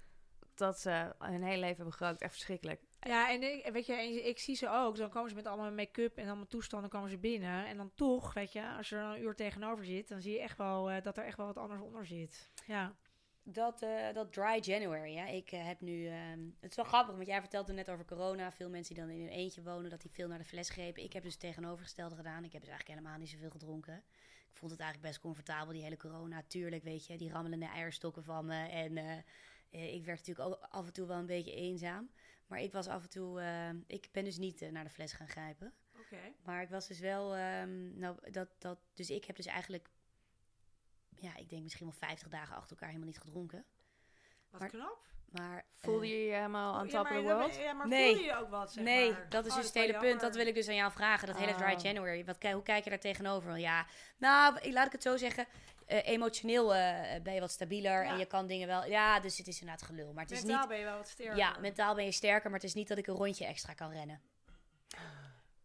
dat 0.58 0.80
ze 0.80 1.14
hun 1.18 1.42
hele 1.42 1.60
leven 1.60 1.76
hebben 1.76 1.94
gerookt. 1.94 2.20
Echt 2.20 2.32
verschrikkelijk. 2.32 2.80
Ja, 3.00 3.30
en 3.30 3.42
ik, 3.42 3.72
weet 3.72 3.86
je, 3.86 3.92
en 3.92 4.26
ik 4.26 4.38
zie 4.38 4.56
ze 4.56 4.68
ook. 4.70 4.96
Dan 4.96 5.10
komen 5.10 5.28
ze 5.30 5.34
met 5.36 5.46
allemaal 5.46 5.72
make-up 5.72 6.16
en 6.16 6.26
allemaal 6.26 6.46
toestanden 6.46 6.90
komen 6.90 7.10
ze 7.10 7.18
binnen. 7.18 7.66
En 7.66 7.76
dan 7.76 7.90
toch, 7.94 8.34
weet 8.34 8.52
je, 8.52 8.68
als 8.76 8.88
je 8.88 8.96
er 8.96 9.02
een 9.02 9.22
uur 9.22 9.34
tegenover 9.34 9.84
zit, 9.84 10.08
dan 10.08 10.20
zie 10.20 10.32
je 10.32 10.40
echt 10.40 10.58
wel 10.58 10.90
eh, 10.90 11.02
dat 11.02 11.16
er 11.16 11.24
echt 11.24 11.36
wel 11.36 11.46
wat 11.46 11.56
anders 11.56 11.80
onder 11.80 12.06
zit. 12.06 12.50
Ja. 12.66 12.94
Dat, 13.42 13.82
eh, 13.82 14.12
dat 14.14 14.32
dry 14.32 14.58
January, 14.60 15.12
ja. 15.12 15.26
Ik 15.26 15.52
eh, 15.52 15.66
heb 15.66 15.80
nu... 15.80 16.06
ehm, 16.06 16.40
het 16.60 16.70
is 16.70 16.76
wel 16.76 16.84
grappig, 16.84 17.14
want 17.14 17.26
jij 17.26 17.40
vertelde 17.40 17.72
net 17.72 17.90
over 17.90 18.04
corona. 18.04 18.52
Veel 18.52 18.70
mensen 18.70 18.94
die 18.94 19.04
dan 19.04 19.12
in 19.12 19.20
hun 19.20 19.28
eentje 19.28 19.62
wonen, 19.62 19.90
dat 19.90 20.00
die 20.00 20.10
veel 20.10 20.28
naar 20.28 20.38
de 20.38 20.44
fles 20.44 20.70
grepen. 20.70 21.02
Ik 21.02 21.12
heb 21.12 21.22
dus 21.22 21.32
het 21.32 21.40
tegenovergestelde 21.40 22.16
gedaan. 22.16 22.44
Ik 22.44 22.52
heb 22.52 22.60
dus 22.60 22.70
eigenlijk 22.70 22.98
helemaal 22.98 23.18
niet 23.18 23.28
zoveel 23.28 23.50
gedronken. 23.50 24.04
Ik 24.50 24.56
vond 24.56 24.70
het 24.70 24.80
eigenlijk 24.80 25.10
best 25.10 25.22
comfortabel, 25.22 25.72
die 25.72 25.82
hele 25.82 25.96
corona. 25.96 26.42
Tuurlijk, 26.46 26.82
weet 26.82 27.06
je, 27.06 27.16
die 27.16 27.30
rammelende 27.30 27.66
eierstokken 27.66 28.24
van 28.24 28.46
me. 28.46 28.68
En 28.68 28.96
eh, 28.96 29.16
eh, 29.70 29.94
ik 29.94 30.04
werd 30.04 30.18
natuurlijk 30.18 30.48
ook 30.48 30.66
af 30.70 30.86
en 30.86 30.92
toe 30.92 31.06
wel 31.06 31.16
een 31.18 31.26
beetje 31.26 31.54
eenzaam. 31.54 32.10
Maar 32.46 32.60
ik 32.60 32.72
was 32.72 32.86
af 32.86 33.02
en 33.02 33.08
toe... 33.08 33.40
eh, 33.40 33.68
ik 33.86 34.08
ben 34.12 34.24
dus 34.24 34.38
niet 34.38 34.62
eh, 34.62 34.70
naar 34.70 34.84
de 34.84 34.90
fles 34.90 35.12
gaan 35.12 35.28
grijpen. 35.28 35.74
Oké. 35.98 36.32
Maar 36.44 36.62
ik 36.62 36.68
was 36.68 36.86
dus 36.88 36.98
wel, 37.00 37.34
ehm, 37.36 37.98
nou, 37.98 38.30
dat, 38.30 38.48
dat, 38.58 38.78
dus 38.94 39.10
ik 39.10 39.24
heb 39.24 39.36
dus 39.36 39.46
eigenlijk, 39.46 39.88
ja, 41.16 41.36
ik 41.36 41.48
denk 41.48 41.62
misschien 41.62 41.86
wel 41.86 41.94
50 41.98 42.28
dagen 42.28 42.54
achter 42.56 42.70
elkaar 42.70 42.88
helemaal 42.88 43.08
niet 43.10 43.18
gedronken. 43.20 43.64
Wat 44.50 44.60
Maar- 44.60 44.68
knap. 44.70 45.06
Maar, 45.28 45.64
Voelde 45.74 46.08
je 46.08 46.24
je 46.24 46.32
helemaal 46.34 46.74
aan 46.74 46.86
ja, 46.86 46.90
top 46.90 47.00
of 47.00 47.10
maar, 47.10 47.18
the 47.18 47.24
world? 47.24 47.56
Ja, 47.56 47.72
maar 47.72 47.88
Nee. 47.88 48.12
voelde 48.14 48.24
je 48.28 48.34
ook 48.36 48.50
wat, 48.50 48.72
zeg 48.72 48.84
nee, 48.84 49.10
maar? 49.12 49.28
dat 49.28 49.44
is 49.46 49.50
Oh, 49.50 49.56
dus 49.56 49.66
het 49.66 49.74
wel 49.74 49.84
hele 49.84 49.98
punt. 49.98 50.20
Dat 50.20 50.34
wil 50.34 50.46
ik 50.46 50.54
dus 50.54 50.68
aan 50.68 50.74
jou 50.74 50.92
vragen. 50.92 51.26
Dat 51.26 51.36
hele 51.38 51.54
Dry 51.54 51.72
Oh. 51.74 51.80
January. 51.80 52.24
Wat, 52.24 52.42
hoe 52.42 52.62
kijk 52.62 52.84
je 52.84 52.90
daar 52.90 52.98
tegenover? 52.98 53.58
Ja, 53.58 53.86
nou, 54.18 54.58
ik- 54.60 54.72
laat 54.72 54.86
ik 54.86 54.92
het 54.92 55.02
zo 55.02 55.16
zeggen. 55.16 55.46
Eh, 55.88 56.06
emotioneel 56.06 56.74
eh, 56.74 57.20
ben 57.22 57.34
je 57.34 57.40
wat 57.40 57.50
stabieler 57.50 58.04
Ja. 58.04 58.10
en 58.10 58.18
je 58.18 58.26
kan 58.26 58.46
dingen 58.46 58.66
wel... 58.66 58.84
Ja, 58.84 59.20
dus 59.20 59.38
het 59.38 59.46
is 59.46 59.60
inderdaad 59.60 59.86
gelul. 59.86 60.12
Maar 60.12 60.22
het 60.24 60.32
is 60.32 60.40
Mentaal 60.42 60.58
niet... 60.60 60.68
ben 60.68 60.78
je 60.78 60.84
wel 60.84 60.96
wat 60.96 61.08
sterker. 61.08 61.36
Ja, 61.36 61.56
mentaal 61.60 61.94
ben 61.94 62.04
je 62.04 62.12
sterker, 62.12 62.50
maar 62.50 62.58
het 62.60 62.68
is 62.68 62.74
niet 62.74 62.88
dat 62.88 62.98
ik 62.98 63.06
een 63.06 63.14
rondje 63.14 63.46
extra 63.46 63.72
kan 63.74 63.90
rennen. 63.90 64.20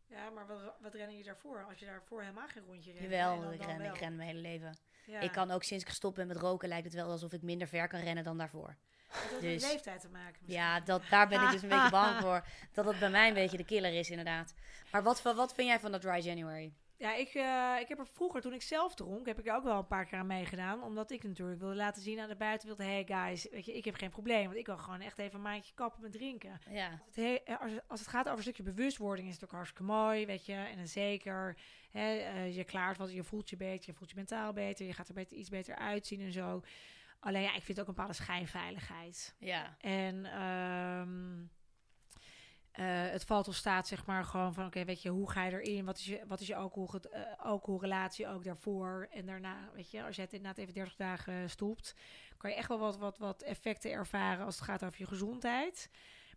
Ja, 0.08 0.30
maar 0.30 0.48
wat, 0.48 0.62
wat 0.82 0.94
ren 0.94 1.18
je 1.18 1.24
daarvoor? 1.24 1.64
Als 1.70 1.80
je 1.80 1.86
daarvoor 1.86 2.22
helemaal 2.22 2.48
geen 2.48 2.64
rondje 2.66 2.92
rent. 2.92 3.04
en 3.04 3.10
Jawel, 3.10 3.42
dan- 3.42 3.54
ik 3.54 3.60
dan 3.60 3.68
ren, 3.70 3.78
wel. 3.78 3.94
ik 3.94 4.00
ren 4.00 4.16
mijn 4.16 4.28
hele 4.30 4.42
leven. 4.42 4.78
Ja. 5.06 5.20
Ik 5.20 5.32
kan 5.32 5.52
ook 5.52 5.64
sinds 5.64 5.84
ik 5.84 5.90
gestopt 5.90 6.16
ben 6.16 6.28
met 6.28 6.38
roken, 6.38 6.68
lijkt 6.70 6.86
het 6.86 6.94
wel 6.94 7.10
alsof 7.10 7.32
ik 7.34 7.42
minder 7.42 7.68
ver 7.68 7.88
kan 7.88 8.00
rennen 8.00 8.24
dan 8.24 8.38
daarvoor. 8.38 8.76
Dat 9.14 9.22
heeft 9.30 9.42
dus- 9.42 9.62
met 9.62 9.72
leeftijd 9.72 10.02
te 10.02 10.10
maken 10.10 10.36
misschien. 10.42 10.64
Ja, 10.64 10.80
dat, 10.80 11.02
daar 11.10 11.28
ben 11.28 11.42
ik 11.42 11.52
dus 11.52 11.62
een 11.62 11.70
beetje 11.70 11.90
bang 11.90 12.20
voor. 12.22 12.46
Dat 12.72 12.86
dat 12.86 13.00
bij 13.00 13.10
mij 13.10 13.28
een 13.28 13.34
beetje 13.34 13.58
de 13.58 13.66
killer 13.66 13.94
is, 13.94 14.10
inderdaad. 14.10 14.54
Maar 14.92 15.04
wat, 15.04 15.22
wat 15.22 15.54
vind 15.54 15.68
jij 15.68 15.80
van 15.80 15.92
dat 15.92 16.02
Dry 16.02 16.20
January? 16.20 16.74
Ja, 17.04 17.14
ik, 17.16 17.28
eh, 17.34 17.76
ik 17.82 17.88
heb 17.88 18.00
er 18.00 18.08
vroeger, 18.08 18.42
toen 18.42 18.54
ik 18.54 18.62
zelf 18.62 18.96
dronk, 18.96 19.26
heb 19.26 19.40
ik 19.40 19.48
er 19.48 19.56
ook 19.56 19.64
wel 19.64 19.78
een 19.78 19.88
paar 19.88 20.06
keer 20.06 20.18
aan 20.20 20.28
meegedaan. 20.28 20.84
Omdat 20.84 21.12
ik 21.12 21.24
natuurlijk 21.24 21.60
wilde 21.60 21.76
laten 21.76 22.02
zien 22.02 22.20
aan 22.20 22.30
de 22.30 22.36
buitenwereld... 22.36 22.88
hey 22.90 23.04
guys, 23.08 23.48
weet 23.52 23.66
je, 23.66 23.74
ik 23.78 23.86
heb 23.86 23.96
geen 23.96 24.10
probleem. 24.10 24.44
Want 24.46 24.58
ik 24.58 24.64
kan 24.64 24.80
gewoon 24.80 25.02
echt 25.02 25.18
even 25.18 25.36
een 25.36 25.42
maandje 25.42 25.74
kappen 25.74 26.02
met 26.02 26.12
drinken. 26.12 26.60
Ja, 26.70 27.02
Het 27.06 27.16
he- 27.16 27.40
eh, 27.46 27.62
als, 27.62 27.72
als 27.88 28.00
het 28.00 28.10
gaat 28.10 28.26
over 28.26 28.38
een 28.38 28.44
stukje 28.44 28.64
bewustwording 28.64 29.28
is 29.28 29.34
het 29.34 29.44
ook 29.44 29.52
hartstikke 29.52 29.84
mooi, 29.84 30.26
weet 30.26 30.46
je. 30.46 30.54
En 30.54 30.78
dan 30.78 30.88
zeker, 30.88 31.58
hè, 31.92 32.16
eh, 32.18 32.56
je 32.56 32.64
klaart 32.64 32.98
wat, 32.98 33.14
je 33.14 33.24
voelt 33.24 33.50
je 33.50 33.58
beter, 33.58 33.86
je 33.90 33.94
voelt 33.94 34.10
je 34.10 34.16
mentaal 34.16 34.54
beter, 34.54 34.86
je 34.86 34.94
gaat 34.94 35.08
er 35.08 35.14
beter, 35.14 35.38
iets 35.38 35.50
beter 35.50 35.76
uitzien 35.76 36.22
en 36.22 36.32
zo. 36.32 36.62
Alleen 37.20 37.42
ja, 37.42 37.56
ik 37.56 37.64
vind 37.64 37.80
ook 37.80 37.88
een 37.88 37.94
bepaalde 37.94 38.16
schijnveiligheid. 38.16 39.36
ja. 39.40 39.76
En 39.80 40.26
ehm, 40.26 41.42
eh, 42.74 42.86
het 42.88 43.24
valt 43.24 43.48
of 43.48 43.56
staat 43.56 43.88
zeg 43.88 44.06
maar 44.06 44.24
gewoon 44.24 44.54
van, 44.54 44.66
oké, 44.66 44.86
weet 44.86 45.02
je, 45.02 45.10
hoe 45.10 45.32
ga 45.32 45.44
je 45.46 45.62
erin? 45.62 45.86
Wat 45.86 45.98
is 45.98 46.06
je, 46.06 46.22
wat 46.28 46.40
is 46.40 46.48
je 46.48 46.56
alcohol, 46.56 47.00
eh, 47.12 47.22
alcoholrelatie 47.38 48.28
ook 48.28 48.44
daarvoor 48.44 49.08
en 49.12 49.26
daarna? 49.26 49.70
Weet 49.74 49.92
je, 49.92 50.04
als 50.04 50.16
jij 50.16 50.24
het 50.26 50.34
inderdaad 50.34 50.58
even 50.58 50.74
30 50.74 50.96
dagen 50.96 51.50
stopt, 51.50 51.96
kan 52.38 52.50
je 52.50 52.56
echt 52.56 52.68
wel 52.68 52.80
wat, 52.80 52.98
wat, 52.98 53.18
wat 53.18 53.42
effecten 53.42 53.92
ervaren 53.92 54.46
als 54.46 54.56
het 54.56 54.64
gaat 54.64 54.84
over 54.84 55.00
je 55.00 55.08
gezondheid. 55.08 55.90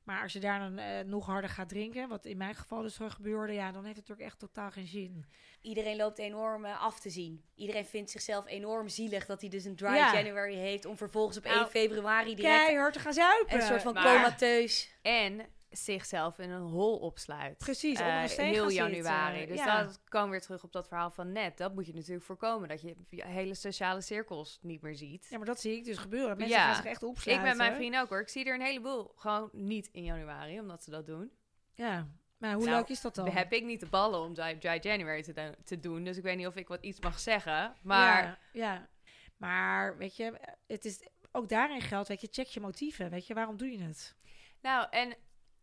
Maar 0.04 0.22
als 0.22 0.32
je 0.32 0.38
daar 0.40 0.58
dan 0.58 0.78
eh, 0.78 1.04
nog 1.04 1.26
harder 1.26 1.50
gaat 1.50 1.68
drinken, 1.68 2.08
wat 2.08 2.24
in 2.24 2.36
mijn 2.36 2.54
geval 2.54 2.82
dus 2.82 2.94
zo 2.94 3.08
gebeurde, 3.08 3.52
ja, 3.52 3.72
dan 3.72 3.84
heeft 3.84 3.96
het 3.96 4.08
natuurlijk 4.08 4.28
echt 4.28 4.38
totaal 4.38 4.70
geen 4.70 4.86
zin. 4.86 5.24
Iedereen 5.60 5.96
loopt 5.96 6.18
enorm 6.18 6.64
af 6.64 7.00
te 7.00 7.10
zien. 7.10 7.44
Iedereen 7.54 7.84
vindt 7.84 8.10
zichzelf 8.10 8.46
enorm 8.46 8.88
zielig 8.88 9.26
dat 9.26 9.40
hij 9.40 9.50
dus 9.50 9.64
een 9.64 9.76
Dry 9.76 9.94
Ja. 9.94 10.12
January 10.14 10.54
heeft... 10.54 10.84
om 10.84 10.96
vervolgens 10.96 11.36
op 11.36 11.44
Nou, 11.44 11.58
1 11.58 11.68
februari 11.68 12.34
direct 12.34 12.54
Keihard 12.64 12.92
te 12.92 12.98
gaan 12.98 13.12
zuipen. 13.12 13.54
een 13.56 13.62
soort 13.62 13.82
van 13.82 13.94
Maar- 13.94 14.14
comateus... 14.16 14.94
En 15.02 15.46
zichzelf 15.70 16.38
in 16.38 16.50
een 16.50 16.62
hol 16.62 16.98
opsluit. 16.98 17.58
Precies, 17.58 17.98
steen 17.98 18.46
heel 18.46 18.70
zitten. 18.70 18.90
januari. 18.92 19.46
Dus 19.46 19.58
Ja. 19.58 19.82
dat 19.84 20.00
kwam 20.04 20.30
weer 20.30 20.40
terug 20.40 20.64
op 20.64 20.72
dat 20.72 20.88
verhaal 20.88 21.10
van 21.10 21.32
net. 21.32 21.56
Dat 21.56 21.74
moet 21.74 21.86
je 21.86 21.94
natuurlijk 21.94 22.24
voorkomen. 22.24 22.68
Dat 22.68 22.80
je 22.80 22.96
hele 23.10 23.54
sociale 23.54 24.00
cirkels 24.00 24.58
niet 24.62 24.82
meer 24.82 24.94
ziet. 24.94 25.26
Ja, 25.30 25.36
maar 25.36 25.46
dat 25.46 25.60
zie 25.60 25.76
ik 25.76 25.84
dus 25.84 25.98
gebeuren. 25.98 26.36
Mensen 26.36 26.56
Ja. 26.56 26.64
gaan 26.66 26.74
zich 26.82 26.84
echt 26.84 27.02
ik 27.02 27.08
opsluiten. 27.08 27.48
met 27.48 27.56
mijn 27.56 27.74
vrienden 27.74 28.00
ook 28.00 28.08
hoor. 28.08 28.20
Ik 28.20 28.28
zie 28.28 28.44
er 28.44 28.54
een 28.54 28.60
heleboel 28.66 29.12
gewoon 29.16 29.48
niet 29.52 29.88
in 29.92 30.04
januari, 30.04 30.60
omdat 30.60 30.82
ze 30.84 30.90
dat 30.90 31.06
doen. 31.06 31.30
Ja, 31.74 32.06
maar 32.38 32.52
hoe 32.54 32.64
Nou, 32.64 32.76
leuk 32.76 32.88
is 32.88 33.00
dat 33.00 33.14
dan? 33.14 33.28
Heb 33.28 33.52
ik 33.52 33.64
niet 33.64 33.80
de 33.80 33.86
ballen 33.88 34.20
om 34.20 34.34
dry, 34.34 34.54
dry 34.54 34.78
January 34.82 35.22
te, 35.22 35.32
doen- 35.32 35.54
te 35.64 35.80
doen. 35.80 36.04
Dus 36.04 36.16
ik 36.16 36.22
weet 36.22 36.36
niet 36.36 36.46
of 36.46 36.56
ik 36.56 36.68
wat 36.68 36.82
iets 36.82 37.00
mag 37.00 37.18
zeggen. 37.20 37.74
Maar 37.82 38.22
Ja, 38.24 38.38
ja. 38.52 38.88
Maar 39.36 39.96
weet 39.96 40.16
je, 40.16 40.40
het 40.66 40.84
is 40.84 41.06
ook 41.32 41.48
daarin 41.48 41.80
geldt, 41.80 42.08
weet 42.08 42.20
je, 42.20 42.28
check 42.30 42.46
je 42.46 42.60
motieven. 42.60 43.10
Weet 43.10 43.26
je, 43.26 43.34
waarom 43.34 43.56
doe 43.56 43.70
je 43.70 43.78
het? 43.82 44.14
Nou, 44.60 44.86
en 44.90 45.14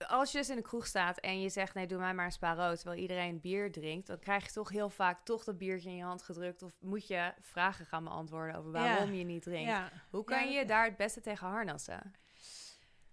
als 0.07 0.31
je 0.31 0.37
dus 0.37 0.49
in 0.49 0.55
de 0.55 0.61
kroeg 0.61 0.87
staat 0.87 1.17
en 1.17 1.41
je 1.41 1.49
zegt... 1.49 1.73
nee, 1.73 1.87
doe 1.87 1.99
mij 1.99 2.13
maar 2.13 2.25
een 2.25 2.31
spa 2.31 2.53
rood, 2.53 2.75
terwijl 2.75 3.01
iedereen 3.01 3.39
bier 3.39 3.71
drinkt... 3.71 4.07
dan 4.07 4.19
krijg 4.19 4.45
je 4.45 4.51
toch 4.51 4.69
heel 4.69 4.89
vaak 4.89 5.25
toch 5.25 5.43
dat 5.43 5.57
biertje 5.57 5.89
in 5.89 5.95
je 5.95 6.03
hand 6.03 6.23
gedrukt... 6.23 6.61
of 6.61 6.71
moet 6.79 7.07
je 7.07 7.33
vragen 7.41 7.85
gaan 7.85 8.03
beantwoorden 8.03 8.55
over 8.55 8.71
waarom 8.71 9.13
je 9.13 9.23
niet 9.23 9.43
drinkt. 9.43 9.69
Ja. 9.69 9.91
Hoe 10.09 10.23
kan 10.23 10.51
Ja, 10.51 10.59
je 10.59 10.65
daar 10.65 10.85
het 10.85 10.97
beste 10.97 11.21
tegen 11.21 11.47
harnassen? 11.47 12.13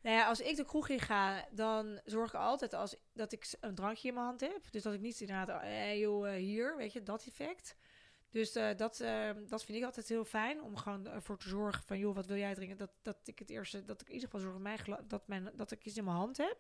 Nou 0.02 0.16
ja, 0.16 0.26
als 0.26 0.40
ik 0.40 0.56
de 0.56 0.64
kroeg 0.64 0.88
in 0.88 1.00
ga, 1.00 1.46
dan 1.50 2.00
zorg 2.04 2.28
ik 2.28 2.40
altijd 2.40 2.74
als, 2.74 2.96
dat 3.12 3.32
ik 3.32 3.54
een 3.60 3.74
drankje 3.74 4.08
in 4.08 4.14
mijn 4.14 4.26
hand 4.26 4.40
heb. 4.40 4.70
Dus 4.70 4.82
dat 4.82 4.94
ik 4.94 5.00
niet 5.00 5.20
inderdaad, 5.20 5.62
eh, 5.62 6.00
joh, 6.00 6.28
eh, 6.28 6.34
hier, 6.34 6.76
weet 6.76 6.92
je, 6.92 7.02
dat 7.02 7.26
effect. 7.26 7.76
Dus 8.30 8.54
eh, 8.54 8.76
dat, 8.76 9.00
eh, 9.00 9.30
dat 9.48 9.64
vind 9.64 9.78
ik 9.78 9.84
altijd 9.84 10.08
heel 10.08 10.24
fijn, 10.24 10.62
om 10.62 10.76
gewoon 10.76 11.06
ervoor 11.06 11.38
te 11.38 11.48
zorgen 11.48 11.82
van, 11.84 11.98
joh, 11.98 12.14
wat 12.14 12.26
wil 12.26 12.36
jij 12.36 12.54
drinken? 12.54 12.76
Dat, 12.76 12.90
dat 13.02 13.16
ik 13.24 13.38
het 13.38 13.50
eerste, 13.50 13.84
dat 13.84 14.00
ik 14.00 14.06
in 14.08 14.14
ieder 14.14 14.28
geval 14.30 14.40
zorg 14.44 14.54
dat, 14.54 14.62
mijn 14.86 15.08
dat, 15.08 15.26
mijn, 15.28 15.50
dat 15.56 15.70
ik 15.70 15.84
iets 15.84 15.96
in 15.96 16.04
mijn 16.04 16.16
hand 16.16 16.36
heb. 16.36 16.56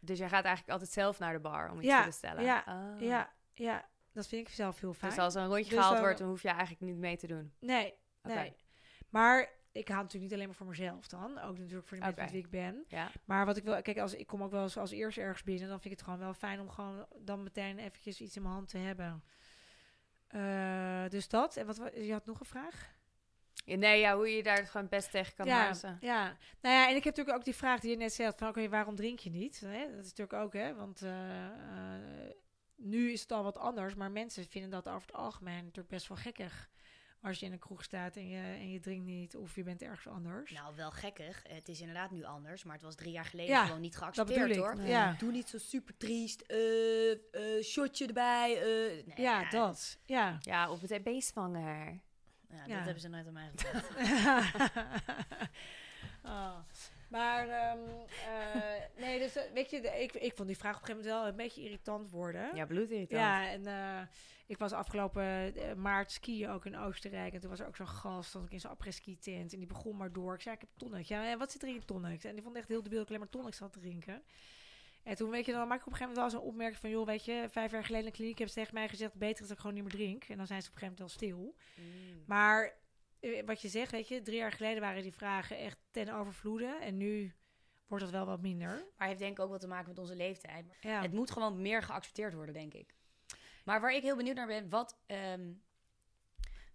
Dus 0.00 0.18
jij 0.18 0.28
gaat 0.28 0.44
eigenlijk 0.44 0.72
altijd 0.72 0.90
zelf 0.90 1.18
naar 1.18 1.32
de 1.32 1.40
bar 1.40 1.70
om 1.70 1.76
iets 1.78 1.86
Ja, 1.86 2.00
te 2.00 2.06
bestellen? 2.06 2.44
ja, 2.44 2.64
Oh. 2.68 3.00
Ja, 3.00 3.32
ja, 3.54 3.88
dat 4.12 4.26
vind 4.26 4.48
ik 4.48 4.54
zelf 4.54 4.80
heel 4.80 4.94
fijn. 4.94 5.12
Dus 5.14 5.20
als 5.20 5.34
er 5.34 5.40
een 5.42 5.48
rondje 5.48 5.64
Dus 5.64 5.72
gehaald 5.74 5.92
dan- 5.94 6.02
wordt, 6.02 6.18
dan 6.18 6.28
hoef 6.28 6.42
je 6.42 6.48
eigenlijk 6.48 6.80
niet 6.80 6.96
mee 6.96 7.16
te 7.16 7.26
doen. 7.26 7.52
Nee, 7.60 7.94
nee. 8.22 8.56
Maar 9.08 9.48
ik 9.72 9.88
haal 9.88 9.96
natuurlijk 10.02 10.22
niet 10.24 10.32
alleen 10.32 10.46
maar 10.46 10.56
voor 10.56 10.66
mezelf 10.66 11.06
dan. 11.08 11.38
Ook 11.38 11.58
natuurlijk 11.58 11.86
voor 11.88 11.96
de 11.96 12.02
mensen 12.04 12.22
met 12.22 12.32
wie 12.32 12.40
ik 12.42 12.50
ben. 12.50 12.84
Ja. 12.88 13.10
Maar 13.24 13.46
wat 13.46 13.56
ik 13.56 13.64
wil, 13.64 13.82
kijk, 13.82 13.98
als 13.98 14.14
ik 14.14 14.26
kom 14.26 14.42
ook 14.42 14.50
wel 14.50 14.62
eens 14.62 14.76
als 14.76 14.90
eerste 14.90 15.20
ergens 15.20 15.42
binnen, 15.42 15.68
dan 15.68 15.80
vind 15.80 15.92
ik 15.92 15.98
het 15.98 16.02
gewoon 16.08 16.18
wel 16.24 16.34
fijn 16.34 16.60
om 16.60 16.70
gewoon 16.70 17.06
dan 17.18 17.42
meteen 17.42 17.78
eventjes 17.78 18.20
iets 18.20 18.36
in 18.36 18.42
mijn 18.42 18.54
hand 18.54 18.68
te 18.68 18.78
hebben. 18.78 19.24
Eh, 20.28 21.04
dus 21.08 21.28
dat. 21.28 21.56
En 21.56 21.66
wat 21.66 21.76
wa- 21.76 21.90
je 21.94 22.12
had 22.12 22.26
nog 22.26 22.40
een 22.40 22.46
vraag? 22.46 22.92
Ja, 23.64 23.76
Nee, 23.76 24.00
ja, 24.00 24.16
hoe 24.16 24.28
je 24.36 24.42
daar 24.42 24.66
gewoon 24.66 24.88
best 24.88 25.10
tegen 25.10 25.34
kan 25.34 25.46
ja, 25.46 25.68
ja. 26.00 26.36
Nou 26.60 26.74
ja, 26.74 26.82
en 26.88 26.96
ik 26.96 27.04
heb 27.04 27.16
natuurlijk 27.16 27.36
ook 27.36 27.44
die 27.44 27.54
vraag 27.54 27.80
die 27.80 27.90
je 27.90 27.96
net 27.96 28.12
stelt 28.12 28.38
van, 28.38 28.48
oké, 28.48 28.68
waarom 28.68 28.94
drink 28.96 29.18
je 29.18 29.30
niet? 29.30 29.60
Hè? 29.60 29.80
Dat 29.90 30.04
is 30.04 30.14
natuurlijk 30.14 30.32
ook, 30.42 30.52
hè, 30.52 30.74
want 30.74 31.02
eh, 31.02 31.44
eh, 31.46 32.30
nu 32.76 33.12
is 33.12 33.20
het 33.20 33.32
al 33.32 33.42
wat 33.42 33.58
anders, 33.58 33.94
maar 33.94 34.10
mensen 34.10 34.44
vinden 34.48 34.70
dat 34.70 34.88
over 34.88 35.06
het 35.06 35.16
algemeen 35.16 35.56
natuurlijk 35.64 35.88
best 35.88 36.08
wel 36.08 36.16
gekkig. 36.16 36.68
Als 37.24 37.38
je 37.40 37.46
in 37.46 37.52
een 37.52 37.58
kroeg 37.58 37.82
staat 37.82 38.16
en 38.16 38.28
je, 38.28 38.36
en 38.40 38.70
je 38.70 38.80
drinkt 38.80 39.04
niet 39.06 39.36
of 39.36 39.54
je 39.56 39.62
bent 39.62 39.82
ergens 39.82 40.06
anders. 40.06 40.50
Nou, 40.50 40.76
wel 40.76 40.90
gekkig. 40.90 41.42
Het 41.48 41.68
is 41.68 41.80
inderdaad 41.80 42.10
nu 42.10 42.24
anders, 42.24 42.64
maar 42.64 42.74
het 42.74 42.82
was 42.84 42.94
drie 42.94 43.12
jaar 43.12 43.24
geleden 43.24 43.50
Ja, 43.54 43.64
gewoon 43.64 43.80
niet 43.80 43.92
dat 43.92 44.02
geaccepteerd, 44.02 44.56
hoor. 44.56 44.80
Ja, 44.82 45.12
Doe 45.18 45.30
niet 45.30 45.48
zo 45.48 45.58
super 45.58 45.96
triest. 45.96 46.40
eh 46.40 47.10
eh, 47.12 47.62
shotje 47.62 48.06
erbij. 48.06 48.56
eh. 48.56 49.06
Nee, 49.06 49.26
ja, 49.26 49.48
dat. 49.50 49.98
Ja. 50.04 50.36
Ja, 50.40 50.70
of 50.70 50.80
meteen 50.82 51.02
beestvanger. 51.02 52.00
Ja, 52.50 52.64
Ja. 52.66 52.76
Dat 52.76 52.84
hebben 52.84 53.00
ze 53.00 53.08
nooit 53.08 53.26
aan 53.26 53.32
mij 53.32 53.50
gevraagd. 53.56 54.72
Oh. 56.24 56.58
Maar, 57.08 57.48
ehm, 57.48 57.78
eh, 58.28 58.72
nee, 59.00 59.18
dus 59.18 59.36
eh, 59.36 59.52
weet 59.52 59.70
je, 59.70 59.80
de- 59.80 60.02
ik, 60.02 60.12
ik 60.12 60.34
vond 60.34 60.48
die 60.48 60.56
vraag 60.58 60.74
op 60.76 60.80
een 60.80 60.86
gegeven 60.86 61.06
moment 61.10 61.22
wel 61.22 61.30
een 61.30 61.46
beetje 61.46 61.62
irritant 61.62 62.10
worden. 62.10 62.56
Ja, 62.56 62.66
bloedirritant. 62.66 63.20
Ja, 63.20 63.48
en 63.50 63.66
eh, 63.66 64.06
ik 64.46 64.58
was 64.58 64.72
afgelopen 64.72 65.52
maart 65.80 66.12
skiën 66.12 66.48
ook 66.48 66.66
in 66.66 66.76
Oostenrijk. 66.78 67.34
En 67.34 67.40
toen 67.40 67.50
was 67.50 67.60
er 67.60 67.66
ook 67.66 67.76
zo'n 67.76 67.88
gast, 67.88 68.28
stond 68.28 68.44
ik 68.46 68.52
in 68.52 68.60
zo'n 68.60 68.70
après-ski 68.70 69.18
tent. 69.18 69.52
En 69.52 69.58
die 69.58 69.66
begon 69.68 69.96
maar 69.96 70.12
door. 70.12 70.34
Ik 70.34 70.40
zei, 70.40 70.54
ik 70.54 70.60
heb 70.60 70.70
tonic. 70.76 71.04
Ja, 71.06 71.36
wat 71.36 71.52
zit 71.52 71.62
er 71.62 71.68
in 71.68 71.74
je 71.74 71.84
tonic? 71.84 72.24
En 72.24 72.34
die 72.34 72.42
vond 72.42 72.56
echt 72.56 72.68
heel 72.68 72.82
debiel 72.82 72.98
dat 72.98 73.08
ik 73.10 73.14
alleen 73.14 73.28
maar 73.30 73.40
tonic 73.40 73.54
zat 73.54 73.72
te 73.72 73.80
drinken. 73.80 74.22
En 75.02 75.16
toen, 75.16 75.30
weet 75.30 75.46
je, 75.46 75.52
dan 75.52 75.68
maak 75.68 75.80
ik 75.80 75.86
op 75.86 75.92
een 75.92 75.98
gegeven 75.98 76.14
moment 76.14 76.32
wel 76.32 76.40
zo'n 76.40 76.50
opmerking 76.50 76.80
van... 76.80 76.90
joh, 76.90 77.06
weet 77.06 77.24
je, 77.24 77.46
vijf 77.50 77.70
jaar 77.72 77.84
geleden 77.84 78.06
in 78.06 78.10
de 78.10 78.16
kliniek 78.16 78.38
hebben 78.38 78.54
ze 78.54 78.60
tegen 78.60 78.74
mij 78.78 78.88
gezegd... 78.88 79.14
beter 79.14 79.42
is 79.42 79.48
dat 79.48 79.50
ik 79.50 79.58
gewoon 79.58 79.74
niet 79.74 79.82
meer 79.84 79.92
drink. 79.92 80.24
En 80.24 80.36
dan 80.36 80.46
zijn 80.46 80.62
ze 80.62 80.68
op 80.68 80.74
een 80.74 80.80
gegeven 80.80 81.04
moment 81.04 81.28
wel 81.28 81.28
stil. 81.30 81.54
Mm. 81.84 82.22
Maar 82.26 82.74
wat 83.44 83.60
je 83.62 83.68
zegt, 83.68 83.90
weet 83.90 84.08
je, 84.08 84.22
drie 84.22 84.36
jaar 84.36 84.52
geleden 84.52 84.80
waren 84.80 85.02
die 85.02 85.12
vragen 85.14 85.58
echt 85.58 85.78
ten 85.90 86.08
overvloede. 86.08 86.76
En 86.80 86.96
nu 86.96 87.34
wordt 87.86 88.04
dat 88.04 88.12
wel 88.12 88.26
wat 88.26 88.40
minder. 88.40 88.84
Maar 88.96 89.08
heeft 89.08 89.18
denk 89.20 89.38
ik 89.38 89.44
ook 89.44 89.50
wat 89.50 89.60
te 89.60 89.66
maken 89.66 89.88
met 89.88 89.98
onze 89.98 90.16
leeftijd. 90.16 90.76
Ja, 90.80 91.02
Het 91.02 91.12
moet 91.12 91.30
gewoon 91.30 91.62
meer 91.62 91.82
geaccepteerd 91.82 92.34
worden, 92.34 92.54
denk 92.54 92.74
ik. 92.74 92.94
Maar 93.64 93.80
waar 93.80 93.94
ik 93.94 94.02
heel 94.02 94.16
benieuwd 94.16 94.36
naar 94.36 94.46
ben, 94.46 94.68
wat... 94.68 94.98
ehm, 95.06 95.52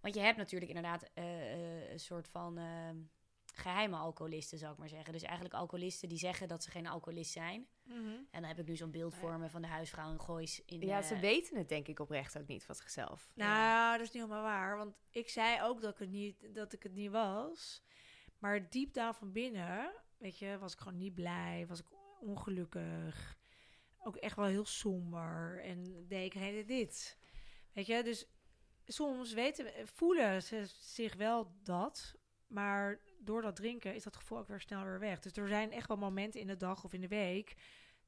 want 0.02 0.16
je 0.16 0.22
hebt 0.22 0.38
natuurlijk 0.38 0.72
inderdaad 0.72 1.10
eh, 1.14 1.54
eh, 1.54 1.92
een 1.92 2.00
soort 2.00 2.28
van 2.28 2.58
ehm, 2.58 2.98
geheime 3.60 3.96
alcoholisten, 3.96 4.58
zou 4.58 4.74
ik 4.74 4.78
maar 4.78 4.90
zeggen. 4.90 5.14
Dus 5.14 5.22
eigenlijk 5.22 5.56
alcoholisten 5.56 6.10
die 6.10 6.18
zeggen 6.18 6.48
dat 6.48 6.64
ze 6.64 6.72
geen 6.72 6.88
alcoholist 6.88 7.32
zijn. 7.32 7.68
Mhm. 7.84 7.98
En 8.08 8.42
dan 8.42 8.44
heb 8.44 8.60
ik 8.60 8.68
nu 8.68 8.76
zo'n 8.76 8.92
beeld 8.92 9.16
voor 9.16 9.40
me 9.40 9.50
van 9.50 9.62
de 9.62 9.68
huisvrouw 9.68 10.12
in 10.12 10.22
Goois. 10.22 10.62
In, 10.66 10.82
Ja, 10.82 10.98
eh, 10.98 11.06
ze 11.06 11.20
weten 11.20 11.58
het 11.58 11.70
denk 11.70 11.88
ik 11.88 12.00
oprecht 12.00 12.38
ook 12.38 12.48
niet 12.48 12.64
van 12.64 12.76
zichzelf. 12.76 13.32
Nou, 13.34 13.98
dat 13.98 14.08
is 14.08 14.14
niet 14.14 14.24
helemaal 14.24 14.44
waar. 14.44 14.78
Want 14.78 14.96
ik 15.12 15.30
zei 15.30 15.62
ook 15.62 15.82
dat 15.82 15.94
ik 15.94 16.00
het 16.00 16.10
niet, 16.10 16.56
dat 16.56 16.74
ik 16.74 16.84
het 16.84 16.94
niet 16.94 17.12
was. 17.12 17.84
Maar 18.38 18.70
diep 18.70 18.94
down 18.94 19.14
van 19.14 19.32
binnen, 19.32 19.92
weet 20.18 20.38
je, 20.38 20.58
was 20.60 20.74
ik 20.74 20.80
gewoon 20.80 20.98
niet 20.98 21.14
blij. 21.14 21.66
Was 21.68 21.80
ik 21.80 21.88
ongelukkig. 22.20 23.38
Ook 24.04 24.16
echt 24.16 24.36
wel 24.36 24.46
heel 24.46 24.66
somber. 24.66 25.62
En 25.64 26.06
deed 26.08 26.26
ik 26.26 26.34
hele 26.34 26.66
dit. 26.66 27.18
Weet 27.74 27.86
je, 27.86 28.04
dus 28.04 28.28
soms 28.86 29.34
weten, 29.34 29.88
voelen 29.88 30.44
ze 30.44 30.66
zich 30.80 31.16
wel 31.16 31.52
dat. 31.64 32.16
Maar 32.50 33.00
door 33.20 33.42
dat 33.42 33.56
drinken 33.56 33.96
is 33.96 34.04
dat 34.04 34.16
gevoel 34.16 34.38
ook 34.38 34.48
weer 34.48 34.62
snel 34.62 34.84
weer 34.84 35.00
weg. 35.00 35.20
Dus 35.20 35.32
er 35.34 35.48
zijn 35.48 35.72
echt 35.72 35.88
wel 35.88 35.98
momenten 35.98 36.40
in 36.40 36.48
de 36.48 36.58
dag 36.58 36.84
of 36.84 36.94
in 36.94 37.02
de 37.02 37.08
week 37.08 37.56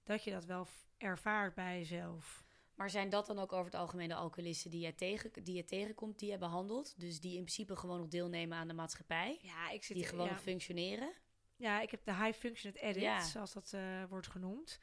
dat 0.04 0.24
je 0.24 0.32
dat 0.32 0.46
wel 0.46 0.68
ervaart 0.98 1.56
bij 1.56 1.78
jezelf. 1.78 2.44
Maar 2.76 2.90
zijn 2.90 3.10
dat 3.10 3.26
dan 3.28 3.40
ook 3.40 3.52
over 3.54 3.66
het 3.66 3.76
algemeen 3.76 4.08
de 4.08 4.16
alcoholisten 4.16 4.72
die 4.72 4.86
je, 4.86 4.96
tegen, 4.96 5.44
die 5.44 5.56
je 5.56 5.66
tegenkomt, 5.66 6.20
die 6.20 6.32
je 6.32 6.38
behandelt? 6.38 7.00
Dus 7.00 7.20
die 7.20 7.32
in 7.32 7.44
principe 7.44 7.76
gewoon 7.76 8.00
nog 8.00 8.08
deelnemen 8.08 8.58
aan 8.58 8.68
de 8.68 8.74
maatschappij? 8.74 9.40
Ja, 9.42 9.70
ik 9.70 9.84
zit 9.84 9.96
Die 9.98 10.06
gewoon 10.06 10.26
ja. 10.26 10.32
nog 10.32 10.42
functioneren? 10.42 11.14
Ja, 11.56 11.82
ik 11.82 11.92
heb 11.92 12.06
de 12.06 12.14
high 12.16 12.38
functioned 12.40 12.78
edit, 12.82 13.02
Ja. 13.02 13.24
zoals 13.26 13.54
dat 13.54 13.74
eh, 13.74 14.04
wordt 14.10 14.28
genoemd. 14.28 14.80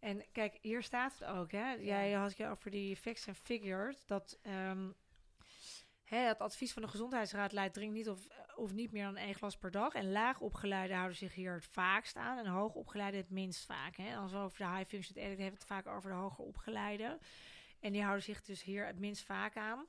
En 0.00 0.24
kijk, 0.32 0.58
hier 0.60 0.82
staat 0.82 1.18
het 1.18 1.24
ook. 1.28 1.52
Hè? 1.52 1.72
Jij 1.72 2.12
had 2.12 2.36
je 2.36 2.46
over 2.46 2.70
die 2.70 2.96
facts 2.96 3.26
en 3.26 3.34
figures. 3.34 4.06
Dat 4.06 4.38
ehm, 4.42 4.90
hè, 6.08 6.18
het 6.18 6.38
advies 6.38 6.72
van 6.72 6.82
de 6.82 6.88
gezondheidsraad 6.88 7.52
leidt 7.52 7.74
drink 7.74 7.92
niet 7.92 8.08
of, 8.08 8.28
of 8.56 8.72
niet 8.72 8.92
meer 8.92 9.04
dan 9.04 9.16
één 9.16 9.34
glas 9.34 9.56
per 9.56 9.70
dag. 9.70 9.94
En 9.94 10.12
laag 10.12 10.40
opgeleiden 10.40 10.96
houden 10.96 11.16
zich 11.16 11.34
hier 11.34 11.54
het 11.54 11.66
vaakst 11.66 12.16
aan. 12.16 12.38
En 12.38 12.46
hoog 12.46 12.74
opgeleiden 12.74 13.20
het 13.20 13.30
minst 13.30 13.64
vaak. 13.64 13.96
Hè? 13.96 14.16
Als 14.16 14.32
we 14.32 14.38
over 14.38 14.58
de 14.58 14.68
high 14.68 14.88
functioned 14.88 15.24
edit 15.24 15.38
hebben 15.38 15.58
we 15.58 15.64
het 15.64 15.64
vaak 15.64 15.86
over 15.86 16.10
de 16.10 16.16
hoger 16.16 16.44
opgeleiden. 16.44 17.18
En 17.80 17.92
die 17.92 18.02
houden 18.02 18.24
zich 18.24 18.42
dus 18.42 18.62
hier 18.62 18.86
het 18.86 18.98
minst 18.98 19.22
vaak 19.22 19.56
aan. 19.56 19.86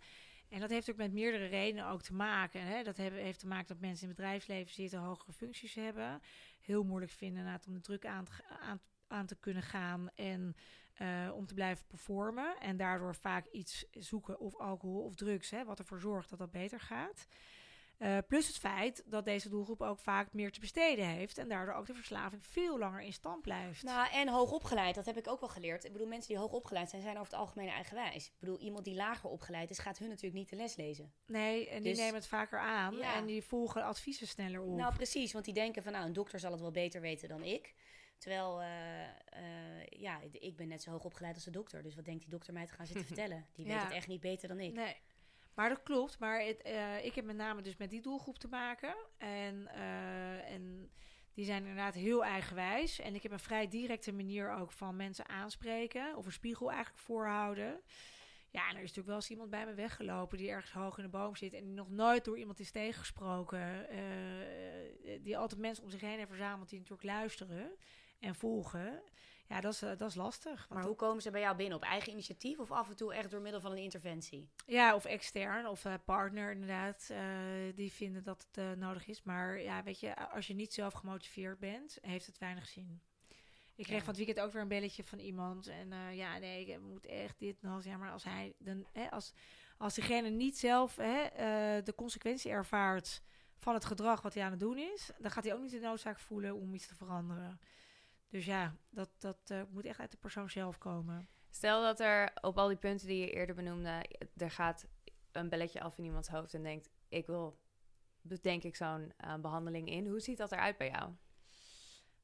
En 0.49 0.59
dat 0.59 0.70
heeft 0.70 0.89
ook 0.89 0.97
met 0.97 1.13
meerdere 1.13 1.45
redenen 1.45 1.88
ook 1.88 2.01
te 2.01 2.13
maken. 2.13 2.61
Hè? 2.61 2.84
Dat 2.84 2.97
heeft 2.97 3.39
te 3.39 3.47
maken 3.47 3.67
dat 3.67 3.80
mensen 3.80 4.01
in 4.01 4.07
het 4.07 4.17
bedrijfsleven 4.17 4.74
zitten, 4.74 4.99
hogere 4.99 5.34
functies 5.34 5.76
hebben. 5.76 6.22
Heel 6.61 6.84
moeilijk 6.84 7.11
vinden 7.11 7.59
om 7.67 7.74
de 7.74 7.82
druk 7.82 8.05
aan 8.05 8.26
te, 8.26 8.32
aan, 8.61 8.80
aan 9.07 9.26
te 9.26 9.36
kunnen 9.36 9.63
gaan 9.63 10.09
en 10.15 10.55
eh, 10.99 11.29
om 11.35 11.45
te 11.45 11.53
blijven 11.53 11.85
performen. 11.87 12.57
En 12.59 12.77
daardoor 12.77 13.15
vaak 13.15 13.45
iets 13.45 13.85
zoeken, 13.91 14.39
of 14.39 14.55
alcohol 14.57 15.03
of 15.03 15.15
drugs, 15.15 15.49
hè, 15.49 15.65
wat 15.65 15.79
ervoor 15.79 15.99
zorgt 15.99 16.29
dat 16.29 16.39
dat 16.39 16.51
beter 16.51 16.79
gaat. 16.79 17.27
Eh, 17.97 18.17
plus 18.27 18.47
het 18.47 18.57
feit 18.57 19.03
dat 19.05 19.25
deze 19.25 19.49
doelgroep 19.49 19.81
ook 19.81 19.99
vaak 19.99 20.33
meer 20.33 20.51
te 20.51 20.59
besteden 20.59 21.05
heeft 21.05 21.37
en 21.37 21.47
daardoor 21.47 21.73
ook 21.73 21.85
de 21.85 21.93
verslaving 21.93 22.45
veel 22.45 22.77
langer 22.77 23.01
in 23.01 23.13
stand 23.13 23.41
blijft. 23.41 23.83
Nou, 23.83 24.11
en 24.11 24.27
hoog 24.29 24.51
opgeleid, 24.51 24.95
dat 24.95 25.05
heb 25.05 25.17
ik 25.17 25.27
ook 25.27 25.39
wel 25.39 25.49
geleerd. 25.49 25.83
Ik 25.85 25.91
bedoel, 25.91 26.07
mensen 26.07 26.27
die 26.29 26.37
hoog 26.37 26.51
opgeleid 26.51 26.89
zijn, 26.89 27.01
zijn 27.01 27.17
over 27.17 27.31
het 27.31 27.39
algemeen 27.39 27.69
eigenwijs. 27.69 28.25
Ik 28.25 28.33
bedoel, 28.39 28.57
iemand 28.57 28.85
die 28.85 28.95
lager 28.95 29.29
opgeleid 29.29 29.69
is, 29.69 29.79
gaat 29.79 29.97
hun 29.97 30.07
natuurlijk 30.09 30.35
niet 30.35 30.49
de 30.49 30.55
les 30.55 30.75
lezen. 30.75 31.13
nee, 31.25 31.69
en 31.69 31.81
die 31.81 31.91
dus- 31.91 32.01
nemen 32.01 32.15
het 32.15 32.27
vaker 32.27 32.59
aan 32.59 32.95
Ja. 32.95 33.15
en 33.15 33.25
die 33.25 33.43
volgen 33.43 33.83
adviezen 33.83 34.27
sneller 34.27 34.61
op. 34.61 34.77
Nou, 34.77 34.93
precies, 34.93 35.33
want 35.33 35.45
die 35.45 35.53
denken 35.53 35.83
van, 35.83 35.91
nou, 35.91 36.05
een 36.05 36.13
dokter 36.13 36.39
zal 36.39 36.51
het 36.51 36.61
wel 36.61 36.71
beter 36.71 37.01
weten 37.01 37.29
dan 37.29 37.43
ik. 37.43 37.73
Terwijl, 38.20 38.61
eh, 38.61 39.03
eh, 39.03 39.86
ja, 39.89 40.20
ik 40.32 40.55
ben 40.55 40.67
net 40.67 40.82
zo 40.82 40.91
hoog 40.91 41.03
opgeleid 41.03 41.36
als 41.36 41.43
de 41.43 41.51
dokter. 41.51 41.84
Dus 41.84 41.95
wat 41.95 42.05
denkt 42.05 42.22
die 42.22 42.30
dokter 42.30 42.53
mij 42.53 42.65
te 42.65 42.74
gaan 42.74 42.86
zitten 42.86 43.05
vertellen? 43.13 43.45
Die 43.53 43.65
weet 43.65 43.74
Ja. 43.74 43.84
het 43.84 43.93
echt 43.93 44.07
niet 44.07 44.20
beter 44.22 44.47
dan 44.47 44.59
ik. 44.59 44.74
Nee. 44.74 44.95
Maar 45.53 45.70
dat 45.70 45.84
klopt. 45.84 46.20
Maar 46.20 46.41
het, 46.41 46.61
eh, 46.61 47.05
ik 47.05 47.15
heb 47.15 47.26
met 47.26 47.36
name 47.36 47.61
dus 47.61 47.78
met 47.78 47.89
die 47.89 48.01
doelgroep 48.01 48.38
te 48.39 48.47
maken. 48.47 48.95
En, 49.17 49.67
en 50.45 50.91
die 51.34 51.45
zijn 51.45 51.61
inderdaad 51.61 51.93
heel 51.93 52.24
eigenwijs. 52.24 52.99
En 52.99 53.15
ik 53.15 53.24
heb 53.24 53.32
een 53.32 53.39
vrij 53.39 53.67
directe 53.67 54.11
manier 54.11 54.51
ook 54.53 54.72
van 54.72 54.95
mensen 54.95 55.28
aanspreken. 55.28 56.15
Of 56.17 56.26
een 56.26 56.32
spiegel 56.32 56.72
eigenlijk 56.72 57.01
voorhouden. 57.03 57.82
Ja, 58.51 58.61
en 58.70 58.76
er 58.76 58.84
is 58.84 58.93
natuurlijk 58.93 59.07
wel 59.07 59.15
eens 59.15 59.30
iemand 59.30 59.49
bij 59.49 59.65
me 59.65 59.74
weggelopen 59.74 60.38
die 60.38 60.49
ergens 60.49 60.72
hoog 60.72 60.97
in 60.97 61.03
de 61.03 61.09
boom 61.09 61.36
zit. 61.36 61.53
En 61.53 61.63
die 61.63 61.74
nog 61.74 61.89
nooit 61.89 62.26
door 62.26 62.38
iemand 62.38 62.59
is 62.59 62.72
tegengesproken. 62.72 63.88
die 65.22 65.38
altijd 65.38 65.59
mensen 65.59 65.84
om 65.84 65.89
zich 65.89 66.01
heen 66.01 66.17
heeft 66.17 66.30
verzameld 66.30 66.70
die 66.70 66.80
natuurlijk 66.80 67.07
luisteren 67.07 67.72
en 68.20 68.36
volgen. 68.36 69.01
Ja, 69.47 69.61
dat 69.61 69.74
is, 69.74 69.82
eh, 69.82 69.89
dat 69.97 70.09
is 70.09 70.15
lastig. 70.15 70.70
Maar 70.70 70.84
hoe 70.84 70.95
komen 70.95 71.22
ze 71.22 71.32
bij 71.32 71.41
jou 71.41 71.55
binnen? 71.55 71.78
Op 71.78 71.84
eigen 71.84 72.11
initiatief 72.11 72.59
of 72.59 72.72
af 72.72 72.89
en 72.89 72.95
toe 72.95 73.13
echt 73.13 73.32
door 73.32 73.41
middel 73.41 73.61
van 73.61 73.72
een 73.72 73.78
interventie? 73.78 74.49
Ja, 74.65 74.95
of 74.95 75.05
extern 75.05 75.67
of 75.67 75.86
eh, 75.86 75.93
partner 76.05 76.51
inderdaad. 76.51 77.07
eh, 77.11 77.20
die 77.76 77.91
vinden 77.91 78.24
dat 78.24 78.47
het 78.51 78.78
nodig 78.78 79.07
is. 79.07 79.24
Maar 79.24 79.61
ja, 79.61 79.84
weet 79.84 79.99
je, 79.99 80.30
als 80.32 80.47
je 80.47 80.53
niet 80.53 80.74
zelf 80.74 80.93
gemotiveerd 80.93 81.59
bent, 81.59 81.97
heeft 82.01 82.26
het 82.26 82.38
weinig 82.38 82.67
zin. 82.67 83.01
Ik 83.76 83.86
kreeg 83.86 83.97
Ja. 83.97 84.03
van 84.03 84.13
het 84.15 84.26
weekend 84.26 84.39
ook 84.45 84.51
weer 84.53 84.61
een 84.61 84.67
belletje 84.67 85.03
van 85.03 85.20
iemand. 85.20 85.67
En 85.67 86.15
ja, 86.15 86.38
nee, 86.38 86.65
ik 86.65 86.80
moet 86.80 87.05
echt 87.05 87.39
dit 87.39 87.57
en 87.61 87.70
dat. 87.70 87.84
Ja, 87.84 87.97
maar 87.97 88.11
als 88.11 88.24
hij 88.24 88.53
dan, 88.57 88.86
hè, 88.93 89.11
als, 89.11 89.34
als 89.78 89.93
diegene 89.93 90.30
niet 90.30 90.57
zelf 90.57 90.95
hè, 90.95 91.24
de 91.84 91.93
consequentie 91.95 92.51
ervaart 92.51 93.22
van 93.57 93.74
het 93.74 93.86
gedrag 93.86 94.22
wat 94.22 94.34
hij 94.34 94.43
aan 94.43 94.51
het 94.51 94.59
doen 94.59 94.78
is, 94.78 95.09
dan 95.20 95.32
gaat 95.32 95.43
hij 95.43 95.53
ook 95.53 95.61
niet 95.61 95.72
de 95.72 95.80
noodzaak 95.80 96.20
voelen 96.20 96.55
om 96.55 96.74
iets 96.74 96.88
te 96.88 96.95
veranderen. 96.95 97.59
Dus 98.30 98.45
ja, 98.45 98.75
dat, 98.89 99.09
dat 99.17 99.38
eh, 99.47 99.61
moet 99.69 99.86
echt 99.86 99.99
uit 99.99 100.11
de 100.11 100.17
persoon 100.17 100.49
zelf 100.49 100.77
komen. 100.77 101.27
Stel 101.49 101.82
dat 101.82 101.99
er 101.99 102.32
op 102.41 102.57
al 102.57 102.67
die 102.67 102.77
punten 102.77 103.07
die 103.07 103.19
je 103.19 103.32
eerder 103.32 103.55
benoemde, 103.55 104.05
er 104.38 104.51
gaat 104.51 104.88
een 105.32 105.49
belletje 105.49 105.82
af 105.82 105.97
in 105.97 106.03
iemands 106.03 106.30
hoofd 106.30 106.53
en 106.53 106.63
denkt, 106.63 106.89
ik 107.09 107.27
wil, 107.27 107.59
denk 108.41 108.63
ik, 108.63 108.75
zo'n 108.75 109.13
eh, 109.17 109.36
behandeling 109.36 109.89
in. 109.89 110.07
Hoe 110.07 110.19
ziet 110.19 110.38
dat 110.38 110.51
eruit 110.51 110.77
bij 110.77 110.89
jou? 110.89 111.11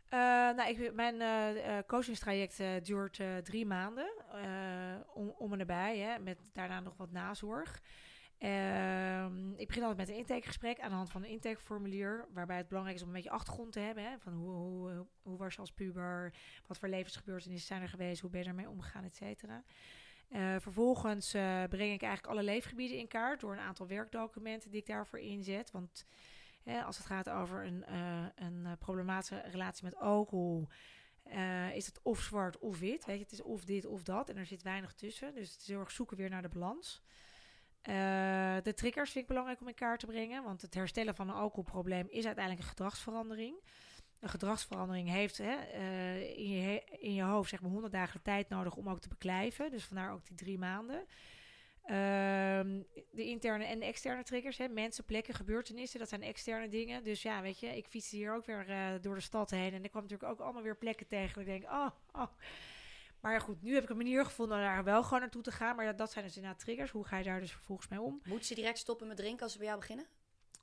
Eh, 0.05 0.19
nou, 0.55 0.69
ik, 0.69 0.93
mijn 0.93 1.21
eh, 1.21 1.77
coachingstraject 1.87 2.85
duurt 2.85 3.21
drie 3.43 3.65
maanden. 3.65 4.11
om, 5.13 5.29
om 5.29 5.51
en 5.51 5.57
nabij, 5.57 5.97
hè, 5.97 6.19
met 6.19 6.49
daarna 6.53 6.79
nog 6.79 6.97
wat 6.97 7.11
nazorg. 7.11 7.81
Ehm, 8.37 9.51
ik 9.51 9.67
begin 9.67 9.83
altijd 9.83 9.97
met 9.97 10.09
een 10.09 10.21
intakegesprek 10.21 10.79
aan 10.79 10.89
de 10.89 10.95
hand 10.95 11.09
van 11.09 11.23
een 11.23 11.29
intakeformulier. 11.29 12.27
Waarbij 12.33 12.57
het 12.57 12.67
belangrijk 12.67 12.97
is 12.97 13.03
om 13.03 13.09
een 13.09 13.15
beetje 13.15 13.29
achtergrond 13.29 13.71
te 13.71 13.79
hebben. 13.79 14.03
Hè, 14.03 14.19
van 14.19 14.33
hoe, 14.33 14.51
hoe, 14.51 15.05
hoe, 15.21 15.37
was 15.37 15.53
je 15.53 15.59
als 15.59 15.71
puber? 15.71 16.33
Wat 16.67 16.77
voor 16.77 16.89
levensgebeurtenissen 16.89 17.67
zijn 17.67 17.81
er 17.81 17.89
geweest? 17.89 18.21
Hoe 18.21 18.29
ben 18.29 18.41
je 18.41 18.47
ermee 18.47 18.69
omgegaan, 18.69 19.03
et 19.03 19.15
cetera. 19.15 19.63
Eh, 20.29 20.55
vervolgens 20.59 21.33
eh, 21.33 21.63
breng 21.63 21.93
ik 21.93 22.01
eigenlijk 22.01 22.33
alle 22.33 22.43
leefgebieden 22.43 22.97
in 22.97 23.07
kaart 23.07 23.39
door 23.39 23.53
een 23.53 23.59
aantal 23.59 23.87
werkdocumenten 23.87 24.71
die 24.71 24.79
ik 24.79 24.85
daarvoor 24.85 25.19
inzet. 25.19 25.71
Want 25.71 26.05
hè, 26.63 26.83
als 26.83 26.97
het 26.97 27.05
gaat 27.05 27.29
over 27.29 27.65
een, 27.65 27.85
eh, 27.85 28.25
een 28.35 28.77
problematische 28.79 29.41
relatie 29.51 29.83
met 29.83 29.95
alcohol, 29.95 30.67
is 31.73 31.85
het 31.85 31.99
of 32.01 32.21
zwart 32.21 32.59
of 32.59 32.79
wit. 32.79 33.05
Weet 33.05 33.17
je, 33.17 33.23
het 33.23 33.31
is 33.31 33.41
of 33.41 33.65
dit 33.65 33.85
of 33.85 34.03
dat 34.03 34.29
en 34.29 34.37
er 34.37 34.45
zit 34.45 34.61
weinig 34.61 34.93
tussen. 34.93 35.33
Dus 35.33 35.51
het 35.51 35.61
is 35.61 35.67
heel 35.67 35.79
erg 35.79 35.91
zoeken 35.91 36.17
weer 36.17 36.29
naar 36.29 36.41
de 36.41 36.49
balans. 36.49 37.03
Eh, 37.85 38.55
de 38.63 38.73
triggers 38.73 39.11
vind 39.11 39.23
ik 39.23 39.29
belangrijk 39.29 39.61
om 39.61 39.67
in 39.67 39.73
kaart 39.73 39.99
te 39.99 40.05
brengen, 40.05 40.43
want 40.43 40.61
het 40.61 40.73
herstellen 40.73 41.15
van 41.15 41.29
een 41.29 41.35
alcoholprobleem 41.35 42.07
is 42.09 42.25
uiteindelijk 42.25 42.63
een 42.63 42.69
gedragsverandering. 42.69 43.55
Een 44.19 44.29
gedragsverandering 44.29 45.09
heeft 45.09 45.37
hè, 45.37 45.55
eh, 45.55 46.37
in, 46.37 46.49
je 46.49 46.83
in 46.99 47.13
je 47.13 47.23
hoofd 47.23 47.49
zeg 47.49 47.61
maar 47.61 47.71
100 47.71 47.93
dagen 47.93 48.21
tijd 48.21 48.49
nodig 48.49 48.75
om 48.75 48.89
ook 48.89 48.99
te 48.99 49.07
beklijven. 49.07 49.71
Dus 49.71 49.83
vandaar 49.83 50.11
ook 50.11 50.25
die 50.25 50.35
drie 50.35 50.57
maanden. 50.57 51.05
Ehm, 51.85 52.81
de 53.11 53.25
interne 53.25 53.63
en 53.63 53.81
externe 53.81 54.23
triggers, 54.23 54.57
hè, 54.57 54.67
mensen, 54.67 55.05
plekken, 55.05 55.33
gebeurtenissen, 55.33 55.99
dat 55.99 56.09
zijn 56.09 56.23
externe 56.23 56.69
dingen. 56.69 57.03
Dus 57.03 57.21
ja, 57.21 57.41
weet 57.41 57.59
je, 57.59 57.77
ik 57.77 57.85
fiets 57.87 58.11
hier 58.11 58.35
ook 58.35 58.45
weer 58.45 58.69
eh, 58.69 58.87
door 59.01 59.15
de 59.15 59.21
stad 59.21 59.49
heen 59.49 59.73
en 59.73 59.83
ik 59.83 59.89
kwam 59.89 60.03
natuurlijk 60.03 60.31
ook 60.31 60.39
allemaal 60.39 60.63
weer 60.63 60.77
plekken 60.77 61.07
tegen. 61.07 61.41
Ik 61.41 61.47
denk, 61.47 61.63
oh, 61.63 61.89
oh. 62.11 62.31
Maar 63.25 63.33
ja, 63.33 63.39
goed, 63.39 63.61
nu 63.61 63.73
heb 63.73 63.83
ik 63.83 63.89
een 63.89 63.97
manier 63.97 64.25
gevonden 64.25 64.57
om 64.57 64.63
daar 64.63 64.83
wel 64.83 65.03
gewoon 65.03 65.19
naartoe 65.19 65.41
te 65.41 65.51
gaan. 65.51 65.75
Maar 65.75 65.85
dat, 65.85 65.97
dat 65.97 66.11
zijn 66.11 66.25
dus 66.25 66.35
inderdaad 66.35 66.59
triggers. 66.59 66.91
Hoe 66.91 67.05
ga 67.05 67.17
je 67.17 67.23
daar 67.23 67.39
dus 67.39 67.51
vervolgens 67.51 67.87
mee 67.87 68.01
om? 68.01 68.21
Moeten 68.23 68.47
ze 68.47 68.55
direct 68.55 68.77
stoppen 68.77 69.07
met 69.07 69.17
drinken 69.17 69.43
als 69.43 69.51
ze 69.51 69.57
bij 69.57 69.67
jou 69.67 69.79
beginnen? 69.79 70.05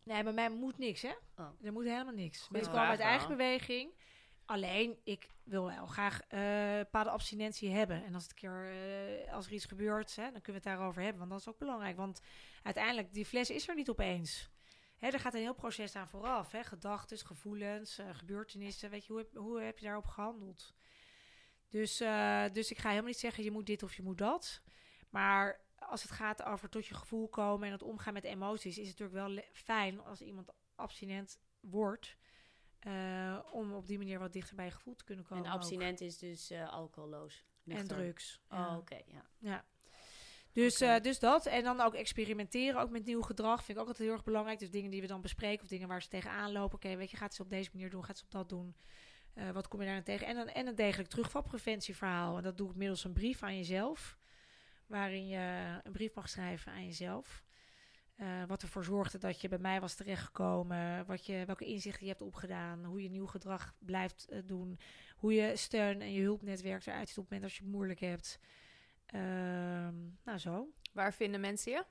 Nee, 0.03 0.23
bij 0.23 0.33
mij 0.33 0.51
moet 0.51 0.79
niks, 0.79 1.03
hè? 1.03 1.13
Oh. 1.37 1.47
Er 1.63 1.73
moet 1.73 1.85
helemaal 1.85 2.15
niks. 2.15 2.49
Mensen 2.49 2.73
komen 2.73 2.89
uit 2.89 3.01
eigen 3.01 3.29
beweging. 3.29 3.95
Alleen, 4.45 4.99
ik 5.05 5.29
wil 5.43 5.67
wel 5.67 5.87
graag 5.87 6.21
eh 6.29 6.79
bepaalde 6.79 7.11
abstinentie 7.11 7.71
hebben. 7.71 8.05
En 8.05 8.15
als, 8.15 8.23
het 8.23 8.33
een 8.33 8.39
keer, 8.39 8.71
eh, 9.27 9.35
als 9.35 9.47
er 9.47 9.53
iets 9.53 9.65
gebeurt, 9.65 10.17
hè, 10.17 10.23
dan 10.23 10.41
kunnen 10.41 10.63
we 10.63 10.69
het 10.69 10.79
daarover 10.79 11.03
hebben. 11.03 11.19
Want 11.19 11.31
dat 11.31 11.41
is 11.41 11.49
ook 11.49 11.59
belangrijk. 11.59 11.97
Want 11.97 12.21
uiteindelijk, 12.63 13.13
die 13.13 13.27
fles 13.27 13.51
is 13.51 13.69
er 13.69 13.75
niet 13.75 13.91
opeens. 13.91 14.51
Hè, 14.97 15.09
er 15.09 15.21
gaat 15.21 15.35
een 15.35 15.41
heel 15.41 15.55
proces 15.55 15.97
aan 15.97 16.09
vooraf. 16.09 16.53
Gedachten, 16.61 17.19
gevoelens, 17.19 17.99
eh, 17.99 18.07
gebeurtenissen. 18.13 18.91
Weet 18.91 19.07
je, 19.07 19.13
hoe 19.13 19.23
heb, 19.23 19.37
hoe 19.37 19.61
heb 19.61 19.79
je 19.79 19.85
daarop 19.85 20.07
gehandeld? 20.07 20.75
Dus, 21.73 22.01
eh, 22.01 22.45
dus 22.53 22.71
ik 22.71 22.79
ga 22.79 22.89
helemaal 22.89 23.09
niet 23.09 23.19
zeggen, 23.19 23.45
je 23.45 23.51
moet 23.51 23.67
dit 23.67 23.83
of 23.83 23.95
je 23.95 24.03
moet 24.03 24.19
dat. 24.19 24.63
Maar 25.11 25.61
als 25.79 26.03
het 26.03 26.11
gaat 26.11 26.43
over 26.43 26.69
tot 26.69 26.87
je 26.87 26.95
gevoel 26.95 27.29
komen 27.29 27.67
en 27.67 27.73
het 27.73 27.83
omgaan 27.83 28.13
met 28.13 28.25
emoties... 28.25 28.79
is 28.79 28.89
het 28.89 28.99
natuurlijk 28.99 29.35
wel 29.35 29.45
fijn 29.53 30.01
als 30.01 30.21
iemand 30.21 30.51
abstinent 30.75 31.39
wordt... 31.61 32.17
eh, 32.79 33.39
om 33.53 33.73
op 33.73 33.87
die 33.87 33.99
manier 33.99 34.19
wat 34.19 34.33
dichter 34.33 34.57
bij 34.57 34.65
je 34.65 34.71
gevoel 34.71 34.95
te 34.95 35.05
kunnen 35.05 35.25
komen. 35.25 35.45
en 35.45 35.51
ook. 35.51 35.57
abstinent 35.57 36.01
is 36.01 36.19
dus 36.19 36.51
eh 36.51 36.73
alcoholloos. 36.73 37.45
En 37.67 37.87
drugs. 37.87 38.41
Oh, 38.51 38.75
oké, 38.79 39.01
ja. 39.07 39.27
Ja. 39.39 39.65
Dus, 40.53 40.79
dus 40.79 41.19
dat. 41.19 41.47
En 41.47 41.65
dan 41.65 41.81
ook 41.81 41.95
experimenteren, 41.95 42.81
ook 42.81 42.91
met 42.91 43.05
nieuw 43.05 43.23
gedrag. 43.23 43.65
Vind 43.65 43.77
ik 43.77 43.83
ook 43.83 43.89
altijd 43.89 44.07
heel 44.07 44.17
erg 44.17 44.25
belangrijk. 44.25 44.59
Dus 44.59 44.71
dingen 44.71 44.91
die 44.91 45.01
we 45.01 45.07
dan 45.07 45.21
bespreken 45.21 45.63
of 45.63 45.69
dingen 45.69 45.89
waar 45.89 46.03
ze 46.03 46.09
tegenaan 46.09 46.53
lopen. 46.53 46.75
Oké, 46.75 46.97
weet 46.97 47.11
je, 47.11 47.17
gaat 47.17 47.35
ze 47.35 47.43
op 47.43 47.51
deze 47.51 47.71
manier 47.73 47.91
doen, 47.91 48.05
gaat 48.05 48.19
ze 48.19 48.25
op 48.25 48.31
dat 48.31 48.49
doen. 48.49 48.77
Eh, 49.35 49.51
wat 49.51 49.69
kom 49.69 49.81
je 49.81 49.87
daar 49.87 50.03
tegen? 50.03 50.27
En, 50.27 50.37
een- 50.37 50.53
en 50.53 50.67
een 50.67 50.75
degelijk 50.75 51.09
terugvalpreventieverhaal. 51.09 52.37
En 52.37 52.43
dat 52.43 52.57
doe 52.57 52.71
ik 52.71 52.77
middels 52.77 53.05
een 53.05 53.13
brief 53.13 53.43
aan 53.43 53.57
jezelf. 53.57 54.19
Waarin 54.87 55.29
je 55.29 55.81
een 55.83 55.93
brief 55.93 56.15
mag 56.15 56.29
schrijven 56.29 56.73
aan 56.73 56.85
jezelf. 56.85 57.43
Eh, 58.17 58.45
wat 58.47 58.63
ervoor 58.63 58.85
zorgde 58.85 59.19
dat 59.19 59.41
je 59.41 59.49
bij 59.49 59.59
mij 59.59 59.81
was 59.81 59.95
terechtgekomen. 59.95 61.07
Wat 61.07 61.27
je, 61.27 61.43
welke 61.47 61.65
inzichten 61.65 62.03
je 62.03 62.09
hebt 62.11 62.23
opgedaan. 62.23 62.85
Hoe 62.85 63.03
je 63.03 63.09
nieuw 63.11 63.27
gedrag 63.27 63.75
blijft 63.79 64.29
eh, 64.29 64.39
doen. 64.45 64.79
Hoe 65.17 65.33
je 65.35 65.57
steun 65.57 66.01
en 66.01 66.13
je 66.13 66.23
hulpnetwerk 66.23 66.87
eruit 66.87 67.09
ziet 67.09 67.19
op 67.19 67.23
het 67.25 67.33
moment 67.33 67.43
als 67.51 67.59
je 67.59 67.65
het 67.65 67.73
moeilijk 67.73 68.01
hebt. 68.01 68.39
Ehm, 69.07 69.95
nou, 70.25 70.39
zo. 70.39 70.69
Waar 70.93 71.15
vinden 71.15 71.41
mensen 71.41 71.73
je? 71.73 71.85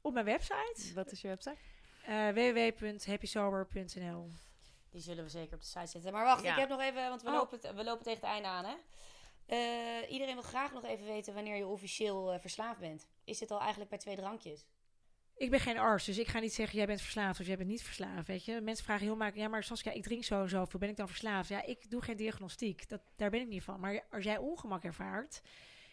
Op 0.00 0.12
mijn 0.12 0.24
website. 0.24 0.90
Wat 0.94 1.12
is 1.12 1.20
je 1.20 1.28
website? 1.28 1.58
www.happysober.nl 2.32 4.30
Die 4.90 5.00
zullen 5.00 5.24
we 5.24 5.30
zeker 5.30 5.54
op 5.54 5.60
de 5.60 5.66
site 5.66 5.86
zetten. 5.86 6.12
Maar 6.12 6.24
wacht, 6.24 6.42
Ja. 6.42 6.52
ik 6.52 6.58
heb 6.58 6.68
nog 6.68 6.80
even, 6.80 7.08
want 7.08 7.22
we, 7.22 7.28
Oh. 7.28 7.34
lopen, 7.34 7.74
we 7.76 7.84
lopen 7.84 8.04
tegen 8.04 8.20
het 8.20 8.30
einde 8.30 8.48
aan, 8.48 8.64
hè? 8.64 8.74
Eh, 9.46 10.10
iedereen 10.12 10.34
wil 10.34 10.42
graag 10.42 10.72
nog 10.72 10.84
even 10.84 11.06
weten 11.06 11.34
wanneer 11.34 11.56
je 11.56 11.66
officieel 11.66 12.32
eh, 12.32 12.40
verslaafd 12.40 12.80
bent. 12.80 13.06
Is 13.24 13.38
dit 13.38 13.50
al 13.50 13.58
eigenlijk 13.60 13.90
bij 13.90 13.98
twee 13.98 14.16
drankjes? 14.16 14.66
Ik 15.36 15.50
ben 15.50 15.60
geen 15.60 15.78
arts, 15.78 16.04
dus 16.04 16.18
ik 16.18 16.28
ga 16.28 16.38
niet 16.38 16.52
zeggen 16.54 16.76
jij 16.78 16.86
bent 16.86 17.00
verslaafd 17.00 17.40
of 17.40 17.46
jij 17.46 17.56
bent 17.56 17.68
niet 17.68 17.82
verslaafd. 17.82 18.26
Weet 18.26 18.44
je, 18.44 18.60
mensen 18.60 18.84
vragen 18.84 19.04
heel 19.04 19.16
makkelijk, 19.16 19.44
ja, 19.44 19.48
maar 19.48 19.64
Saskia, 19.64 19.92
ik 19.92 20.02
drink 20.02 20.24
zo 20.24 20.42
en 20.42 20.48
zo, 20.48 20.66
ben 20.78 20.88
ik 20.88 20.96
dan 20.96 21.08
verslaafd? 21.08 21.48
Ja, 21.48 21.62
ik 21.62 21.90
doe 21.90 22.02
geen 22.02 22.16
diagnostiek, 22.16 22.88
dat, 22.88 23.00
daar 23.16 23.30
ben 23.30 23.40
ik 23.40 23.46
niet 23.48 23.62
van. 23.62 23.80
Maar 23.80 24.04
als 24.10 24.24
jij 24.24 24.38
ongemak 24.38 24.84
ervaart 24.84 25.40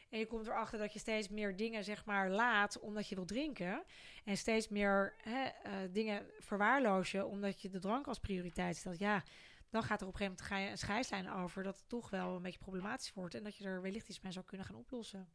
en 0.10 0.20
je 0.20 0.26
komt 0.28 0.48
erachter 0.48 0.80
dat 0.80 0.94
je 0.94 1.00
steeds 1.00 1.30
meer 1.30 1.56
dingen 1.56 1.84
zeg 1.84 2.06
maar 2.06 2.30
laat 2.30 2.80
omdat 2.80 3.10
je 3.10 3.16
wil 3.16 3.26
drinken 3.26 3.84
en 4.26 4.38
steeds 4.38 4.68
meer 4.68 5.14
hè, 5.18 5.44
eh, 5.46 5.74
dingen 5.92 6.26
verwaarloos 6.40 7.12
je 7.12 7.26
omdat 7.26 7.62
je 7.62 7.70
de 7.70 7.80
drank 7.80 8.08
als 8.08 8.20
prioriteit 8.20 8.78
stelt, 8.78 9.00
ja, 9.00 9.24
dan 9.70 9.84
gaat 9.84 10.02
er 10.02 10.08
op 10.08 10.14
een 10.14 10.20
gegeven 10.20 10.38
moment 10.40 10.42
ga 10.42 10.58
je 10.58 10.70
een 10.70 10.78
scheidslijn 10.78 11.32
over 11.32 11.64
dat 11.64 11.78
het 11.78 11.90
toch 11.90 12.10
wel 12.10 12.36
een 12.36 12.42
beetje 12.42 12.60
problematisch 12.60 13.14
wordt 13.14 13.36
en 13.36 13.44
dat 13.44 13.56
je 13.58 13.64
er 13.64 13.82
wellicht 13.82 14.10
iets 14.10 14.20
mee 14.22 14.32
zou 14.32 14.46
kunnen 14.46 14.66
gaan 14.66 14.76
oplossen. 14.76 15.30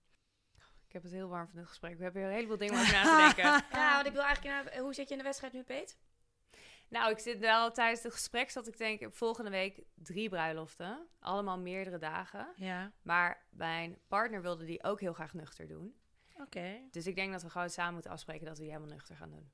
Ik 0.87 0.93
heb 0.93 1.03
het 1.03 1.13
heel 1.13 1.29
warm 1.29 1.49
van 1.49 1.59
dit 1.59 1.69
gesprek. 1.69 1.97
We 1.97 2.03
hebben 2.03 2.21
hier 2.23 2.31
een 2.31 2.37
heleboel 2.37 2.57
dingen 2.57 2.75
over 2.81 2.93
na 2.93 3.03
te 3.03 3.23
denken. 3.35 3.65
Ja, 3.73 3.95
want 3.95 4.07
ik 4.07 4.13
wil 4.13 4.23
eigenlijk... 4.23 4.65
naar- 4.65 4.79
hoe 4.79 4.95
zit 4.95 5.07
je 5.07 5.13
in 5.13 5.19
de 5.19 5.25
wedstrijd 5.25 5.53
nu, 5.53 5.63
Peet? 5.63 5.99
Nou, 6.93 7.11
ik 7.11 7.19
zit 7.19 7.39
wel 7.39 7.71
tijdens 7.71 8.03
het 8.03 8.13
gesprek 8.13 8.51
zat 8.51 8.67
ik 8.67 8.79
denk 8.79 9.15
volgende 9.15 9.51
week 9.51 9.83
drie 9.95 10.29
bruiloften. 10.29 11.09
Allemaal 11.19 11.59
meerdere 11.59 11.99
dagen. 11.99 12.53
Ja, 12.57 12.93
Maar 13.03 13.47
mijn 13.51 13.99
partner 14.09 14.43
wilde 14.43 14.65
die 14.65 14.85
ook 14.85 15.01
heel 15.01 15.13
graag 15.13 15.35
nuchter 15.35 15.67
doen. 15.67 15.95
oké. 16.37 16.89
Dus 16.91 17.07
ik 17.07 17.15
denk 17.15 17.33
dat 17.33 17.43
we 17.43 17.51
gewoon 17.51 17.71
samen 17.71 17.93
moeten 17.93 18.11
afspreken 18.11 18.47
dat 18.47 18.57
we 18.57 18.63
die 18.63 18.73
helemaal 18.73 18.95
nuchter 18.95 19.17
gaan 19.17 19.31
doen. 19.31 19.53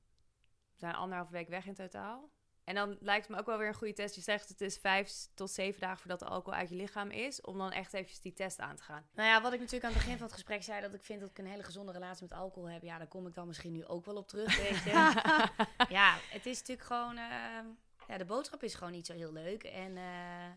We 0.71 0.79
zijn 0.79 0.95
anderhalve 0.95 1.31
week 1.31 1.47
weg 1.47 1.65
in 1.65 1.73
totaal. 1.73 2.29
En 2.69 2.75
dan 2.75 2.97
lijkt 2.99 3.27
het 3.27 3.35
me 3.35 3.41
ook 3.41 3.45
wel 3.47 3.57
weer 3.57 3.67
een 3.67 3.73
goede 3.73 3.93
test. 3.93 4.15
Je 4.15 4.21
zegt 4.21 4.49
het 4.49 4.61
is 4.61 4.77
vijf 4.77 5.11
tot 5.33 5.51
zeven 5.51 5.79
dagen 5.81 5.97
voordat 5.97 6.19
de 6.19 6.25
alcohol 6.25 6.59
uit 6.59 6.69
je 6.69 6.75
lichaam 6.75 7.09
is. 7.09 7.41
Om 7.41 7.57
dan 7.57 7.71
echt 7.71 7.93
eventjes 7.93 8.21
die 8.21 8.33
test 8.33 8.59
aan 8.59 8.75
te 8.75 8.83
gaan. 8.83 9.05
Nou 9.13 9.29
ja, 9.29 9.41
wat 9.41 9.53
ik 9.53 9.59
natuurlijk 9.59 9.85
aan 9.85 9.91
het 9.91 9.99
begin 9.99 10.17
van 10.17 10.25
het 10.25 10.35
gesprek 10.35 10.63
zei... 10.63 10.81
dat 10.81 10.93
ik 10.93 11.03
vind 11.03 11.19
dat 11.19 11.29
ik 11.29 11.37
een 11.37 11.45
hele 11.45 11.63
gezonde 11.63 11.91
relatie 11.91 12.27
met 12.29 12.37
alcohol 12.37 12.69
heb. 12.69 12.81
Ja, 12.83 12.97
daar 12.97 13.07
kom 13.07 13.27
ik 13.27 13.33
dan 13.35 13.47
misschien 13.47 13.71
nu 13.71 13.85
ook 13.85 14.05
wel 14.05 14.15
op 14.15 14.27
terug, 14.27 14.57
weet 14.57 14.83
je. 14.83 14.89
ja, 15.97 16.17
het 16.29 16.45
is 16.45 16.59
natuurlijk 16.59 16.87
gewoon... 16.87 17.17
eh, 17.17 17.59
ja, 18.07 18.17
de 18.17 18.25
boodschap 18.25 18.63
is 18.63 18.73
gewoon 18.75 18.93
niet 18.93 19.05
zo 19.05 19.13
heel 19.13 19.33
leuk. 19.33 19.63
En, 19.63 19.97
eh, 19.97 20.49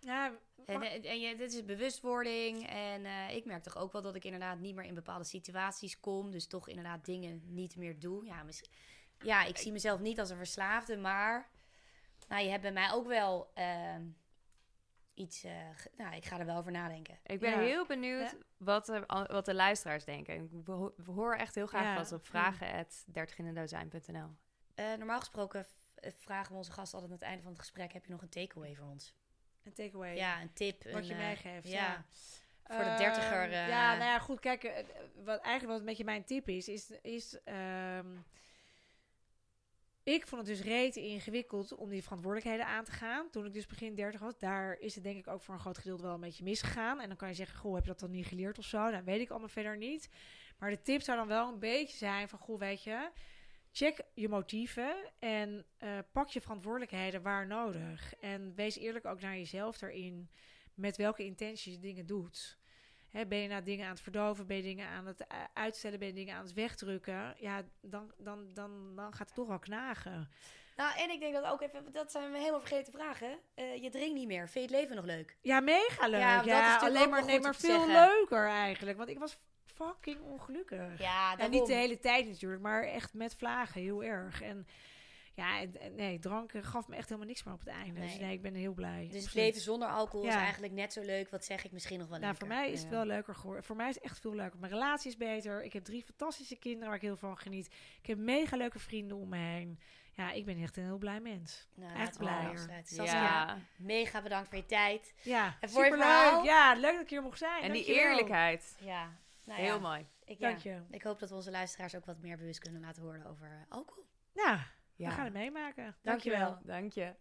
Ja, 0.00 0.32
en, 0.66 0.82
en 0.82 1.20
je, 1.20 1.36
dit 1.36 1.52
is 1.52 1.64
bewustwording. 1.64 2.68
En 2.68 3.04
eh, 3.04 3.36
ik 3.36 3.44
merk 3.44 3.62
toch 3.62 3.76
ook 3.76 3.92
wel 3.92 4.02
dat 4.02 4.14
ik 4.14 4.24
inderdaad 4.24 4.58
niet 4.58 4.74
meer 4.74 4.84
in 4.84 4.94
bepaalde 4.94 5.24
situaties 5.24 6.00
kom. 6.00 6.30
Dus 6.30 6.46
toch 6.46 6.68
inderdaad 6.68 7.04
dingen 7.04 7.42
niet 7.46 7.76
meer 7.76 7.98
doe. 7.98 8.24
Ja, 8.26 8.42
mis- 8.42 8.64
ja 9.22 9.44
ik 9.44 9.56
zie 9.56 9.72
mezelf 9.72 10.00
niet 10.00 10.20
als 10.20 10.30
een 10.30 10.36
verslaafde, 10.36 10.96
maar... 10.96 11.52
Nou, 12.28 12.42
je 12.44 12.50
hebt 12.50 12.62
bij 12.62 12.72
mij 12.72 12.90
ook 12.92 13.06
wel 13.06 13.50
ehm, 13.54 14.02
iets... 15.14 15.44
eh, 15.44 15.52
nou, 15.96 16.14
ik 16.16 16.24
ga 16.24 16.38
er 16.38 16.46
wel 16.46 16.56
over 16.56 16.72
nadenken. 16.72 17.18
Ik 17.24 17.40
ben 17.40 17.50
Ja. 17.50 17.58
heel 17.58 17.86
benieuwd 17.86 18.30
Ja. 18.30 18.36
wat, 18.56 19.06
al- 19.08 19.26
wat 19.26 19.44
de 19.44 19.54
luisteraars 19.54 20.04
denken. 20.04 20.62
We, 20.64 20.72
ho- 20.72 20.94
we 20.96 21.10
horen 21.10 21.38
echt 21.38 21.54
heel 21.54 21.66
graag 21.66 21.82
Ja. 21.84 21.94
wat 21.96 22.12
op 22.12 22.26
vragen.dertiginendozijn.nl. 22.26 24.28
Eh, 24.74 24.92
normaal 24.94 25.18
gesproken 25.18 25.66
eh, 25.94 26.10
vragen 26.18 26.50
we 26.52 26.56
onze 26.58 26.72
gasten 26.72 26.94
altijd 27.00 27.12
aan 27.12 27.18
het 27.18 27.26
einde 27.28 27.42
van 27.42 27.52
het 27.52 27.60
gesprek: 27.60 27.92
heb 27.92 28.04
je 28.04 28.12
nog 28.12 28.22
een 28.22 28.28
takeaway 28.28 28.74
voor 28.74 28.86
ons? 28.88 29.14
een 29.62 29.72
takeaway. 29.72 30.16
Ja, 30.16 30.40
een 30.40 30.52
tip. 30.52 30.84
Wat 30.84 30.94
een, 30.94 31.06
je 31.06 31.14
meegeeft, 31.14 31.68
Ja. 31.68 31.86
ja. 31.86 32.04
Voor 32.66 32.84
de 32.84 32.94
dertiger, 32.98 33.42
Ehm, 33.42 33.50
eh, 33.52 33.68
ja, 33.68 33.90
nou 33.96 34.10
ja, 34.10 34.18
goed. 34.18 34.40
Kijk, 34.40 34.84
wat 35.14 35.40
eigenlijk 35.40 35.66
wat 35.66 35.78
een 35.78 35.84
beetje 35.84 36.04
mijn 36.04 36.24
tip 36.24 36.48
is, 36.48 36.68
is... 36.68 36.90
is 36.90 37.42
ehm, 37.44 38.06
ik 40.04 40.26
vond 40.26 40.46
het 40.46 40.56
dus 40.56 40.66
reet 40.66 40.96
ingewikkeld 40.96 41.74
om 41.74 41.88
die 41.88 42.02
verantwoordelijkheden 42.02 42.66
aan 42.66 42.84
te 42.84 42.92
gaan. 42.92 43.30
Toen 43.30 43.46
ik 43.46 43.52
dus 43.52 43.66
begin 43.66 43.94
30 43.94 44.20
was, 44.20 44.38
daar 44.38 44.78
is 44.78 44.94
het 44.94 45.04
denk 45.04 45.18
ik 45.18 45.28
ook 45.28 45.42
voor 45.42 45.54
een 45.54 45.60
groot 45.60 45.78
gedeelte 45.78 46.02
wel 46.02 46.14
een 46.14 46.20
beetje 46.20 46.44
misgegaan. 46.44 47.00
En 47.00 47.08
dan 47.08 47.16
kan 47.16 47.28
je 47.28 47.34
zeggen, 47.34 47.58
goh, 47.58 47.74
heb 47.74 47.82
je 47.82 47.90
dat 47.90 48.00
dan 48.00 48.10
niet 48.10 48.26
geleerd 48.26 48.58
of 48.58 48.64
zo? 48.64 48.90
Dat 48.90 49.04
weet 49.04 49.20
ik 49.20 49.30
allemaal 49.30 49.48
verder 49.48 49.76
niet. 49.76 50.08
Maar 50.58 50.70
de 50.70 50.82
tip 50.82 51.02
zou 51.02 51.18
dan 51.18 51.26
wel 51.26 51.48
een 51.48 51.58
beetje 51.58 51.96
zijn 51.96 52.28
van, 52.28 52.38
goh, 52.38 52.58
weet 52.58 52.82
je, 52.82 53.10
check 53.72 54.00
je 54.14 54.28
motieven 54.28 54.96
en 55.18 55.66
eh, 55.78 55.98
pak 56.12 56.28
je 56.28 56.40
verantwoordelijkheden 56.40 57.22
waar 57.22 57.46
nodig. 57.46 58.14
En 58.20 58.54
wees 58.54 58.78
eerlijk 58.78 59.04
ook 59.04 59.20
naar 59.20 59.36
jezelf 59.36 59.78
daarin 59.78 60.30
met 60.74 60.96
welke 60.96 61.24
intentie 61.24 61.72
je 61.72 61.78
dingen 61.78 62.06
doet. 62.06 62.58
Ben 63.22 63.38
je 63.38 63.48
nou 63.48 63.62
dingen 63.62 63.84
aan 63.84 63.92
het 63.92 64.00
verdoven? 64.00 64.46
Ben 64.46 64.56
je 64.56 64.62
dingen 64.62 64.88
aan 64.88 65.06
het 65.06 65.26
eh, 65.26 65.38
uitstellen? 65.52 65.98
Ben 65.98 66.08
je 66.08 66.14
dingen 66.14 66.34
aan 66.34 66.44
het 66.44 66.52
wegdrukken? 66.52 67.34
Ja, 67.38 67.62
dan, 67.80 68.12
dan, 68.18 68.46
dan, 68.54 68.92
dan 68.96 69.12
gaat 69.14 69.26
het 69.26 69.34
toch 69.34 69.48
wel 69.48 69.58
knagen. 69.58 70.30
Nou, 70.76 70.98
en 70.98 71.10
ik 71.10 71.20
denk 71.20 71.34
dat 71.34 71.44
ook 71.44 71.60
even, 71.60 71.92
dat 71.92 72.10
zijn 72.10 72.32
we 72.32 72.38
helemaal 72.38 72.60
vergeten 72.60 72.92
te 72.92 72.98
vragen. 72.98 73.38
Eh, 73.54 73.82
je 73.82 73.90
drinkt 73.90 74.14
niet 74.14 74.26
meer. 74.26 74.48
Vind 74.48 74.70
je 74.70 74.76
het 74.76 74.80
leven 74.82 74.96
nog 74.96 75.04
leuk? 75.04 75.36
Ja, 75.40 75.60
mega 75.60 76.06
leuk. 76.08 76.20
Ja, 76.20 76.34
Ja, 76.34 76.36
dat 76.36 76.46
is 76.46 76.52
natuurlijk 76.52 76.96
alleen 76.96 77.10
maar, 77.10 77.24
nee, 77.24 77.40
maar 77.40 77.54
veel 77.54 77.80
zeggen. 77.80 77.92
leuker 77.92 78.48
eigenlijk. 78.48 78.96
Want 78.96 79.08
ik 79.08 79.18
was 79.18 79.38
fucking 79.64 80.20
ongelukkig. 80.20 80.98
Ja, 80.98 81.38
en 81.38 81.50
niet 81.50 81.66
de 81.66 81.74
hele 81.74 81.98
tijd 81.98 82.26
natuurlijk, 82.28 82.62
maar 82.62 82.82
echt 82.82 83.14
met 83.14 83.34
vlagen 83.36 83.80
heel 83.80 84.04
erg. 84.04 84.42
En 84.42 84.66
ja, 85.34 85.60
en- 85.60 85.94
nee, 85.94 86.18
drank 86.18 86.52
gaf 86.60 86.88
me 86.88 86.96
echt 86.96 87.08
helemaal 87.08 87.28
niks 87.28 87.42
meer 87.42 87.54
op 87.54 87.60
het 87.60 87.68
einde. 87.68 88.00
Dus 88.00 88.10
Nee. 88.10 88.20
nee, 88.20 88.32
ik 88.32 88.42
ben 88.42 88.54
heel 88.54 88.72
blij. 88.74 89.08
Dus 89.12 89.24
het 89.24 89.34
leven 89.34 89.60
zonder 89.60 89.88
alcohol 89.88 90.26
is 90.26 90.34
eigenlijk 90.34 90.72
net 90.72 90.92
zo 90.92 91.00
leuk. 91.02 91.30
Wat 91.30 91.44
zeg 91.44 91.64
ik 91.64 91.72
misschien 91.72 91.98
nog 91.98 92.08
wel 92.08 92.18
Nou, 92.18 92.30
leuker. 92.32 92.46
voor 92.48 92.56
mij 92.56 92.70
is 92.70 92.80
het 92.80 92.90
wel 92.90 93.04
leuker 93.04 93.34
geworden. 93.34 93.64
Voor 93.64 93.76
mij 93.76 93.88
is 93.88 93.94
het 93.94 94.04
echt 94.04 94.20
veel 94.20 94.34
leuker. 94.34 94.58
Mijn 94.58 94.72
relatie 94.72 95.10
is 95.10 95.16
beter. 95.16 95.62
Ik 95.64 95.72
heb 95.72 95.84
drie 95.84 96.02
fantastische 96.04 96.56
kinderen 96.56 96.86
waar 96.86 96.96
ik 96.96 97.02
heel 97.02 97.16
van 97.16 97.38
geniet. 97.38 97.66
Ik 98.00 98.06
heb 98.06 98.18
mega 98.18 98.56
leuke 98.56 98.78
vrienden 98.78 99.16
om 99.16 99.28
me 99.28 99.36
heen. 99.36 99.80
Ja, 100.12 100.30
ik 100.30 100.44
ben 100.44 100.62
echt 100.62 100.76
een 100.76 100.84
heel 100.84 100.98
blij 100.98 101.20
mens. 101.20 101.68
Nou, 101.74 101.92
echt 101.98 102.18
afsluiten. 102.20 103.04
Ja. 103.04 103.58
Mega 103.76 104.22
bedankt 104.22 104.48
voor 104.48 104.58
je 104.58 104.66
tijd. 104.66 105.14
Ja, 105.22 105.56
En 105.60 105.70
voor 105.70 105.84
je 105.84 105.90
superleuk. 105.92 106.44
Ja, 106.44 106.74
leuk 106.74 106.92
dat 106.92 107.02
ik 107.02 107.10
hier 107.10 107.22
mocht 107.22 107.38
zijn. 107.38 107.62
En 107.62 107.72
die 107.72 107.84
eerlijkheid. 107.84 108.76
Ja, 108.80 109.10
nou 109.44 109.60
Heel 109.60 109.74
ja, 109.74 109.80
mooi. 109.80 110.06
Ik, 110.24 110.38
ja, 110.38 110.48
Dank 110.48 110.60
je. 110.62 110.80
ik 110.90 111.02
hoop 111.02 111.18
dat 111.18 111.28
we 111.28 111.34
onze 111.34 111.50
luisteraars 111.50 111.94
ook 111.94 112.04
wat 112.06 112.18
meer 112.20 112.36
bewust 112.36 112.58
kunnen 112.58 112.80
laten 112.80 113.02
worden 113.02 113.26
over 113.26 113.66
alcohol. 113.68 114.04
Ja, 114.32 114.66
Ja. 114.96 115.08
we 115.08 115.14
gaan 115.14 115.24
het 115.24 115.32
meemaken. 115.32 115.96
Dankjewel. 116.02 116.58
Dank 116.62 116.92
je. 116.92 117.14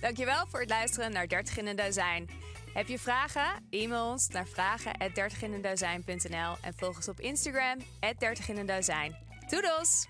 Dankjewel 0.00 0.46
voor 0.46 0.60
het 0.60 0.68
luisteren 0.68 1.12
naar 1.12 1.28
30 1.28 1.56
in 1.56 1.66
een 1.66 1.76
dozijn. 1.76 2.28
Heb 2.74 2.86
je 2.86 2.98
vragen? 2.98 3.66
E-mail 3.70 4.10
ons 4.10 4.28
naar 4.28 4.46
vragen@dertiginendozijn.nl 4.46 6.56
en 6.62 6.74
volg 6.74 6.96
ons 6.96 7.08
op 7.08 7.20
Instagram 7.20 7.78
@dertiginendozijn. 8.18 9.16
Doedels! 9.48 10.06